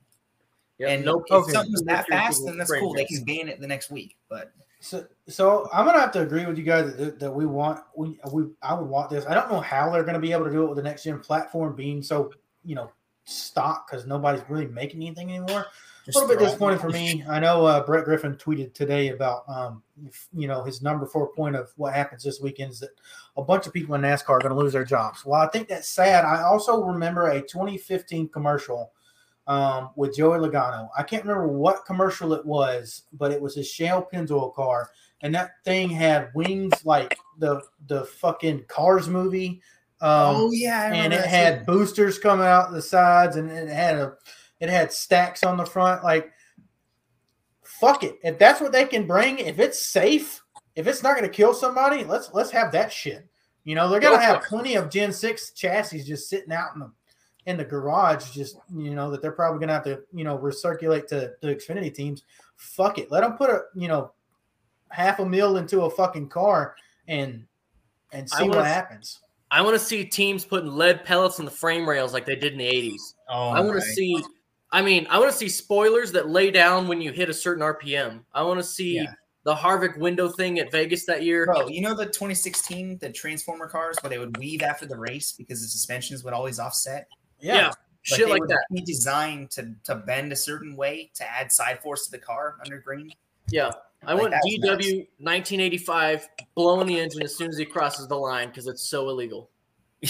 Yeah, 0.77 0.89
and 0.89 1.03
no 1.03 1.23
if 1.25 1.31
Okay. 1.31 1.51
something's 1.51 1.83
that 1.83 2.07
fast, 2.07 2.45
then 2.45 2.57
that's 2.57 2.71
cool. 2.71 2.93
They 2.93 3.03
can 3.03 3.25
ban 3.25 3.49
it 3.49 3.59
the 3.59 3.67
next 3.67 3.89
week. 3.89 4.15
But 4.29 4.53
So, 4.79 5.05
so 5.27 5.67
I'm 5.73 5.85
gonna 5.85 5.99
have 5.99 6.13
to 6.13 6.21
agree 6.21 6.45
with 6.45 6.57
you 6.57 6.63
guys 6.63 6.95
that, 6.95 7.19
that 7.19 7.31
we 7.31 7.47
want 7.47 7.83
we 7.97 8.19
we 8.31 8.45
I 8.61 8.75
would 8.75 8.87
want 8.87 9.09
this. 9.09 9.25
I 9.25 9.33
don't 9.33 9.51
know 9.51 9.59
how 9.59 9.89
they're 9.89 10.03
gonna 10.03 10.19
be 10.19 10.31
able 10.31 10.45
to 10.45 10.51
do 10.51 10.63
it 10.63 10.67
with 10.67 10.77
the 10.77 10.83
next 10.83 11.03
gen 11.03 11.19
platform 11.19 11.75
being 11.75 12.01
so 12.01 12.31
you 12.63 12.75
know 12.75 12.91
stock 13.25 13.89
because 13.89 14.05
nobody's 14.05 14.43
really 14.49 14.67
making 14.67 15.01
anything 15.01 15.31
anymore. 15.31 15.65
Just 16.09 16.23
a 16.23 16.27
little 16.27 16.35
bit 16.35 16.45
disappointing 16.45 16.79
for 16.79 16.89
me. 16.89 17.23
I 17.29 17.39
know 17.39 17.65
uh, 17.65 17.85
Brett 17.85 18.05
Griffin 18.05 18.35
tweeted 18.35 18.73
today 18.73 19.09
about 19.09 19.43
um, 19.47 19.83
if, 20.05 20.27
you 20.33 20.47
know 20.47 20.63
his 20.63 20.81
number 20.81 21.05
four 21.05 21.27
point 21.33 21.55
of 21.55 21.71
what 21.77 21.93
happens 21.93 22.23
this 22.23 22.39
weekend 22.39 22.71
is 22.71 22.79
that 22.79 22.89
a 23.37 23.43
bunch 23.43 23.67
of 23.67 23.73
people 23.73 23.95
in 23.95 24.01
NASCAR 24.01 24.29
are 24.29 24.39
going 24.39 24.53
to 24.53 24.59
lose 24.59 24.73
their 24.73 24.83
jobs. 24.83 25.25
Well, 25.25 25.41
I 25.41 25.47
think 25.47 25.67
that's 25.67 25.87
sad. 25.87 26.25
I 26.25 26.43
also 26.43 26.83
remember 26.83 27.27
a 27.27 27.41
2015 27.41 28.29
commercial 28.29 28.91
um, 29.47 29.91
with 29.95 30.15
Joey 30.15 30.39
Logano. 30.39 30.89
I 30.97 31.03
can't 31.03 31.23
remember 31.23 31.47
what 31.47 31.85
commercial 31.85 32.33
it 32.33 32.45
was, 32.45 33.03
but 33.13 33.31
it 33.31 33.41
was 33.41 33.57
a 33.57 33.63
Shell 33.63 34.09
Pennzoil 34.13 34.53
car, 34.53 34.89
and 35.21 35.33
that 35.35 35.51
thing 35.63 35.89
had 35.89 36.29
wings 36.33 36.85
like 36.85 37.17
the 37.37 37.61
the 37.87 38.05
fucking 38.05 38.65
Cars 38.67 39.07
movie. 39.07 39.61
Um, 40.01 40.35
oh 40.35 40.51
yeah, 40.51 40.93
and 40.93 41.11
it 41.11 41.25
had 41.25 41.59
too. 41.59 41.65
boosters 41.65 42.17
coming 42.17 42.45
out 42.45 42.71
the 42.71 42.81
sides 42.81 43.35
and 43.35 43.51
it 43.51 43.67
had 43.67 43.97
a 43.97 44.13
it 44.59 44.69
had 44.69 44.91
stacks 44.91 45.43
on 45.43 45.57
the 45.57 45.65
front 45.65 46.03
like 46.03 46.31
fuck 47.63 48.03
it 48.03 48.17
if 48.23 48.37
that's 48.39 48.59
what 48.59 48.71
they 48.71 48.85
can 48.85 49.05
bring 49.05 49.37
if 49.39 49.59
it's 49.59 49.85
safe 49.85 50.41
if 50.79 50.87
it's 50.87 51.03
not 51.03 51.17
going 51.17 51.29
to 51.29 51.35
kill 51.35 51.53
somebody, 51.53 52.05
let's 52.05 52.29
let's 52.33 52.51
have 52.51 52.71
that 52.71 52.91
shit. 52.91 53.27
You 53.65 53.75
know, 53.75 53.89
they're 53.89 53.99
going 53.99 54.17
to 54.17 54.25
have 54.25 54.43
plenty 54.43 54.75
of 54.75 54.89
Gen 54.89 55.11
Six 55.11 55.51
chassis 55.51 56.03
just 56.03 56.29
sitting 56.29 56.53
out 56.53 56.73
in 56.73 56.79
the 56.79 56.91
in 57.45 57.57
the 57.57 57.65
garage, 57.65 58.31
just 58.31 58.57
you 58.73 58.95
know 58.95 59.11
that 59.11 59.21
they're 59.21 59.33
probably 59.33 59.59
going 59.59 59.67
to 59.67 59.73
have 59.73 59.83
to 59.83 60.01
you 60.13 60.23
know 60.23 60.37
recirculate 60.37 61.07
to 61.07 61.33
the 61.41 61.47
Xfinity 61.47 61.93
teams. 61.93 62.23
Fuck 62.55 62.97
it, 62.97 63.11
let 63.11 63.21
them 63.21 63.33
put 63.33 63.49
a 63.49 63.63
you 63.75 63.89
know 63.89 64.13
half 64.89 65.19
a 65.19 65.25
mil 65.25 65.57
into 65.57 65.81
a 65.81 65.89
fucking 65.89 66.29
car 66.29 66.75
and 67.09 67.45
and 68.13 68.29
see 68.29 68.47
what 68.47 68.65
happens. 68.65 69.19
I 69.51 69.61
want 69.61 69.77
to 69.77 69.83
see 69.83 70.05
teams 70.05 70.45
putting 70.45 70.71
lead 70.71 71.03
pellets 71.03 71.39
in 71.39 71.45
the 71.45 71.51
frame 71.51 71.89
rails 71.89 72.13
like 72.13 72.25
they 72.25 72.35
did 72.35 72.53
in 72.53 72.59
the 72.59 72.67
80s. 72.67 73.15
Oh, 73.27 73.49
I 73.49 73.59
want 73.59 73.73
to 73.73 73.81
see 73.81 74.23
I 74.71 74.81
mean, 74.81 75.07
I 75.09 75.17
want 75.17 75.31
to 75.31 75.37
see 75.37 75.49
spoilers 75.49 76.11
that 76.11 76.29
lay 76.29 76.51
down 76.51 76.87
when 76.87 77.01
you 77.01 77.11
hit 77.11 77.29
a 77.29 77.33
certain 77.33 77.63
RPM. 77.63 78.21
I 78.33 78.43
want 78.43 78.59
to 78.59 78.63
see 78.63 78.95
yeah. 78.97 79.13
the 79.43 79.55
Harvick 79.55 79.97
window 79.97 80.29
thing 80.29 80.59
at 80.59 80.71
Vegas 80.71 81.05
that 81.05 81.23
year. 81.23 81.45
Bro, 81.45 81.69
you 81.69 81.81
know 81.81 81.95
the 81.95 82.05
2016 82.05 82.99
the 82.99 83.09
Transformer 83.11 83.67
cars 83.67 83.97
where 84.01 84.09
they 84.09 84.19
would 84.19 84.37
weave 84.37 84.61
after 84.61 84.85
the 84.85 84.97
race 84.97 85.31
because 85.31 85.61
the 85.61 85.67
suspensions 85.67 86.23
would 86.23 86.33
always 86.33 86.59
offset. 86.59 87.07
Yeah, 87.39 87.55
yeah. 87.55 87.71
shit 88.03 88.29
like 88.29 88.43
that. 88.47 88.63
Be 88.71 88.81
designed 88.81 89.49
to 89.51 89.73
to 89.85 89.95
bend 89.95 90.31
a 90.31 90.35
certain 90.35 90.75
way 90.75 91.11
to 91.15 91.29
add 91.29 91.51
side 91.51 91.81
force 91.81 92.05
to 92.05 92.11
the 92.11 92.19
car 92.19 92.57
under 92.63 92.79
green. 92.79 93.11
Yeah, 93.49 93.71
I 94.05 94.13
like 94.13 94.21
want 94.21 94.33
DW 94.33 94.61
nuts. 94.61 94.83
1985 95.17 96.29
blowing 96.53 96.85
the 96.85 96.99
engine 96.99 97.23
as 97.23 97.35
soon 97.35 97.49
as 97.49 97.57
he 97.57 97.65
crosses 97.65 98.07
the 98.07 98.15
line 98.15 98.49
because 98.49 98.67
it's 98.67 98.83
so 98.83 99.09
illegal. 99.09 99.49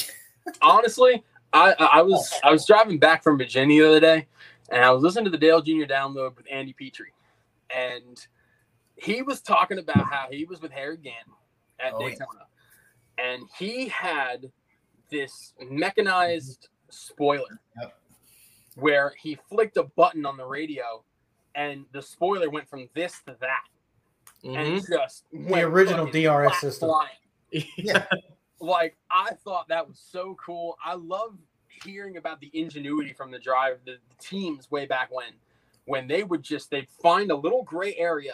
Honestly, 0.61 1.23
I 1.53 1.73
I 1.79 2.01
was 2.01 2.33
I 2.43 2.51
was 2.51 2.65
driving 2.65 2.99
back 2.99 3.23
from 3.23 3.37
Virginia 3.37 3.83
the 3.83 3.89
other 3.89 3.99
day, 3.99 4.27
and 4.71 4.83
I 4.83 4.91
was 4.91 5.01
listening 5.01 5.25
to 5.25 5.31
the 5.31 5.37
Dale 5.37 5.61
Jr. 5.61 5.85
download 5.85 6.37
with 6.37 6.45
Andy 6.51 6.73
Petree, 6.73 7.11
and 7.75 8.25
he 8.95 9.21
was 9.21 9.41
talking 9.41 9.79
about 9.79 10.05
how 10.05 10.27
he 10.29 10.45
was 10.45 10.61
with 10.61 10.71
Harry 10.71 10.97
Gant 10.97 11.15
at 11.79 11.93
oh, 11.93 11.99
Daytona, 11.99 12.45
yeah. 13.17 13.25
and 13.25 13.43
he 13.57 13.87
had 13.87 14.51
this 15.09 15.53
mechanized 15.69 16.67
spoiler 16.89 17.59
yep. 17.81 17.97
where 18.75 19.13
he 19.19 19.37
flicked 19.49 19.77
a 19.77 19.83
button 19.83 20.25
on 20.25 20.37
the 20.37 20.45
radio, 20.45 21.03
and 21.55 21.85
the 21.93 22.01
spoiler 22.01 22.49
went 22.49 22.69
from 22.69 22.87
this 22.93 23.21
to 23.25 23.35
that, 23.39 23.63
mm-hmm. 24.43 24.55
and 24.55 24.85
just 24.87 25.23
the 25.33 25.61
original 25.61 26.05
DRS 26.05 26.59
system. 26.59 26.91
yeah. 27.51 28.05
Like 28.59 28.97
I 29.09 29.31
thought 29.43 29.67
that 29.69 29.87
was 29.87 29.99
so 30.11 30.35
cool. 30.43 30.77
I 30.83 30.95
love 30.95 31.37
hearing 31.83 32.17
about 32.17 32.39
the 32.41 32.49
ingenuity 32.53 33.13
from 33.13 33.31
the 33.31 33.39
drive, 33.39 33.79
the, 33.85 33.93
the 33.93 34.15
teams 34.19 34.69
way 34.69 34.85
back 34.85 35.09
when, 35.11 35.31
when 35.85 36.07
they 36.07 36.23
would 36.23 36.43
just 36.43 36.69
they'd 36.69 36.89
find 37.01 37.31
a 37.31 37.35
little 37.35 37.63
gray 37.63 37.95
area 37.95 38.33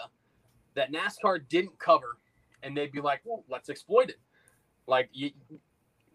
that 0.76 0.92
NASCAR 0.92 1.48
didn't 1.48 1.78
cover, 1.80 2.18
and 2.64 2.76
they'd 2.76 2.92
be 2.92 3.02
like, 3.02 3.22
"Well, 3.24 3.44
let's 3.50 3.70
exploit 3.70 4.10
it." 4.10 4.20
Like 4.88 5.10
you, 5.14 5.32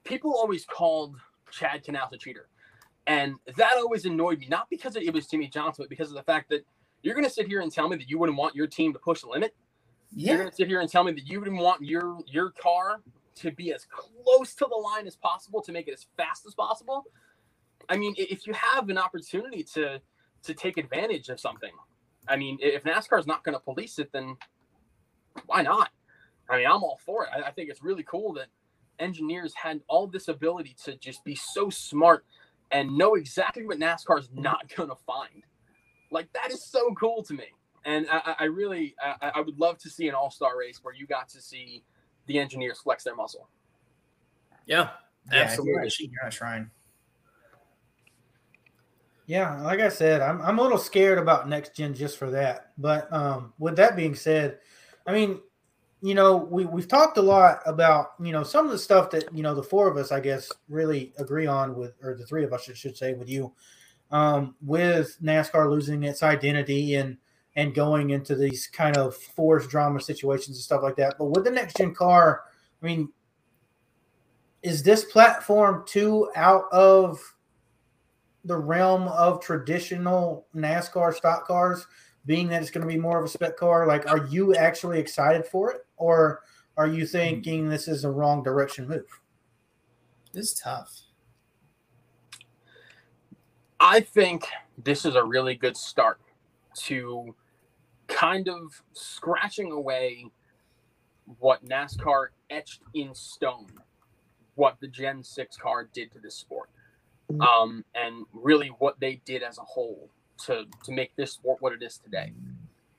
people 0.05 0.35
always 0.35 0.65
called 0.65 1.17
Chad 1.51 1.85
Knaus 1.85 2.13
a 2.13 2.19
cheater, 2.19 2.49
and 3.07 3.37
that 3.57 3.73
always 3.77 4.05
annoyed 4.05 4.39
me. 4.39 4.49
Not 4.49 4.69
because 4.71 4.97
it 4.97 5.13
was 5.15 5.27
Jimmie 5.27 5.49
Johnson, 5.49 5.85
but 5.85 5.91
because 5.91 6.11
of 6.11 6.17
the 6.17 6.23
fact 6.23 6.51
that 6.51 6.65
you're 7.03 7.15
going 7.15 7.27
to 7.27 7.33
sit 7.33 7.47
here 7.47 7.61
and 7.61 7.73
tell 7.73 7.89
me 7.89 7.97
that 7.97 8.09
you 8.09 8.19
wouldn't 8.19 8.37
want 8.37 8.55
your 8.55 8.67
team 8.67 8.93
to 8.93 8.99
push 8.99 9.23
the 9.23 9.29
limit. 9.29 9.55
Yeah. 10.15 10.33
You're 10.33 10.39
going 10.39 10.51
to 10.51 10.57
sit 10.57 10.69
here 10.69 10.81
and 10.81 10.91
tell 10.91 11.05
me 11.05 11.13
that 11.13 11.27
you 11.27 11.39
wouldn't 11.39 11.61
want 11.61 11.83
your 11.83 12.19
your 12.27 12.51
car 12.51 13.01
to 13.41 13.51
be 13.51 13.73
as 13.73 13.87
close 13.87 14.55
to 14.55 14.67
the 14.69 14.77
line 14.77 15.07
as 15.07 15.17
possible 15.17 15.63
to 15.63 15.73
make 15.73 15.89
it 15.89 15.93
as 15.93 16.07
fast 16.17 16.47
as 16.47 16.55
possible. 16.55 17.05
I 17.89 17.97
mean, 17.97 18.15
if 18.17 18.47
you 18.47 18.53
have 18.53 18.89
an 18.89 18.99
opportunity 18.99 19.63
to 19.75 20.01
to 20.43 20.55
take 20.55 20.79
advantage 20.79 21.29
of 21.29 21.39
something, 21.39 21.73
I 22.29 22.37
mean, 22.37 22.59
if 22.61 22.85
NASCAR 22.85 23.19
is 23.19 23.27
not 23.27 23.45
going 23.45 23.55
to 23.55 23.61
police 23.61 23.99
it, 23.99 24.11
then 24.13 24.37
why 25.47 25.63
not? 25.63 25.91
I 26.49 26.57
mean, 26.59 26.67
I'm 26.67 26.83
all 26.83 26.99
for 27.05 27.25
it. 27.25 27.31
I, 27.35 27.49
I 27.49 27.51
think 27.51 27.71
it's 27.71 27.83
really 27.83 28.03
cool 28.03 28.33
that 28.35 28.47
engineers 28.99 29.55
had 29.55 29.81
all 29.89 30.07
this 30.07 30.29
ability 30.29 30.77
to 30.85 30.97
just 30.97 31.25
be 31.25 31.35
so 31.35 31.71
smart 31.71 32.25
and 32.71 32.97
know 32.97 33.15
exactly 33.15 33.67
what 33.67 33.79
NASCAR 33.79 34.19
is 34.21 34.29
not 34.33 34.73
going 34.77 34.89
to 34.89 34.97
find. 35.07 35.45
Like 36.11 36.33
that 36.33 36.51
is 36.51 36.65
so 36.65 36.93
cool 36.95 37.23
to 37.25 37.35
me, 37.35 37.47
and 37.85 38.07
I, 38.11 38.35
I 38.41 38.45
really, 38.45 38.95
I, 39.01 39.33
I 39.37 39.41
would 39.41 39.59
love 39.59 39.79
to 39.79 39.91
see 39.91 40.09
an 40.09 40.15
all 40.15 40.31
star 40.31 40.59
race 40.59 40.81
where 40.83 40.95
you 40.95 41.07
got 41.07 41.29
to 41.31 41.41
see 41.41 41.85
the 42.27 42.39
engineers 42.39 42.81
flex 42.81 43.05
their 43.05 43.15
muscle. 43.15 43.49
Yeah, 44.67 44.91
yeah 45.33 45.39
absolutely. 45.39 45.91
You're 45.99 46.11
not 46.23 46.33
trying. 46.33 46.71
Yeah, 49.27 49.63
like 49.63 49.79
I 49.79 49.89
said, 49.89 50.23
I'm 50.23 50.41
I'm 50.43 50.59
a 50.59 50.63
little 50.63 50.79
scared 50.79 51.19
about 51.19 51.49
next 51.49 51.77
gen 51.77 51.95
just 51.95 52.19
for 52.19 52.31
that. 52.31 52.73
But 52.79 53.13
um, 53.13 53.53
with 53.59 53.77
that 53.77 53.95
being 53.95 54.15
said, 54.15 54.59
I 55.07 55.13
mean, 55.13 55.41
you 56.03 56.15
know, 56.15 56.37
we 56.37 56.65
we've 56.65 56.89
talked 56.89 57.19
a 57.19 57.23
lot 57.23 57.61
about 57.67 58.13
you 58.21 58.33
know 58.33 58.43
some 58.43 58.65
of 58.65 58.73
the 58.73 58.79
stuff 58.79 59.11
that 59.11 59.25
you 59.33 59.43
know 59.43 59.55
the 59.55 59.63
four 59.63 59.89
of 59.89 59.97
us, 59.97 60.11
I 60.11 60.19
guess, 60.19 60.51
really 60.69 61.13
agree 61.19 61.47
on 61.47 61.77
with, 61.77 61.93
or 62.03 62.17
the 62.17 62.27
three 62.27 62.43
of 62.43 62.53
us, 62.53 62.69
I 62.69 62.75
should 62.75 62.97
say, 62.97 63.15
with 63.15 63.29
you, 63.29 63.53
um, 64.11 64.57
with 64.63 65.17
NASCAR 65.23 65.71
losing 65.71 66.03
its 66.03 66.23
identity 66.23 66.95
and 66.95 67.17
and 67.57 67.75
going 67.75 68.11
into 68.11 68.35
these 68.35 68.67
kind 68.67 68.97
of 68.97 69.17
forced 69.17 69.71
drama 69.71 70.01
situations 70.01 70.57
and 70.57 70.63
stuff 70.63 70.83
like 70.83 70.97
that. 70.97 71.17
But 71.19 71.27
with 71.27 71.45
the 71.45 71.51
next 71.51 71.77
gen 71.77 71.95
car, 71.95 72.43
I 72.83 72.87
mean, 72.87 73.11
is 74.63 74.83
this 74.83 75.05
platform 75.05 75.85
too 75.87 76.31
out 76.37 76.65
of 76.73 77.21
the 78.45 78.57
realm 78.57 79.09
of 79.09 79.41
traditional 79.41 80.47
NASCAR 80.55 81.15
stock 81.15 81.47
cars, 81.47 81.87
being 82.27 82.49
that 82.49 82.63
it's 82.63 82.71
going 82.71 82.87
to 82.87 82.93
be 82.93 83.01
more 83.01 83.19
of 83.19 83.25
a 83.25 83.29
spec 83.29 83.57
car? 83.57 83.87
Like, 83.87 84.11
are 84.11 84.27
you 84.27 84.55
actually 84.55 84.99
excited 84.99 85.47
for 85.47 85.73
it, 85.73 85.87
or 85.97 86.43
are 86.77 86.87
you 86.87 87.07
thinking 87.07 87.69
this 87.69 87.89
is 87.89 88.05
a 88.05 88.11
wrong 88.11 88.43
direction 88.43 88.87
move? 88.87 89.21
This 90.33 90.53
is 90.53 90.55
tough. 90.55 91.01
I 93.81 94.01
think 94.01 94.47
this 94.83 95.05
is 95.05 95.17
a 95.17 95.25
really 95.25 95.55
good 95.55 95.77
start 95.77 96.21
to 96.77 97.35
kind 98.11 98.49
of 98.49 98.83
scratching 98.93 99.73
away 99.73 100.27
what 101.39 101.65
NASCAR 101.65 102.29
etched 102.51 102.83
in 102.95 103.15
stone, 103.15 103.69
what 104.57 104.77
the 104.81 104.89
Gen 104.89 105.23
6 105.23 105.57
car 105.57 105.89
did 105.93 106.13
to 106.13 106.19
this 106.19 106.35
sport. 106.35 106.71
Mm-hmm. 107.31 107.41
Um, 107.43 107.85
and 107.95 108.27
really 108.33 108.69
what 108.79 108.99
they 108.99 109.21
did 109.25 109.43
as 109.43 109.59
a 109.59 109.63
whole 109.63 110.11
to, 110.47 110.65
to 110.85 110.93
make 110.93 111.15
this 111.17 111.33
sport 111.33 111.59
what 111.61 111.73
it 111.73 111.83
is 111.83 111.99
today. 111.99 112.33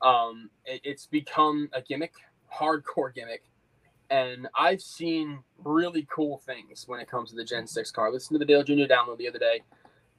Um, 0.01 0.49
it, 0.65 0.81
it's 0.83 1.05
become 1.05 1.69
a 1.73 1.81
gimmick, 1.81 2.13
hardcore 2.53 3.13
gimmick. 3.13 3.43
And 4.09 4.47
I've 4.57 4.81
seen 4.81 5.39
really 5.63 6.07
cool 6.13 6.37
things 6.39 6.85
when 6.87 6.99
it 6.99 7.09
comes 7.09 7.29
to 7.31 7.35
the 7.35 7.45
Gen 7.45 7.67
6 7.67 7.91
car. 7.91 8.11
Listen 8.11 8.33
to 8.33 8.39
the 8.39 8.45
Dale 8.45 8.63
Jr. 8.63 8.91
download 8.91 9.17
the 9.17 9.27
other 9.27 9.39
day. 9.39 9.61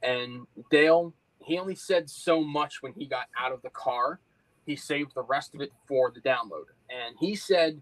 And 0.01 0.45
Dale, 0.69 1.13
he 1.39 1.57
only 1.57 1.75
said 1.75 2.09
so 2.09 2.43
much 2.43 2.81
when 2.81 2.93
he 2.93 3.05
got 3.05 3.27
out 3.39 3.51
of 3.51 3.61
the 3.61 3.69
car 3.69 4.19
he 4.65 4.75
saved 4.75 5.13
the 5.15 5.23
rest 5.23 5.53
of 5.55 5.61
it 5.61 5.71
for 5.87 6.11
the 6.11 6.21
download. 6.21 6.65
And 6.89 7.15
he 7.19 7.35
said 7.35 7.81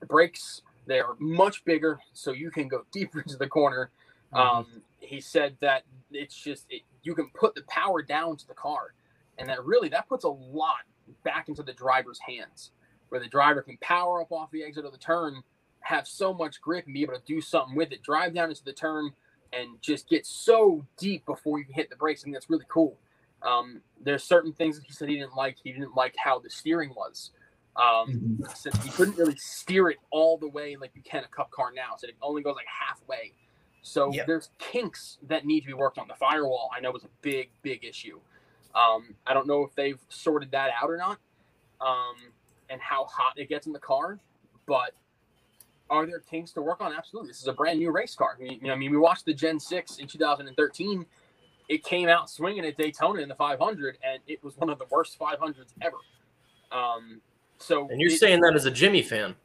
the 0.00 0.06
brakes 0.06 0.62
they 0.86 0.98
are 0.98 1.14
much 1.18 1.64
bigger, 1.64 2.00
so 2.12 2.32
you 2.32 2.50
can 2.50 2.68
go 2.68 2.84
deeper 2.92 3.20
into 3.20 3.36
the 3.36 3.46
corner. 3.46 3.90
Mm-hmm. 4.34 4.58
Um, 4.58 4.82
he 4.98 5.20
said 5.20 5.56
that 5.60 5.84
it's 6.10 6.34
just 6.34 6.66
it, 6.68 6.82
you 7.02 7.14
can 7.14 7.30
put 7.34 7.54
the 7.54 7.62
power 7.68 8.02
down 8.02 8.36
to 8.36 8.46
the 8.46 8.54
car, 8.54 8.94
and 9.38 9.48
that 9.48 9.64
really 9.64 9.88
that 9.90 10.08
puts 10.08 10.24
a 10.24 10.28
lot 10.28 10.82
back 11.24 11.48
into 11.48 11.62
the 11.62 11.72
driver's 11.72 12.18
hands, 12.20 12.72
where 13.08 13.20
the 13.20 13.28
driver 13.28 13.62
can 13.62 13.78
power 13.80 14.20
up 14.20 14.32
off 14.32 14.50
the 14.50 14.62
exit 14.62 14.84
of 14.84 14.92
the 14.92 14.98
turn, 14.98 15.42
have 15.80 16.06
so 16.06 16.32
much 16.34 16.60
grip, 16.60 16.86
and 16.86 16.94
be 16.94 17.02
able 17.02 17.14
to 17.14 17.22
do 17.26 17.40
something 17.40 17.76
with 17.76 17.92
it, 17.92 18.02
drive 18.02 18.34
down 18.34 18.50
into 18.50 18.64
the 18.64 18.72
turn, 18.72 19.10
and 19.52 19.80
just 19.80 20.08
get 20.08 20.26
so 20.26 20.84
deep 20.98 21.24
before 21.26 21.58
you 21.58 21.66
hit 21.70 21.90
the 21.90 21.96
brakes. 21.96 22.22
I 22.22 22.26
mean, 22.26 22.34
that's 22.34 22.50
really 22.50 22.66
cool. 22.68 22.96
Um, 23.42 23.80
there's 24.02 24.24
certain 24.24 24.52
things 24.52 24.76
that 24.76 24.86
he 24.86 24.92
said 24.92 25.08
he 25.08 25.16
didn't 25.16 25.36
like. 25.36 25.56
He 25.62 25.72
didn't 25.72 25.94
like 25.94 26.14
how 26.16 26.38
the 26.38 26.50
steering 26.50 26.90
was. 26.94 27.30
Um, 27.76 28.38
mm-hmm. 28.40 28.44
Since 28.54 28.82
he 28.82 28.90
couldn't 28.90 29.16
really 29.16 29.36
steer 29.36 29.90
it 29.90 29.98
all 30.10 30.36
the 30.36 30.48
way 30.48 30.76
like 30.76 30.90
you 30.94 31.02
can 31.02 31.24
a 31.24 31.28
cup 31.28 31.50
car 31.50 31.70
now, 31.74 31.94
so 31.96 32.08
it 32.08 32.16
only 32.20 32.42
goes 32.42 32.56
like 32.56 32.66
halfway. 32.66 33.32
So 33.82 34.12
yep. 34.12 34.26
there's 34.26 34.50
kinks 34.58 35.18
that 35.28 35.46
need 35.46 35.62
to 35.62 35.68
be 35.68 35.72
worked 35.72 35.98
on. 35.98 36.06
The 36.06 36.14
firewall 36.14 36.70
I 36.76 36.80
know 36.80 36.90
was 36.90 37.04
a 37.04 37.10
big, 37.22 37.50
big 37.62 37.84
issue. 37.84 38.20
Um, 38.74 39.14
I 39.26 39.34
don't 39.34 39.46
know 39.46 39.64
if 39.64 39.74
they've 39.74 39.98
sorted 40.08 40.50
that 40.52 40.70
out 40.80 40.90
or 40.90 40.96
not, 40.96 41.18
um, 41.80 42.16
and 42.68 42.80
how 42.80 43.04
hot 43.04 43.32
it 43.36 43.48
gets 43.48 43.66
in 43.66 43.72
the 43.72 43.80
car. 43.80 44.18
But 44.66 44.92
are 45.88 46.06
there 46.06 46.20
kinks 46.20 46.52
to 46.52 46.62
work 46.62 46.80
on? 46.80 46.92
Absolutely. 46.92 47.30
This 47.30 47.40
is 47.40 47.48
a 47.48 47.52
brand 47.52 47.78
new 47.78 47.90
race 47.90 48.14
car. 48.14 48.36
I 48.38 48.42
mean, 48.42 48.60
you 48.60 48.68
know, 48.68 48.74
I 48.74 48.76
mean, 48.76 48.90
we 48.90 48.98
watched 48.98 49.24
the 49.24 49.34
Gen 49.34 49.58
Six 49.58 49.98
in 49.98 50.06
2013 50.06 51.06
it 51.70 51.84
came 51.84 52.08
out 52.08 52.28
swinging 52.28 52.66
at 52.66 52.76
Daytona 52.76 53.20
in 53.20 53.28
the 53.28 53.34
500, 53.36 53.96
and 54.02 54.20
it 54.26 54.42
was 54.42 54.56
one 54.58 54.70
of 54.70 54.78
the 54.80 54.86
worst 54.90 55.16
500s 55.16 55.72
ever. 55.80 55.96
Um, 56.72 57.20
so, 57.58 57.88
and 57.88 58.00
you're 58.00 58.10
it, 58.10 58.18
saying 58.18 58.40
that 58.40 58.56
as 58.56 58.64
a 58.64 58.72
Jimmie 58.72 59.02
fan? 59.02 59.36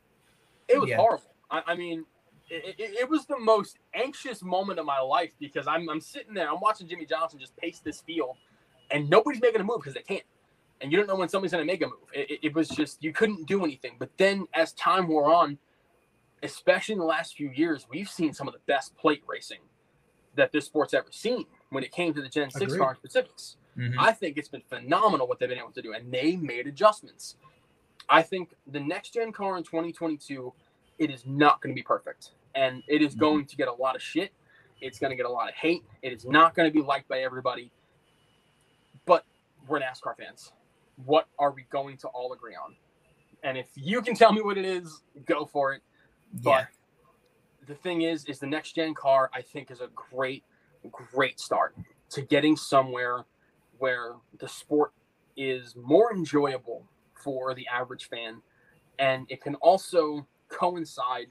It 0.67 0.81
was 0.81 0.89
yeah. 0.89 0.97
horrible. 0.97 1.31
I, 1.51 1.61
I 1.67 1.75
mean, 1.75 2.03
it, 2.49 2.75
it, 2.79 2.91
it, 3.01 3.09
was 3.09 3.27
the 3.27 3.37
most 3.37 3.77
anxious 3.93 4.41
moment 4.41 4.79
of 4.79 4.87
my 4.87 4.99
life 4.99 5.33
because 5.39 5.67
I'm, 5.67 5.87
I'm 5.87 6.01
sitting 6.01 6.33
there, 6.33 6.49
I'm 6.51 6.59
watching 6.59 6.87
Jimmie 6.87 7.05
Johnson 7.05 7.39
just 7.39 7.55
pace 7.57 7.79
this 7.79 8.01
field, 8.01 8.37
and 8.89 9.07
nobody's 9.07 9.39
making 9.39 9.61
a 9.61 9.63
move 9.63 9.77
because 9.81 9.93
they 9.93 10.01
can't. 10.01 10.23
and 10.81 10.91
you 10.91 10.97
don't 10.97 11.07
know 11.07 11.15
when 11.15 11.29
somebody's 11.29 11.51
going 11.51 11.65
to 11.65 11.71
make 11.71 11.83
a 11.83 11.85
move. 11.85 12.09
It, 12.11 12.31
it, 12.31 12.39
it 12.47 12.55
was 12.55 12.69
just 12.69 13.03
you 13.03 13.13
couldn't 13.13 13.45
do 13.47 13.63
anything. 13.63 13.97
But 13.99 14.09
then 14.17 14.47
as 14.55 14.73
time 14.73 15.07
wore 15.07 15.31
on, 15.31 15.59
especially 16.41 16.93
in 16.93 16.99
the 16.99 17.05
last 17.05 17.35
few 17.35 17.51
years, 17.51 17.85
we've 17.87 18.09
seen 18.09 18.33
some 18.33 18.47
of 18.47 18.55
the 18.55 18.61
best 18.65 18.97
plate 18.97 19.21
racing 19.27 19.59
that 20.33 20.51
this 20.51 20.65
sport's 20.65 20.95
ever 20.95 21.07
seen 21.11 21.45
when 21.75 21.83
it 21.83 21.91
came 21.91 22.13
to 22.13 22.21
the 22.21 22.29
Gen 22.29 22.49
6 22.49 22.63
Agreed. 22.63 22.79
car 22.79 22.95
specifics. 22.95 23.57
Mhm. 23.77 23.95
I 23.99 24.13
think 24.13 24.37
it's 24.37 24.47
been 24.47 24.61
phenomenal 24.61 25.27
what 25.27 25.37
they've 25.37 25.49
been 25.49 25.59
able 25.59 25.73
to 25.73 25.81
do, 25.81 25.93
and 25.93 26.11
they 26.11 26.37
made 26.37 26.65
adjustments. 26.65 27.35
I 28.09 28.21
think 28.21 28.55
the 28.65 28.79
next 28.79 29.13
gen 29.13 29.31
car 29.31 29.57
in 29.57 29.63
2022, 29.63 30.53
it 30.97 31.11
is 31.11 31.25
not 31.25 31.61
going 31.61 31.75
to 31.75 31.79
be 31.79 31.83
perfect, 31.83 32.31
and 32.55 32.81
it 32.87 33.01
is 33.01 33.13
going 33.15 33.45
to 33.47 33.55
get 33.55 33.67
a 33.67 33.73
lot 33.73 33.95
of 33.95 34.01
shit. 34.01 34.33
It's 34.81 34.99
going 34.99 35.09
to 35.09 35.15
get 35.15 35.25
a 35.25 35.29
lot 35.29 35.49
of 35.49 35.55
hate. 35.55 35.83
It 36.01 36.13
is 36.13 36.25
not 36.25 36.55
going 36.55 36.69
to 36.69 36.73
be 36.73 36.81
liked 36.81 37.07
by 37.07 37.19
everybody. 37.21 37.71
But 39.05 39.25
we're 39.67 39.79
NASCAR 39.79 40.15
fans. 40.17 40.51
What 41.05 41.27
are 41.37 41.51
we 41.51 41.63
going 41.69 41.97
to 41.97 42.07
all 42.09 42.33
agree 42.33 42.55
on? 42.55 42.75
And 43.43 43.57
if 43.57 43.67
you 43.75 44.01
can 44.01 44.15
tell 44.15 44.31
me 44.31 44.41
what 44.41 44.57
it 44.57 44.65
is, 44.65 45.01
go 45.25 45.45
for 45.45 45.73
it. 45.73 45.81
But 46.33 46.67
the 47.67 47.75
thing 47.75 48.01
is, 48.03 48.25
is 48.25 48.39
the 48.39 48.47
next 48.47 48.73
gen 48.73 48.93
car 48.93 49.29
I 49.33 49.41
think 49.41 49.71
is 49.71 49.81
a 49.81 49.87
great, 49.95 50.43
great 50.91 51.39
start 51.39 51.75
to 52.11 52.21
getting 52.21 52.55
somewhere 52.55 53.25
where 53.77 54.13
the 54.39 54.47
sport 54.47 54.91
is 55.35 55.75
more 55.75 56.13
enjoyable 56.13 56.85
for 57.13 57.53
the 57.53 57.67
average 57.67 58.07
fan, 58.09 58.41
and 58.99 59.25
it 59.29 59.41
can 59.41 59.55
also 59.55 60.25
coincide 60.49 61.27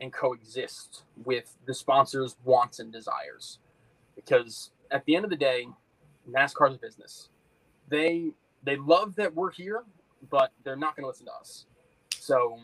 and 0.00 0.12
coexist 0.12 1.04
with 1.24 1.56
the 1.66 1.74
sponsors' 1.74 2.36
wants 2.44 2.78
and 2.78 2.92
desires. 2.92 3.58
Because 4.16 4.70
at 4.90 5.04
the 5.04 5.16
end 5.16 5.24
of 5.24 5.30
the 5.30 5.36
day, 5.36 5.66
NASCAR's 6.30 6.76
a 6.76 6.78
business. 6.78 7.28
They 7.88 8.32
they 8.62 8.76
love 8.76 9.14
that 9.16 9.34
we're 9.34 9.50
here, 9.50 9.84
but 10.30 10.52
they're 10.64 10.76
not 10.76 10.96
going 10.96 11.04
to 11.04 11.08
listen 11.08 11.26
to 11.26 11.32
us. 11.32 11.66
So 12.18 12.58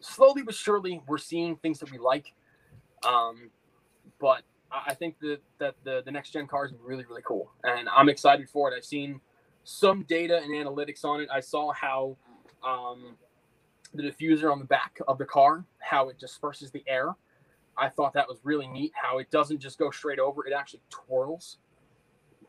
slowly 0.00 0.42
but 0.42 0.54
surely, 0.54 1.00
we're 1.06 1.18
seeing 1.18 1.56
things 1.56 1.78
that 1.78 1.90
we 1.90 1.98
like. 1.98 2.34
Um, 3.06 3.50
but 4.18 4.42
I 4.72 4.94
think 4.94 5.18
that 5.20 5.38
that 5.58 5.74
the, 5.84 6.02
the 6.04 6.10
next 6.10 6.30
gen 6.30 6.46
car 6.46 6.64
is 6.64 6.72
really 6.82 7.04
really 7.04 7.22
cool, 7.24 7.50
and 7.64 7.88
I'm 7.88 8.08
excited 8.08 8.48
for 8.48 8.70
it. 8.70 8.76
I've 8.76 8.84
seen 8.84 9.20
some 9.64 10.04
data 10.04 10.40
and 10.42 10.54
analytics 10.54 11.04
on 11.04 11.20
it. 11.20 11.28
I 11.32 11.40
saw 11.40 11.72
how 11.72 12.16
um, 12.66 13.16
the 13.94 14.02
diffuser 14.02 14.50
on 14.50 14.58
the 14.58 14.64
back 14.64 14.98
of 15.08 15.18
the 15.18 15.24
car, 15.24 15.64
how 15.78 16.08
it 16.08 16.18
disperses 16.18 16.70
the 16.70 16.84
air. 16.86 17.14
I 17.76 17.88
thought 17.88 18.12
that 18.14 18.28
was 18.28 18.38
really 18.44 18.68
neat. 18.68 18.92
How 18.94 19.18
it 19.18 19.30
doesn't 19.30 19.58
just 19.58 19.78
go 19.78 19.90
straight 19.90 20.18
over; 20.18 20.46
it 20.46 20.52
actually 20.52 20.82
twirls 20.90 21.58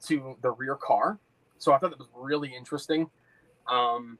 to 0.06 0.36
the 0.42 0.52
rear 0.52 0.76
car. 0.76 1.20
So 1.58 1.74
I 1.74 1.78
thought 1.78 1.92
that 1.92 2.00
was 2.00 2.10
really 2.16 2.54
interesting. 2.56 3.10
Um, 3.68 4.18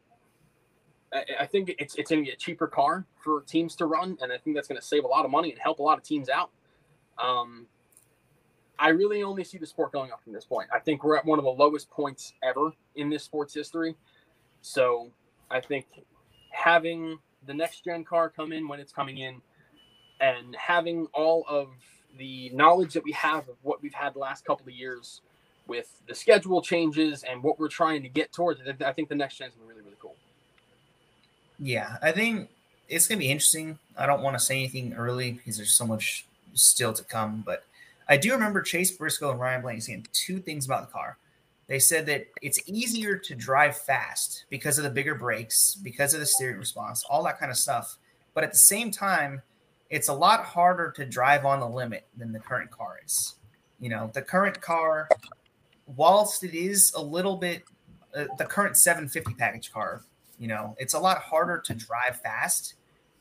I, 1.14 1.24
I 1.42 1.46
think 1.46 1.76
it's 1.80 1.96
it's 1.96 2.10
going 2.10 2.24
to 2.24 2.28
be 2.28 2.34
a 2.34 2.38
cheaper 2.38 2.68
car 2.68 3.06
for 3.24 3.42
teams 3.42 3.76
to 3.78 3.86
run, 3.86 4.18
and 4.22 4.32
I 4.32 4.38
think 4.38 4.56
that's 4.56 4.68
going 4.68 4.80
to 4.80 4.86
save 4.86 5.04
a 5.04 5.08
lot 5.08 5.26
of 5.26 5.32
money 5.32 5.52
and 5.52 5.60
help 5.60 5.80
a 5.80 5.84
lot 5.84 5.98
of 5.98 6.04
teams 6.04 6.30
out. 6.30 6.52
Um, 7.18 7.68
I 8.82 8.90
really 8.90 9.22
only 9.22 9.44
see 9.44 9.60
the 9.60 9.68
sport 9.68 9.92
going 9.92 10.12
up 10.12 10.24
from 10.24 10.34
this 10.34 10.44
point. 10.44 10.68
I 10.74 10.80
think 10.80 11.04
we're 11.04 11.16
at 11.16 11.24
one 11.24 11.38
of 11.38 11.46
the 11.46 11.52
lowest 11.52 11.92
points 11.92 12.34
ever 12.42 12.74
in 12.96 13.12
this 13.12 13.24
sport's 13.24 13.54
history. 13.54 13.96
So 14.64 15.12
I 15.52 15.60
think 15.62 15.86
having 16.50 17.20
the 17.46 17.54
next 17.54 17.86
gen 17.86 18.04
car 18.04 18.28
come 18.28 18.52
in 18.52 18.68
when 18.68 18.80
it's 18.80 18.92
coming 18.92 19.20
in 19.20 19.40
and 20.20 20.56
having 20.56 21.06
all 21.14 21.46
of 21.48 21.68
the 22.18 22.50
knowledge 22.56 22.94
that 22.94 23.04
we 23.04 23.12
have 23.12 23.48
of 23.50 23.56
what 23.62 23.84
we've 23.84 23.94
had 23.94 24.16
the 24.16 24.20
last 24.20 24.46
couple 24.46 24.66
of 24.66 24.74
years 24.74 25.22
with 25.68 26.02
the 26.08 26.16
schedule 26.16 26.64
changes 26.64 27.24
and 27.24 27.44
what 27.44 27.60
we're 27.60 27.70
trying 27.70 28.02
to 28.02 28.10
get 28.10 28.34
towards, 28.34 28.62
I- 28.62 28.94
think 28.94 29.10
the 29.10 29.16
next 29.16 29.38
gen 29.38 29.50
is 29.50 29.54
gonna 29.54 29.68
be 29.68 29.74
really, 29.74 29.84
really 29.86 29.98
cool. 30.02 30.16
Yeah, 31.60 31.98
I 32.02 32.12
think 32.12 32.50
it's 32.90 33.08
gonna 33.08 33.20
be 33.20 33.30
interesting. 33.30 33.78
I 33.96 34.08
don't 34.08 34.24
want 34.24 34.40
to 34.40 34.44
say 34.44 34.58
anything 34.58 34.94
early 34.94 35.34
because 35.34 35.58
there's 35.58 35.72
so 35.72 35.86
much 35.86 36.26
still 36.56 36.94
to 36.94 37.04
come, 37.04 37.44
but 37.46 37.64
I 38.12 38.18
do 38.18 38.34
remember 38.34 38.62
Chase 38.62 38.92
Briscoe 38.92 39.32
and 39.32 39.40
Ryan 39.40 39.62
Blaney 39.62 39.80
saying 39.80 40.06
two 40.12 40.40
things 40.40 40.66
about 40.66 40.86
the 40.86 40.92
car. 40.92 41.18
They 41.68 41.80
said 41.80 42.06
that 42.08 42.28
it's 42.42 42.60
easier 42.68 43.16
to 43.16 43.36
drive 43.36 43.78
fast 43.78 44.44
because 44.50 44.78
of 44.78 44.84
the 44.84 44.90
bigger 44.90 45.16
brakes, 45.16 45.76
because 45.82 46.14
of 46.14 46.20
the 46.20 46.26
steering 46.26 46.58
response, 46.58 47.06
all 47.10 47.24
that 47.24 47.40
kind 47.40 47.50
of 47.50 47.58
stuff. 47.58 47.96
But 48.34 48.44
at 48.44 48.52
the 48.52 48.58
same 48.58 48.92
time, 48.92 49.42
it's 49.90 50.10
a 50.10 50.14
lot 50.14 50.44
harder 50.44 50.92
to 50.98 51.06
drive 51.06 51.46
on 51.46 51.62
the 51.62 51.70
limit 51.70 52.06
than 52.18 52.34
the 52.34 52.40
current 52.42 52.70
car 52.70 53.00
is. 53.02 53.36
You 53.80 53.88
know, 53.88 54.12
the 54.14 54.22
current 54.22 54.60
car, 54.60 55.08
whilst 55.96 56.44
it 56.44 56.54
is 56.54 56.92
a 56.98 57.02
little 57.02 57.38
bit, 57.38 57.64
uh, 58.14 58.26
the 58.38 58.46
current 58.46 58.76
750 58.76 59.36
package 59.36 59.72
car, 59.72 60.02
you 60.38 60.50
know, 60.50 60.76
it's 60.80 60.96
a 60.96 61.00
lot 61.00 61.20
harder 61.20 61.60
to 61.60 61.74
drive 61.74 62.20
fast, 62.22 62.74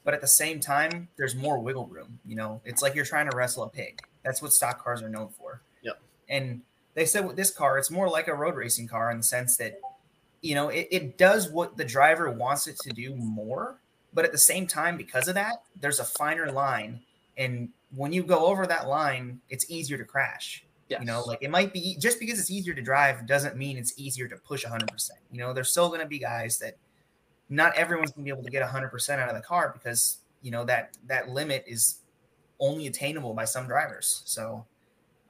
but 0.03 0.15
at 0.15 0.21
the 0.21 0.27
same 0.27 0.59
time, 0.59 1.07
there's 1.17 1.37
more 1.37 1.61
wiggle 1.61 1.87
room. 1.87 2.19
You 2.27 2.35
know, 2.35 2.61
it's 2.65 2.83
like 2.83 2.97
you're 2.97 3.05
trying 3.05 3.31
to 3.31 3.37
wrestle 3.37 3.63
a 3.63 3.69
pig. 3.69 4.03
That's 4.25 4.43
what 4.43 4.53
stock 4.53 4.83
cars 4.83 5.03
are 5.03 5.09
known 5.09 5.29
for. 5.29 5.63
Yep. 5.83 6.01
And 6.29 6.63
they 6.95 7.07
said 7.07 7.27
with 7.27 7.37
this 7.37 7.51
car, 7.51 7.79
it's 7.79 7.91
more 7.91 8.09
like 8.09 8.29
a 8.29 8.35
road 8.35 8.55
racing 8.55 8.89
car 8.89 9.11
in 9.11 9.19
the 9.19 9.23
sense 9.23 9.57
that, 9.57 9.81
you 10.43 10.55
know, 10.55 10.69
it, 10.69 10.89
it 10.91 11.19
does 11.19 11.51
what 11.51 11.77
the 11.77 11.85
driver 11.85 12.31
wants 12.31 12.67
it 12.67 12.79
to 12.81 12.91
do 12.91 13.15
more, 13.15 13.79
but 14.13 14.25
at 14.25 14.33
the 14.33 14.39
same 14.39 14.67
time, 14.67 14.97
because 14.97 15.29
of 15.29 15.35
that, 15.35 15.63
there's 15.81 16.01
a 16.01 16.05
finer 16.05 16.51
line. 16.51 17.01
And 17.37 17.71
when 17.95 18.13
you 18.13 18.23
go 18.23 18.47
over 18.47 18.67
that 18.67 18.89
line, 18.89 19.41
it's 19.49 19.71
easier 19.71 19.99
to 19.99 20.05
crash. 20.05 20.65
Yes. 20.89 21.01
You 21.01 21.07
know, 21.07 21.23
like 21.23 21.39
it 21.41 21.51
might 21.51 21.73
be 21.73 21.97
just 22.01 22.19
because 22.19 22.41
it's 22.41 22.51
easier 22.51 22.75
to 22.75 22.83
drive 22.83 23.25
doesn't 23.25 23.57
mean 23.57 23.79
it's 23.79 23.95
easier 23.97 24.27
to 24.27 24.37
push 24.37 24.65
100%. 24.65 25.11
You 25.31 25.39
know, 25.39 25.53
there's 25.53 25.71
still 25.71 25.89
going 25.89 26.01
to 26.01 26.07
be 26.07 26.19
guys 26.19 26.59
that 26.59 26.77
not 27.49 27.77
everyone's 27.77 28.11
going 28.11 28.25
to 28.25 28.33
be 28.33 28.37
able 28.37 28.43
to 28.43 28.51
get 28.51 28.69
100% 28.69 29.19
out 29.21 29.29
of 29.29 29.37
the 29.37 29.41
car 29.41 29.71
because, 29.73 30.19
you 30.43 30.51
know, 30.51 30.65
that 30.65 30.97
that 31.07 31.29
limit 31.29 31.65
is 31.69 32.00
only 32.61 32.87
attainable 32.87 33.35
by 33.35 33.45
some 33.45 33.67
drivers. 33.67 34.23
So 34.27 34.65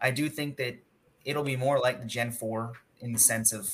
I 0.01 0.11
do 0.11 0.29
think 0.29 0.57
that 0.57 0.77
it'll 1.25 1.45
be 1.45 1.57
more 1.57 1.79
like 1.79 2.01
the 2.01 2.07
Gen 2.07 2.31
4 2.33 2.73
in 3.01 3.13
the 3.13 3.19
sense 3.19 3.53
of 3.53 3.71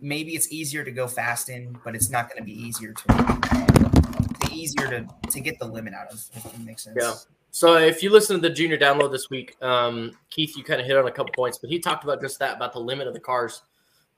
maybe 0.00 0.34
it's 0.34 0.52
easier 0.52 0.84
to 0.84 0.90
go 0.90 1.08
fast 1.08 1.48
in, 1.48 1.76
but 1.84 1.94
it's 1.94 2.10
not 2.10 2.28
going 2.28 2.38
to 2.38 2.44
be 2.44 2.52
easier 2.52 2.92
to, 2.92 3.06
to 3.06 4.48
easier 4.52 4.88
to 4.88 5.06
to 5.30 5.40
get 5.40 5.58
the 5.58 5.66
limit 5.66 5.94
out 5.94 6.08
of 6.12 6.22
if 6.34 6.44
it 6.46 6.60
makes 6.60 6.84
sense. 6.84 6.96
Yeah. 7.00 7.14
So 7.50 7.76
if 7.78 8.02
you 8.02 8.10
listen 8.10 8.36
to 8.40 8.48
the 8.48 8.54
junior 8.54 8.76
download 8.76 9.10
this 9.10 9.30
week, 9.30 9.56
um, 9.62 10.12
Keith, 10.30 10.56
you 10.56 10.62
kind 10.62 10.80
of 10.80 10.86
hit 10.86 10.96
on 10.96 11.06
a 11.06 11.10
couple 11.10 11.32
points, 11.34 11.58
but 11.58 11.70
he 11.70 11.78
talked 11.78 12.04
about 12.04 12.20
just 12.20 12.38
that 12.40 12.56
about 12.56 12.72
the 12.72 12.80
limit 12.80 13.06
of 13.06 13.14
the 13.14 13.20
cars. 13.20 13.62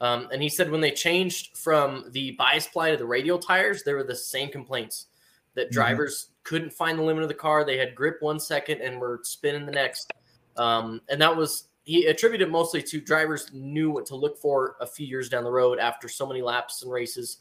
Um, 0.01 0.29
and 0.33 0.43
he 0.43 0.49
said 0.49 0.71
when 0.71 0.81
they 0.81 0.91
changed 0.91 1.57
from 1.57 2.07
the 2.11 2.33
bias 2.33 2.67
ply 2.67 2.91
to 2.91 2.97
the 2.97 3.07
radial 3.07 3.39
tires, 3.39 3.83
there 3.85 3.97
were 3.97 4.03
the 4.05 4.17
same 4.17 4.49
complaints 4.49 5.07
that 5.55 5.69
Mhm. 5.69 5.73
drivers 5.73 6.31
couldn't 6.51 6.73
find 6.73 6.99
the 6.99 7.03
limit 7.05 7.23
of 7.23 7.29
the 7.29 7.35
car. 7.35 7.65
They 7.65 7.79
had 7.79 7.95
grip 7.95 8.17
one 8.19 8.41
second 8.41 8.81
and 8.81 9.01
were 9.01 9.21
spinning 9.23 9.67
the 9.67 9.73
next. 9.73 10.13
Um, 10.57 11.01
and 11.09 11.23
that 11.23 11.37
was 11.37 11.69
he 11.85 12.07
attributed 12.07 12.51
mostly 12.51 12.83
to 12.83 13.01
drivers 13.01 13.53
knew 13.53 13.89
what 13.89 14.05
to 14.07 14.17
look 14.17 14.37
for 14.37 14.75
a 14.81 14.87
few 14.87 15.07
years 15.07 15.29
down 15.29 15.45
the 15.45 15.51
road 15.51 15.79
after 15.79 16.09
so 16.09 16.27
many 16.27 16.43
laps 16.43 16.83
and 16.83 16.91
races. 16.91 17.39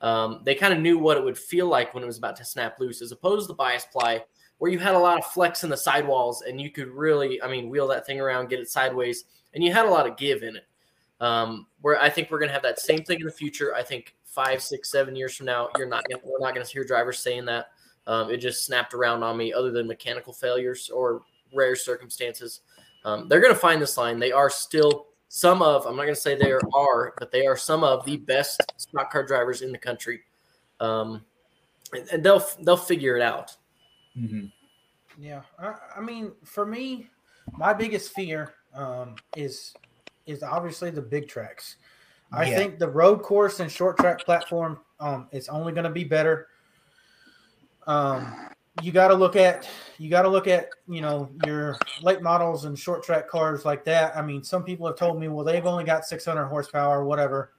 Um, 0.00 0.42
they 0.44 0.56
kind 0.56 0.74
of 0.74 0.80
knew 0.80 0.98
what 0.98 1.16
it 1.16 1.22
would 1.22 1.38
feel 1.38 1.68
like 1.68 1.94
when 1.94 2.02
it 2.02 2.08
was 2.08 2.18
about 2.18 2.34
to 2.34 2.44
snap 2.44 2.80
loose, 2.80 3.00
as 3.00 3.12
opposed 3.12 3.44
to 3.44 3.48
the 3.48 3.54
bias 3.54 3.86
ply, 3.92 4.24
where 4.58 4.72
you 4.72 4.80
had 4.80 4.96
a 4.96 4.98
lot 4.98 5.18
of 5.18 5.26
flex 5.26 5.62
in 5.62 5.70
the 5.70 5.76
sidewalls 5.76 6.42
and 6.42 6.60
you 6.60 6.72
could 6.72 6.88
really, 6.88 7.40
I 7.40 7.46
mean, 7.46 7.70
wheel 7.70 7.86
that 7.88 8.06
thing 8.06 8.20
around, 8.20 8.48
get 8.48 8.58
it 8.58 8.68
sideways, 8.68 9.22
and 9.54 9.62
you 9.62 9.72
had 9.72 9.86
a 9.86 9.90
lot 9.90 10.08
of 10.08 10.16
give 10.16 10.42
in 10.42 10.56
it. 10.56 10.64
Um, 11.20 11.68
where 11.80 12.00
I 12.00 12.10
think 12.10 12.28
we're 12.28 12.40
going 12.40 12.48
to 12.48 12.54
have 12.54 12.62
that 12.62 12.80
same 12.80 13.04
thing 13.04 13.20
in 13.20 13.26
the 13.26 13.32
future. 13.32 13.72
I 13.72 13.84
think 13.84 14.16
five, 14.24 14.60
six, 14.60 14.90
seven 14.90 15.14
years 15.14 15.36
from 15.36 15.46
now, 15.46 15.68
you're 15.76 15.88
not 15.88 16.04
gonna, 16.08 16.22
we're 16.24 16.44
not 16.44 16.54
going 16.54 16.66
to 16.66 16.72
hear 16.72 16.82
drivers 16.82 17.20
saying 17.20 17.44
that. 17.44 17.68
Um, 18.08 18.30
it 18.30 18.38
just 18.38 18.64
snapped 18.64 18.94
around 18.94 19.22
on 19.22 19.36
me, 19.36 19.52
other 19.52 19.70
than 19.70 19.86
mechanical 19.86 20.32
failures 20.32 20.90
or 20.90 21.22
rare 21.54 21.76
circumstances. 21.76 22.62
Um, 23.04 23.28
they're 23.28 23.40
going 23.40 23.54
to 23.54 23.60
find 23.60 23.80
this 23.80 23.96
line. 23.96 24.18
They 24.18 24.32
are 24.32 24.50
still 24.50 25.06
some 25.28 25.60
of, 25.62 25.86
I'm 25.86 25.94
not 25.94 26.02
going 26.02 26.14
to 26.14 26.20
say 26.20 26.34
they 26.34 26.52
are, 26.52 27.14
but 27.18 27.30
they 27.30 27.46
are 27.46 27.56
some 27.56 27.84
of 27.84 28.04
the 28.06 28.16
best 28.16 28.62
stock 28.78 29.12
car 29.12 29.24
drivers 29.24 29.60
in 29.62 29.70
the 29.70 29.78
country. 29.78 30.22
Um, 30.80 31.22
and, 31.92 32.08
and 32.10 32.24
they'll 32.24 32.44
they'll 32.62 32.76
figure 32.76 33.16
it 33.16 33.22
out. 33.22 33.56
Mhm. 34.16 34.50
Yeah, 35.18 35.42
I, 35.58 35.74
I 35.96 36.00
mean, 36.00 36.32
for 36.44 36.64
me, 36.64 37.10
my 37.52 37.72
biggest 37.72 38.12
fear 38.14 38.54
um, 38.74 39.16
is 39.36 39.74
is 40.26 40.42
obviously 40.42 40.90
the 40.90 41.02
big 41.02 41.28
tracks. 41.28 41.76
I 42.32 42.48
Yeah. 42.50 42.56
think 42.56 42.78
the 42.78 42.88
road 42.88 43.22
course 43.22 43.60
and 43.60 43.70
short 43.70 43.98
track 43.98 44.24
platform 44.24 44.80
um, 45.00 45.28
is 45.32 45.48
only 45.48 45.72
going 45.72 45.84
to 45.84 45.90
be 45.90 46.04
better. 46.04 46.48
Um, 47.88 48.50
you 48.82 48.92
got 48.92 49.08
to 49.08 49.14
look 49.14 49.34
at 49.34 49.68
you 49.98 50.08
got 50.08 50.22
to 50.22 50.28
look 50.28 50.46
at 50.46 50.68
you 50.86 51.00
know 51.00 51.28
your 51.44 51.76
late 52.02 52.22
models 52.22 52.64
and 52.64 52.78
short 52.78 53.02
track 53.02 53.28
cars 53.28 53.64
like 53.64 53.84
that. 53.86 54.16
I 54.16 54.22
mean, 54.22 54.44
some 54.44 54.62
people 54.62 54.86
have 54.86 54.96
told 54.96 55.18
me, 55.18 55.28
well, 55.28 55.44
they've 55.44 55.66
only 55.66 55.84
got 55.84 56.04
600 56.04 56.46
horsepower 56.46 57.00
or 57.00 57.04
whatever. 57.04 57.52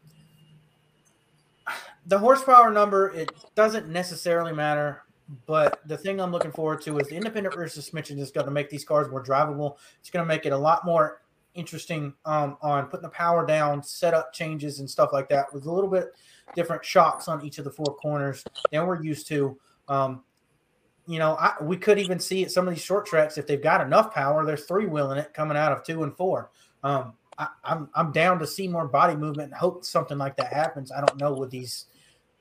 The 2.06 2.18
horsepower 2.18 2.72
number 2.72 3.10
it 3.10 3.31
doesn't 3.56 3.89
necessarily 3.89 4.53
matter, 4.53 5.03
but 5.45 5.81
the 5.88 5.97
thing 5.97 6.22
I'm 6.22 6.31
looking 6.31 6.51
forward 6.51 6.81
to 6.84 6.97
is 6.99 7.10
the 7.10 7.15
independent 7.15 7.56
rear 7.56 7.68
suspension 7.68 8.18
is 8.19 8.31
going 8.31 8.45
to 8.45 8.51
make 8.51 8.69
these 8.69 8.85
cars 8.85 9.10
more 9.10 9.23
drivable. 9.23 9.77
It's 9.99 10.10
going 10.10 10.23
to 10.23 10.27
make 10.27 10.45
it 10.45 10.53
a 10.53 10.57
lot 10.57 10.85
more 10.85 11.22
interesting 11.56 12.14
um, 12.26 12.57
on 12.61 12.85
putting 12.85 13.03
the 13.03 13.10
power 13.10 13.45
down, 13.45 13.84
setup 13.84 14.31
changes, 14.31 14.80
and 14.80 14.89
stuff 14.89 15.11
like 15.11 15.27
that 15.30 15.53
with 15.53 15.65
a 15.65 15.72
little 15.72 15.89
bit 15.89 16.14
different 16.56 16.85
shocks 16.85 17.27
on 17.27 17.43
each 17.45 17.57
of 17.57 17.65
the 17.65 17.72
four 17.72 17.95
corners 17.95 18.43
than 18.72 18.85
we're 18.88 19.01
used 19.01 19.27
to. 19.27 19.60
Um, 19.89 20.23
you 21.07 21.17
know, 21.17 21.35
I, 21.39 21.55
we 21.61 21.75
could 21.75 21.97
even 21.97 22.19
see 22.19 22.43
at 22.43 22.51
some 22.51 22.67
of 22.67 22.73
these 22.73 22.83
short 22.83 23.07
tracks 23.07 23.37
if 23.37 23.47
they've 23.47 23.61
got 23.61 23.81
enough 23.81 24.13
power, 24.13 24.45
they're 24.45 24.55
three 24.55 24.85
wheeling 24.85 25.17
it 25.17 25.33
coming 25.33 25.57
out 25.57 25.71
of 25.71 25.83
two 25.83 26.03
and 26.03 26.15
four. 26.15 26.51
Um, 26.83 27.13
I, 27.39 27.47
I'm 27.63 27.89
I'm 27.95 28.11
down 28.11 28.37
to 28.39 28.47
see 28.47 28.67
more 28.67 28.87
body 28.87 29.15
movement 29.15 29.51
and 29.51 29.59
hope 29.59 29.83
something 29.83 30.19
like 30.19 30.37
that 30.37 30.53
happens. 30.53 30.91
I 30.91 30.99
don't 31.03 31.19
know 31.19 31.33
with 31.33 31.49
these 31.49 31.85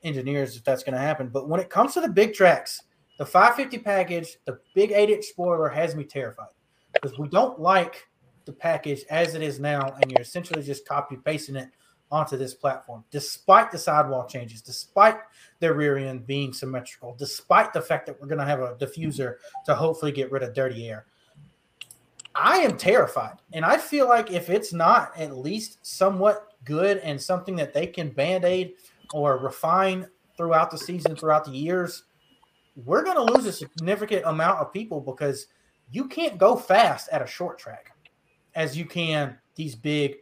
engineers 0.03 0.55
if 0.55 0.63
that's 0.63 0.83
going 0.83 0.93
to 0.93 0.99
happen, 0.99 1.29
but 1.29 1.49
when 1.49 1.59
it 1.59 1.69
comes 1.69 1.95
to 1.95 2.01
the 2.01 2.09
big 2.09 2.33
tracks, 2.33 2.83
the 3.17 3.25
550 3.25 3.79
package, 3.83 4.37
the 4.45 4.59
big 4.75 4.91
eight 4.91 5.09
inch 5.09 5.25
spoiler 5.25 5.67
has 5.67 5.95
me 5.95 6.03
terrified 6.03 6.49
because 6.93 7.17
we 7.17 7.27
don't 7.27 7.59
like 7.59 8.07
the 8.45 8.53
package 8.53 9.03
as 9.09 9.35
it 9.35 9.41
is 9.41 9.59
now, 9.59 9.95
and 10.01 10.11
you're 10.11 10.21
essentially 10.21 10.61
just 10.61 10.87
copy 10.87 11.17
pasting 11.25 11.55
it 11.55 11.69
onto 12.11 12.37
this 12.37 12.53
platform, 12.53 13.03
despite 13.11 13.71
the 13.71 13.77
sidewall 13.77 14.27
changes, 14.27 14.61
despite 14.61 15.17
their 15.59 15.73
rear 15.73 15.97
end 15.97 16.25
being 16.25 16.53
symmetrical, 16.53 17.15
despite 17.17 17.71
the 17.73 17.81
fact 17.81 18.05
that 18.07 18.19
we're 18.19 18.27
going 18.27 18.39
to 18.39 18.45
have 18.45 18.61
a 18.61 18.75
diffuser 18.75 19.35
to 19.65 19.75
hopefully 19.75 20.11
get 20.11 20.31
rid 20.31 20.43
of 20.43 20.53
dirty 20.53 20.89
air. 20.89 21.05
I 22.35 22.57
am 22.57 22.77
terrified. 22.77 23.37
And 23.53 23.65
I 23.65 23.77
feel 23.77 24.07
like 24.07 24.31
if 24.31 24.49
it's 24.49 24.73
not 24.73 25.11
at 25.17 25.37
least 25.37 25.85
somewhat 25.85 26.53
good 26.63 26.97
and 26.99 27.21
something 27.21 27.55
that 27.57 27.73
they 27.73 27.87
can 27.87 28.09
band 28.09 28.45
aid 28.45 28.73
or 29.13 29.37
refine 29.37 30.07
throughout 30.37 30.71
the 30.71 30.77
season, 30.77 31.15
throughout 31.15 31.45
the 31.45 31.51
years, 31.51 32.03
we're 32.85 33.03
going 33.03 33.17
to 33.17 33.33
lose 33.33 33.45
a 33.45 33.51
significant 33.51 34.23
amount 34.25 34.59
of 34.59 34.71
people 34.71 35.01
because 35.01 35.47
you 35.91 36.07
can't 36.07 36.37
go 36.37 36.55
fast 36.55 37.09
at 37.11 37.21
a 37.21 37.27
short 37.27 37.59
track 37.59 37.91
as 38.55 38.77
you 38.77 38.85
can 38.85 39.37
these 39.55 39.75
big 39.75 40.17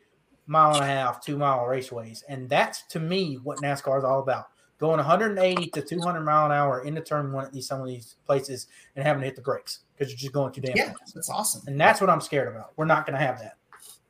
mile 0.47 0.73
and 0.75 0.83
a 0.83 0.87
half, 0.87 1.23
two 1.23 1.37
mile 1.37 1.59
raceways. 1.65 2.23
And 2.27 2.49
that's 2.49 2.83
to 2.87 2.99
me 2.99 3.35
what 3.43 3.59
NASCAR 3.59 3.97
is 3.97 4.03
all 4.03 4.19
about 4.19 4.47
going 4.79 4.97
180 4.97 5.67
to 5.71 5.81
200 5.81 6.21
mile 6.21 6.45
an 6.45 6.51
hour 6.51 6.83
into 6.83 7.01
turn 7.01 7.31
one 7.31 7.45
at 7.45 7.51
these 7.51 7.67
some 7.67 7.81
of 7.81 7.87
these 7.87 8.15
places 8.25 8.67
and 8.95 9.05
having 9.05 9.21
to 9.21 9.25
hit 9.25 9.35
the 9.35 9.41
brakes 9.41 9.79
because 9.95 10.11
you're 10.11 10.17
just 10.19 10.33
going 10.33 10.53
too 10.53 10.61
damn 10.61 10.75
Yeah, 10.77 10.93
fast. 10.93 11.15
that's 11.15 11.29
awesome. 11.29 11.61
And 11.67 11.79
that's 11.79 11.99
what 11.99 12.09
I'm 12.09 12.21
scared 12.21 12.47
about. 12.47 12.73
We're 12.77 12.85
not 12.85 13.05
going 13.05 13.17
to 13.19 13.25
have 13.25 13.39
that. 13.39 13.57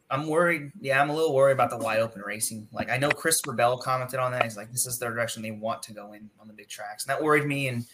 I'm 0.10 0.28
worried. 0.28 0.72
Yeah, 0.80 1.02
I'm 1.02 1.10
a 1.10 1.16
little 1.16 1.34
worried 1.34 1.54
about 1.54 1.70
the 1.70 1.78
wide 1.78 2.00
open 2.00 2.22
racing. 2.22 2.68
Like 2.72 2.90
I 2.90 2.98
know 2.98 3.10
Christopher 3.10 3.54
Bell 3.54 3.78
commented 3.78 4.20
on 4.20 4.32
that. 4.32 4.44
He's 4.44 4.56
like, 4.56 4.72
this 4.72 4.86
is 4.86 4.98
the 5.00 5.06
direction 5.08 5.42
they 5.42 5.52
want 5.52 5.84
to 5.84 5.94
go 5.94 6.14
in 6.14 6.30
on 6.40 6.48
the 6.48 6.54
big 6.54 6.70
tracks, 6.70 7.06
and 7.06 7.10
that 7.10 7.22
worried 7.22 7.46
me. 7.46 7.68
And 7.68 7.86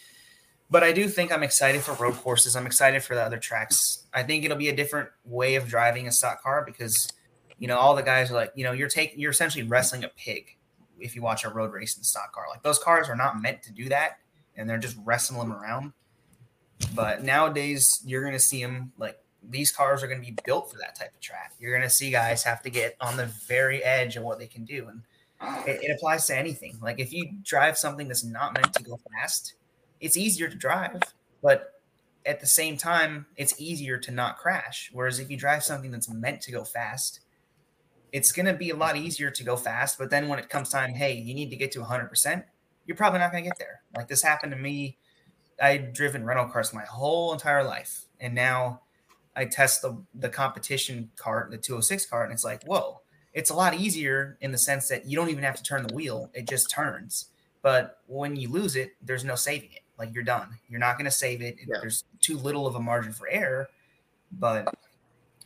but 0.70 0.84
I 0.84 0.92
do 0.92 1.08
think 1.08 1.32
I'm 1.32 1.42
excited 1.44 1.82
for 1.82 1.94
road 1.96 2.16
courses. 2.16 2.56
I'm 2.56 2.66
excited 2.68 3.04
for 3.04 3.16
the 3.16 3.22
other 3.24 3.38
tracks. 3.38 4.06
I 4.14 4.22
think 4.24 4.46
it'll 4.46 4.58
be 4.58 4.70
a 4.70 4.76
different 4.76 5.10
way 5.26 5.56
of 5.56 5.68
driving 5.68 6.08
a 6.08 6.12
stock 6.12 6.42
car 6.44 6.64
because 6.66 7.08
you 7.60 7.68
know 7.68 7.78
all 7.78 7.96
the 7.96 8.04
guys 8.04 8.32
are 8.32 8.36
like, 8.36 8.52
you 8.56 8.64
know, 8.64 8.72
you're 8.72 8.90
taking 8.90 9.20
you're 9.20 9.32
essentially 9.32 9.64
wrestling 9.64 10.04
a 10.04 10.10
pig 10.10 10.58
if 11.00 11.16
you 11.16 11.22
watch 11.22 11.44
a 11.44 11.50
road 11.50 11.72
race 11.72 11.98
in 11.98 12.04
stock 12.04 12.34
car. 12.34 12.46
Like 12.50 12.64
those 12.64 12.80
cars 12.80 13.10
are 13.10 13.16
not 13.16 13.42
meant 13.42 13.64
to 13.64 13.72
do 13.72 13.90
that, 13.90 14.20
and 14.56 14.70
they're 14.70 14.78
just 14.78 14.98
wrestling 15.04 15.40
them 15.40 15.54
around. 15.54 15.94
But 16.96 17.24
nowadays, 17.24 18.02
you're 18.06 18.22
to 18.34 18.40
see 18.40 18.62
them 18.62 18.92
like 18.98 19.18
these 19.50 19.72
cars 19.72 20.04
are 20.04 20.08
to 20.22 20.26
be 20.26 20.38
built 20.46 20.72
for 20.72 20.78
that 20.78 20.96
type 20.98 21.14
of 21.14 21.20
track. 21.20 21.54
You're 21.60 21.78
to 21.84 21.90
see 21.90 22.12
guys 22.12 22.44
have 22.44 22.62
to 22.64 22.70
get 22.70 22.96
on 23.02 23.18
the 23.18 23.26
very 23.48 23.84
edge 23.84 24.16
of 24.16 24.24
what 24.24 24.40
they 24.40 24.48
can 24.48 24.66
do, 24.66 24.88
and 24.88 25.02
it, 25.68 25.84
it 25.84 25.96
applies 25.96 26.28
to 26.28 26.38
anything. 26.38 26.78
Like 26.82 27.00
if 27.00 27.14
you 27.14 27.30
drive 27.44 27.78
something 27.78 28.08
that's 28.08 28.24
not 28.24 28.54
meant 28.54 28.74
to 28.74 28.84
go 28.84 29.00
fast, 29.12 29.56
it's 30.00 30.18
easier 30.18 30.48
to 30.48 30.56
drive, 30.56 31.02
but 31.42 31.74
at 32.26 32.40
the 32.40 32.48
same 32.48 32.78
time, 32.78 33.26
it's 33.36 33.60
easier 33.60 33.98
to 33.98 34.12
not 34.12 34.38
crash. 34.38 34.90
Whereas 34.94 35.20
if 35.20 35.30
you 35.30 35.38
drive 35.38 35.64
something 35.64 35.92
that's 35.92 36.10
meant 36.10 36.42
to 36.42 36.52
go 36.52 36.64
fast, 36.64 37.20
it's 38.14 38.32
going 38.32 38.46
to 38.46 38.54
be 38.54 38.70
a 38.70 38.76
lot 38.76 38.96
easier 38.96 39.32
to 39.32 39.44
go 39.44 39.58
fast. 39.58 39.98
But 39.98 40.12
then 40.12 40.30
when 40.30 40.38
it 40.38 40.48
comes 40.48 40.70
time, 40.70 40.94
hey, 40.94 41.14
you 41.16 41.34
need 41.34 41.50
to 41.50 41.56
get 41.56 41.72
to 41.74 41.80
100%, 41.80 42.44
you're 42.86 42.96
probably 42.96 43.20
not 43.20 43.32
going 43.32 43.44
to 43.44 43.50
get 43.50 43.58
there. 43.58 43.82
Like 43.98 44.08
this 44.08 44.22
happened 44.22 44.54
to 44.54 44.58
me. 44.58 44.98
I'd 45.62 45.94
driven 45.94 46.24
rental 46.24 46.46
cars 46.46 46.74
my 46.74 46.86
whole 46.86 47.34
entire 47.34 47.64
life. 47.64 48.06
And 48.20 48.36
now 48.36 48.82
I 49.36 49.46
test 49.46 49.82
the, 49.82 49.98
the 50.14 50.30
competition 50.30 51.10
kart, 51.18 51.50
the 51.50 51.58
206 51.58 52.06
kart, 52.06 52.26
and 52.26 52.34
it's 52.34 52.44
like, 52.44 52.64
whoa, 52.66 53.02
it's 53.34 53.50
a 53.50 53.56
lot 53.56 53.74
easier 53.74 54.38
in 54.42 54.52
the 54.52 54.60
sense 54.60 54.88
that 54.90 55.08
you 55.08 55.18
don't 55.18 55.30
even 55.30 55.44
have 55.44 55.56
to 55.56 55.64
turn 55.64 55.88
the 55.88 55.94
wheel, 55.94 56.30
it 56.36 56.48
just 56.48 56.70
turns. 56.70 57.30
But 57.64 57.98
when 58.06 58.36
you 58.36 58.50
lose 58.50 58.76
it, 58.76 58.92
there's 59.02 59.24
no 59.24 59.36
saving 59.36 59.72
it. 59.72 59.82
Like 59.98 60.14
you're 60.14 60.24
done. 60.24 60.50
You're 60.70 60.80
not 60.80 60.98
going 60.98 61.06
to 61.06 61.12
save 61.12 61.42
it. 61.42 61.58
Yeah. 61.60 61.78
There's 61.82 62.04
too 62.22 62.38
little 62.38 62.68
of 62.68 62.76
a 62.76 62.80
margin 62.80 63.12
for 63.12 63.28
error. 63.28 63.70
But 64.32 64.74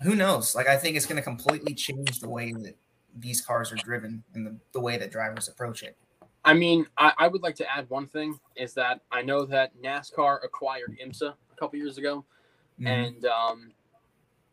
who 0.02 0.16
knows? 0.16 0.56
Like 0.56 0.68
I 0.68 0.78
think 0.78 0.96
it's 0.96 1.06
going 1.06 1.18
to 1.18 1.22
completely 1.24 1.74
change 1.74 2.20
the 2.20 2.30
way 2.30 2.52
that 2.52 2.76
these 3.20 3.42
cars 3.42 3.72
are 3.72 3.76
driven 3.78 4.24
and 4.34 4.46
the, 4.46 4.56
the 4.74 4.80
way 4.80 4.98
that 4.98 5.12
drivers 5.12 5.48
approach 5.48 5.84
it. 5.84 5.98
I 6.46 6.54
mean, 6.54 6.86
I, 6.98 7.14
I 7.18 7.28
would 7.28 7.42
like 7.42 7.56
to 7.56 7.72
add 7.72 7.90
one 7.90 8.08
thing 8.08 8.40
is 8.56 8.74
that 8.76 9.02
I 9.12 9.22
know 9.22 9.44
that 9.46 9.72
NASCAR 9.82 10.40
acquired 10.46 10.98
IMSA 11.04 11.34
a 11.34 11.56
couple 11.60 11.78
years 11.80 11.98
ago, 11.98 12.24
Mhm. 12.80 12.88
and 12.88 13.26
um, 13.26 13.72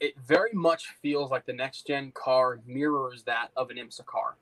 it 0.01 0.15
very 0.27 0.53
much 0.55 0.89
feels 1.03 1.31
like 1.31 1.45
the 1.45 1.53
next 1.53 1.87
gen 1.87 2.11
car 2.13 2.61
mirrors 2.67 3.23
that 3.25 3.51
of 3.55 3.71
an 3.71 3.77
IMSA 3.77 4.05
car. 4.07 4.37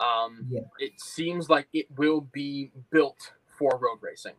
Um, 0.00 0.46
Yeah. 0.50 0.62
It 0.78 0.98
seems 1.00 1.50
like 1.50 1.68
it 1.72 1.86
will 1.96 2.22
be 2.22 2.70
built 2.90 3.32
for 3.46 3.76
road 3.78 3.98
racing. 4.00 4.34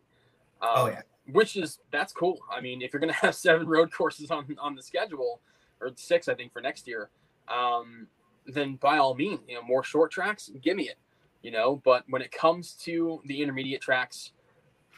Um, 0.60 0.68
Oh, 0.74 0.86
yeah. 0.88 1.02
which 1.32 1.56
is 1.56 1.78
that's 1.92 2.12
cool. 2.12 2.38
I 2.50 2.60
mean, 2.60 2.82
if 2.82 2.92
you're 2.92 3.00
gonna 3.00 3.12
have 3.26 3.34
seven 3.36 3.66
road 3.68 3.92
courses 3.92 4.30
on 4.30 4.44
on 4.58 4.74
the 4.74 4.82
schedule, 4.82 5.40
or 5.80 5.90
six, 5.96 6.28
I 6.28 6.34
think 6.34 6.52
for 6.52 6.60
next 6.60 6.86
year, 6.86 7.10
um, 7.48 8.06
then 8.46 8.76
by 8.76 8.98
all 8.98 9.14
means, 9.14 9.40
you 9.48 9.54
know, 9.54 9.62
more 9.62 9.82
short 9.82 10.10
tracks, 10.10 10.50
give 10.62 10.76
me 10.76 10.84
it. 10.88 10.98
You 11.42 11.50
know, 11.50 11.80
but 11.84 12.04
when 12.08 12.20
it 12.20 12.30
comes 12.32 12.74
to 12.82 13.20
the 13.24 13.40
intermediate 13.42 13.80
tracks, 13.80 14.32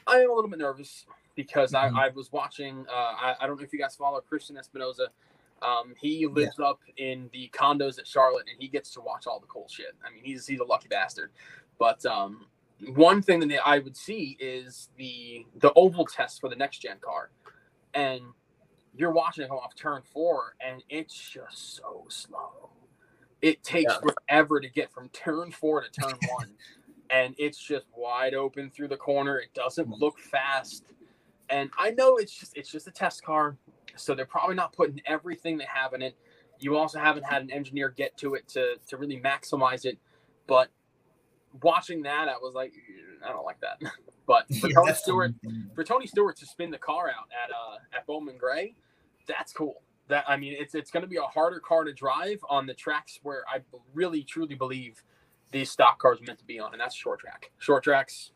I 0.09 0.17
am 0.17 0.31
a 0.31 0.35
little 0.35 0.51
bit 0.51 0.59
nervous 0.59 1.07
because 1.37 1.73
Mhm. 1.73 1.97
I, 1.97 2.07
I 2.07 2.09
was 2.09 2.33
watching. 2.33 2.85
Uh, 2.89 2.93
I, 2.93 3.37
I 3.41 3.47
don't 3.47 3.59
know 3.59 3.65
if 3.65 3.73
you 3.73 3.79
guys 3.79 3.95
follow 3.95 4.21
Christian 4.21 4.57
Espinoza. 4.57 5.07
Um, 5.63 5.95
he 6.01 6.27
lives 6.27 6.59
up 6.59 6.81
in 6.97 7.31
the 7.33 7.49
condos 7.55 8.01
at 8.01 8.07
Charlotte, 8.09 8.47
and 8.51 8.61
he 8.61 8.67
gets 8.67 8.91
to 8.95 9.01
watch 9.01 9.29
all 9.29 9.39
the 9.39 9.47
cool 9.47 9.69
shit. 9.69 9.95
I 10.05 10.13
mean, 10.13 10.25
he's 10.25 10.45
he's 10.49 10.59
a 10.59 10.65
lucky 10.65 10.89
bastard. 10.89 11.31
But 11.79 12.05
um, 12.05 12.47
one 12.97 13.23
thing 13.23 13.39
that 13.47 13.65
I 13.65 13.79
would 13.79 13.97
see 13.97 14.37
is 14.41 14.89
the 14.97 15.47
the 15.61 15.73
oval 15.75 16.05
test 16.05 16.41
for 16.41 16.49
the 16.49 16.57
next 16.57 16.79
gen 16.79 16.99
car, 17.01 17.31
and 17.95 18.23
you're 18.94 19.12
watching 19.12 19.44
it 19.44 19.51
off 19.51 19.74
turn 19.74 20.02
four, 20.02 20.55
and 20.60 20.82
it's 20.89 21.14
just 21.14 21.77
so 21.77 22.05
slow. 22.09 22.70
It 23.40 23.62
takes 23.62 23.93
Yeah. 23.93 24.01
forever 24.01 24.60
to 24.60 24.69
get 24.69 24.93
from 24.93 25.09
turn 25.10 25.51
four 25.51 25.82
to 25.82 25.90
turn 25.90 26.19
one, 26.31 26.55
and 27.10 27.35
it's 27.39 27.59
just 27.59 27.86
wide 27.97 28.35
open 28.35 28.70
through 28.70 28.89
the 28.89 28.97
corner. 28.97 29.39
It 29.39 29.52
doesn't 29.55 29.89
mm-hmm. 29.89 30.01
look 30.01 30.19
fast, 30.19 30.85
and 31.48 31.70
I 31.78 31.90
know 31.90 32.16
it's 32.16 32.35
just 32.35 32.56
it's 32.56 32.70
just 32.70 32.86
a 32.86 32.93
test 32.93 33.24
car, 33.24 33.56
so 33.97 34.14
they're 34.14 34.27
probably 34.27 34.55
not 34.55 34.73
putting 34.73 35.01
everything 35.06 35.59
they 35.59 35.66
have 35.73 35.94
in 35.94 36.02
it. 36.02 36.16
You 36.59 36.77
also 36.77 36.98
haven't 36.98 37.24
had 37.24 37.43
an 37.43 37.51
engineer 37.51 37.89
get 37.89 38.16
to 38.19 38.35
it 38.35 38.47
to 38.48 38.77
to 38.89 38.97
really 38.97 39.20
maximize 39.20 39.85
it, 39.85 39.98
but 40.47 40.69
watching 41.62 42.02
that, 42.02 42.28
I 42.28 42.36
was 42.36 42.55
like, 42.55 42.73
I 43.24 43.28
don't 43.31 43.44
like 43.44 43.61
that. 43.61 43.81
But 44.24 44.47
for 44.61 44.69
Yeah, 44.69 44.74
Tony 44.77 44.93
Stewart, 44.94 45.35
thing. 45.43 45.69
for 45.74 45.82
Tony 45.82 46.07
Stewart 46.07 46.36
to 46.36 46.47
spin 46.47 46.70
the 46.70 46.78
car 46.78 47.11
out 47.11 47.27
at 47.44 47.51
uh 47.51 47.78
at 47.93 48.07
Bowman 48.07 48.39
Gray, 48.39 48.77
that's 49.27 49.53
cool. 49.53 49.82
That 50.07 50.24
I 50.28 50.36
mean, 50.36 50.55
it's 50.57 50.77
it's 50.77 50.93
going 50.93 51.03
to 51.03 51.09
be 51.09 51.16
a 51.16 51.23
harder 51.23 51.59
car 51.59 51.82
to 51.82 51.93
drive 51.93 52.39
on 52.49 52.65
the 52.65 52.73
tracks 52.73 53.19
where 53.24 53.43
I 53.53 53.62
really 53.93 54.23
truly 54.23 54.55
believe 54.55 55.03
these 55.51 55.73
stock 55.73 55.99
cars 55.99 56.20
are 56.20 56.24
meant 56.24 56.39
to 56.39 56.44
be 56.44 56.61
on, 56.61 56.73
and 56.73 56.81
that's 56.81 56.94
short 56.94 57.19
track. 57.19 57.51
Short 57.59 57.82
tracks, 57.82 58.31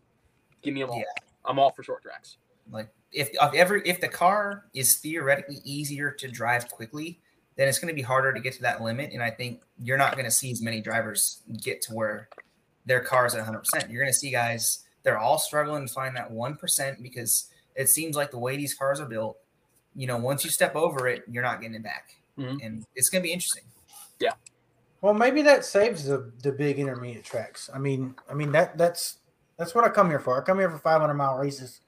give 0.61 0.75
me 0.75 0.81
them 0.81 0.91
all. 0.91 0.99
Yeah. 0.99 1.05
I'm 1.45 1.61
all 1.61 1.71
for 1.71 1.85
short 1.85 2.03
tracks. 2.03 2.39
Like 2.71 2.89
if 3.13 3.31
if 3.33 3.55
every 3.55 3.83
if 3.87 4.01
the 4.01 4.09
car 4.09 4.65
is 4.75 4.97
theoretically 4.97 5.59
easier 5.65 6.11
to 6.11 6.29
drive 6.29 6.69
quickly, 6.69 7.21
then 7.57 7.69
it's 7.69 7.79
going 7.79 7.89
to 7.89 7.95
be 7.95 8.03
harder 8.03 8.33
to 8.33 8.41
get 8.41 8.55
to 8.55 8.63
that 8.63 8.83
limit. 8.83 9.13
And 9.13 9.23
I 9.23 9.31
think 9.31 9.63
you're 9.79 9.97
not 9.97 10.13
going 10.13 10.25
to 10.25 10.31
see 10.31 10.51
as 10.51 10.61
many 10.61 10.81
drivers 10.81 11.43
get 11.63 11.81
to 11.83 11.95
where 11.95 12.29
their 12.87 13.01
cars 13.01 13.35
at 13.35 13.39
100. 13.39 13.59
percent 13.59 13.91
You're 13.91 14.01
going 14.03 14.13
to 14.13 14.19
see 14.19 14.31
guys 14.31 14.85
they're 15.03 15.19
all 15.19 15.39
struggling 15.39 15.87
to 15.87 15.93
find 15.93 16.17
that 16.17 16.31
one 16.31 16.57
percent 16.57 17.03
because 17.03 17.51
it 17.77 17.89
seems 17.89 18.17
like 18.17 18.31
the 18.31 18.39
way 18.39 18.57
these 18.57 18.75
cars 18.75 18.99
are 19.01 19.07
built, 19.07 19.37
you 19.95 20.07
know, 20.07 20.17
once 20.17 20.45
you 20.45 20.51
step 20.51 20.75
over 20.75 21.07
it, 21.07 21.23
you're 21.29 21.43
not 21.45 21.61
getting 21.61 21.77
it 21.77 21.83
back, 21.85 22.11
Mhm. 22.39 22.59
and 22.65 22.85
it's 22.97 23.09
going 23.11 23.23
to 23.23 23.27
be 23.27 23.33
interesting. 23.33 23.63
Yeah. 24.19 24.33
Well, 25.03 25.15
maybe 25.15 25.43
that 25.43 25.65
saves 25.65 26.05
the, 26.07 26.33
the 26.43 26.51
big 26.51 26.79
intermediate 26.79 27.25
tracks. 27.25 27.69
I 27.73 27.79
mean, 27.79 28.15
I 28.31 28.35
mean 28.35 28.51
that 28.53 28.77
that's 28.79 29.19
that's 29.59 29.75
what 29.75 29.85
I 29.85 29.91
come 29.91 30.09
here 30.11 30.19
for. 30.19 30.41
I 30.41 30.45
come 30.45 30.59
here 30.59 30.71
for 30.71 30.79
500 30.79 31.15
mile 31.15 31.37
races. 31.37 31.81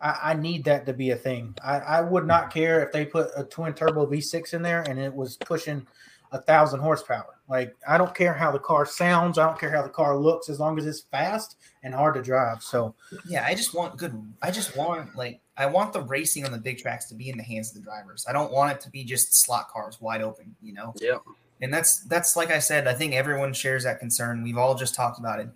I, 0.00 0.18
I 0.22 0.34
need 0.34 0.64
that 0.64 0.86
to 0.86 0.92
be 0.92 1.10
a 1.10 1.16
thing. 1.16 1.54
I, 1.62 1.78
I 1.78 2.00
would 2.00 2.26
not 2.26 2.52
care 2.52 2.82
if 2.84 2.92
they 2.92 3.04
put 3.04 3.28
a 3.36 3.44
twin 3.44 3.74
turbo 3.74 4.06
V6 4.06 4.54
in 4.54 4.62
there 4.62 4.82
and 4.82 4.98
it 4.98 5.12
was 5.14 5.36
pushing 5.36 5.86
a 6.32 6.40
thousand 6.40 6.80
horsepower. 6.80 7.33
Like 7.48 7.76
I 7.86 7.98
don't 7.98 8.14
care 8.14 8.32
how 8.32 8.50
the 8.50 8.58
car 8.58 8.86
sounds. 8.86 9.38
I 9.38 9.46
don't 9.46 9.58
care 9.58 9.70
how 9.70 9.82
the 9.82 9.88
car 9.88 10.16
looks 10.16 10.48
as 10.48 10.58
long 10.58 10.78
as 10.78 10.86
it's 10.86 11.00
fast 11.00 11.56
and 11.82 11.94
hard 11.94 12.14
to 12.14 12.22
drive. 12.22 12.62
So 12.62 12.94
Yeah, 13.26 13.44
I 13.46 13.54
just 13.54 13.74
want 13.74 13.96
good. 13.98 14.20
I 14.42 14.50
just 14.50 14.76
want 14.76 15.14
like 15.14 15.40
I 15.56 15.66
want 15.66 15.92
the 15.92 16.00
racing 16.00 16.44
on 16.44 16.52
the 16.52 16.58
big 16.58 16.78
tracks 16.78 17.06
to 17.06 17.14
be 17.14 17.28
in 17.28 17.36
the 17.36 17.44
hands 17.44 17.68
of 17.68 17.74
the 17.74 17.82
drivers. 17.82 18.24
I 18.28 18.32
don't 18.32 18.52
want 18.52 18.72
it 18.72 18.80
to 18.82 18.90
be 18.90 19.04
just 19.04 19.44
slot 19.44 19.68
cars 19.68 20.00
wide 20.00 20.22
open. 20.22 20.56
You 20.62 20.72
know. 20.72 20.94
Yeah. 21.00 21.18
And 21.60 21.72
that's 21.72 22.00
that's 22.04 22.34
like 22.34 22.50
I 22.50 22.58
said, 22.58 22.88
I 22.88 22.94
think 22.94 23.12
everyone 23.12 23.52
shares 23.52 23.84
that 23.84 24.00
concern. 24.00 24.42
We've 24.42 24.58
all 24.58 24.74
just 24.74 24.94
talked 24.94 25.18
about 25.18 25.40
it. 25.40 25.48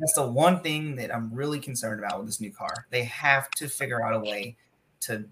That's 0.00 0.14
the 0.14 0.26
one 0.26 0.60
thing 0.60 0.96
that 0.96 1.14
I'm 1.14 1.32
really 1.32 1.60
concerned 1.60 2.02
about 2.02 2.18
with 2.18 2.26
this 2.26 2.40
new 2.40 2.50
car. 2.50 2.86
They 2.90 3.04
have 3.04 3.50
to 3.52 3.68
figure 3.68 4.02
out 4.02 4.14
a 4.14 4.20
way 4.20 4.56
to 5.02 5.24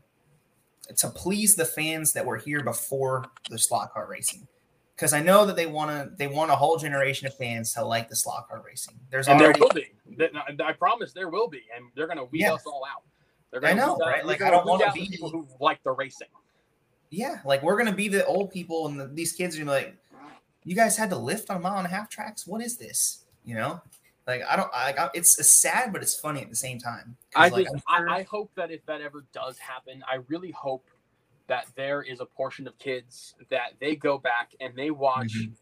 to 0.96 1.08
please 1.08 1.54
the 1.54 1.64
fans 1.64 2.12
that 2.12 2.26
were 2.26 2.36
here 2.36 2.62
before 2.62 3.24
the 3.50 3.58
slot 3.58 3.92
car 3.92 4.06
racing. 4.08 4.46
Because 5.02 5.14
I 5.14 5.20
know 5.20 5.44
that 5.46 5.56
they 5.56 5.66
want 5.66 5.90
to 5.90 6.14
they 6.16 6.28
want 6.28 6.52
a 6.52 6.54
whole 6.54 6.76
generation 6.76 7.26
of 7.26 7.34
fans 7.36 7.74
to 7.74 7.84
like 7.84 8.08
the 8.08 8.14
slot 8.14 8.48
car 8.48 8.62
racing. 8.64 8.94
There's 9.10 9.26
and 9.26 9.40
already 9.42 9.58
there 9.58 9.68
will 10.14 10.54
be. 10.54 10.62
I 10.62 10.72
promise 10.74 11.12
there 11.12 11.28
will 11.28 11.48
be, 11.48 11.62
and 11.74 11.86
they're 11.96 12.06
gonna 12.06 12.26
weed 12.26 12.42
Yeah. 12.42 12.52
us 12.52 12.62
all 12.66 12.84
out. 12.88 13.02
They're 13.50 13.58
I 13.64 13.70
gonna 13.74 13.84
know, 13.84 13.94
weed 13.94 14.02
out- 14.04 14.08
right? 14.12 14.24
Like, 14.26 14.42
I 14.42 14.50
don't 14.50 14.64
wanna 14.64 14.92
be- 14.92 15.08
people 15.08 15.28
who 15.28 15.48
like 15.58 15.82
the 15.82 15.90
racing. 15.90 16.28
yeah, 17.10 17.40
like 17.44 17.64
we're 17.64 17.76
gonna 17.76 17.92
be 17.92 18.06
the 18.06 18.24
old 18.26 18.52
people, 18.52 18.86
and 18.86 19.00
the, 19.00 19.08
these 19.08 19.32
kids 19.32 19.56
are 19.56 19.64
gonna 19.64 19.76
be 19.80 19.86
like, 19.86 19.96
"You 20.62 20.76
guys 20.76 20.96
had 20.96 21.10
to 21.10 21.16
lift 21.16 21.50
on 21.50 21.56
a 21.56 21.60
mile 21.60 21.78
and 21.78 21.86
a 21.88 21.90
half 21.90 22.08
tracks. 22.08 22.46
What 22.46 22.62
is 22.62 22.76
this?" 22.76 23.24
You 23.44 23.56
know, 23.56 23.82
like 24.28 24.42
I 24.48 24.54
don't. 24.54 24.70
I, 24.72 24.94
I 24.96 25.10
it's, 25.14 25.36
it's 25.36 25.50
sad, 25.50 25.92
but 25.92 26.02
it's 26.02 26.14
funny 26.14 26.42
at 26.42 26.48
the 26.48 26.54
same 26.54 26.78
time. 26.78 27.16
I 27.34 27.48
like, 27.48 27.64
just, 27.64 27.84
sure- 27.90 28.08
I, 28.08 28.18
I 28.18 28.22
hope 28.22 28.52
that 28.54 28.70
if 28.70 28.86
that 28.86 29.00
ever 29.00 29.24
does 29.32 29.58
happen, 29.58 30.04
I 30.08 30.18
really 30.28 30.52
hope 30.52 30.84
that 31.52 31.66
there 31.76 32.00
is 32.00 32.20
a 32.20 32.24
portion 32.24 32.66
of 32.66 32.78
kids 32.78 33.34
that 33.50 33.74
they 33.78 33.94
go 33.94 34.16
back 34.16 34.54
and 34.58 34.74
they 34.74 34.90
watch 34.90 35.34
Mhm. 35.36 35.52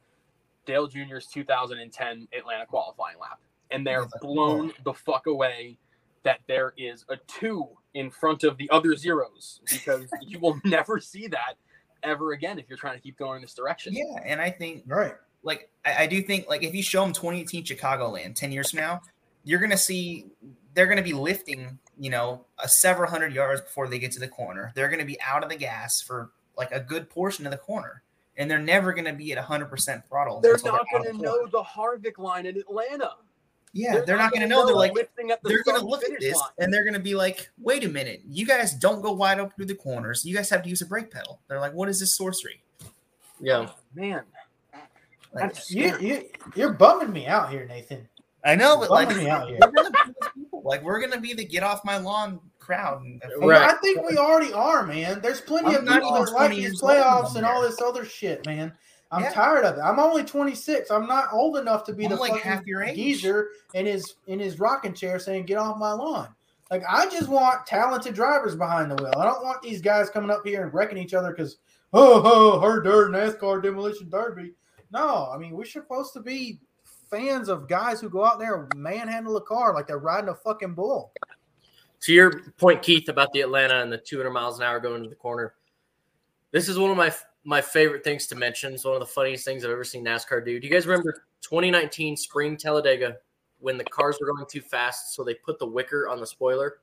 Dale 0.65 0.87
Jr.'s 0.87 1.27
2010 1.27 2.29
Atlanta 2.33 2.65
qualifying 2.65 3.19
lap, 3.19 3.41
and 3.73 3.85
they're 3.85 4.07
blown 4.21 4.73
the 4.85 4.95
fuck 4.95 5.27
away 5.27 5.77
that 6.23 6.39
there 6.47 6.75
is 6.77 7.05
a 7.09 7.17
two 7.27 7.67
in 7.95 8.09
front 8.09 8.45
of 8.45 8.57
the 8.57 8.71
other 8.71 8.95
zeros 8.95 9.61
because 9.69 10.09
you 10.23 10.39
will 10.39 10.61
never 10.65 11.01
see 11.01 11.27
that 11.27 11.55
ever 12.05 12.35
again 12.35 12.57
if 12.61 12.69
you're 12.69 12.79
trying 12.79 12.95
to 12.97 13.03
keep 13.03 13.19
going 13.19 13.37
in 13.37 13.43
this 13.43 13.55
direction. 13.55 13.93
yeah, 13.93 14.21
and 14.25 14.41
I 14.41 14.49
think 14.49 14.85
Right. 14.87 15.15
like 15.43 15.71
I, 15.85 16.05
I 16.05 16.07
do 16.07 16.23
think 16.23 16.49
like 16.49 16.62
if 16.62 16.73
you 16.73 16.85
show 16.85 17.03
them 17.03 17.12
2018 17.12 17.65
Chicagoland 17.65 18.37
10 18.37 18.53
years 18.53 18.71
from 18.71 18.79
now, 18.79 19.01
you're 19.43 19.59
gonna 19.59 19.77
see 19.77 20.27
they're 20.75 20.87
gonna 20.87 21.03
be 21.03 21.15
lifting, 21.15 21.81
you 22.01 22.09
know, 22.09 22.47
a 22.59 22.68
several 22.68 23.10
hundred 23.10 23.35
yards 23.35 23.60
before 23.60 23.86
they 23.86 23.98
get 23.98 24.10
to 24.12 24.20
the 24.20 24.28
corner. 24.28 24.72
They're 24.74 24.89
gonna 24.89 25.05
be 25.05 25.20
out 25.20 25.44
of 25.44 25.51
the 25.51 25.56
gas 25.56 26.01
for 26.01 26.31
like 26.56 26.72
a 26.72 26.81
good 26.81 27.10
portion 27.10 27.47
of 27.47 27.52
the 27.52 27.59
corner, 27.59 28.02
and 28.39 28.51
they're 28.51 28.59
never 28.59 28.94
gonna 28.94 29.12
be 29.12 29.31
at 29.32 29.39
100 29.39 29.66
percent 29.66 30.06
throttle. 30.09 30.40
They're 30.40 30.59
not 30.64 30.86
going 30.90 31.05
to 31.05 31.12
the 31.12 31.18
know 31.18 31.48
corner. 31.48 31.51
the 31.51 31.62
Harvick 31.62 32.18
line 32.18 32.47
in 32.47 32.56
Atlanta. 32.56 33.12
Yeah, 33.72 34.01
they're, 34.01 34.16
not 34.16 34.32
gonna 34.32 34.48
know. 34.48 34.66
They're 34.66 34.74
like 34.74 34.94
the 34.94 35.39
they're 35.44 35.62
gonna 35.62 35.85
look 35.85 36.02
at 36.02 36.18
this 36.18 36.35
line. 36.35 36.51
and 36.59 36.74
they're 36.74 36.85
gonna 36.85 36.98
be 36.98 37.14
like, 37.14 37.51
wait 37.60 37.85
a 37.85 37.89
minute, 37.89 38.22
you 38.27 38.44
guys 38.44 38.72
don't 38.74 39.01
go 39.01 39.12
wide 39.12 39.39
open 39.39 39.52
through 39.55 39.66
the 39.66 39.77
corners. 39.77 40.24
You 40.24 40.35
guys 40.35 40.51
have 40.51 40.62
to 40.64 40.68
use 40.68 40.82
a 40.82 40.86
brake 40.86 41.10
pedal. 41.10 41.39
They're 41.48 41.60
like, 41.60 41.74
what 41.74 41.89
is 41.89 42.01
this 42.01 42.16
sorcery? 42.16 42.62
Yeah. 43.39 43.68
man. 43.94 44.22
Like, 45.32 45.55
You, 45.70 45.97
you, 46.01 46.24
you're 46.56 46.72
bumming 46.72 47.12
me 47.12 47.27
out 47.27 47.51
here, 47.51 47.64
Nathan. 47.64 48.09
I 48.44 48.56
know, 48.56 48.78
but 48.78 48.90
like, 48.90 49.09
bumming 49.09 49.24
me 49.24 49.31
out 49.31 49.48
here. 49.48 49.59
we're 49.62 49.70
gonna 49.70 49.90
be 49.90 49.98
those 49.98 50.05
people. 50.06 50.19
Like 50.70 50.82
we're 50.84 51.01
gonna 51.01 51.20
be 51.20 51.34
the 51.34 51.44
get 51.44 51.62
off 51.62 51.84
my 51.84 51.98
lawn 51.98 52.40
crowd. 52.59 53.02
Right. 53.38 53.62
I 53.62 53.72
think 53.78 54.09
we 54.09 54.16
already 54.16 54.52
are, 54.52 54.86
man. 54.86 55.20
There's 55.20 55.40
plenty 55.40 55.70
I'm 55.70 55.76
of 55.76 55.84
not 55.84 56.02
people 56.02 56.10
even 56.12 56.24
that 56.26 56.32
like 56.32 56.51
these 56.52 56.80
playoffs 56.80 57.34
and 57.34 57.44
all 57.44 57.60
this 57.60 57.80
other 57.82 58.05
shit, 58.05 58.47
man. 58.47 58.72
I'm 59.10 59.24
Yeah. 59.24 59.32
tired 59.32 59.64
of 59.64 59.76
it. 59.76 59.80
I'm 59.80 59.98
only 59.98 60.22
26. 60.22 60.88
I'm 60.90 61.09
not 61.09 61.32
old 61.32 61.56
enough 61.56 61.82
to 61.84 61.92
be 61.92 62.05
I'm 62.05 62.10
the 62.10 62.16
like 62.16 62.30
fucking 62.32 62.48
half 62.48 62.66
your 62.66 62.84
age. 62.84 62.94
geezer 62.94 63.48
in 63.74 63.86
his 63.86 64.14
in 64.28 64.38
his 64.38 64.60
rocking 64.60 64.94
chair 64.94 65.18
saying, 65.18 65.47
"Get 65.47 65.59
off 65.59 65.76
my 65.78 65.92
lawn." 65.92 66.28
Like 66.70 66.84
I 66.88 67.09
just 67.09 67.28
want 67.28 67.66
talented 67.66 68.14
drivers 68.14 68.55
behind 68.55 68.90
the 68.92 69.02
wheel. 69.02 69.12
I 69.16 69.24
don't 69.24 69.44
want 69.44 69.60
these 69.62 69.80
guys 69.80 70.09
coming 70.09 70.30
up 70.30 70.47
here 70.47 70.62
and 70.62 70.72
wrecking 70.72 70.98
each 70.98 71.14
other 71.14 71.32
because 71.32 71.59
oh, 71.92 72.22
oh, 72.24 72.60
her 72.60 72.80
dirt 72.80 73.10
NASCAR 73.10 73.60
demolition 73.60 74.09
derby. 74.09 74.52
No, 74.92 75.28
I 75.34 75.38
mean 75.38 75.56
we're 75.56 75.64
supposed 75.64 76.12
to 76.12 76.20
be 76.20 76.60
fans 77.11 77.49
of 77.49 77.69
guys 77.69 78.01
who 78.01 78.09
go 78.09 78.24
out 78.24 78.39
there 78.39 78.57
and 78.62 78.77
manhandle 78.77 79.37
a 79.37 79.41
car 79.41 79.74
like 79.74 79.87
they're 79.87 79.99
riding 79.99 80.28
a 80.31 80.35
fucking 80.35 80.74
bull. 80.74 81.12
To 82.03 82.12
your 82.12 82.41
point, 82.57 82.82
Keith, 82.82 83.09
about 83.09 83.32
the 83.32 83.41
Atlanta 83.43 83.82
and 83.82 83.93
the 83.93 83.99
200 83.99 84.31
miles 84.31 84.59
an 84.59 84.65
hour 84.65 84.81
going 84.81 85.03
to 85.03 85.09
the 85.09 85.15
corner. 85.16 85.55
This 86.51 86.69
is 86.69 86.78
one 86.78 86.91
of 86.91 86.97
my 86.97 87.12
my 87.45 87.61
favorite 87.61 88.05
things 88.05 88.27
to 88.28 88.35
mention. 88.35 88.74
It's 88.74 88.85
one 88.85 88.95
of 88.95 89.01
the 89.01 89.07
funniest 89.07 89.45
things 89.45 89.65
I've 89.65 89.70
ever 89.70 89.85
seen 89.85 90.05
NASCAR 90.05 90.45
do. 90.45 90.61
Do 90.61 90.66
you 90.66 90.73
guys 90.73 90.87
remember 90.87 91.24
2019 91.41 92.16
Spring 92.16 92.57
Talladega 92.57 93.16
when 93.61 93.78
the 93.78 93.85
cars 93.85 94.19
were 94.20 94.27
going 94.27 94.45
too 94.49 94.61
fast? 94.61 95.15
So 95.15 95.24
they 95.24 95.35
put 95.35 95.59
the 95.59 95.66
wicker 95.66 96.09
on 96.09 96.20
the 96.20 96.27
spoiler, 96.27 96.81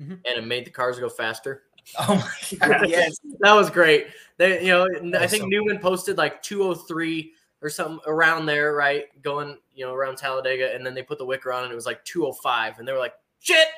Mhm. 0.00 0.20
and 0.24 0.38
it 0.38 0.44
made 0.44 0.64
the 0.64 0.70
cars 0.70 0.98
go 0.98 1.08
faster. 1.08 1.64
Oh 1.98 2.14
my 2.16 2.58
god, 2.58 2.88
yes. 2.88 3.18
That 3.40 3.52
was 3.52 3.70
great. 3.70 4.08
They, 4.38 4.64
you 4.64 4.72
know, 4.72 4.88
I 5.18 5.26
think 5.26 5.42
so 5.42 5.48
Newman 5.48 5.78
posted 5.78 6.18
like 6.18 6.42
203 6.42 7.32
or 7.62 7.70
something 7.70 8.00
around 8.06 8.46
there, 8.46 8.74
right? 8.74 9.04
Going, 9.22 9.56
you 9.74 9.86
know, 9.86 9.94
around 9.94 10.16
Talladega, 10.16 10.74
and 10.74 10.84
then 10.84 10.94
they 10.94 11.02
put 11.02 11.18
the 11.18 11.24
wicker 11.24 11.52
on, 11.52 11.62
and 11.62 11.72
it 11.72 11.76
was 11.76 11.86
like 11.86 12.04
205, 12.04 12.78
and 12.78 12.86
they 12.86 12.92
were 12.92 12.98
like, 12.98 13.14
"Shit." 13.38 13.68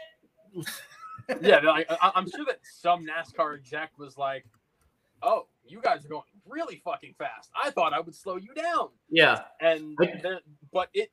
yeah, 1.42 1.58
like, 1.58 1.86
I, 1.90 2.12
I'm 2.14 2.28
sure 2.28 2.44
that 2.46 2.60
some 2.62 3.06
NASCAR 3.06 3.56
exec 3.56 3.90
was 3.98 4.16
like, 4.16 4.46
"Oh, 5.22 5.46
you 5.66 5.80
guys 5.82 6.04
are 6.04 6.08
going 6.08 6.22
really 6.48 6.80
fucking 6.84 7.14
fast. 7.18 7.50
I 7.62 7.70
thought 7.70 7.92
I 7.92 8.00
would 8.00 8.14
slow 8.14 8.36
you 8.36 8.54
down." 8.54 8.88
Yeah, 9.10 9.42
And 9.60 9.96
but 10.72 10.88
it, 10.94 11.12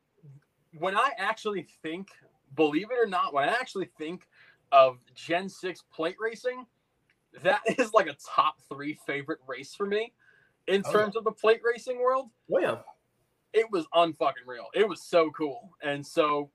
when 0.78 0.96
I 0.96 1.12
actually 1.18 1.68
think, 1.84 2.10
believe 2.56 2.88
it 2.90 2.98
or 2.98 3.08
not, 3.08 3.34
when 3.34 3.48
I 3.50 3.52
actually 3.52 3.90
think 3.98 4.28
of 4.72 4.98
Gen 5.14 5.50
Six 5.50 5.84
plate 5.94 6.16
racing, 6.20 6.66
that 7.44 7.62
is 7.78 7.94
like 7.94 8.08
a 8.08 8.16
top 8.36 8.56
three 8.70 8.98
favorite 9.06 9.40
race 9.46 9.76
for 9.76 9.86
me 9.86 10.14
in 10.68 10.84
Oh, 10.86 10.92
terms 10.92 11.16
of 11.16 11.24
the 11.24 11.32
plate 11.32 11.62
racing 11.64 12.00
world. 12.00 12.30
oh 12.54 12.60
yeah. 12.60 12.78
it 13.54 13.70
was 13.72 13.86
unfucking 13.94 14.46
real. 14.48 14.68
It 14.74 14.88
was 14.88 15.04
so 15.04 15.30
cool. 15.32 15.72
And 15.84 16.06
so, 16.06 16.50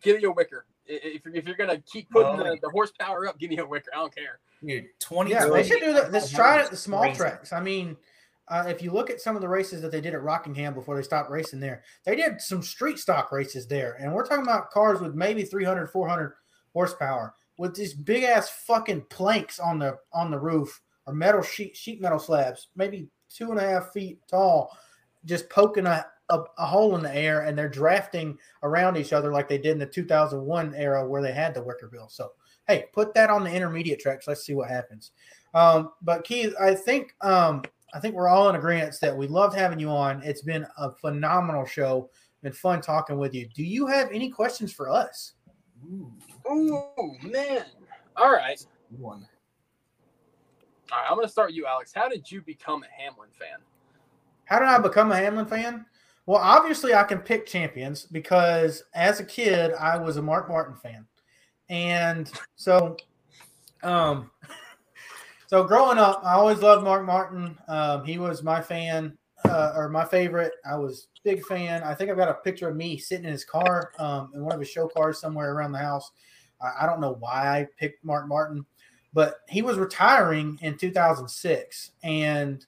give 0.00 0.18
me 0.18 0.24
a 0.24 0.30
wicker. 0.30 0.66
If, 0.86 1.24
you're- 1.24 1.36
if 1.38 1.46
you're 1.46 1.56
gonna 1.56 1.80
keep 1.92 2.08
putting 2.10 2.40
Oh, 2.40 2.44
the, 2.44 2.58
the 2.62 2.70
horsepower 2.70 3.26
up, 3.28 3.38
give 3.38 3.50
me 3.50 3.58
a 3.58 3.66
wicker. 3.66 3.90
I 3.92 3.98
don't 3.98 4.14
care. 4.14 4.38
Dude, 4.64 4.84
20 5.00 5.30
Yeah, 5.30 5.46
they 5.48 5.64
should 5.64 5.80
do 5.80 5.92
that. 5.94 6.12
Let's 6.12 6.30
try 6.30 6.58
it 6.60 6.64
at 6.66 6.70
the 6.70 6.76
small 6.76 7.02
Crazy. 7.02 7.16
tracks. 7.16 7.52
I 7.52 7.60
mean, 7.60 7.96
uh, 8.48 8.64
if 8.68 8.80
you 8.80 8.92
look 8.92 9.10
at 9.10 9.20
some 9.20 9.34
of 9.34 9.42
the 9.42 9.48
races 9.48 9.82
that 9.82 9.90
they 9.90 10.00
did 10.00 10.14
at 10.14 10.22
Rockingham 10.22 10.72
before 10.74 10.94
they 10.94 11.02
stopped 11.02 11.30
racing 11.30 11.58
there, 11.58 11.82
they 12.04 12.14
did 12.14 12.40
some 12.40 12.62
street 12.62 12.98
stock 13.00 13.32
races 13.32 13.66
there. 13.66 13.94
And 14.00 14.12
we're 14.14 14.24
talking 14.24 14.44
about 14.44 14.70
cars 14.70 15.00
with 15.00 15.14
maybe 15.16 15.42
300, 15.42 15.88
400 15.88 16.34
horsepower 16.72 17.34
with 17.58 17.74
these 17.74 17.92
big 17.94 18.22
ass 18.22 18.48
fucking 18.48 19.06
planks 19.10 19.58
on 19.58 19.78
the 19.80 19.98
on 20.12 20.30
the 20.30 20.38
roof 20.38 20.80
or 21.06 21.12
metal 21.14 21.42
sheet 21.42 21.76
sheet 21.76 22.00
metal 22.00 22.18
slabs, 22.20 22.68
maybe 22.76 23.08
two 23.28 23.50
and 23.50 23.60
a 23.60 23.62
half 23.62 23.92
feet 23.92 24.18
tall, 24.28 24.76
just 25.24 25.48
poking 25.50 25.86
a, 25.86 26.06
a, 26.30 26.40
a 26.58 26.66
hole 26.66 26.96
in 26.96 27.02
the 27.02 27.14
air, 27.14 27.42
and 27.42 27.56
they're 27.56 27.68
drafting 27.68 28.38
around 28.62 28.96
each 28.96 29.12
other 29.12 29.32
like 29.32 29.48
they 29.48 29.58
did 29.58 29.72
in 29.72 29.78
the 29.78 29.86
2001 29.86 30.74
era 30.74 31.06
where 31.08 31.22
they 31.22 31.32
had 31.32 31.54
the 31.54 31.62
wicker 31.62 31.88
bill. 31.88 32.08
So 32.08 32.32
hey, 32.66 32.86
put 32.92 33.14
that 33.14 33.30
on 33.30 33.44
the 33.44 33.52
intermediate 33.52 34.00
tracks. 34.00 34.26
Let's 34.26 34.44
see 34.44 34.54
what 34.54 34.68
happens. 34.68 35.12
Um, 35.54 35.92
but 36.02 36.24
Keith, 36.24 36.54
I 36.60 36.74
think 36.74 37.14
um, 37.22 37.62
I 37.94 38.00
think 38.00 38.14
we're 38.14 38.28
all 38.28 38.48
in 38.50 38.56
agreement 38.56 38.96
that 39.00 39.16
we 39.16 39.26
loved 39.26 39.56
having 39.56 39.78
you 39.78 39.90
on. 39.90 40.22
It's 40.22 40.42
been 40.42 40.66
a 40.76 40.92
phenomenal 40.92 41.64
show. 41.64 42.10
Been 42.42 42.52
fun 42.52 42.80
talking 42.80 43.18
with 43.18 43.34
you. 43.34 43.48
Do 43.54 43.64
you 43.64 43.86
have 43.86 44.10
any 44.12 44.28
questions 44.28 44.72
for 44.72 44.90
us? 44.90 45.32
Ooh, 45.84 46.12
Ooh 46.50 47.14
man! 47.22 47.64
All 48.16 48.32
right, 48.32 48.64
one. 48.90 49.26
All 50.92 50.98
right. 50.98 51.06
I'm 51.10 51.16
gonna 51.16 51.28
start 51.28 51.52
you, 51.52 51.66
Alex. 51.66 51.92
How 51.94 52.08
did 52.08 52.30
you 52.30 52.42
become 52.42 52.82
a 52.82 53.02
Hamlin 53.02 53.30
fan? 53.38 53.58
How 54.44 54.58
did 54.58 54.68
I 54.68 54.78
become 54.78 55.12
a 55.12 55.16
Hamlin 55.16 55.46
fan? 55.46 55.86
Well, 56.26 56.40
obviously 56.40 56.94
I 56.94 57.04
can 57.04 57.18
pick 57.18 57.46
champions 57.46 58.04
because 58.04 58.82
as 58.94 59.20
a 59.20 59.24
kid 59.24 59.72
I 59.72 59.96
was 59.96 60.16
a 60.16 60.22
Mark 60.22 60.48
Martin 60.48 60.76
fan, 60.76 61.06
and 61.68 62.30
so, 62.56 62.96
um, 63.82 64.30
so 65.46 65.64
growing 65.64 65.98
up 65.98 66.22
I 66.24 66.34
always 66.34 66.60
loved 66.60 66.84
Mark 66.84 67.04
Martin. 67.04 67.56
Um, 67.68 68.04
he 68.04 68.18
was 68.18 68.42
my 68.42 68.60
fan 68.60 69.16
uh, 69.44 69.72
or 69.76 69.88
my 69.88 70.04
favorite. 70.04 70.52
I 70.68 70.76
was 70.76 71.08
big 71.24 71.44
fan. 71.44 71.82
I 71.82 71.94
think 71.94 72.10
I've 72.10 72.16
got 72.16 72.28
a 72.28 72.34
picture 72.34 72.68
of 72.68 72.76
me 72.76 72.98
sitting 72.98 73.24
in 73.24 73.32
his 73.32 73.44
car 73.44 73.92
um, 73.98 74.30
in 74.34 74.42
one 74.42 74.52
of 74.52 74.60
his 74.60 74.70
show 74.70 74.86
cars 74.86 75.20
somewhere 75.20 75.52
around 75.52 75.72
the 75.72 75.78
house. 75.78 76.12
I, 76.60 76.84
I 76.84 76.86
don't 76.86 77.00
know 77.00 77.16
why 77.18 77.48
I 77.48 77.68
picked 77.78 78.04
Mark 78.04 78.28
Martin, 78.28 78.64
but 79.16 79.40
he 79.48 79.62
was 79.62 79.78
retiring 79.78 80.58
in 80.62 80.76
2006 80.78 81.90
and. 82.04 82.64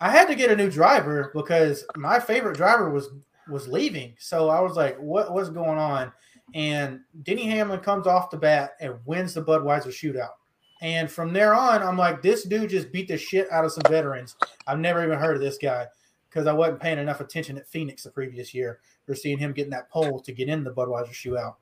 I 0.00 0.10
had 0.10 0.26
to 0.26 0.34
get 0.34 0.50
a 0.50 0.56
new 0.56 0.68
driver 0.68 1.30
because 1.32 1.84
my 1.94 2.18
favorite 2.18 2.56
driver 2.56 2.90
was 2.90 3.10
was 3.48 3.68
leaving. 3.68 4.14
So 4.18 4.48
I 4.48 4.60
was 4.60 4.74
like, 4.74 4.98
what 4.98 5.32
what's 5.32 5.48
going 5.48 5.78
on? 5.78 6.12
And 6.54 7.00
Denny 7.22 7.46
Hamlin 7.46 7.80
comes 7.80 8.06
off 8.06 8.30
the 8.30 8.36
bat 8.36 8.72
and 8.80 8.98
wins 9.06 9.34
the 9.34 9.44
Budweiser 9.44 9.88
shootout. 9.88 10.34
And 10.80 11.10
from 11.10 11.32
there 11.32 11.54
on, 11.54 11.82
I'm 11.82 11.96
like, 11.96 12.20
this 12.20 12.42
dude 12.42 12.70
just 12.70 12.92
beat 12.92 13.08
the 13.08 13.16
shit 13.16 13.50
out 13.52 13.64
of 13.64 13.72
some 13.72 13.84
veterans. 13.88 14.36
I've 14.66 14.80
never 14.80 15.04
even 15.04 15.18
heard 15.18 15.36
of 15.36 15.40
this 15.40 15.58
guy 15.58 15.86
because 16.28 16.46
I 16.46 16.52
wasn't 16.52 16.80
paying 16.80 16.98
enough 16.98 17.20
attention 17.20 17.56
at 17.56 17.68
Phoenix 17.68 18.02
the 18.02 18.10
previous 18.10 18.52
year 18.52 18.80
for 19.06 19.14
seeing 19.14 19.38
him 19.38 19.52
getting 19.52 19.70
that 19.70 19.90
pole 19.90 20.18
to 20.20 20.32
get 20.32 20.48
in 20.48 20.64
the 20.64 20.72
Budweiser 20.72 21.12
shootout. 21.12 21.54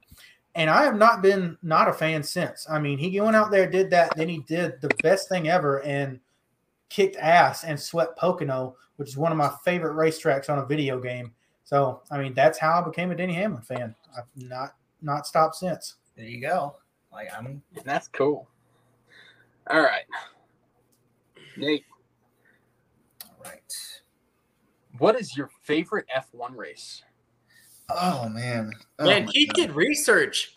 And 0.55 0.69
I 0.69 0.85
have 0.85 0.97
not 0.97 1.23
been 1.23 1.57
not 1.63 1.89
a 1.89 1.93
fan 1.93 2.23
since. 2.23 2.67
I 2.69 2.79
mean, 2.79 2.99
he 2.99 3.21
went 3.21 3.37
out 3.37 3.51
there, 3.51 3.71
did 3.71 3.91
that, 3.91 4.17
then 4.17 4.29
he 4.29 4.39
did 4.39 4.81
the 4.81 4.91
best 5.03 5.29
thing 5.29 5.49
ever, 5.49 5.81
and 5.83 6.19
kicked 6.89 7.17
ass 7.17 7.65
and 7.65 7.79
swept 7.79 8.19
Pocono, 8.19 8.77
which 8.97 9.09
is 9.09 9.17
one 9.17 9.33
of 9.33 9.39
my 9.39 9.51
favorite 9.65 9.95
racetracks 9.95 10.51
on 10.51 10.59
a 10.59 10.67
video 10.67 11.01
game. 11.01 11.33
So, 11.65 12.03
I 12.11 12.19
mean, 12.19 12.35
that's 12.35 12.59
how 12.59 12.81
I 12.81 12.85
became 12.85 13.13
a 13.13 13.15
Denny 13.15 13.35
Hamlin 13.35 13.63
fan. 13.63 13.95
I've 14.17 14.25
not 14.35 14.75
not 15.03 15.27
stopped 15.27 15.55
since. 15.55 15.97
There 16.17 16.27
you 16.27 16.41
go. 16.41 16.77
Like 17.13 17.29
I'm 17.37 17.63
That's 17.85 18.09
cool. 18.09 18.49
All 19.71 19.81
right. 19.81 20.05
Nate, 21.57 21.85
all 23.25 23.37
right. 23.45 23.61
what 24.99 25.19
is 25.19 25.37
your 25.37 25.51
favorite 25.63 26.07
F1 26.17 26.57
race? 26.57 27.03
Oh 27.95 28.29
man. 28.29 28.73
Oh, 28.99 29.07
Man, 29.07 29.27
my 29.27 29.31
he 29.33 29.47
God. 29.47 29.55
did 29.57 29.73
research. 29.73 30.55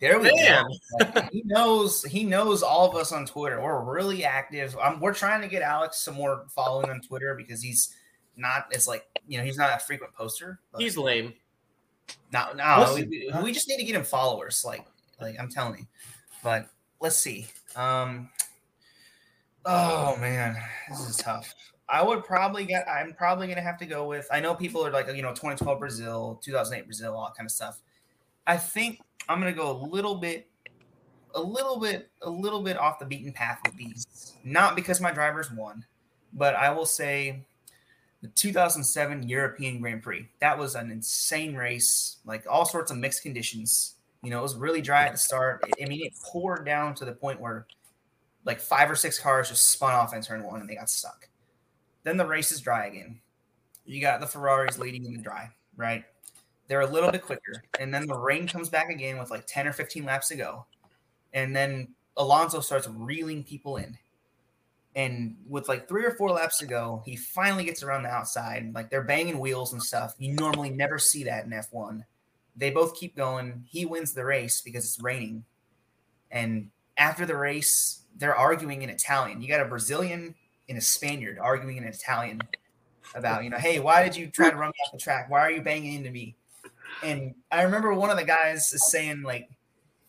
There 0.00 0.18
we 0.18 0.30
Man. 0.34 0.64
go. 0.64 1.06
Like, 1.14 1.30
he 1.32 1.42
knows 1.46 2.02
he 2.04 2.24
knows 2.24 2.62
all 2.62 2.88
of 2.90 2.96
us 2.96 3.12
on 3.12 3.24
Twitter. 3.26 3.60
We're 3.62 3.82
really 3.82 4.24
active. 4.24 4.76
Um, 4.82 5.00
we're 5.00 5.14
trying 5.14 5.40
to 5.40 5.48
get 5.48 5.62
Alex 5.62 5.98
some 5.98 6.14
more 6.14 6.44
following 6.54 6.90
on 6.90 7.00
Twitter 7.00 7.34
because 7.34 7.62
he's 7.62 7.94
not 8.36 8.66
as 8.74 8.86
like 8.86 9.06
you 9.26 9.38
know 9.38 9.44
he's 9.44 9.56
not 9.56 9.74
a 9.74 9.78
frequent 9.78 10.12
poster. 10.14 10.60
but- 10.72 10.80
He's 10.82 10.96
lame. 10.98 11.32
No, 12.32 12.52
no, 12.54 12.92
we, 12.94 13.32
we 13.42 13.50
just 13.52 13.68
need 13.68 13.78
to 13.78 13.84
get 13.84 13.96
him 13.96 14.04
followers. 14.04 14.62
Like, 14.64 14.84
like 15.20 15.34
I'm 15.40 15.48
telling 15.48 15.78
you. 15.80 15.86
But 16.44 16.68
let's 17.00 17.16
see. 17.16 17.46
Um. 17.74 18.28
Oh 19.64 20.16
man, 20.20 20.56
this 20.88 21.00
is 21.08 21.16
tough. 21.16 21.52
I 21.88 22.02
would 22.02 22.24
probably 22.24 22.64
get. 22.64 22.88
I'm 22.88 23.12
probably 23.14 23.46
gonna 23.46 23.60
have 23.60 23.78
to 23.78 23.86
go 23.86 24.06
with. 24.06 24.26
I 24.32 24.40
know 24.40 24.54
people 24.54 24.84
are 24.84 24.90
like, 24.90 25.06
you 25.08 25.22
know, 25.22 25.30
2012 25.30 25.78
Brazil, 25.78 26.40
2008 26.42 26.84
Brazil, 26.86 27.14
all 27.14 27.26
that 27.26 27.36
kind 27.36 27.46
of 27.46 27.52
stuff. 27.52 27.80
I 28.46 28.56
think 28.56 29.00
I'm 29.28 29.38
gonna 29.38 29.52
go 29.52 29.70
a 29.70 29.78
little 29.86 30.16
bit, 30.16 30.48
a 31.34 31.40
little 31.40 31.78
bit, 31.78 32.10
a 32.22 32.30
little 32.30 32.62
bit 32.62 32.76
off 32.76 32.98
the 32.98 33.06
beaten 33.06 33.32
path 33.32 33.60
with 33.64 33.76
these. 33.76 34.34
Not 34.44 34.74
because 34.74 35.00
my 35.00 35.12
drivers 35.12 35.50
won, 35.50 35.84
but 36.32 36.56
I 36.56 36.70
will 36.70 36.86
say 36.86 37.44
the 38.22 38.28
2007 38.28 39.28
European 39.28 39.80
Grand 39.80 40.02
Prix. 40.02 40.28
That 40.40 40.58
was 40.58 40.74
an 40.74 40.90
insane 40.90 41.54
race, 41.54 42.16
like 42.24 42.44
all 42.50 42.64
sorts 42.64 42.90
of 42.90 42.96
mixed 42.96 43.22
conditions. 43.22 43.94
You 44.22 44.30
know, 44.30 44.40
it 44.40 44.42
was 44.42 44.56
really 44.56 44.80
dry 44.80 45.04
at 45.04 45.12
the 45.12 45.18
start. 45.18 45.62
I 45.80 45.86
mean, 45.86 46.04
it 46.04 46.14
poured 46.24 46.64
down 46.64 46.94
to 46.96 47.04
the 47.04 47.12
point 47.12 47.40
where 47.40 47.66
like 48.44 48.60
five 48.60 48.90
or 48.90 48.96
six 48.96 49.18
cars 49.18 49.50
just 49.50 49.70
spun 49.70 49.92
off 49.92 50.14
in 50.14 50.22
turn 50.22 50.42
one 50.42 50.60
and 50.60 50.68
they 50.68 50.74
got 50.74 50.90
stuck. 50.90 51.28
Then 52.06 52.16
the 52.16 52.24
race 52.24 52.52
is 52.52 52.60
dry 52.60 52.86
again. 52.86 53.18
You 53.84 54.00
got 54.00 54.20
the 54.20 54.28
Ferraris 54.28 54.78
leading 54.78 55.06
in 55.06 55.14
the 55.14 55.22
dry, 55.22 55.50
right? 55.76 56.04
They're 56.68 56.82
a 56.82 56.86
little 56.86 57.10
bit 57.10 57.22
quicker. 57.22 57.64
And 57.80 57.92
then 57.92 58.06
the 58.06 58.16
rain 58.16 58.46
comes 58.46 58.68
back 58.68 58.90
again 58.90 59.18
with 59.18 59.28
like 59.28 59.44
10 59.48 59.66
or 59.66 59.72
15 59.72 60.04
laps 60.04 60.28
to 60.28 60.36
go. 60.36 60.66
And 61.32 61.54
then 61.54 61.88
Alonso 62.16 62.60
starts 62.60 62.86
reeling 62.86 63.42
people 63.42 63.78
in. 63.78 63.98
And 64.94 65.36
with 65.48 65.68
like 65.68 65.88
three 65.88 66.04
or 66.04 66.12
four 66.12 66.30
laps 66.30 66.58
to 66.58 66.66
go, 66.66 67.02
he 67.04 67.16
finally 67.16 67.64
gets 67.64 67.82
around 67.82 68.04
the 68.04 68.08
outside. 68.08 68.70
Like 68.72 68.88
they're 68.88 69.02
banging 69.02 69.40
wheels 69.40 69.72
and 69.72 69.82
stuff. 69.82 70.14
You 70.20 70.34
normally 70.34 70.70
never 70.70 71.00
see 71.00 71.24
that 71.24 71.44
in 71.44 71.50
F1. 71.50 72.04
They 72.54 72.70
both 72.70 72.94
keep 72.94 73.16
going. 73.16 73.64
He 73.68 73.84
wins 73.84 74.12
the 74.12 74.24
race 74.24 74.60
because 74.60 74.84
it's 74.84 75.02
raining. 75.02 75.44
And 76.30 76.70
after 76.98 77.26
the 77.26 77.36
race, 77.36 78.02
they're 78.16 78.36
arguing 78.36 78.82
in 78.82 78.90
Italian. 78.90 79.42
You 79.42 79.48
got 79.48 79.60
a 79.60 79.64
Brazilian 79.64 80.36
and 80.68 80.78
a 80.78 80.80
Spaniard 80.80 81.38
arguing 81.38 81.76
in 81.76 81.84
Italian 81.84 82.40
about, 83.14 83.44
you 83.44 83.50
know, 83.50 83.58
hey, 83.58 83.78
why 83.78 84.02
did 84.02 84.16
you 84.16 84.28
try 84.28 84.50
to 84.50 84.56
run 84.56 84.68
me 84.68 84.74
off 84.84 84.92
the 84.92 84.98
track? 84.98 85.30
Why 85.30 85.40
are 85.40 85.50
you 85.50 85.62
banging 85.62 85.94
into 85.94 86.10
me? 86.10 86.36
And 87.02 87.34
I 87.50 87.62
remember 87.62 87.92
one 87.94 88.10
of 88.10 88.16
the 88.16 88.24
guys 88.24 88.72
is 88.72 88.90
saying, 88.90 89.22
like, 89.22 89.48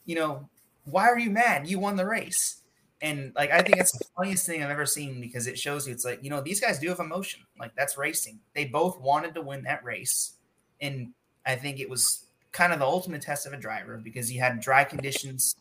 you 0.05 0.15
know, 0.15 0.49
why 0.85 1.07
are 1.07 1.19
you 1.19 1.29
mad? 1.29 1.67
You 1.67 1.79
won 1.79 1.95
the 1.95 2.05
race. 2.05 2.61
And 3.01 3.31
like 3.35 3.51
I 3.51 3.61
think 3.61 3.77
it's 3.77 3.95
the 3.95 4.05
funniest 4.15 4.45
thing 4.45 4.63
I've 4.63 4.71
ever 4.71 4.85
seen 4.85 5.21
because 5.21 5.45
it 5.45 5.59
shows 5.59 5.85
you 5.85 5.93
it's 5.93 6.05
like, 6.05 6.23
you 6.23 6.29
know, 6.29 6.41
these 6.41 6.59
guys 6.59 6.79
do 6.79 6.89
have 6.89 6.99
emotion. 6.99 7.41
Like 7.59 7.75
that's 7.75 7.97
racing. 7.97 8.39
They 8.55 8.65
both 8.65 8.99
wanted 8.99 9.35
to 9.35 9.41
win 9.41 9.63
that 9.63 9.84
race. 9.84 10.34
And 10.81 11.13
I 11.45 11.55
think 11.55 11.79
it 11.79 11.89
was 11.89 12.25
kind 12.51 12.73
of 12.73 12.79
the 12.79 12.85
ultimate 12.85 13.21
test 13.21 13.45
of 13.45 13.53
a 13.53 13.57
driver 13.57 13.97
because 14.03 14.31
you 14.31 14.39
had 14.39 14.59
dry 14.59 14.84
conditions, 14.84 15.55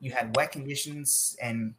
you 0.00 0.10
had 0.10 0.36
wet 0.36 0.52
conditions, 0.52 1.36
and 1.40 1.74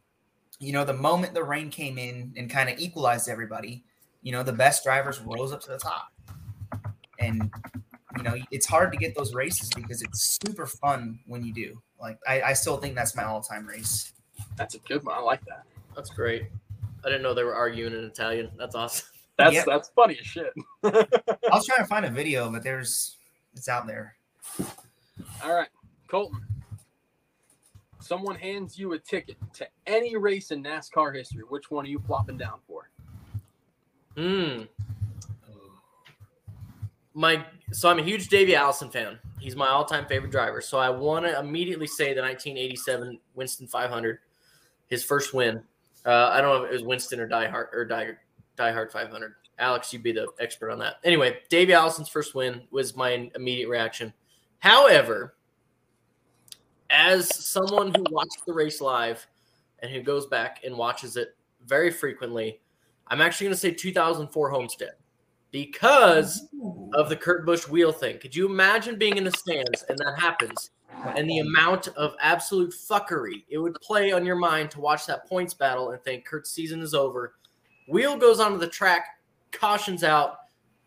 you 0.58 0.72
know, 0.72 0.84
the 0.84 0.92
moment 0.94 1.34
the 1.34 1.44
rain 1.44 1.70
came 1.70 1.98
in 1.98 2.32
and 2.36 2.48
kind 2.50 2.68
of 2.68 2.78
equalized 2.78 3.28
everybody, 3.28 3.84
you 4.22 4.32
know, 4.32 4.42
the 4.42 4.52
best 4.52 4.84
drivers 4.84 5.20
rose 5.20 5.52
up 5.52 5.60
to 5.62 5.68
the 5.70 5.78
top. 5.78 6.08
And 7.18 7.50
you 8.16 8.22
know, 8.22 8.34
it's 8.50 8.66
hard 8.66 8.92
to 8.92 8.98
get 8.98 9.14
those 9.14 9.34
races 9.34 9.70
because 9.74 10.02
it's 10.02 10.38
super 10.42 10.66
fun 10.66 11.18
when 11.26 11.44
you 11.44 11.52
do. 11.52 11.80
Like 12.00 12.18
I, 12.26 12.42
I 12.42 12.52
still 12.54 12.76
think 12.78 12.94
that's 12.94 13.14
my 13.16 13.24
all-time 13.24 13.66
race. 13.66 14.12
That's 14.56 14.74
a 14.74 14.78
good 14.80 15.04
one. 15.04 15.14
I 15.16 15.20
like 15.20 15.44
that. 15.46 15.64
That's 15.94 16.10
great. 16.10 16.44
I 17.04 17.08
didn't 17.08 17.22
know 17.22 17.34
they 17.34 17.44
were 17.44 17.54
arguing 17.54 17.92
in 17.94 18.04
Italian. 18.04 18.50
That's 18.58 18.74
awesome. 18.74 19.06
That's 19.38 19.52
Yep. 19.52 19.66
that's 19.66 19.88
funny 19.90 20.16
as 20.18 20.26
shit. 20.26 20.50
I 20.82 21.04
was 21.52 21.66
trying 21.66 21.80
to 21.80 21.84
find 21.84 22.06
a 22.06 22.10
video, 22.10 22.50
but 22.50 22.62
there's 22.62 23.18
it's 23.54 23.68
out 23.68 23.86
there. 23.86 24.16
All 25.44 25.54
right, 25.54 25.68
Colton. 26.08 26.40
Someone 28.06 28.36
hands 28.36 28.78
you 28.78 28.92
a 28.92 28.98
ticket 29.00 29.36
to 29.54 29.66
any 29.88 30.16
race 30.16 30.52
in 30.52 30.62
NASCAR 30.62 31.16
history. 31.16 31.42
Which 31.48 31.72
one 31.72 31.84
are 31.84 31.88
you 31.88 31.98
plopping 31.98 32.38
down 32.38 32.60
for? 32.68 32.88
Hmm. 34.16 34.62
My 37.14 37.44
so 37.72 37.90
I'm 37.90 37.98
a 37.98 38.04
huge 38.04 38.28
Davey 38.28 38.54
Allison 38.54 38.90
fan. 38.90 39.18
He's 39.40 39.56
my 39.56 39.68
all-time 39.68 40.06
favorite 40.06 40.30
driver. 40.30 40.60
So 40.60 40.78
I 40.78 40.88
want 40.88 41.26
to 41.26 41.36
immediately 41.38 41.88
say 41.88 42.14
the 42.14 42.22
1987 42.22 43.18
Winston 43.34 43.66
500, 43.66 44.18
his 44.86 45.02
first 45.02 45.34
win. 45.34 45.60
Uh, 46.04 46.30
I 46.32 46.40
don't 46.40 46.56
know 46.56 46.64
if 46.64 46.70
it 46.70 46.74
was 46.74 46.84
Winston 46.84 47.18
or 47.18 47.26
Die 47.26 47.48
Hard 47.48 47.68
or 47.72 47.84
Die, 47.84 48.10
Die 48.56 48.72
Hard 48.72 48.92
500. 48.92 49.34
Alex, 49.58 49.92
you'd 49.92 50.04
be 50.04 50.12
the 50.12 50.28
expert 50.38 50.70
on 50.70 50.78
that. 50.78 50.96
Anyway, 51.02 51.38
Davey 51.48 51.72
Allison's 51.72 52.08
first 52.08 52.36
win 52.36 52.62
was 52.70 52.94
my 52.94 53.30
immediate 53.34 53.68
reaction. 53.68 54.12
However, 54.60 55.35
as 56.90 57.34
someone 57.44 57.94
who 57.94 58.04
watched 58.10 58.44
the 58.46 58.52
race 58.52 58.80
live 58.80 59.26
and 59.80 59.90
who 59.90 60.02
goes 60.02 60.26
back 60.26 60.60
and 60.64 60.76
watches 60.76 61.16
it 61.16 61.36
very 61.66 61.90
frequently, 61.90 62.60
I'm 63.08 63.20
actually 63.20 63.46
going 63.46 63.54
to 63.54 63.60
say 63.60 63.70
2004 63.72 64.50
Homestead 64.50 64.92
because 65.50 66.48
of 66.94 67.08
the 67.08 67.16
Kurt 67.16 67.46
Busch 67.46 67.68
wheel 67.68 67.92
thing. 67.92 68.18
Could 68.18 68.34
you 68.34 68.46
imagine 68.46 68.98
being 68.98 69.16
in 69.16 69.24
the 69.24 69.30
stands 69.32 69.84
and 69.88 69.98
that 69.98 70.18
happens? 70.18 70.70
And 71.14 71.28
the 71.28 71.38
amount 71.38 71.88
of 71.88 72.14
absolute 72.20 72.72
fuckery 72.72 73.44
it 73.48 73.58
would 73.58 73.74
play 73.80 74.12
on 74.12 74.24
your 74.24 74.36
mind 74.36 74.70
to 74.72 74.80
watch 74.80 75.06
that 75.06 75.26
points 75.26 75.54
battle 75.54 75.90
and 75.90 76.02
think 76.02 76.24
Kurt's 76.24 76.50
season 76.50 76.80
is 76.80 76.94
over. 76.94 77.34
Wheel 77.88 78.16
goes 78.16 78.40
onto 78.40 78.58
the 78.58 78.66
track, 78.66 79.06
cautions 79.52 80.02
out, 80.02 80.38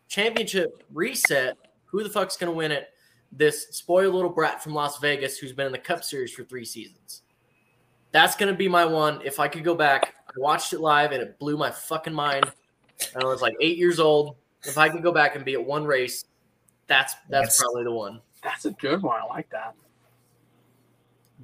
championship 0.08 0.82
reset. 0.92 1.56
Who 1.86 2.02
the 2.02 2.10
fuck's 2.10 2.36
going 2.36 2.52
to 2.52 2.56
win 2.56 2.72
it? 2.72 2.88
This 3.32 3.68
spoiled 3.68 4.14
little 4.14 4.30
brat 4.30 4.62
from 4.62 4.74
Las 4.74 4.98
Vegas 4.98 5.38
who's 5.38 5.52
been 5.52 5.66
in 5.66 5.72
the 5.72 5.78
Cup 5.78 6.02
Series 6.02 6.32
for 6.32 6.44
three 6.44 6.64
seasons. 6.64 7.22
That's 8.12 8.34
going 8.34 8.52
to 8.52 8.58
be 8.58 8.68
my 8.68 8.84
one. 8.84 9.20
If 9.24 9.38
I 9.38 9.46
could 9.46 9.62
go 9.62 9.74
back, 9.74 10.14
I 10.28 10.32
watched 10.36 10.72
it 10.72 10.80
live 10.80 11.12
and 11.12 11.22
it 11.22 11.38
blew 11.38 11.56
my 11.56 11.70
fucking 11.70 12.12
mind. 12.12 12.50
I 13.14 13.24
was 13.24 13.40
like 13.40 13.54
eight 13.60 13.78
years 13.78 14.00
old. 14.00 14.36
If 14.64 14.76
I 14.78 14.88
could 14.88 15.02
go 15.02 15.12
back 15.12 15.36
and 15.36 15.44
be 15.44 15.54
at 15.54 15.64
one 15.64 15.84
race, 15.84 16.24
that's 16.86 17.14
that's 17.28 17.50
Yes. 17.56 17.62
probably 17.62 17.84
the 17.84 17.92
one. 17.92 18.20
That's 18.42 18.64
a 18.64 18.72
good 18.72 19.02
one. 19.02 19.20
I 19.20 19.26
like 19.26 19.48
that. 19.50 19.74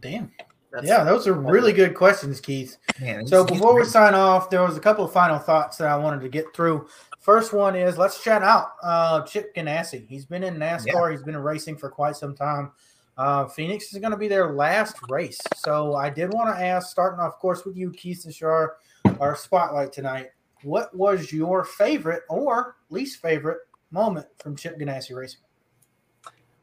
Damn. 0.01 0.31
That's, 0.73 0.87
Yeah, 0.87 1.05
those 1.05 1.27
are 1.27 1.33
really 1.33 1.73
good 1.73 1.95
questions, 1.95 2.41
Keith. 2.41 2.77
Man, 3.01 3.27
So 3.27 3.45
before 3.45 3.75
we 3.75 3.85
sign 3.85 4.15
off, 4.15 4.51
there 4.51 4.63
was 4.63 4.77
a 4.77 4.81
couple 4.81 5.05
of 5.05 5.13
final 5.13 5.39
thoughts 5.39 5.77
that 5.79 5.89
I 5.89 5.97
wanted 5.97 6.21
to 6.23 6.29
get 6.29 6.53
through. 6.55 6.89
First 7.27 7.53
one 7.53 7.75
is 7.75 7.99
let's 7.99 8.23
shout 8.23 8.45
out 8.45 8.75
uh, 8.85 9.23
Chip 9.23 9.53
Ganassi. 9.53 10.07
He's 10.07 10.25
been 10.25 10.45
in 10.45 10.59
NASCAR. 10.59 11.11
He's 11.11 11.25
been 11.25 11.35
in 11.35 11.43
racing 11.43 11.77
for 11.77 11.91
quite 11.91 12.15
some 12.15 12.37
time. 12.37 12.71
Uh, 13.19 13.47
Phoenix 13.47 13.93
is 13.93 13.99
going 13.99 14.13
to 14.13 14.17
be 14.17 14.29
their 14.29 14.53
last 14.53 14.97
race. 15.09 15.41
So 15.57 15.97
I 15.97 16.09
did 16.09 16.33
want 16.33 16.57
to 16.57 16.65
ask, 16.65 16.89
starting 16.89 17.19
off, 17.19 17.33
of 17.35 17.41
course, 17.41 17.65
with 17.65 17.77
you, 17.77 17.91
Keith 17.91 18.25
and 18.27 18.33
Shar, 18.33 18.77
our 19.19 19.35
spotlight 19.35 19.93
tonight. 19.93 20.29
What 20.63 20.97
was 20.97 21.33
your 21.33 21.65
favorite 21.65 22.23
or 22.31 22.77
least 22.91 23.21
favorite 23.21 23.59
moment 23.91 24.29
from 24.39 24.55
Chip 24.55 24.79
Ganassi 24.79 25.17
racing? 25.17 25.41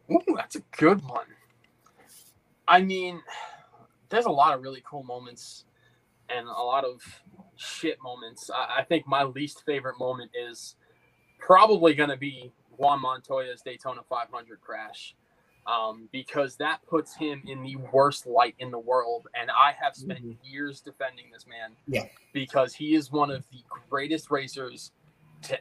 Ooh, 0.10 0.22
that's 0.34 0.56
a 0.56 0.64
good 0.78 1.04
one. 1.04 1.26
I 2.70 2.82
mean, 2.82 3.22
there's 4.08 4.28
a 4.28 4.32
lot 4.32 4.54
of 4.54 4.62
really 4.62 4.82
cool 4.86 5.04
moments 5.04 5.66
and 6.30 6.48
a 6.48 6.52
lot 6.52 6.86
of 6.86 7.02
shit 7.56 7.98
moments. 8.02 8.50
I, 8.54 8.80
I 8.80 8.84
think 8.84 9.08
my 9.08 9.24
least 9.24 9.64
favorite 9.66 9.98
moment 10.00 10.32
is 10.36 10.76
probably 11.40 11.94
going 11.94 12.10
to 12.10 12.18
be 12.18 12.52
Juan 12.78 13.02
Montoya's 13.02 13.62
Daytona 13.62 14.02
500 14.10 14.62
crash 14.62 15.16
um, 15.68 16.10
because 16.12 16.56
that 16.58 16.80
puts 16.88 17.16
him 17.16 17.42
in 17.46 17.64
the 17.64 17.76
worst 17.92 18.26
light 18.26 18.56
in 18.60 18.72
the 18.72 18.80
world. 18.80 19.28
And 19.40 19.50
I 19.52 19.74
have 19.82 19.96
spent 19.96 20.20
years 20.44 20.82
defending 20.82 21.26
this 21.32 21.46
man 21.48 21.72
Yeah. 21.88 22.06
because 22.34 22.74
he 22.74 22.96
is 22.96 23.12
one 23.12 23.30
of 23.32 23.44
the 23.52 23.60
greatest 23.90 24.32
racers 24.32 24.92
to 25.44 25.58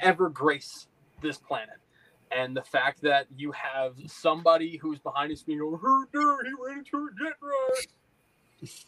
ever 0.00 0.28
grace 0.30 0.86
this 1.22 1.38
planet. 1.38 1.76
And 2.32 2.56
the 2.56 2.62
fact 2.62 3.02
that 3.02 3.26
you 3.36 3.52
have 3.52 3.94
somebody 4.06 4.76
who's 4.76 4.98
behind 4.98 5.30
his 5.30 5.40
screen 5.40 5.58
going, 5.60 5.78
"Who 5.78 6.06
dare 6.12 6.42
he 6.44 6.50
ran 6.66 6.78
into 6.78 6.96
a 6.96 7.08
jet 7.24 7.34
dryer?" 7.38 7.82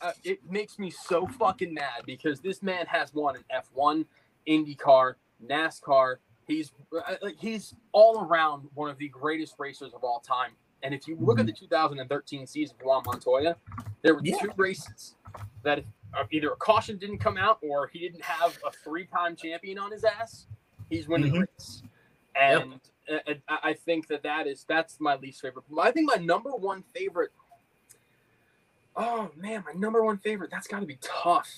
Uh, 0.00 0.12
it 0.24 0.38
makes 0.50 0.78
me 0.78 0.90
so 0.90 1.26
fucking 1.26 1.72
mad 1.74 2.02
because 2.06 2.40
this 2.40 2.62
man 2.62 2.86
has 2.86 3.12
won 3.14 3.36
an 3.36 3.44
F1, 3.76 4.04
IndyCar, 4.48 5.14
NASCAR. 5.44 6.16
He's 6.46 6.72
uh, 6.96 7.14
like 7.22 7.36
he's 7.38 7.74
all 7.92 8.24
around 8.24 8.68
one 8.74 8.88
of 8.90 8.98
the 8.98 9.08
greatest 9.08 9.54
racers 9.58 9.92
of 9.94 10.04
all 10.04 10.20
time. 10.20 10.52
And 10.82 10.94
if 10.94 11.08
you 11.08 11.16
look 11.18 11.40
at 11.40 11.46
the 11.46 11.52
2013 11.52 12.46
season 12.46 12.76
for 12.78 12.86
Juan 12.86 13.02
Montoya, 13.06 13.56
there 14.02 14.14
were 14.14 14.20
Yeah. 14.22 14.36
two 14.38 14.50
races 14.56 15.16
that 15.62 15.84
uh, 16.14 16.24
either 16.30 16.52
a 16.52 16.56
caution 16.56 16.98
didn't 16.98 17.18
come 17.18 17.36
out 17.36 17.58
or 17.62 17.88
he 17.88 17.98
didn't 17.98 18.22
have 18.22 18.56
a 18.64 18.70
three-time 18.70 19.34
champion 19.34 19.78
on 19.78 19.90
his 19.90 20.04
ass. 20.04 20.46
He's 20.88 21.08
winning 21.08 21.32
the 21.32 21.38
Mhm. 21.40 21.48
race, 21.58 21.82
and 22.36 22.80
uh, 23.10 23.18
uh, 23.26 23.34
I 23.48 23.58
I 23.70 23.74
think 23.74 24.06
that 24.08 24.22
that 24.22 24.46
is 24.46 24.64
that's 24.68 25.00
my 25.00 25.16
least 25.16 25.40
favorite. 25.40 25.64
I 25.80 25.90
think 25.90 26.06
my 26.06 26.22
number 26.22 26.50
one 26.50 26.82
favorite. 26.94 27.32
Oh 28.96 29.30
man, 29.36 29.64
my 29.66 29.72
number 29.78 30.02
one 30.04 30.18
favorite. 30.18 30.50
That's 30.50 30.66
got 30.66 30.80
to 30.80 30.86
be 30.86 30.98
tough 31.02 31.48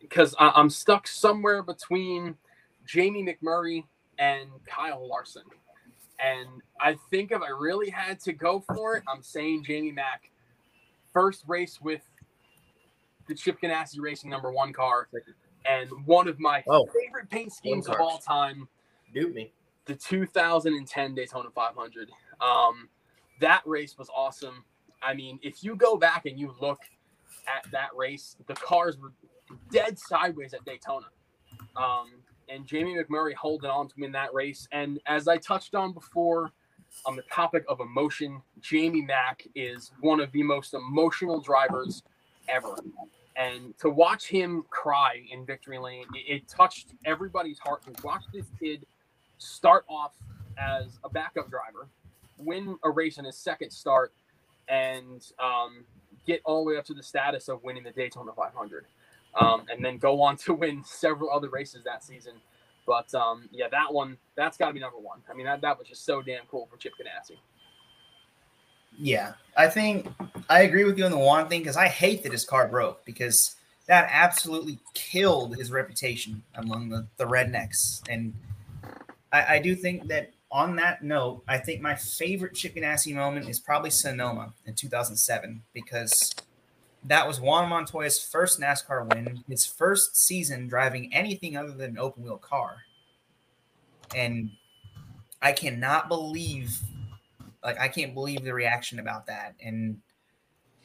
because 0.00 0.34
I, 0.38 0.52
I'm 0.54 0.70
stuck 0.70 1.06
somewhere 1.06 1.62
between 1.62 2.36
Jamie 2.86 3.24
McMurray 3.24 3.84
and 4.18 4.48
Kyle 4.66 5.06
Larson. 5.08 5.42
And 6.18 6.48
I 6.80 6.96
think 7.10 7.30
if 7.32 7.42
I 7.42 7.50
really 7.50 7.90
had 7.90 8.20
to 8.20 8.32
go 8.32 8.60
for 8.74 8.96
it, 8.96 9.04
I'm 9.12 9.22
saying 9.22 9.64
Jamie 9.64 9.92
Mack. 9.92 10.30
First 11.12 11.44
race 11.46 11.80
with 11.80 12.02
the 13.28 13.34
Chip 13.34 13.60
Ganassi 13.60 14.00
Racing 14.00 14.30
number 14.30 14.50
one 14.52 14.72
car, 14.72 15.08
and 15.68 15.88
one 16.06 16.28
of 16.28 16.38
my 16.38 16.62
Oh. 16.68 16.86
favorite 16.86 17.28
paint 17.30 17.52
schemes 17.52 17.88
of 17.88 17.96
all 18.00 18.18
time, 18.18 18.68
Dude 19.12 19.34
me. 19.34 19.52
the 19.86 19.94
2010 19.94 21.14
Daytona 21.14 21.50
500. 21.54 22.10
Um, 22.40 22.88
that 23.40 23.62
race 23.66 23.96
was 23.98 24.08
awesome. 24.14 24.64
I 25.06 25.14
mean, 25.14 25.38
if 25.42 25.62
you 25.62 25.76
go 25.76 25.96
back 25.96 26.26
and 26.26 26.38
you 26.38 26.54
look 26.60 26.80
at 27.46 27.70
that 27.70 27.90
race, 27.96 28.36
the 28.48 28.54
cars 28.54 28.98
were 28.98 29.12
dead 29.70 29.98
sideways 29.98 30.52
at 30.52 30.64
Daytona. 30.64 31.06
Um, 31.76 32.08
and 32.48 32.66
Jamie 32.66 32.96
McMurray 32.96 33.34
holding 33.34 33.70
on 33.70 33.88
to 33.88 33.94
win 33.98 34.12
that 34.12 34.34
race. 34.34 34.66
And 34.72 35.00
as 35.06 35.28
I 35.28 35.36
touched 35.36 35.74
on 35.74 35.92
before, 35.92 36.50
on 37.04 37.14
the 37.14 37.22
topic 37.22 37.64
of 37.68 37.80
emotion, 37.80 38.42
Jamie 38.60 39.02
Mack 39.02 39.46
is 39.54 39.92
one 40.00 40.20
of 40.20 40.32
the 40.32 40.42
most 40.42 40.74
emotional 40.74 41.40
drivers 41.40 42.02
ever. 42.48 42.76
And 43.36 43.76
to 43.78 43.90
watch 43.90 44.26
him 44.26 44.64
cry 44.70 45.22
in 45.30 45.44
victory 45.44 45.78
lane, 45.78 46.06
it, 46.14 46.36
it 46.36 46.48
touched 46.48 46.94
everybody's 47.04 47.58
heart 47.58 47.82
to 47.84 48.02
watch 48.02 48.22
this 48.32 48.46
kid 48.58 48.86
start 49.38 49.84
off 49.88 50.14
as 50.58 50.98
a 51.04 51.08
backup 51.08 51.50
driver, 51.50 51.88
win 52.38 52.76
a 52.82 52.90
race 52.90 53.18
in 53.18 53.24
his 53.24 53.36
second 53.36 53.70
start, 53.70 54.12
and 54.68 55.24
um, 55.38 55.84
get 56.26 56.40
all 56.44 56.64
the 56.64 56.70
way 56.72 56.76
up 56.76 56.84
to 56.86 56.94
the 56.94 57.02
status 57.02 57.48
of 57.48 57.62
winning 57.62 57.84
the 57.84 57.90
Daytona 57.90 58.32
500, 58.32 58.86
um, 59.40 59.64
and 59.70 59.84
then 59.84 59.98
go 59.98 60.22
on 60.22 60.36
to 60.38 60.54
win 60.62 60.82
several 60.84 61.30
other 61.30 61.48
races 61.48 61.84
that 61.84 62.04
season. 62.04 62.34
But 62.86 63.12
um, 63.14 63.48
yeah, 63.50 63.68
that 63.70 63.92
one, 63.92 64.16
that's 64.36 64.56
got 64.56 64.68
to 64.68 64.72
be 64.72 64.80
number 64.80 64.98
one. 64.98 65.20
I 65.30 65.34
mean, 65.34 65.46
that, 65.46 65.60
that 65.62 65.78
was 65.78 65.88
just 65.88 66.04
so 66.04 66.22
damn 66.22 66.44
cool 66.48 66.68
for 66.70 66.76
Chip 66.76 66.92
Ganassi. 66.92 67.36
Yeah, 68.98 69.34
I 69.56 69.68
think 69.68 70.08
I 70.48 70.62
agree 70.62 70.84
with 70.84 70.96
you 70.96 71.04
on 71.04 71.10
the 71.10 71.18
one 71.18 71.48
thing 71.48 71.60
because 71.60 71.76
I 71.76 71.88
hate 71.88 72.22
that 72.22 72.32
his 72.32 72.44
car 72.44 72.66
broke 72.68 73.04
because 73.04 73.56
that 73.86 74.08
absolutely 74.10 74.78
killed 74.94 75.56
his 75.56 75.70
reputation 75.70 76.42
among 76.54 76.88
the, 76.88 77.06
the 77.16 77.24
rednecks. 77.24 78.02
And 78.08 78.32
I, 79.32 79.56
I 79.56 79.58
do 79.58 79.74
think 79.74 80.08
that 80.08 80.30
on 80.50 80.76
that 80.76 81.02
note, 81.02 81.42
I 81.48 81.58
think 81.58 81.80
my 81.80 81.94
favorite 81.94 82.54
Chip 82.54 82.76
Ganassi 82.76 83.14
moment 83.14 83.48
is 83.48 83.58
probably 83.58 83.90
Sonoma 83.90 84.54
in 84.64 84.74
2007 84.74 85.62
because 85.72 86.34
that 87.04 87.26
was 87.26 87.40
Juan 87.40 87.68
Montoya's 87.68 88.22
first 88.22 88.60
NASCAR 88.60 89.12
win, 89.12 89.44
his 89.48 89.66
first 89.66 90.16
season 90.16 90.68
driving 90.68 91.12
anything 91.12 91.56
other 91.56 91.72
than 91.72 91.90
an 91.90 91.98
open 91.98 92.24
wheel 92.24 92.38
car. 92.38 92.76
And 94.14 94.50
I 95.42 95.52
cannot 95.52 96.08
believe 96.08 96.80
like 97.62 97.78
I 97.80 97.88
can't 97.88 98.14
believe 98.14 98.44
the 98.44 98.54
reaction 98.54 98.98
about 98.98 99.26
that 99.26 99.54
and 99.62 99.98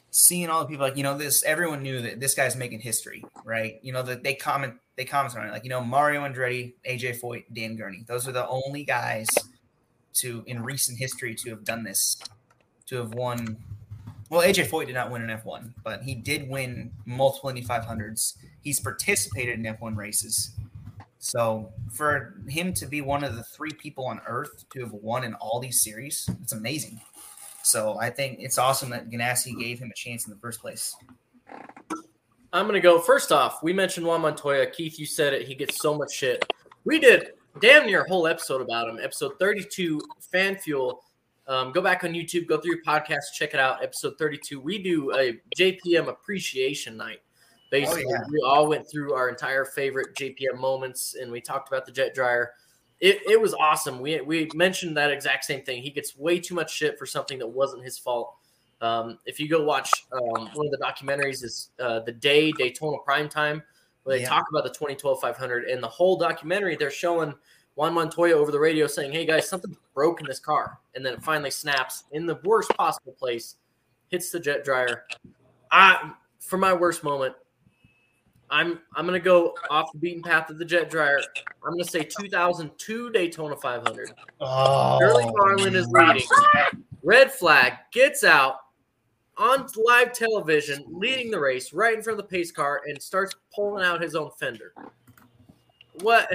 seeing 0.09 0.49
all 0.49 0.61
the 0.61 0.67
people 0.67 0.85
like 0.85 0.97
you 0.97 1.03
know 1.03 1.17
this 1.17 1.43
everyone 1.43 1.81
knew 1.81 2.01
that 2.01 2.19
this 2.19 2.33
guy's 2.33 2.55
making 2.55 2.79
history 2.79 3.23
right 3.45 3.79
you 3.81 3.93
know 3.93 4.03
that 4.03 4.23
they 4.23 4.33
comment 4.33 4.73
they 5.05 5.11
on 5.11 5.47
it 5.47 5.51
like 5.51 5.63
you 5.63 5.69
know 5.69 5.83
Mario 5.83 6.21
Andretti 6.21 6.73
AJ 6.87 7.19
Foyt 7.19 7.43
Dan 7.53 7.75
Gurney 7.75 8.03
those 8.07 8.27
are 8.27 8.31
the 8.31 8.47
only 8.47 8.83
guys 8.83 9.27
to 10.13 10.43
in 10.47 10.63
recent 10.63 10.97
history 10.97 11.35
to 11.35 11.49
have 11.49 11.63
done 11.63 11.83
this 11.83 12.17
to 12.87 12.97
have 12.97 13.13
won 13.13 13.57
well 14.29 14.41
AJ 14.41 14.69
Foyt 14.69 14.87
did 14.87 14.95
not 14.95 15.11
win 15.11 15.21
an 15.21 15.39
F1 15.39 15.73
but 15.83 16.03
he 16.03 16.15
did 16.15 16.49
win 16.49 16.91
multiple 17.05 17.49
Indy 17.49 17.63
500s 17.63 18.37
he's 18.61 18.79
participated 18.79 19.59
in 19.59 19.63
F1 19.63 19.95
races 19.95 20.51
so 21.21 21.71
for 21.91 22.33
him 22.47 22.73
to 22.73 22.87
be 22.87 23.01
one 23.01 23.23
of 23.23 23.35
the 23.35 23.43
three 23.43 23.71
people 23.71 24.07
on 24.07 24.21
earth 24.27 24.65
to 24.71 24.79
have 24.79 24.91
won 24.91 25.23
in 25.23 25.35
all 25.35 25.59
these 25.59 25.83
series, 25.83 26.27
it's 26.41 26.51
amazing. 26.51 26.99
So 27.63 27.99
I 27.99 28.09
think 28.09 28.39
it's 28.41 28.57
awesome 28.57 28.89
that 28.89 29.11
Ganassi 29.11 29.57
gave 29.57 29.77
him 29.77 29.91
a 29.91 29.93
chance 29.93 30.25
in 30.25 30.33
the 30.33 30.39
first 30.39 30.59
place. 30.59 30.95
I'm 32.53 32.65
gonna 32.65 32.81
go 32.81 32.99
first 32.99 33.31
off. 33.31 33.63
We 33.63 33.71
mentioned 33.71 34.05
Juan 34.05 34.21
Montoya. 34.21 34.67
Keith, 34.67 34.99
you 34.99 35.05
said 35.05 35.33
it. 35.33 35.47
He 35.47 35.55
gets 35.55 35.81
so 35.81 35.97
much 35.97 36.11
shit. 36.11 36.45
We 36.83 36.99
did 36.99 37.31
damn 37.61 37.85
near 37.85 38.01
a 38.01 38.07
whole 38.09 38.27
episode 38.27 38.61
about 38.61 38.89
him. 38.89 38.99
Episode 39.01 39.33
32, 39.39 40.01
Fan 40.31 40.57
Fuel. 40.57 41.01
Um, 41.47 41.71
go 41.71 41.81
back 41.81 42.03
on 42.03 42.11
YouTube, 42.11 42.47
go 42.47 42.57
through 42.59 42.75
your 42.75 42.83
podcast, 42.83 43.33
check 43.33 43.53
it 43.53 43.59
out. 43.59 43.83
Episode 43.83 44.17
32. 44.17 44.59
We 44.59 44.83
do 44.83 45.13
a 45.13 45.39
JPM 45.57 46.07
appreciation 46.07 46.97
night. 46.97 47.19
Basically, 47.71 48.05
yeah. 48.09 48.19
we 48.29 48.41
all 48.45 48.67
went 48.67 48.89
through 48.89 49.13
our 49.13 49.29
entire 49.29 49.63
favorite 49.63 50.13
JPM 50.15 50.59
moments, 50.59 51.15
and 51.19 51.31
we 51.31 51.39
talked 51.39 51.69
about 51.69 51.85
the 51.85 51.91
jet 51.91 52.13
dryer. 52.13 52.51
It, 52.99 53.21
it 53.27 53.39
was 53.39 53.53
awesome. 53.53 54.01
We 54.01 54.19
we 54.21 54.49
mentioned 54.53 54.97
that 54.97 55.09
exact 55.09 55.45
same 55.45 55.63
thing. 55.63 55.81
He 55.81 55.89
gets 55.89 56.17
way 56.17 56.37
too 56.37 56.53
much 56.53 56.73
shit 56.73 56.99
for 56.99 57.05
something 57.05 57.39
that 57.39 57.47
wasn't 57.47 57.85
his 57.85 57.97
fault. 57.97 58.35
Um, 58.81 59.19
if 59.25 59.39
you 59.39 59.47
go 59.47 59.63
watch 59.63 59.91
um, 60.11 60.49
one 60.53 60.65
of 60.65 60.71
the 60.71 60.79
documentaries, 60.83 61.43
is 61.43 61.69
uh, 61.79 61.99
the 61.99 62.11
day 62.11 62.51
Daytona 62.51 62.97
Prime 63.05 63.29
Time, 63.29 63.61
where 64.03 64.17
they 64.17 64.23
Yeah. 64.23 64.29
talk 64.29 64.45
about 64.49 64.63
the 64.63 64.71
2012 64.71 65.21
500, 65.21 65.65
and 65.65 65.81
the 65.81 65.87
whole 65.87 66.17
documentary 66.17 66.75
they're 66.75 66.89
showing 66.89 67.33
Juan 67.75 67.93
Montoya 67.93 68.33
over 68.33 68.51
the 68.51 68.59
radio 68.59 68.87
saying, 68.87 69.11
"Hey 69.11 69.25
guys, 69.25 69.47
something 69.47 69.75
broke 69.93 70.19
in 70.19 70.25
this 70.25 70.39
car," 70.39 70.79
and 70.95 71.05
then 71.05 71.13
it 71.13 71.23
finally 71.23 71.51
snaps 71.51 72.05
in 72.11 72.25
the 72.25 72.39
worst 72.43 72.69
possible 72.71 73.13
place, 73.13 73.55
hits 74.09 74.31
the 74.31 74.39
jet 74.39 74.63
dryer. 74.63 75.05
I 75.71 76.13
for 76.39 76.57
my 76.57 76.73
worst 76.73 77.03
moment, 77.03 77.35
I'm 78.49 78.79
I'm 78.95 79.05
gonna 79.05 79.19
go 79.19 79.55
off 79.69 79.91
the 79.93 79.99
beaten 79.99 80.23
path 80.23 80.49
of 80.49 80.57
the 80.57 80.65
jet 80.65 80.89
dryer. 80.89 81.19
I'm 81.63 81.71
gonna 81.73 81.85
say 81.85 82.03
2002 82.03 83.11
Daytona 83.11 83.55
500. 83.55 84.09
Oh, 84.39 84.97
Sterling 84.97 85.31
Marlin 85.37 85.75
is 85.75 85.87
leading. 85.89 86.27
Red 87.03 87.31
flag 87.31 87.73
gets 87.93 88.23
out 88.23 88.55
on 89.37 89.67
live 89.87 90.13
television, 90.13 90.83
leading 90.87 91.31
the 91.31 91.39
race 91.39 91.73
right 91.73 91.95
in 91.95 92.01
front 92.03 92.19
of 92.19 92.25
the 92.25 92.29
pace 92.29 92.51
car, 92.51 92.81
and 92.87 93.01
starts 93.01 93.33
pulling 93.55 93.83
out 93.83 94.01
his 94.01 94.15
own 94.15 94.29
fender. 94.39 94.73
What? 96.01 96.29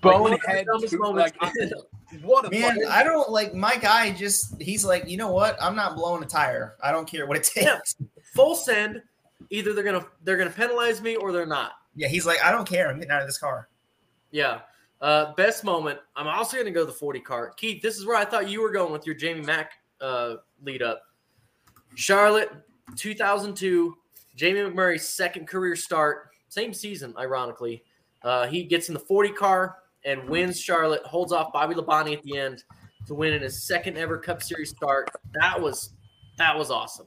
Bonehead, 0.00 0.66
Dumbest 0.66 0.90
dude, 0.92 1.00
moments. 1.00 1.32
like, 1.40 1.52
what 2.22 2.44
a 2.46 2.50
Man, 2.50 2.74
fucking- 2.74 2.88
I 2.90 3.04
don't 3.04 3.30
like 3.30 3.54
my 3.54 3.76
guy. 3.76 4.10
Just 4.10 4.60
he's 4.60 4.84
like, 4.84 5.08
you 5.08 5.16
know 5.16 5.30
what? 5.30 5.56
I'm 5.62 5.76
not 5.76 5.94
blowing 5.94 6.22
a 6.22 6.26
tire. 6.26 6.76
I 6.82 6.90
don't 6.92 7.06
care 7.08 7.26
what 7.26 7.36
it 7.36 7.48
Yeah. 7.54 7.76
takes. 7.76 7.96
Full 8.34 8.54
send. 8.54 9.02
Either 9.50 9.72
they're 9.74 9.84
gonna 9.84 10.06
they're 10.24 10.36
gonna 10.38 10.50
penalize 10.50 11.02
me 11.02 11.16
or 11.16 11.30
they're 11.30 11.46
not. 11.46 11.72
Yeah, 11.94 12.08
he's 12.08 12.24
like, 12.26 12.42
I 12.42 12.50
don't 12.50 12.66
care. 12.66 12.88
I'm 12.88 12.96
getting 12.96 13.10
out 13.10 13.20
of 13.20 13.28
this 13.28 13.38
car. 13.38 13.68
Yeah. 14.30 14.60
Uh, 15.02 15.34
best 15.34 15.62
moment. 15.62 15.98
I'm 16.16 16.26
also 16.26 16.56
going 16.56 16.64
to 16.66 16.70
go 16.72 16.84
the 16.86 16.92
40 16.92 17.20
car. 17.20 17.50
Keith, 17.56 17.82
this 17.82 17.98
is 17.98 18.06
where 18.06 18.16
I 18.16 18.24
thought 18.24 18.48
you 18.48 18.62
were 18.62 18.70
going 18.70 18.92
with 18.92 19.04
your 19.04 19.16
Jamie 19.16 19.42
Mack 19.42 19.72
uh, 20.00 20.36
lead 20.62 20.80
up. 20.80 21.02
Charlotte, 21.94 22.50
2002. 22.96 23.96
Jamie 24.34 24.60
McMurray's 24.60 25.06
second 25.06 25.46
career 25.46 25.76
start, 25.76 26.30
same 26.48 26.72
season, 26.72 27.14
ironically. 27.18 27.84
Uh, 28.22 28.46
he 28.46 28.64
gets 28.64 28.88
in 28.88 28.94
the 28.94 29.00
40 29.00 29.30
car 29.30 29.76
and 30.04 30.28
wins 30.28 30.60
Charlotte, 30.60 31.02
holds 31.02 31.32
off 31.32 31.52
Bobby 31.52 31.74
Labonte 31.74 32.16
at 32.16 32.22
the 32.22 32.38
end 32.38 32.64
to 33.06 33.14
win 33.14 33.34
in 33.34 33.42
his 33.42 33.62
second 33.62 33.98
ever 33.98 34.18
Cup 34.18 34.42
Series 34.42 34.70
start. 34.70 35.10
That 35.34 35.60
was 35.60 35.94
that 36.38 36.56
was 36.56 36.70
awesome. 36.70 37.06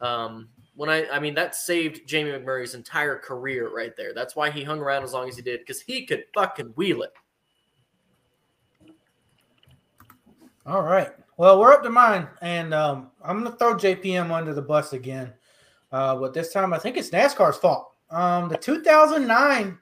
Um, 0.00 0.48
when 0.74 0.90
I, 0.90 1.08
I 1.08 1.20
mean, 1.20 1.34
that 1.34 1.54
saved 1.54 2.06
Jamie 2.06 2.30
McMurray's 2.30 2.74
entire 2.74 3.16
career 3.16 3.74
right 3.74 3.96
there. 3.96 4.12
That's 4.12 4.34
why 4.34 4.50
he 4.50 4.64
hung 4.64 4.80
around 4.80 5.04
as 5.04 5.12
long 5.12 5.28
as 5.28 5.36
he 5.36 5.42
did 5.42 5.60
because 5.60 5.80
he 5.80 6.04
could 6.04 6.24
fucking 6.34 6.72
wheel 6.74 7.02
it. 7.02 7.12
All 10.66 10.82
right. 10.82 11.12
Well, 11.36 11.58
we're 11.58 11.72
up 11.72 11.82
to 11.82 11.90
mine, 11.90 12.28
and 12.42 12.72
um, 12.72 13.10
I'm 13.24 13.40
going 13.40 13.50
to 13.50 13.58
throw 13.58 13.74
JPM 13.74 14.30
under 14.30 14.54
the 14.54 14.62
bus 14.62 14.92
again. 14.92 15.32
Uh, 15.90 16.14
but 16.16 16.32
this 16.32 16.52
time, 16.52 16.72
I 16.72 16.78
think 16.78 16.96
it's 16.96 17.10
NASCAR's 17.10 17.56
fault. 17.56 17.92
Um, 18.10 18.48
the 18.48 18.56
2009 18.56 19.78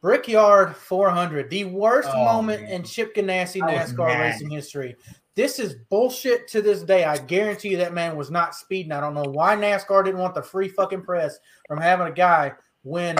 Brickyard 0.00 0.76
400, 0.76 1.50
the 1.50 1.64
worst 1.64 2.08
Oh, 2.12 2.24
moment 2.24 2.62
man. 2.62 2.72
in 2.72 2.82
Chip 2.84 3.14
Ganassi 3.14 3.60
NASCAR 3.60 4.18
racing 4.20 4.50
history. 4.50 4.96
This 5.34 5.58
is 5.58 5.76
bullshit 5.90 6.46
to 6.48 6.62
this 6.62 6.82
day. 6.82 7.04
I 7.04 7.18
guarantee 7.18 7.70
you 7.70 7.76
that 7.78 7.92
man 7.92 8.16
was 8.16 8.30
not 8.30 8.54
speeding. 8.54 8.92
I 8.92 9.00
don't 9.00 9.14
know 9.14 9.24
why 9.24 9.56
NASCAR 9.56 10.04
didn't 10.04 10.20
want 10.20 10.34
the 10.34 10.42
free 10.42 10.68
fucking 10.68 11.02
press 11.02 11.38
from 11.66 11.80
having 11.80 12.06
a 12.06 12.12
guy 12.12 12.52
win 12.82 13.16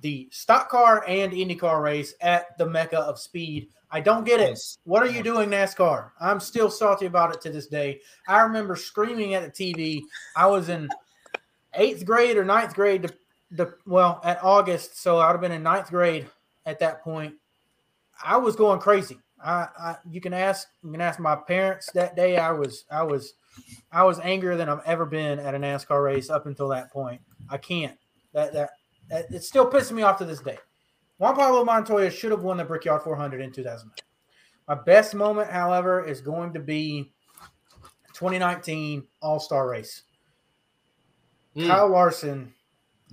the 0.00 0.28
stock 0.30 0.68
car 0.68 1.04
and 1.08 1.32
IndyCar 1.32 1.82
race 1.82 2.14
at 2.20 2.56
the 2.58 2.66
mecca 2.66 2.98
of 2.98 3.18
speed. 3.18 3.70
I 3.92 4.00
don't 4.00 4.24
get 4.24 4.40
it. 4.40 4.58
What 4.84 5.02
are 5.02 5.10
you 5.10 5.22
doing, 5.22 5.50
NASCAR? 5.50 6.10
I'm 6.18 6.40
still 6.40 6.70
salty 6.70 7.04
about 7.04 7.34
it 7.34 7.42
to 7.42 7.50
this 7.50 7.66
day. 7.66 8.00
I 8.26 8.40
remember 8.40 8.74
screaming 8.74 9.34
at 9.34 9.42
the 9.44 9.50
TV. 9.50 10.00
I 10.34 10.46
was 10.46 10.70
in 10.70 10.88
eighth 11.74 12.06
grade 12.06 12.38
or 12.38 12.44
ninth 12.44 12.74
grade. 12.74 13.02
The, 13.02 13.12
the 13.50 13.74
well, 13.84 14.18
at 14.24 14.42
August, 14.42 15.00
so 15.02 15.18
I 15.18 15.26
would 15.26 15.34
have 15.34 15.40
been 15.42 15.52
in 15.52 15.62
ninth 15.62 15.90
grade 15.90 16.26
at 16.64 16.78
that 16.78 17.02
point. 17.04 17.34
I 18.24 18.38
was 18.38 18.56
going 18.56 18.80
crazy. 18.80 19.18
I, 19.44 19.68
I 19.78 19.96
you 20.08 20.22
can 20.22 20.32
ask 20.32 20.68
you 20.82 20.90
can 20.90 21.02
ask 21.02 21.20
my 21.20 21.36
parents 21.36 21.90
that 21.92 22.16
day. 22.16 22.38
I 22.38 22.50
was 22.50 22.86
I 22.90 23.02
was 23.02 23.34
I 23.92 24.04
was 24.04 24.18
angrier 24.20 24.56
than 24.56 24.70
I've 24.70 24.84
ever 24.86 25.04
been 25.04 25.38
at 25.38 25.54
a 25.54 25.58
NASCAR 25.58 26.02
race 26.02 26.30
up 26.30 26.46
until 26.46 26.68
that 26.68 26.90
point. 26.90 27.20
I 27.50 27.58
can't. 27.58 27.98
That 28.32 28.54
that, 28.54 28.70
that 29.10 29.26
it's 29.30 29.48
still 29.48 29.70
pissing 29.70 29.92
me 29.92 30.02
off 30.02 30.16
to 30.18 30.24
this 30.24 30.40
day. 30.40 30.56
Juan 31.18 31.34
Pablo 31.36 31.64
Montoya 31.64 32.10
should 32.10 32.30
have 32.30 32.42
won 32.42 32.56
the 32.56 32.64
Brickyard 32.64 33.02
400 33.02 33.40
in 33.40 33.52
2009. 33.52 33.94
My 34.68 34.74
best 34.74 35.14
moment, 35.14 35.50
however, 35.50 36.04
is 36.04 36.20
going 36.20 36.52
to 36.54 36.60
be 36.60 37.12
2019 38.14 39.04
All 39.20 39.40
Star 39.40 39.68
Race. 39.68 40.02
Mm. 41.56 41.66
Kyle 41.66 41.88
Larson 41.88 42.54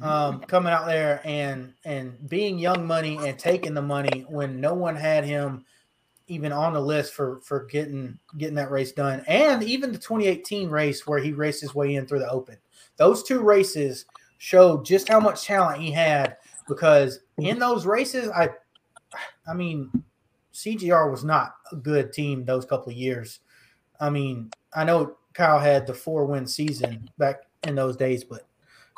um, 0.01 0.39
coming 0.41 0.71
out 0.71 0.85
there 0.85 1.21
and 1.25 1.73
and 1.83 2.29
being 2.29 2.57
young 2.57 2.87
money 2.87 3.17
and 3.17 3.37
taking 3.37 3.73
the 3.73 3.81
money 3.81 4.25
when 4.29 4.61
no 4.61 4.73
one 4.73 4.95
had 4.95 5.25
him 5.25 5.65
even 6.27 6.51
on 6.51 6.73
the 6.73 6.79
list 6.79 7.13
for 7.13 7.41
for 7.41 7.65
getting 7.65 8.17
getting 8.37 8.55
that 8.55 8.71
race 8.71 8.91
done, 8.91 9.23
and 9.27 9.63
even 9.63 9.91
the 9.91 9.97
2018 9.97 10.69
race 10.69 11.05
where 11.05 11.19
he 11.19 11.33
raced 11.33 11.61
his 11.61 11.75
way 11.75 11.95
in 11.95 12.05
through 12.05 12.19
the 12.19 12.29
Open. 12.29 12.57
Those 12.97 13.23
two 13.23 13.41
races 13.41 14.05
showed 14.37 14.85
just 14.85 15.09
how 15.09 15.19
much 15.19 15.43
talent 15.43 15.81
he 15.81 15.91
had 15.91 16.37
because 16.69 17.17
mm-hmm. 17.17 17.47
in 17.47 17.59
those 17.59 17.85
races, 17.85 18.29
I 18.29 18.49
I 19.47 19.53
mean, 19.53 19.91
CGR 20.53 21.09
was 21.09 21.23
not 21.23 21.55
a 21.71 21.75
good 21.75 22.13
team 22.13 22.45
those 22.45 22.65
couple 22.65 22.91
of 22.91 22.97
years. 22.97 23.39
I 23.99 24.09
mean, 24.09 24.51
I 24.73 24.83
know 24.83 25.17
Kyle 25.33 25.59
had 25.59 25.87
the 25.87 25.93
four 25.93 26.25
win 26.25 26.47
season 26.47 27.09
back 27.17 27.41
in 27.63 27.75
those 27.75 27.97
days, 27.97 28.23
but 28.23 28.47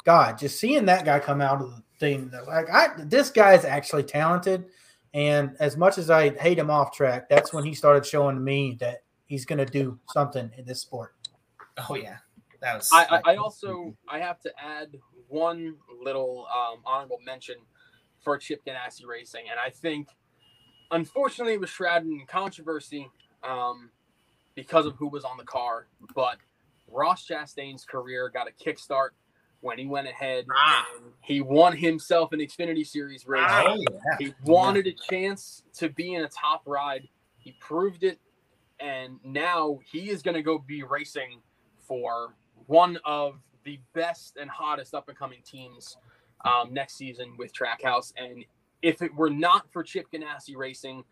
God, 0.03 0.38
just 0.38 0.60
seeing 0.60 0.85
that 0.85 1.06
guy 1.06 1.19
come 1.19 1.41
out 1.41 1.61
of 1.61 1.72
the 1.72 1.84
thing, 1.99 2.31
like 2.48 2.69
I, 2.69 2.89
this 2.99 3.30
guy 3.30 3.53
is 3.53 3.65
actually 3.65 4.03
talented. 4.03 4.65
And 5.14 5.56
as 5.60 5.76
much 5.76 5.98
as 5.98 6.10
I 6.10 6.30
hate 6.30 6.57
him 6.57 6.69
off 6.69 6.95
track, 6.95 7.27
that's 7.30 7.53
when 7.53 7.65
he 7.65 7.73
started 7.73 8.06
showing 8.06 8.41
me 8.43 8.77
that 8.80 9.03
he's 9.26 9.45
going 9.45 9.60
to 9.60 9.65
do 9.65 9.99
something 10.14 10.49
in 10.57 10.65
this 10.65 10.81
sport. 10.81 11.14
Oh 11.89 11.95
yeah, 11.95 12.18
that 12.61 12.76
was. 12.76 12.89
I, 12.93 13.06
I, 13.06 13.34
I 13.34 13.35
also 13.35 13.95
I 14.10 14.19
have 14.19 14.39
to 14.41 14.52
add 14.61 14.98
one 15.31 15.75
little 16.03 16.45
um, 16.53 16.79
honorable 16.85 17.19
mention 17.25 17.55
for 18.19 18.37
Chip 18.37 18.63
Ganassi 18.65 19.05
Racing, 19.05 19.45
and 19.49 19.59
I 19.59 19.69
think 19.69 20.09
unfortunately 20.91 21.53
it 21.53 21.59
was 21.61 21.69
shrouded 21.69 22.09
in 22.09 22.25
controversy 22.27 23.09
um, 23.43 23.89
because 24.55 24.85
of 24.85 24.95
who 24.97 25.07
was 25.07 25.23
on 25.23 25.37
the 25.37 25.43
car. 25.43 25.87
But 26.13 26.37
Ross 26.91 27.25
Chastain's 27.27 27.85
career 27.85 28.29
got 28.29 28.47
a 28.47 28.51
kickstart 28.63 29.09
when 29.61 29.77
he 29.77 29.85
went 29.85 30.07
ahead 30.07 30.45
Ah. 30.55 30.85
and 30.97 31.05
he 31.21 31.39
won 31.41 31.75
himself 31.77 32.31
an 32.33 32.39
Xfinity 32.39 32.85
Series 32.85 33.27
race. 33.27 33.43
oh 33.47 33.77
yeah. 33.91 34.17
He 34.19 34.33
wanted 34.43 34.87
a 34.87 34.93
chance 34.93 35.63
to 35.77 35.89
be 35.89 36.13
in 36.15 36.23
a 36.23 36.27
top 36.29 36.63
ride. 36.65 37.07
He 37.37 37.53
proved 37.59 38.03
it, 38.03 38.19
and 38.79 39.19
now 39.23 39.79
he 39.91 40.09
is 40.09 40.21
going 40.21 40.35
to 40.35 40.43
go 40.43 40.57
be 40.59 40.83
racing 40.83 41.41
for 41.79 42.35
one 42.67 42.97
of 43.05 43.35
the 43.63 43.79
best 43.93 44.38
and 44.39 44.49
hottest 44.49 44.93
up 44.93 45.07
and 45.09 45.17
coming 45.17 45.39
teams 45.45 45.97
um, 46.45 46.73
next 46.73 46.95
season 46.95 47.35
with 47.38 47.53
Trackhouse. 47.53 48.13
And 48.17 48.45
if 48.81 49.01
it 49.01 49.13
were 49.15 49.29
not 49.29 49.71
for 49.71 49.83
Chip 49.83 50.07
Ganassi 50.11 50.55
Racing 50.55 51.03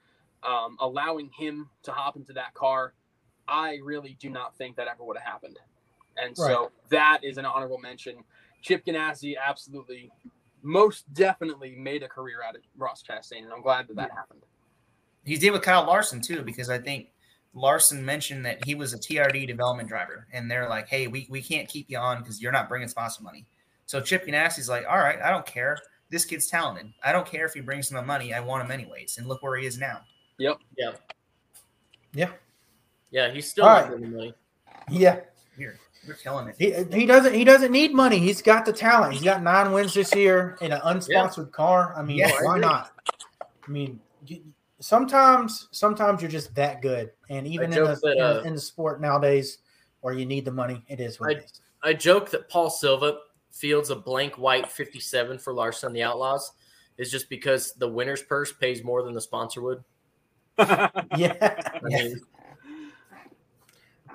um, 0.43 0.77
allowing 0.79 1.29
him 1.37 1.69
to 1.83 1.91
hop 1.91 2.15
into 2.15 2.33
that 2.33 2.53
car, 2.53 2.93
I 3.47 3.79
really 3.83 4.15
do 4.19 4.29
not 4.29 4.55
think 4.57 4.75
that 4.77 4.87
ever 4.87 5.03
would 5.03 5.17
have 5.17 5.25
happened. 5.25 5.57
And 6.17 6.37
so 6.37 6.71
that 6.89 7.23
is 7.23 7.37
an 7.37 7.45
honorable 7.45 7.77
mention. 7.77 8.23
Chip 8.61 8.85
Ganassi 8.85 9.35
absolutely, 9.41 10.11
most 10.61 11.11
definitely 11.13 11.75
made 11.77 12.03
a 12.03 12.07
career 12.07 12.39
out 12.45 12.55
of 12.55 12.61
Ross 12.77 13.03
Chastain, 13.03 13.43
and 13.43 13.53
I'm 13.53 13.61
glad 13.61 13.87
that 13.87 13.95
that 13.95 14.11
happened. 14.11 14.41
He 15.23 15.37
did 15.37 15.51
with 15.51 15.61
Kyle 15.61 15.85
Larson 15.85 16.21
too, 16.21 16.41
because 16.41 16.69
I 16.69 16.77
think 16.77 17.11
Larson 17.53 18.03
mentioned 18.05 18.45
that 18.45 18.63
he 18.65 18.75
was 18.75 18.93
a 18.93 18.97
TRD 18.97 19.47
development 19.47 19.89
driver, 19.89 20.27
and 20.33 20.49
they're 20.49 20.69
like, 20.69 20.87
"Hey, 20.87 21.07
we, 21.07 21.27
we 21.29 21.41
can't 21.41 21.67
keep 21.67 21.89
you 21.89 21.97
on 21.97 22.19
because 22.19 22.41
you're 22.41 22.51
not 22.51 22.69
bringing 22.69 22.87
sponsor 22.87 23.23
money." 23.23 23.45
So 23.85 23.99
Chip 24.01 24.25
Ganassi's 24.27 24.69
like, 24.69 24.85
"All 24.87 24.99
right, 24.99 25.19
I 25.21 25.29
don't 25.31 25.45
care. 25.45 25.77
This 26.09 26.25
kid's 26.25 26.47
talented. 26.47 26.91
I 27.03 27.11
don't 27.11 27.25
care 27.25 27.45
if 27.45 27.53
he 27.53 27.61
brings 27.61 27.91
no 27.91 28.01
money. 28.01 28.33
I 28.33 28.39
want 28.39 28.63
him 28.63 28.71
anyways." 28.71 29.17
And 29.17 29.27
look 29.27 29.41
where 29.41 29.57
he 29.57 29.65
is 29.65 29.77
now. 29.77 30.01
Yep. 30.37 30.59
Yeah. 30.77 30.91
Yeah. 32.13 32.29
Yeah, 33.11 33.31
he's 33.31 33.49
still 33.49 33.65
not 33.65 33.89
right. 33.89 33.99
getting 33.99 34.15
money. 34.15 34.33
Yeah. 34.89 35.21
Here, 35.57 35.77
you're 36.05 36.15
killing 36.15 36.47
it. 36.47 36.55
He, 36.57 36.71
he 36.97 37.05
doesn't 37.05 37.33
he 37.33 37.43
doesn't 37.43 37.71
need 37.71 37.93
money. 37.93 38.19
He's 38.19 38.41
got 38.41 38.65
the 38.65 38.73
talent. 38.73 39.13
He's 39.13 39.23
got 39.23 39.41
nine 39.43 39.71
wins 39.71 39.93
this 39.93 40.13
year 40.15 40.57
in 40.61 40.71
an 40.71 40.79
unsponsored 40.81 41.51
car. 41.51 41.93
I 41.97 42.03
mean, 42.03 42.17
Yeah, 42.19 42.31
why 42.41 42.57
agree. 42.57 42.61
not? 42.61 42.91
I 43.41 43.71
mean, 43.71 43.99
you, 44.25 44.41
sometimes 44.79 45.67
sometimes 45.71 46.21
you're 46.21 46.31
just 46.31 46.53
that 46.55 46.81
good, 46.81 47.11
and 47.29 47.47
even 47.47 47.73
in 47.73 47.83
the, 47.83 47.99
that, 48.01 48.17
uh, 48.19 48.41
in 48.43 48.55
the 48.55 48.61
sport 48.61 49.01
nowadays, 49.01 49.59
where 50.01 50.13
you 50.13 50.25
need 50.25 50.45
the 50.45 50.51
money, 50.51 50.83
it 50.87 50.99
is 50.99 51.19
what 51.19 51.31
it 51.31 51.43
is. 51.45 51.61
I 51.83 51.93
joke 51.93 52.29
that 52.31 52.49
Paul 52.49 52.69
Silva 52.69 53.17
fields 53.51 53.89
a 53.89 53.95
blank 53.95 54.37
white 54.37 54.69
57 54.69 55.39
for 55.39 55.53
Larson 55.53 55.87
and 55.87 55.95
the 55.95 56.03
Outlaws 56.03 56.51
is 56.97 57.09
just 57.09 57.29
because 57.29 57.73
the 57.73 57.87
winner's 57.87 58.21
purse 58.21 58.51
pays 58.51 58.83
more 58.83 59.03
than 59.03 59.13
the 59.13 59.21
sponsor 59.21 59.61
would. 59.61 59.83
Yeah. 61.15 61.35
I 61.39 61.79
Yeah. 61.87 61.97
mean, 62.03 62.21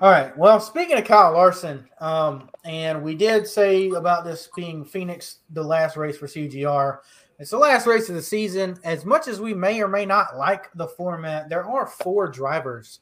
All 0.01 0.11
right. 0.11 0.37
Well, 0.37 0.59
speaking 0.59 0.97
of 0.97 1.05
Kyle 1.05 1.31
Larson, 1.31 1.87
um, 2.01 2.49
and 2.65 3.01
we 3.01 3.15
did 3.15 3.47
say 3.47 3.89
about 3.91 4.25
this 4.25 4.49
being 4.53 4.83
Phoenix, 4.83 5.37
the 5.51 5.63
last 5.63 5.95
race 5.95 6.17
for 6.17 6.27
CGR. 6.27 6.99
It's 7.37 7.51
the 7.51 7.57
last 7.57 7.85
race 7.85 8.07
of 8.07 8.15
the 8.15 8.21
season. 8.21 8.79
As 8.85 9.03
much 9.03 9.27
as 9.27 9.41
we 9.41 9.53
may 9.53 9.81
or 9.81 9.89
may 9.89 10.05
not 10.05 10.37
like 10.37 10.71
the 10.75 10.87
format, 10.87 11.49
there 11.49 11.65
are 11.65 11.85
four 11.85 12.29
drivers 12.29 13.01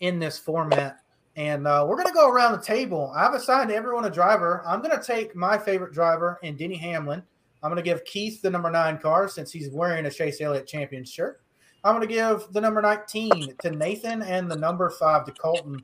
in 0.00 0.18
this 0.18 0.38
format. 0.38 1.00
And 1.36 1.66
uh, 1.66 1.84
we're 1.86 1.96
going 1.96 2.08
to 2.08 2.14
go 2.14 2.30
around 2.30 2.52
the 2.52 2.64
table. 2.64 3.12
I've 3.14 3.34
assigned 3.34 3.70
everyone 3.70 4.06
a 4.06 4.10
driver. 4.10 4.62
I'm 4.66 4.80
going 4.80 4.98
to 4.98 5.04
take 5.04 5.36
my 5.36 5.58
favorite 5.58 5.92
driver 5.92 6.38
and 6.42 6.56
Denny 6.56 6.76
Hamlin. 6.76 7.22
I'm 7.62 7.70
going 7.70 7.82
to 7.82 7.88
give 7.88 8.04
Keith 8.06 8.40
the 8.40 8.50
number 8.50 8.70
nine 8.70 8.98
car 8.98 9.28
since 9.28 9.52
he's 9.52 9.70
wearing 9.70 10.06
a 10.06 10.10
Chase 10.10 10.40
Elliott 10.40 10.66
champion 10.66 11.04
shirt. 11.04 11.42
I'm 11.84 11.94
going 11.94 12.08
to 12.08 12.12
give 12.12 12.46
the 12.52 12.60
number 12.60 12.80
19 12.80 13.54
to 13.62 13.70
Nathan 13.70 14.22
and 14.22 14.50
the 14.50 14.56
number 14.56 14.90
five 14.90 15.26
to 15.26 15.32
Colton 15.32 15.82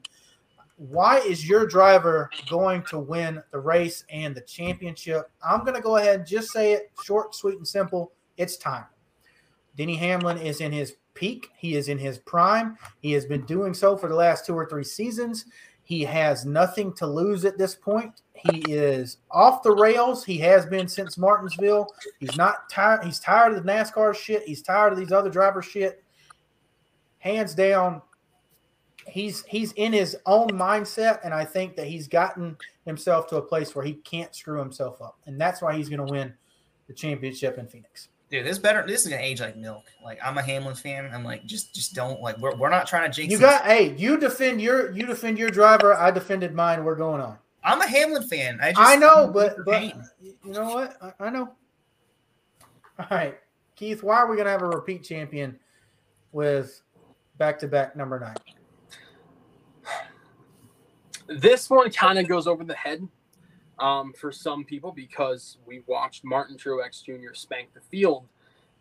why 0.76 1.18
is 1.20 1.48
your 1.48 1.66
driver 1.66 2.30
going 2.50 2.82
to 2.84 2.98
win 2.98 3.42
the 3.52 3.58
race 3.58 4.04
and 4.10 4.34
the 4.34 4.40
championship? 4.40 5.30
I'm 5.46 5.60
going 5.60 5.74
to 5.74 5.80
go 5.80 5.96
ahead 5.96 6.20
and 6.20 6.26
just 6.26 6.50
say 6.50 6.72
it 6.72 6.90
short, 7.04 7.34
sweet, 7.34 7.58
and 7.58 7.66
simple. 7.66 8.12
It's 8.36 8.56
time. 8.56 8.84
Denny 9.76 9.96
Hamlin 9.96 10.38
is 10.38 10.60
in 10.60 10.72
his 10.72 10.96
peak. 11.14 11.48
He 11.56 11.76
is 11.76 11.88
in 11.88 11.98
his 11.98 12.18
prime. 12.18 12.76
He 13.00 13.12
has 13.12 13.24
been 13.24 13.44
doing 13.46 13.72
so 13.72 13.96
for 13.96 14.08
the 14.08 14.14
last 14.14 14.46
two 14.46 14.54
or 14.54 14.66
three 14.68 14.84
seasons. 14.84 15.46
He 15.84 16.02
has 16.02 16.44
nothing 16.44 16.92
to 16.94 17.06
lose 17.06 17.44
at 17.44 17.58
this 17.58 17.74
point. 17.74 18.22
He 18.32 18.64
is 18.72 19.18
off 19.30 19.62
the 19.62 19.70
rails. 19.70 20.24
He 20.24 20.38
has 20.38 20.66
been 20.66 20.88
since 20.88 21.18
Martinsville. 21.18 21.86
He's 22.18 22.36
not 22.36 22.68
tired. 22.70 23.04
He's 23.04 23.20
tired 23.20 23.54
of 23.54 23.62
the 23.62 23.70
NASCAR 23.70 24.14
shit. 24.14 24.44
He's 24.44 24.62
tired 24.62 24.92
of 24.92 24.98
these 24.98 25.12
other 25.12 25.30
drivers 25.30 25.66
shit. 25.66 26.02
Hands 27.18 27.54
down, 27.54 28.02
he's 29.06 29.44
he's 29.44 29.72
in 29.72 29.92
his 29.92 30.16
own 30.26 30.48
mindset, 30.48 31.20
and 31.24 31.32
I 31.32 31.44
think 31.44 31.76
that 31.76 31.86
he's 31.86 32.08
gotten 32.08 32.56
himself 32.84 33.26
to 33.28 33.36
a 33.36 33.42
place 33.42 33.74
where 33.74 33.84
he 33.84 33.94
can't 33.94 34.34
screw 34.34 34.58
himself 34.58 35.00
up, 35.00 35.18
and 35.26 35.40
that's 35.40 35.62
why 35.62 35.74
he's 35.74 35.88
going 35.88 36.04
to 36.06 36.12
win 36.12 36.34
the 36.86 36.94
championship 36.94 37.58
in 37.58 37.66
Phoenix. 37.66 38.08
Dude, 38.30 38.44
this 38.44 38.58
better. 38.58 38.84
This 38.86 39.04
is 39.04 39.12
gonna 39.12 39.22
age 39.22 39.40
like 39.40 39.56
milk. 39.56 39.84
Like 40.02 40.18
I'm 40.24 40.38
a 40.38 40.42
Hamlin 40.42 40.74
fan. 40.74 41.08
I'm 41.12 41.22
like, 41.22 41.44
just 41.44 41.74
just 41.74 41.94
don't 41.94 42.20
like. 42.20 42.38
We're, 42.38 42.56
we're 42.56 42.70
not 42.70 42.86
trying 42.86 43.10
to 43.10 43.14
jinx. 43.14 43.30
You 43.30 43.38
got 43.38 43.64
hey, 43.64 43.94
you 43.96 44.16
defend 44.16 44.60
your 44.60 44.90
you 44.92 45.06
defend 45.06 45.38
your 45.38 45.50
driver. 45.50 45.94
I 45.94 46.10
defended 46.10 46.54
mine. 46.54 46.84
We're 46.84 46.96
going 46.96 47.20
on. 47.20 47.38
I'm 47.62 47.80
a 47.80 47.86
Hamlin 47.86 48.22
fan. 48.24 48.58
I 48.62 48.72
just 48.72 48.80
I 48.80 48.96
know, 48.96 49.30
but 49.32 49.56
but 49.64 49.82
you 50.20 50.34
know 50.52 50.74
what? 50.74 50.96
I, 51.00 51.26
I 51.26 51.30
know. 51.30 51.50
All 52.98 53.06
right, 53.10 53.38
Keith. 53.76 54.02
Why 54.02 54.16
are 54.16 54.28
we 54.28 54.36
going 54.36 54.46
to 54.46 54.52
have 54.52 54.62
a 54.62 54.68
repeat 54.68 55.02
champion 55.02 55.58
with 56.32 56.82
back 57.38 57.58
to 57.60 57.68
back 57.68 57.96
number 57.96 58.20
nine? 58.20 58.36
This 61.26 61.70
one 61.70 61.90
kind 61.90 62.18
of 62.18 62.28
goes 62.28 62.46
over 62.46 62.64
the 62.64 62.74
head 62.74 63.06
um, 63.78 64.12
for 64.12 64.30
some 64.30 64.64
people 64.64 64.92
because 64.92 65.58
we 65.66 65.82
watched 65.86 66.24
Martin 66.24 66.56
Truex 66.56 67.02
Jr. 67.04 67.34
spank 67.34 67.72
the 67.74 67.80
field 67.80 68.26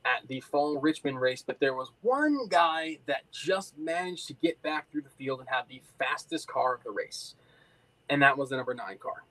at 0.05 0.27
the 0.27 0.41
fall 0.41 0.77
Richmond 0.79 1.19
race, 1.21 1.43
but 1.45 1.59
there 1.61 1.73
was 1.73 1.91
one 2.01 2.47
guy 2.49 2.99
that 3.05 3.21
just 3.31 3.77
managed 3.77 4.27
to 4.27 4.33
get 4.33 4.61
back 4.61 4.91
through 4.91 5.03
the 5.03 5.09
field 5.09 5.39
and 5.39 5.47
have 5.49 5.67
the 5.69 5.81
fastest 5.97 6.47
car 6.47 6.75
of 6.75 6.83
the 6.83 6.91
race, 6.91 7.35
and 8.09 8.21
that 8.21 8.37
was 8.37 8.49
the 8.49 8.57
number 8.57 8.73
nine 8.73 8.97
car. 8.97 9.23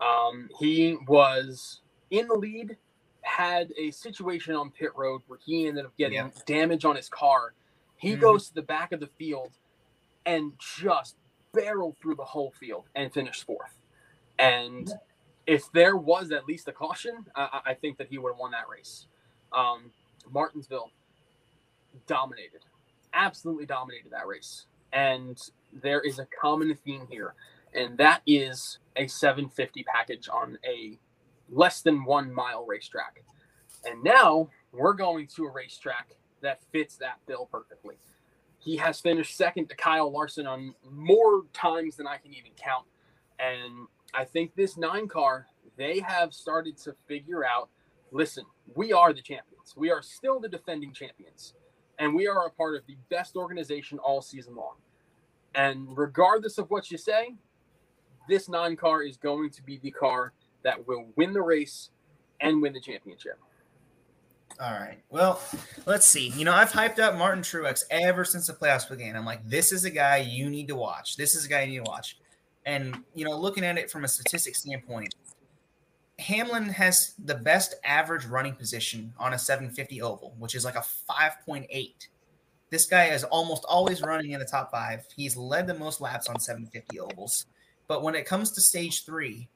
Um, 0.00 0.50
he 0.60 0.98
was 1.06 1.80
in 2.10 2.28
the 2.28 2.34
lead, 2.34 2.76
had 3.22 3.72
a 3.78 3.90
situation 3.90 4.54
on 4.54 4.70
pit 4.70 4.90
road 4.94 5.22
where 5.26 5.38
he 5.44 5.66
ended 5.66 5.86
up 5.86 5.96
getting 5.96 6.16
Yeah. 6.16 6.30
damage 6.44 6.84
on 6.84 6.94
his 6.94 7.08
car. 7.08 7.54
He 7.96 8.12
Mhm. 8.14 8.20
goes 8.20 8.48
to 8.48 8.54
the 8.54 8.62
back 8.62 8.92
of 8.92 9.00
the 9.00 9.06
field 9.06 9.52
and 10.26 10.52
just 10.58 11.16
barreled 11.58 11.96
through 12.00 12.14
the 12.14 12.24
whole 12.24 12.52
field 12.52 12.84
and 12.94 13.12
finished 13.12 13.44
fourth. 13.44 13.74
And 14.38 14.92
if 15.46 15.70
there 15.72 15.96
was 15.96 16.30
at 16.30 16.46
least 16.46 16.68
a 16.68 16.72
caution, 16.72 17.26
I, 17.34 17.60
I 17.66 17.74
think 17.74 17.98
that 17.98 18.08
he 18.08 18.18
would 18.18 18.30
have 18.30 18.38
won 18.38 18.52
that 18.52 18.68
race. 18.70 19.06
Um, 19.52 19.90
Martinsville 20.30 20.90
dominated, 22.06 22.60
absolutely 23.12 23.66
dominated 23.66 24.12
that 24.12 24.26
race. 24.26 24.66
And 24.92 25.40
there 25.72 26.00
is 26.00 26.18
a 26.18 26.26
common 26.40 26.76
theme 26.84 27.06
here, 27.10 27.34
and 27.74 27.98
that 27.98 28.22
is 28.26 28.78
a 28.96 29.06
750 29.06 29.84
package 29.84 30.28
on 30.32 30.58
a 30.64 30.98
less 31.50 31.82
than 31.82 32.04
one 32.04 32.32
mile 32.32 32.64
racetrack. 32.66 33.22
And 33.84 34.02
now 34.04 34.48
we're 34.72 34.92
going 34.92 35.26
to 35.36 35.44
a 35.46 35.50
racetrack 35.50 36.10
that 36.42 36.60
fits 36.72 36.96
that 36.98 37.18
bill 37.26 37.48
perfectly. 37.50 37.96
He 38.68 38.76
has 38.76 39.00
finished 39.00 39.34
second 39.34 39.70
to 39.70 39.76
Kyle 39.76 40.12
Larson 40.12 40.46
on 40.46 40.74
more 40.90 41.44
times 41.54 41.96
than 41.96 42.06
I 42.06 42.18
can 42.18 42.34
even 42.34 42.50
count. 42.54 42.84
And 43.38 43.86
I 44.12 44.26
think 44.26 44.54
this 44.54 44.76
nine 44.76 45.08
car, 45.08 45.46
they 45.78 46.00
have 46.00 46.34
started 46.34 46.76
to 46.84 46.94
figure 47.06 47.46
out 47.46 47.70
listen, 48.12 48.44
we 48.74 48.92
are 48.92 49.14
the 49.14 49.22
champions. 49.22 49.72
We 49.74 49.90
are 49.90 50.02
still 50.02 50.38
the 50.38 50.50
defending 50.50 50.92
champions. 50.92 51.54
And 51.98 52.14
we 52.14 52.28
are 52.28 52.44
a 52.44 52.50
part 52.50 52.76
of 52.76 52.82
the 52.86 52.98
best 53.08 53.36
organization 53.36 53.98
all 54.00 54.20
season 54.20 54.54
long. 54.54 54.74
And 55.54 55.96
regardless 55.96 56.58
of 56.58 56.68
what 56.68 56.90
you 56.90 56.98
say, 56.98 57.36
this 58.28 58.50
nine 58.50 58.76
car 58.76 59.02
is 59.02 59.16
going 59.16 59.48
to 59.52 59.62
be 59.62 59.78
the 59.78 59.92
car 59.92 60.34
that 60.62 60.86
will 60.86 61.06
win 61.16 61.32
the 61.32 61.40
race 61.40 61.88
and 62.38 62.60
win 62.60 62.74
the 62.74 62.82
championship. 62.82 63.38
All 64.60 64.72
right. 64.72 64.98
Well, 65.08 65.40
let's 65.86 66.06
see. 66.06 66.30
You 66.30 66.44
know, 66.44 66.52
I've 66.52 66.72
hyped 66.72 66.98
up 66.98 67.16
Martin 67.16 67.42
Truex 67.42 67.84
ever 67.90 68.24
since 68.24 68.48
the 68.48 68.52
playoffs 68.52 68.88
began. 68.88 69.14
I'm 69.14 69.24
like, 69.24 69.48
this 69.48 69.70
is 69.70 69.84
a 69.84 69.90
guy 69.90 70.16
you 70.16 70.50
need 70.50 70.66
to 70.68 70.74
watch. 70.74 71.16
This 71.16 71.36
is 71.36 71.44
a 71.44 71.48
guy 71.48 71.62
you 71.62 71.70
need 71.70 71.84
to 71.84 71.90
watch. 71.90 72.18
And 72.66 73.04
you 73.14 73.24
know, 73.24 73.38
looking 73.38 73.64
at 73.64 73.78
it 73.78 73.88
from 73.90 74.04
a 74.04 74.08
statistic 74.08 74.56
standpoint, 74.56 75.14
Hamlin 76.18 76.68
has 76.70 77.14
the 77.24 77.36
best 77.36 77.76
average 77.84 78.26
running 78.26 78.54
position 78.54 79.12
on 79.16 79.32
a 79.32 79.38
750 79.38 80.02
oval, 80.02 80.34
which 80.38 80.56
is 80.56 80.64
like 80.64 80.74
a 80.74 80.84
5.8. 81.08 81.68
This 82.70 82.86
guy 82.86 83.06
is 83.06 83.22
almost 83.24 83.64
always 83.64 84.02
running 84.02 84.32
in 84.32 84.40
the 84.40 84.44
top 84.44 84.72
five. 84.72 85.06
He's 85.16 85.36
led 85.36 85.68
the 85.68 85.74
most 85.74 86.00
laps 86.00 86.28
on 86.28 86.40
750 86.40 86.98
ovals. 86.98 87.46
But 87.86 88.02
when 88.02 88.16
it 88.16 88.26
comes 88.26 88.50
to 88.52 88.60
stage 88.60 89.04
three, 89.04 89.48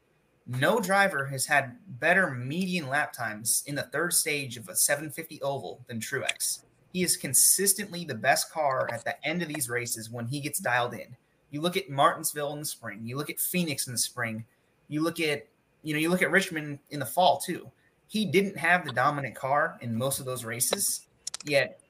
no 0.46 0.80
driver 0.80 1.26
has 1.26 1.46
had 1.46 1.76
better 2.00 2.30
median 2.30 2.88
lap 2.88 3.12
times 3.12 3.62
in 3.66 3.74
the 3.74 3.82
third 3.82 4.12
stage 4.12 4.56
of 4.56 4.68
a 4.68 4.76
750 4.76 5.40
oval 5.42 5.84
than 5.86 6.00
Truex. 6.00 6.64
He 6.92 7.02
is 7.02 7.16
consistently 7.16 8.04
the 8.04 8.14
best 8.14 8.50
car 8.50 8.88
at 8.92 9.04
the 9.04 9.24
end 9.26 9.42
of 9.42 9.48
these 9.48 9.68
races 9.68 10.10
when 10.10 10.26
he 10.26 10.40
gets 10.40 10.58
dialed 10.58 10.94
in. 10.94 11.16
You 11.50 11.60
look 11.60 11.76
at 11.76 11.90
Martinsville 11.90 12.52
in 12.52 12.60
the 12.60 12.64
spring, 12.64 13.00
you 13.04 13.16
look 13.16 13.30
at 13.30 13.40
Phoenix 13.40 13.86
in 13.86 13.92
the 13.92 13.98
spring, 13.98 14.44
you 14.88 15.02
look 15.02 15.20
at 15.20 15.46
you 15.82 15.94
know, 15.94 16.00
you 16.00 16.10
look 16.10 16.22
at 16.22 16.30
Richmond 16.30 16.78
in 16.90 17.00
the 17.00 17.06
fall 17.06 17.38
too. 17.38 17.70
He 18.06 18.24
didn't 18.24 18.56
have 18.56 18.84
the 18.84 18.92
dominant 18.92 19.34
car 19.34 19.78
in 19.80 19.96
most 19.96 20.20
of 20.20 20.26
those 20.26 20.44
races, 20.44 21.06
yet 21.44 21.80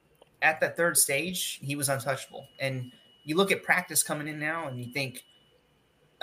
at 0.41 0.59
that 0.61 0.75
third 0.75 0.97
stage, 0.97 1.59
he 1.61 1.75
was 1.75 1.89
untouchable. 1.89 2.47
And 2.59 2.91
you 3.23 3.35
look 3.35 3.51
at 3.51 3.63
practice 3.63 4.03
coming 4.03 4.27
in 4.27 4.39
now 4.39 4.67
and 4.67 4.79
you 4.79 4.91
think, 4.91 5.23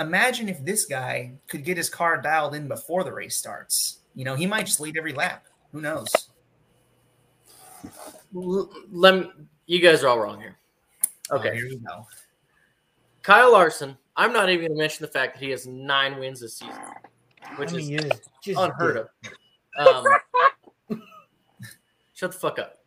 imagine 0.00 0.48
if 0.48 0.64
this 0.64 0.84
guy 0.86 1.32
could 1.48 1.64
get 1.64 1.76
his 1.76 1.88
car 1.90 2.20
dialed 2.20 2.54
in 2.54 2.68
before 2.68 3.04
the 3.04 3.12
race 3.12 3.36
starts. 3.36 4.00
You 4.14 4.24
know, 4.24 4.34
he 4.34 4.46
might 4.46 4.66
just 4.66 4.80
lead 4.80 4.96
every 4.96 5.12
lap. 5.12 5.46
Who 5.72 5.80
knows? 5.80 6.10
L- 8.34 8.70
Let 8.90 9.14
me, 9.14 9.30
you 9.66 9.80
guys 9.80 10.02
are 10.02 10.08
all 10.08 10.18
wrong 10.18 10.40
here. 10.40 10.56
Oh, 11.30 11.36
Okay. 11.36 11.54
here 11.54 11.68
we 11.68 11.76
go. 11.76 12.06
Kyle 13.22 13.52
Larson, 13.52 13.96
I'm 14.16 14.32
not 14.32 14.48
even 14.48 14.66
going 14.66 14.72
to 14.72 14.78
mention 14.78 15.04
the 15.04 15.12
fact 15.12 15.34
that 15.34 15.44
he 15.44 15.50
has 15.50 15.66
nine 15.66 16.18
wins 16.18 16.40
this 16.40 16.58
season, 16.58 16.82
which 17.58 17.72
I 17.72 17.76
is 17.76 17.88
mean, 17.88 18.00
it's 18.06 18.28
just 18.42 18.58
unheard 18.60 19.06
good. 19.24 19.34
of. 19.76 20.04
Um, 20.90 21.00
shut 22.14 22.32
the 22.32 22.38
fuck 22.38 22.58
up. 22.58 22.78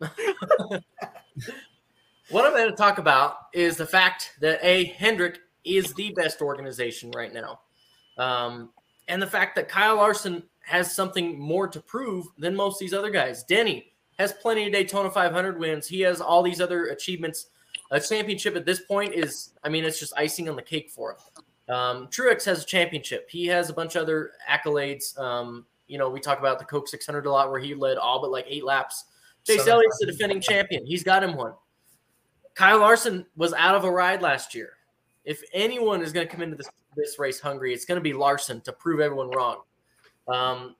what 2.30 2.44
I'm 2.44 2.52
going 2.52 2.68
to 2.70 2.76
talk 2.76 2.98
about 2.98 3.36
is 3.52 3.76
the 3.76 3.86
fact 3.86 4.32
that 4.40 4.58
A, 4.62 4.84
Hendrick 4.84 5.38
is 5.64 5.92
the 5.94 6.12
best 6.12 6.40
organization 6.40 7.10
right 7.12 7.32
now. 7.32 7.60
Um, 8.18 8.70
and 9.08 9.20
the 9.20 9.26
fact 9.26 9.56
that 9.56 9.68
Kyle 9.68 9.96
Larson 9.96 10.42
has 10.64 10.94
something 10.94 11.38
more 11.38 11.68
to 11.68 11.80
prove 11.80 12.26
than 12.38 12.54
most 12.54 12.76
of 12.76 12.80
these 12.80 12.94
other 12.94 13.10
guys. 13.10 13.44
Denny 13.44 13.92
has 14.18 14.32
plenty 14.32 14.66
of 14.66 14.72
Daytona 14.72 15.10
500 15.10 15.58
wins. 15.58 15.86
He 15.86 16.00
has 16.00 16.20
all 16.20 16.42
these 16.42 16.60
other 16.60 16.86
achievements. 16.86 17.48
A 17.90 18.00
championship 18.00 18.56
at 18.56 18.64
this 18.64 18.80
point 18.80 19.14
is, 19.14 19.50
I 19.62 19.68
mean, 19.68 19.84
it's 19.84 19.98
just 19.98 20.14
icing 20.16 20.48
on 20.48 20.56
the 20.56 20.62
cake 20.62 20.90
for 20.90 21.12
him. 21.12 21.74
Um, 21.74 22.08
Truex 22.08 22.44
has 22.44 22.62
a 22.62 22.66
championship. 22.66 23.28
He 23.30 23.46
has 23.46 23.70
a 23.70 23.72
bunch 23.72 23.96
of 23.96 24.02
other 24.02 24.32
accolades. 24.50 25.18
Um, 25.18 25.66
you 25.86 25.98
know, 25.98 26.08
we 26.08 26.20
talk 26.20 26.38
about 26.38 26.58
the 26.58 26.64
Coke 26.64 26.88
600 26.88 27.26
a 27.26 27.30
lot, 27.30 27.50
where 27.50 27.60
he 27.60 27.74
led 27.74 27.98
all 27.98 28.20
but 28.20 28.30
like 28.30 28.46
eight 28.48 28.64
laps. 28.64 29.04
Chase 29.46 29.66
Elliott's 29.66 29.98
the 30.00 30.06
defending 30.06 30.40
champion. 30.40 30.86
He's 30.86 31.02
got 31.02 31.22
him 31.22 31.36
one. 31.36 31.52
Kyle 32.54 32.78
Larson 32.78 33.26
was 33.36 33.52
out 33.52 33.74
of 33.74 33.84
a 33.84 33.90
ride 33.90 34.22
last 34.22 34.54
year. 34.54 34.70
If 35.24 35.42
anyone 35.52 36.02
is 36.02 36.12
going 36.12 36.26
to 36.26 36.32
come 36.32 36.42
into 36.42 36.56
this, 36.56 36.68
this 36.96 37.18
race 37.18 37.40
hungry, 37.40 37.72
it's 37.72 37.84
going 37.84 37.96
to 37.96 38.02
be 38.02 38.12
Larson 38.12 38.60
to 38.62 38.72
prove 38.72 39.00
everyone 39.00 39.30
wrong. 39.30 39.58
Um, 40.28 40.76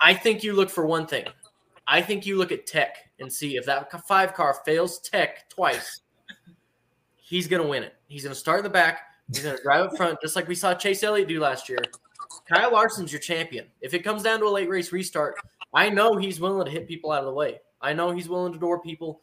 I 0.00 0.14
think 0.14 0.42
you 0.42 0.52
look 0.52 0.70
for 0.70 0.86
one 0.86 1.06
thing. 1.06 1.26
I 1.86 2.02
think 2.02 2.26
you 2.26 2.36
look 2.36 2.52
at 2.52 2.66
Tech 2.66 2.96
and 3.20 3.32
see 3.32 3.56
if 3.56 3.66
that 3.66 3.90
five 4.06 4.34
car 4.34 4.54
fails 4.64 4.98
Tech 5.00 5.48
twice, 5.48 6.00
he's 7.16 7.46
going 7.46 7.62
to 7.62 7.68
win 7.68 7.82
it. 7.82 7.94
He's 8.06 8.22
going 8.22 8.34
to 8.34 8.38
start 8.38 8.58
in 8.58 8.64
the 8.64 8.70
back. 8.70 9.00
He's 9.32 9.42
going 9.42 9.56
to 9.56 9.62
drive 9.62 9.86
up 9.86 9.96
front, 9.96 10.20
just 10.20 10.36
like 10.36 10.46
we 10.46 10.54
saw 10.54 10.74
Chase 10.74 11.02
Elliott 11.02 11.28
do 11.28 11.40
last 11.40 11.68
year. 11.68 11.80
Kyle 12.48 12.72
Larson's 12.72 13.12
your 13.12 13.20
champion. 13.20 13.66
If 13.80 13.94
it 13.94 14.04
comes 14.04 14.22
down 14.22 14.38
to 14.40 14.46
a 14.46 14.48
late 14.48 14.68
race 14.68 14.92
restart, 14.92 15.34
I 15.74 15.90
know 15.90 16.16
he's 16.16 16.40
willing 16.40 16.64
to 16.64 16.70
hit 16.70 16.86
people 16.86 17.10
out 17.10 17.20
of 17.20 17.26
the 17.26 17.32
way. 17.32 17.60
I 17.80 17.92
know 17.92 18.12
he's 18.12 18.28
willing 18.28 18.52
to 18.52 18.58
door 18.58 18.80
people. 18.80 19.20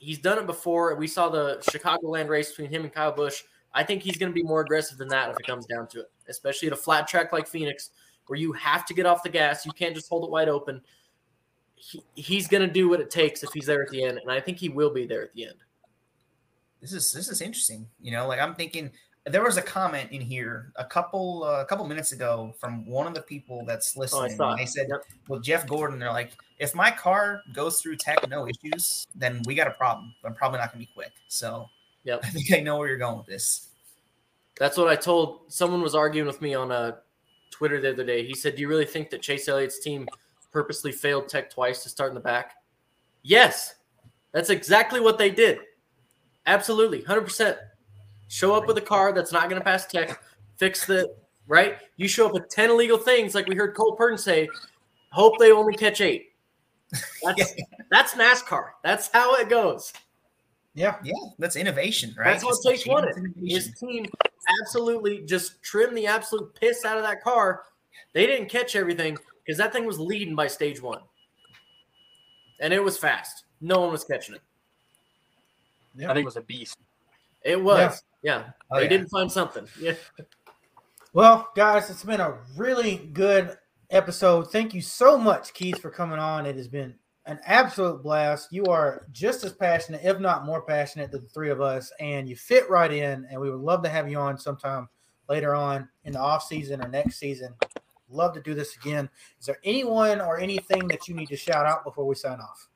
He's 0.00 0.18
done 0.18 0.38
it 0.38 0.46
before. 0.46 0.94
We 0.96 1.06
saw 1.06 1.28
the 1.28 1.58
Chicagoland 1.70 2.28
race 2.28 2.48
between 2.48 2.70
him 2.70 2.82
and 2.82 2.92
Kyle 2.92 3.12
Busch. 3.12 3.42
I 3.72 3.84
think 3.84 4.02
he's 4.02 4.16
going 4.16 4.32
to 4.32 4.34
be 4.34 4.42
more 4.42 4.62
aggressive 4.62 4.98
than 4.98 5.08
that 5.08 5.30
if 5.30 5.36
it 5.38 5.46
comes 5.46 5.66
down 5.66 5.86
to 5.88 6.00
it, 6.00 6.10
especially 6.28 6.68
at 6.68 6.72
a 6.72 6.76
flat 6.76 7.06
track 7.06 7.32
like 7.32 7.46
Phoenix, 7.46 7.90
where 8.26 8.38
you 8.38 8.52
have 8.54 8.84
to 8.86 8.94
get 8.94 9.06
off 9.06 9.22
the 9.22 9.28
gas. 9.28 9.64
You 9.64 9.72
can't 9.72 9.94
just 9.94 10.08
hold 10.08 10.24
it 10.24 10.30
wide 10.30 10.48
open. 10.48 10.80
He, 11.76 12.02
he's 12.14 12.48
going 12.48 12.66
to 12.66 12.72
do 12.72 12.88
what 12.88 13.00
it 13.00 13.10
takes 13.10 13.44
if 13.44 13.50
he's 13.52 13.66
there 13.66 13.82
at 13.82 13.90
the 13.90 14.02
end, 14.02 14.18
and 14.18 14.30
I 14.30 14.40
think 14.40 14.58
he 14.58 14.68
will 14.70 14.90
be 14.90 15.06
there 15.06 15.22
at 15.22 15.34
the 15.34 15.46
end. 15.46 15.56
This 16.80 16.92
is 16.94 17.12
this 17.12 17.28
is 17.28 17.42
interesting. 17.42 17.86
You 18.00 18.12
know, 18.12 18.26
like 18.26 18.40
I'm 18.40 18.54
thinking 18.54 18.90
there 19.26 19.42
was 19.42 19.56
a 19.56 19.62
comment 19.62 20.10
in 20.12 20.20
here 20.20 20.72
a 20.76 20.84
couple 20.84 21.44
uh, 21.44 21.60
a 21.60 21.64
couple 21.64 21.84
minutes 21.86 22.12
ago 22.12 22.54
from 22.58 22.86
one 22.86 23.06
of 23.06 23.14
the 23.14 23.22
people 23.22 23.64
that's 23.66 23.96
listening. 23.96 24.36
saw 24.36 24.50
and 24.50 24.58
they 24.58 24.66
said, 24.66 24.86
Yep. 24.88 25.04
"Well, 25.28 25.40
Jeff 25.40 25.66
Gordon, 25.66 25.98
they're 25.98 26.12
like, 26.12 26.32
if 26.58 26.74
my 26.74 26.90
car 26.90 27.42
goes 27.52 27.80
through 27.80 27.96
tech 27.96 28.26
no 28.28 28.48
issues, 28.48 29.06
then 29.14 29.42
we 29.46 29.54
got 29.54 29.66
a 29.66 29.72
problem. 29.72 30.14
I'm 30.24 30.34
probably 30.34 30.58
not 30.58 30.72
going 30.72 30.84
to 30.84 30.88
be 30.88 30.94
quick." 30.94 31.12
So, 31.28 31.68
Yep. 32.04 32.20
I 32.24 32.28
think 32.30 32.52
I 32.52 32.60
know 32.60 32.78
where 32.78 32.88
you're 32.88 32.96
going 32.98 33.18
with 33.18 33.26
this. 33.26 33.68
That's 34.58 34.76
what 34.76 34.88
I 34.88 34.96
told 34.96 35.40
someone 35.48 35.82
was 35.82 35.94
arguing 35.94 36.26
with 36.26 36.40
me 36.40 36.54
on 36.54 36.70
uh, 36.72 36.96
Twitter 37.50 37.80
the 37.80 37.90
other 37.92 38.04
day. 38.04 38.26
He 38.26 38.34
said, 38.34 38.56
"Do 38.56 38.62
you 38.62 38.68
really 38.68 38.86
think 38.86 39.10
that 39.10 39.20
Chase 39.22 39.48
Elliott's 39.48 39.80
team 39.80 40.08
purposely 40.50 40.92
failed 40.92 41.28
Tech 41.28 41.50
twice 41.50 41.82
to 41.82 41.88
start 41.90 42.10
in 42.10 42.14
the 42.14 42.20
back?" 42.20 42.54
Yes, 43.22 43.74
that's 44.32 44.48
exactly 44.48 45.00
what 45.00 45.18
they 45.18 45.30
did. 45.30 45.58
Absolutely, 46.46 47.02
hundred 47.02 47.22
percent. 47.22 47.58
Show 48.30 48.54
up 48.54 48.68
with 48.68 48.78
a 48.78 48.80
car 48.80 49.12
that's 49.12 49.32
not 49.32 49.50
going 49.50 49.60
to 49.60 49.64
pass 49.64 49.86
Tech. 49.86 50.22
Fix 50.56 50.86
the 50.86 51.12
right. 51.48 51.78
You 51.96 52.06
show 52.06 52.26
up 52.26 52.32
with 52.32 52.48
ten 52.48 52.70
illegal 52.70 52.96
things, 52.96 53.34
like 53.34 53.48
we 53.48 53.56
heard 53.56 53.74
Cole 53.74 53.96
Pearn 53.96 54.16
say. 54.16 54.48
Hope 55.10 55.36
they 55.40 55.50
only 55.50 55.74
catch 55.74 56.00
eight. 56.00 56.28
That's 57.24 57.54
that's 57.90 58.14
NASCAR. 58.14 58.68
That's 58.84 59.10
how 59.12 59.34
it 59.34 59.48
goes. 59.48 59.92
Yeah. 60.74 60.94
Yeah, 61.02 61.12
that's 61.40 61.56
innovation, 61.56 62.14
right? 62.16 62.26
That's 62.32 62.44
what 62.44 62.52
Just 62.52 62.62
Chase 62.62 62.82
change 62.84 62.94
wanted. 62.94 63.34
His 63.44 63.74
team 63.80 64.06
absolutely 64.60 65.22
just 65.22 65.60
trimmed 65.64 65.96
the 65.96 66.06
absolute 66.06 66.54
piss 66.54 66.84
out 66.84 66.98
of 66.98 67.02
that 67.02 67.24
car. 67.24 67.64
They 68.12 68.26
didn't 68.26 68.48
catch 68.48 68.76
everything 68.76 69.18
because 69.44 69.58
that 69.58 69.72
thing 69.72 69.86
was 69.86 69.98
leading 69.98 70.36
by 70.36 70.46
stage 70.46 70.80
one. 70.80 71.00
And 72.60 72.72
it 72.72 72.82
was 72.82 72.96
fast. 72.96 73.42
No 73.60 73.80
one 73.80 73.90
was 73.90 74.04
catching 74.04 74.36
it. 74.36 74.42
Yeah. 75.96 76.12
I 76.12 76.14
think 76.14 76.22
it 76.22 76.26
was 76.26 76.36
a 76.36 76.42
beast. 76.42 76.76
It 77.42 77.60
was. 77.60 78.04
Yeah. 78.22 78.50
Oh, 78.70 78.76
they 78.76 78.84
yeah. 78.84 78.88
didn't 78.88 79.08
find 79.08 79.30
something. 79.30 79.66
Yeah. 79.80 79.94
Well, 81.12 81.50
guys, 81.56 81.90
it's 81.90 82.04
been 82.04 82.20
a 82.20 82.38
really 82.56 83.10
good 83.12 83.58
episode. 83.90 84.52
Thank 84.52 84.74
you 84.74 84.80
so 84.80 85.18
much, 85.18 85.52
Keith, 85.54 85.80
for 85.80 85.90
coming 85.90 86.20
on. 86.20 86.46
It 86.46 86.54
has 86.54 86.68
been 86.68 86.94
an 87.26 87.40
absolute 87.44 88.00
blast. 88.02 88.52
You 88.52 88.66
are 88.66 89.06
just 89.10 89.42
as 89.42 89.52
passionate, 89.52 90.02
if 90.04 90.20
not 90.20 90.46
more 90.46 90.62
passionate, 90.62 91.10
than 91.10 91.22
the 91.22 91.28
three 91.30 91.50
of 91.50 91.60
us, 91.60 91.92
and 91.98 92.28
you 92.28 92.36
fit 92.36 92.70
right 92.70 92.92
in. 92.92 93.26
And 93.28 93.40
we 93.40 93.50
would 93.50 93.60
love 93.60 93.82
to 93.82 93.88
have 93.88 94.08
you 94.08 94.18
on 94.18 94.38
sometime 94.38 94.88
later 95.28 95.54
on 95.54 95.88
in 96.04 96.12
the 96.12 96.20
off 96.20 96.44
season 96.44 96.80
or 96.80 96.88
next 96.88 97.18
season. 97.18 97.54
Love 98.08 98.32
to 98.34 98.40
do 98.40 98.54
this 98.54 98.76
again. 98.76 99.08
Is 99.38 99.46
there 99.46 99.58
anyone 99.64 100.20
or 100.20 100.38
anything 100.38 100.86
that 100.88 101.08
you 101.08 101.14
need 101.14 101.28
to 101.28 101.36
shout 101.36 101.66
out 101.66 101.84
before 101.84 102.06
we 102.06 102.14
sign 102.14 102.38
off? 102.40 102.68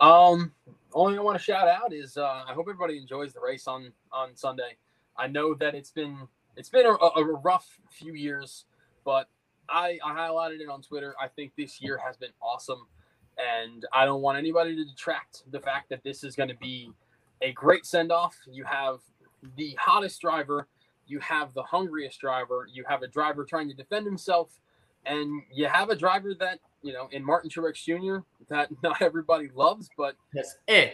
Um, 0.00 0.52
only 0.92 1.18
I 1.18 1.20
want 1.20 1.38
to 1.38 1.42
shout 1.42 1.68
out 1.68 1.92
is 1.92 2.16
uh, 2.16 2.44
I 2.48 2.52
hope 2.52 2.66
everybody 2.68 2.98
enjoys 2.98 3.32
the 3.32 3.40
race 3.40 3.66
on 3.66 3.92
on 4.12 4.36
Sunday. 4.36 4.76
I 5.16 5.26
know 5.26 5.54
that 5.54 5.74
it's 5.74 5.90
been 5.90 6.28
it's 6.56 6.68
been 6.68 6.86
a, 6.86 6.90
a 6.92 7.24
rough 7.24 7.78
few 7.90 8.14
years, 8.14 8.64
but 9.04 9.28
I, 9.68 9.98
I 10.04 10.12
highlighted 10.12 10.60
it 10.60 10.68
on 10.68 10.82
Twitter. 10.82 11.14
I 11.20 11.28
think 11.28 11.52
this 11.56 11.80
year 11.80 11.98
has 12.04 12.16
been 12.16 12.32
awesome, 12.42 12.86
and 13.38 13.86
I 13.92 14.04
don't 14.04 14.22
want 14.22 14.38
anybody 14.38 14.74
to 14.76 14.84
detract 14.84 15.44
the 15.50 15.60
fact 15.60 15.88
that 15.90 16.02
this 16.02 16.24
is 16.24 16.34
going 16.34 16.48
to 16.48 16.56
be 16.56 16.90
a 17.40 17.52
great 17.52 17.86
send 17.86 18.10
off. 18.10 18.36
You 18.50 18.64
have 18.64 18.98
the 19.56 19.76
hottest 19.78 20.20
driver, 20.20 20.66
you 21.06 21.20
have 21.20 21.54
the 21.54 21.62
hungriest 21.62 22.20
driver, 22.20 22.66
you 22.72 22.84
have 22.88 23.02
a 23.02 23.08
driver 23.08 23.44
trying 23.44 23.68
to 23.68 23.74
defend 23.74 24.06
himself, 24.06 24.58
and 25.06 25.42
you 25.52 25.66
have 25.66 25.88
a 25.88 25.96
driver 25.96 26.34
that 26.40 26.58
you 26.82 26.92
know 26.92 27.08
in 27.12 27.24
Martin 27.24 27.50
Truex 27.50 27.84
Jr. 27.84 28.24
that 28.48 28.70
not 28.82 29.00
everybody 29.02 29.50
loves, 29.54 29.88
but 29.96 30.16
Yes. 30.34 30.56
Eh. 30.68 30.90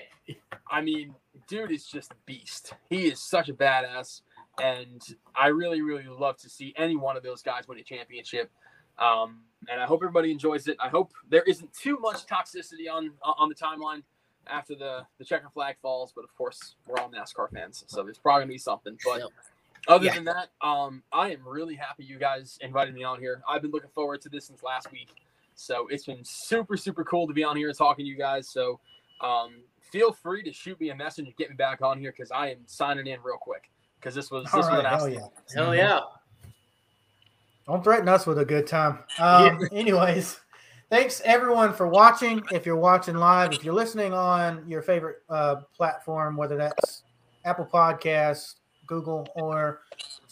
I 0.69 0.81
mean, 0.81 1.15
dude 1.47 1.71
is 1.71 1.87
just 1.87 2.11
a 2.11 2.17
beast. 2.27 2.73
He 2.91 3.07
is 3.07 3.21
such 3.21 3.49
a 3.49 3.55
badass, 3.55 4.23
and 4.61 5.01
I 5.37 5.49
really, 5.49 5.83
really 5.83 6.05
love 6.09 6.37
to 6.39 6.49
see 6.49 6.75
any 6.77 6.97
one 6.97 7.17
of 7.17 7.23
those 7.23 7.43
guys 7.43 7.69
win 7.69 7.79
a 7.79 7.85
championship. 7.85 8.51
Um, 8.99 9.43
and 9.71 9.81
I 9.81 9.87
hope 9.87 10.01
everybody 10.03 10.33
enjoys 10.33 10.67
it. 10.67 10.77
I 10.81 10.89
hope 10.89 11.13
there 11.31 11.43
isn't 11.43 11.73
too 11.73 11.99
much 12.01 12.27
toxicity 12.27 12.91
on 12.93 13.13
on 13.23 13.49
the 13.49 13.55
timeline 13.55 14.03
after 14.49 14.75
the 14.75 15.07
the 15.19 15.25
checker 15.25 15.49
flag 15.55 15.77
falls. 15.81 16.13
But 16.13 16.25
of 16.25 16.35
course, 16.37 16.75
we're 16.89 16.99
all 16.99 17.09
NASCAR 17.11 17.51
fans, 17.53 17.85
so 17.87 18.03
there's 18.03 18.19
probably 18.19 18.43
gonna 18.43 18.53
be 18.55 18.59
something. 18.59 18.99
But 19.05 19.23
other 19.87 20.07
Yeah. 20.07 20.15
than 20.15 20.25
that, 20.25 20.49
um, 20.61 21.05
I 21.13 21.31
am 21.31 21.47
really 21.47 21.77
happy 21.77 22.03
you 22.05 22.19
guys 22.19 22.59
invited 22.61 22.93
me 22.95 23.05
on 23.05 23.21
here. 23.21 23.43
I've 23.49 23.63
been 23.63 23.71
looking 23.71 23.91
forward 23.91 24.21
to 24.23 24.29
this 24.29 24.47
since 24.47 24.63
last 24.65 24.91
week, 24.91 25.11
so 25.57 25.89
it's 25.91 26.05
been 26.05 26.23
super, 26.23 26.77
super 26.77 27.03
cool 27.05 27.27
to 27.27 27.33
be 27.33 27.43
on 27.43 27.57
here 27.57 27.69
and 27.69 27.77
talking 27.77 28.05
to 28.05 28.09
you 28.09 28.17
guys. 28.17 28.49
So 28.49 28.79
um, 29.21 29.63
feel 29.91 30.13
free 30.13 30.43
to 30.43 30.53
shoot 30.53 30.79
me 30.79 30.91
a 30.91 30.95
message 30.95 31.27
and 31.27 31.37
get 31.37 31.51
me 31.51 31.57
back 31.57 31.81
on 31.83 31.99
here 31.99 32.13
because 32.13 32.31
I 32.31 32.51
am 32.51 32.59
signing 32.67 33.07
in 33.07 33.21
real 33.23 33.39
quick 33.39 33.71
because 33.99 34.15
this 34.15 34.31
was 34.31 34.45
this 34.45 34.55
All 34.55 34.61
was 34.61 34.69
right, 34.69 34.79
an 34.81 34.85
hell 34.85 34.95
absolute 34.95 35.15
yeah. 35.15 35.63
Hell 35.63 35.75
yeah. 35.75 36.01
Don't 37.67 37.83
threaten 37.83 38.09
us 38.09 38.27
with 38.27 38.39
a 38.39 38.45
good 38.45 38.67
time. 38.67 39.01
Um, 39.19 39.61
Anyways, 39.73 40.39
thanks 40.91 41.21
everyone 41.25 41.73
for 41.73 41.89
watching. 41.89 42.43
If 42.53 42.65
you're 42.65 42.77
watching 42.77 43.17
live, 43.17 43.53
if 43.53 43.65
you're 43.65 43.75
listening 43.75 44.13
on 44.13 44.63
your 44.69 44.83
favorite 44.83 45.23
uh, 45.29 45.57
platform, 45.77 46.37
whether 46.37 46.57
that's 46.57 47.03
Apple 47.45 47.67
Podcasts, 47.67 48.57
Google, 48.87 49.27
or 49.35 49.81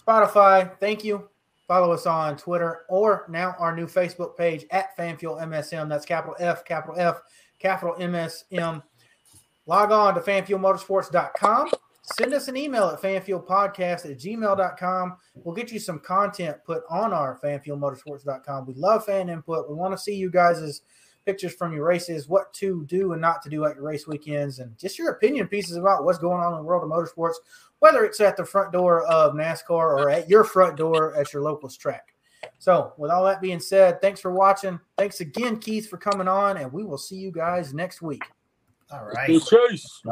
Spotify, 0.06 0.78
thank 0.78 1.02
you. 1.02 1.28
Follow 1.66 1.92
us 1.92 2.06
on 2.06 2.36
Twitter 2.36 2.82
or 2.88 3.26
now 3.28 3.54
our 3.58 3.74
new 3.74 3.86
Facebook 3.86 4.36
page 4.36 4.66
at 4.70 4.96
FanFuel 4.96 5.42
MSM. 5.42 5.88
That's 5.88 6.04
capital 6.04 6.36
F, 6.38 6.64
capital 6.64 6.96
F, 6.98 7.20
capital 7.58 7.94
MSM. 7.94 8.82
Log 9.66 9.92
on 9.92 10.14
to 10.14 10.20
fanfuelmotorsports.com. 10.20 11.70
Send 12.02 12.34
us 12.34 12.48
an 12.48 12.56
email 12.58 12.90
at 12.90 13.00
fanfuelpodcast 13.00 14.10
at 14.10 14.18
gmail.com. 14.18 15.16
We'll 15.36 15.54
get 15.54 15.72
you 15.72 15.78
some 15.78 16.00
content 16.00 16.58
put 16.66 16.82
on 16.90 17.14
our 17.14 17.38
fanfuelmotorsports.com. 17.42 18.66
We 18.66 18.74
love 18.74 19.06
fan 19.06 19.30
input. 19.30 19.70
We 19.70 19.74
want 19.74 19.94
to 19.94 19.98
see 19.98 20.14
you 20.14 20.30
guys' 20.30 20.82
pictures 21.24 21.54
from 21.54 21.72
your 21.72 21.84
races, 21.84 22.28
what 22.28 22.52
to 22.54 22.84
do 22.86 23.12
and 23.12 23.20
not 23.20 23.42
to 23.42 23.48
do 23.48 23.64
at 23.64 23.76
your 23.76 23.84
race 23.84 24.06
weekends, 24.06 24.58
and 24.58 24.76
just 24.78 24.98
your 24.98 25.10
opinion 25.10 25.48
pieces 25.48 25.76
about 25.76 26.04
what's 26.04 26.18
going 26.18 26.40
on 26.40 26.52
in 26.52 26.58
the 26.58 26.64
world 26.64 26.84
of 26.84 26.90
motorsports, 26.90 27.34
whether 27.78 28.04
it's 28.04 28.20
at 28.20 28.36
the 28.36 28.44
front 28.44 28.72
door 28.72 29.04
of 29.04 29.34
NASCAR 29.34 29.70
or 29.70 30.10
at 30.10 30.28
your 30.28 30.44
front 30.44 30.76
door 30.76 31.14
at 31.16 31.32
your 31.32 31.42
locals 31.42 31.76
track. 31.76 32.14
So, 32.58 32.92
with 32.98 33.10
all 33.10 33.24
that 33.24 33.40
being 33.40 33.60
said, 33.60 34.00
thanks 34.00 34.20
for 34.20 34.30
watching. 34.30 34.78
Thanks 34.98 35.20
again, 35.20 35.58
Keith, 35.58 35.88
for 35.88 35.96
coming 35.96 36.28
on, 36.28 36.58
and 36.58 36.72
we 36.72 36.84
will 36.84 36.98
see 36.98 37.16
you 37.16 37.30
guys 37.30 37.72
next 37.72 38.02
week. 38.02 38.22
All 38.90 39.04
right. 39.04 39.26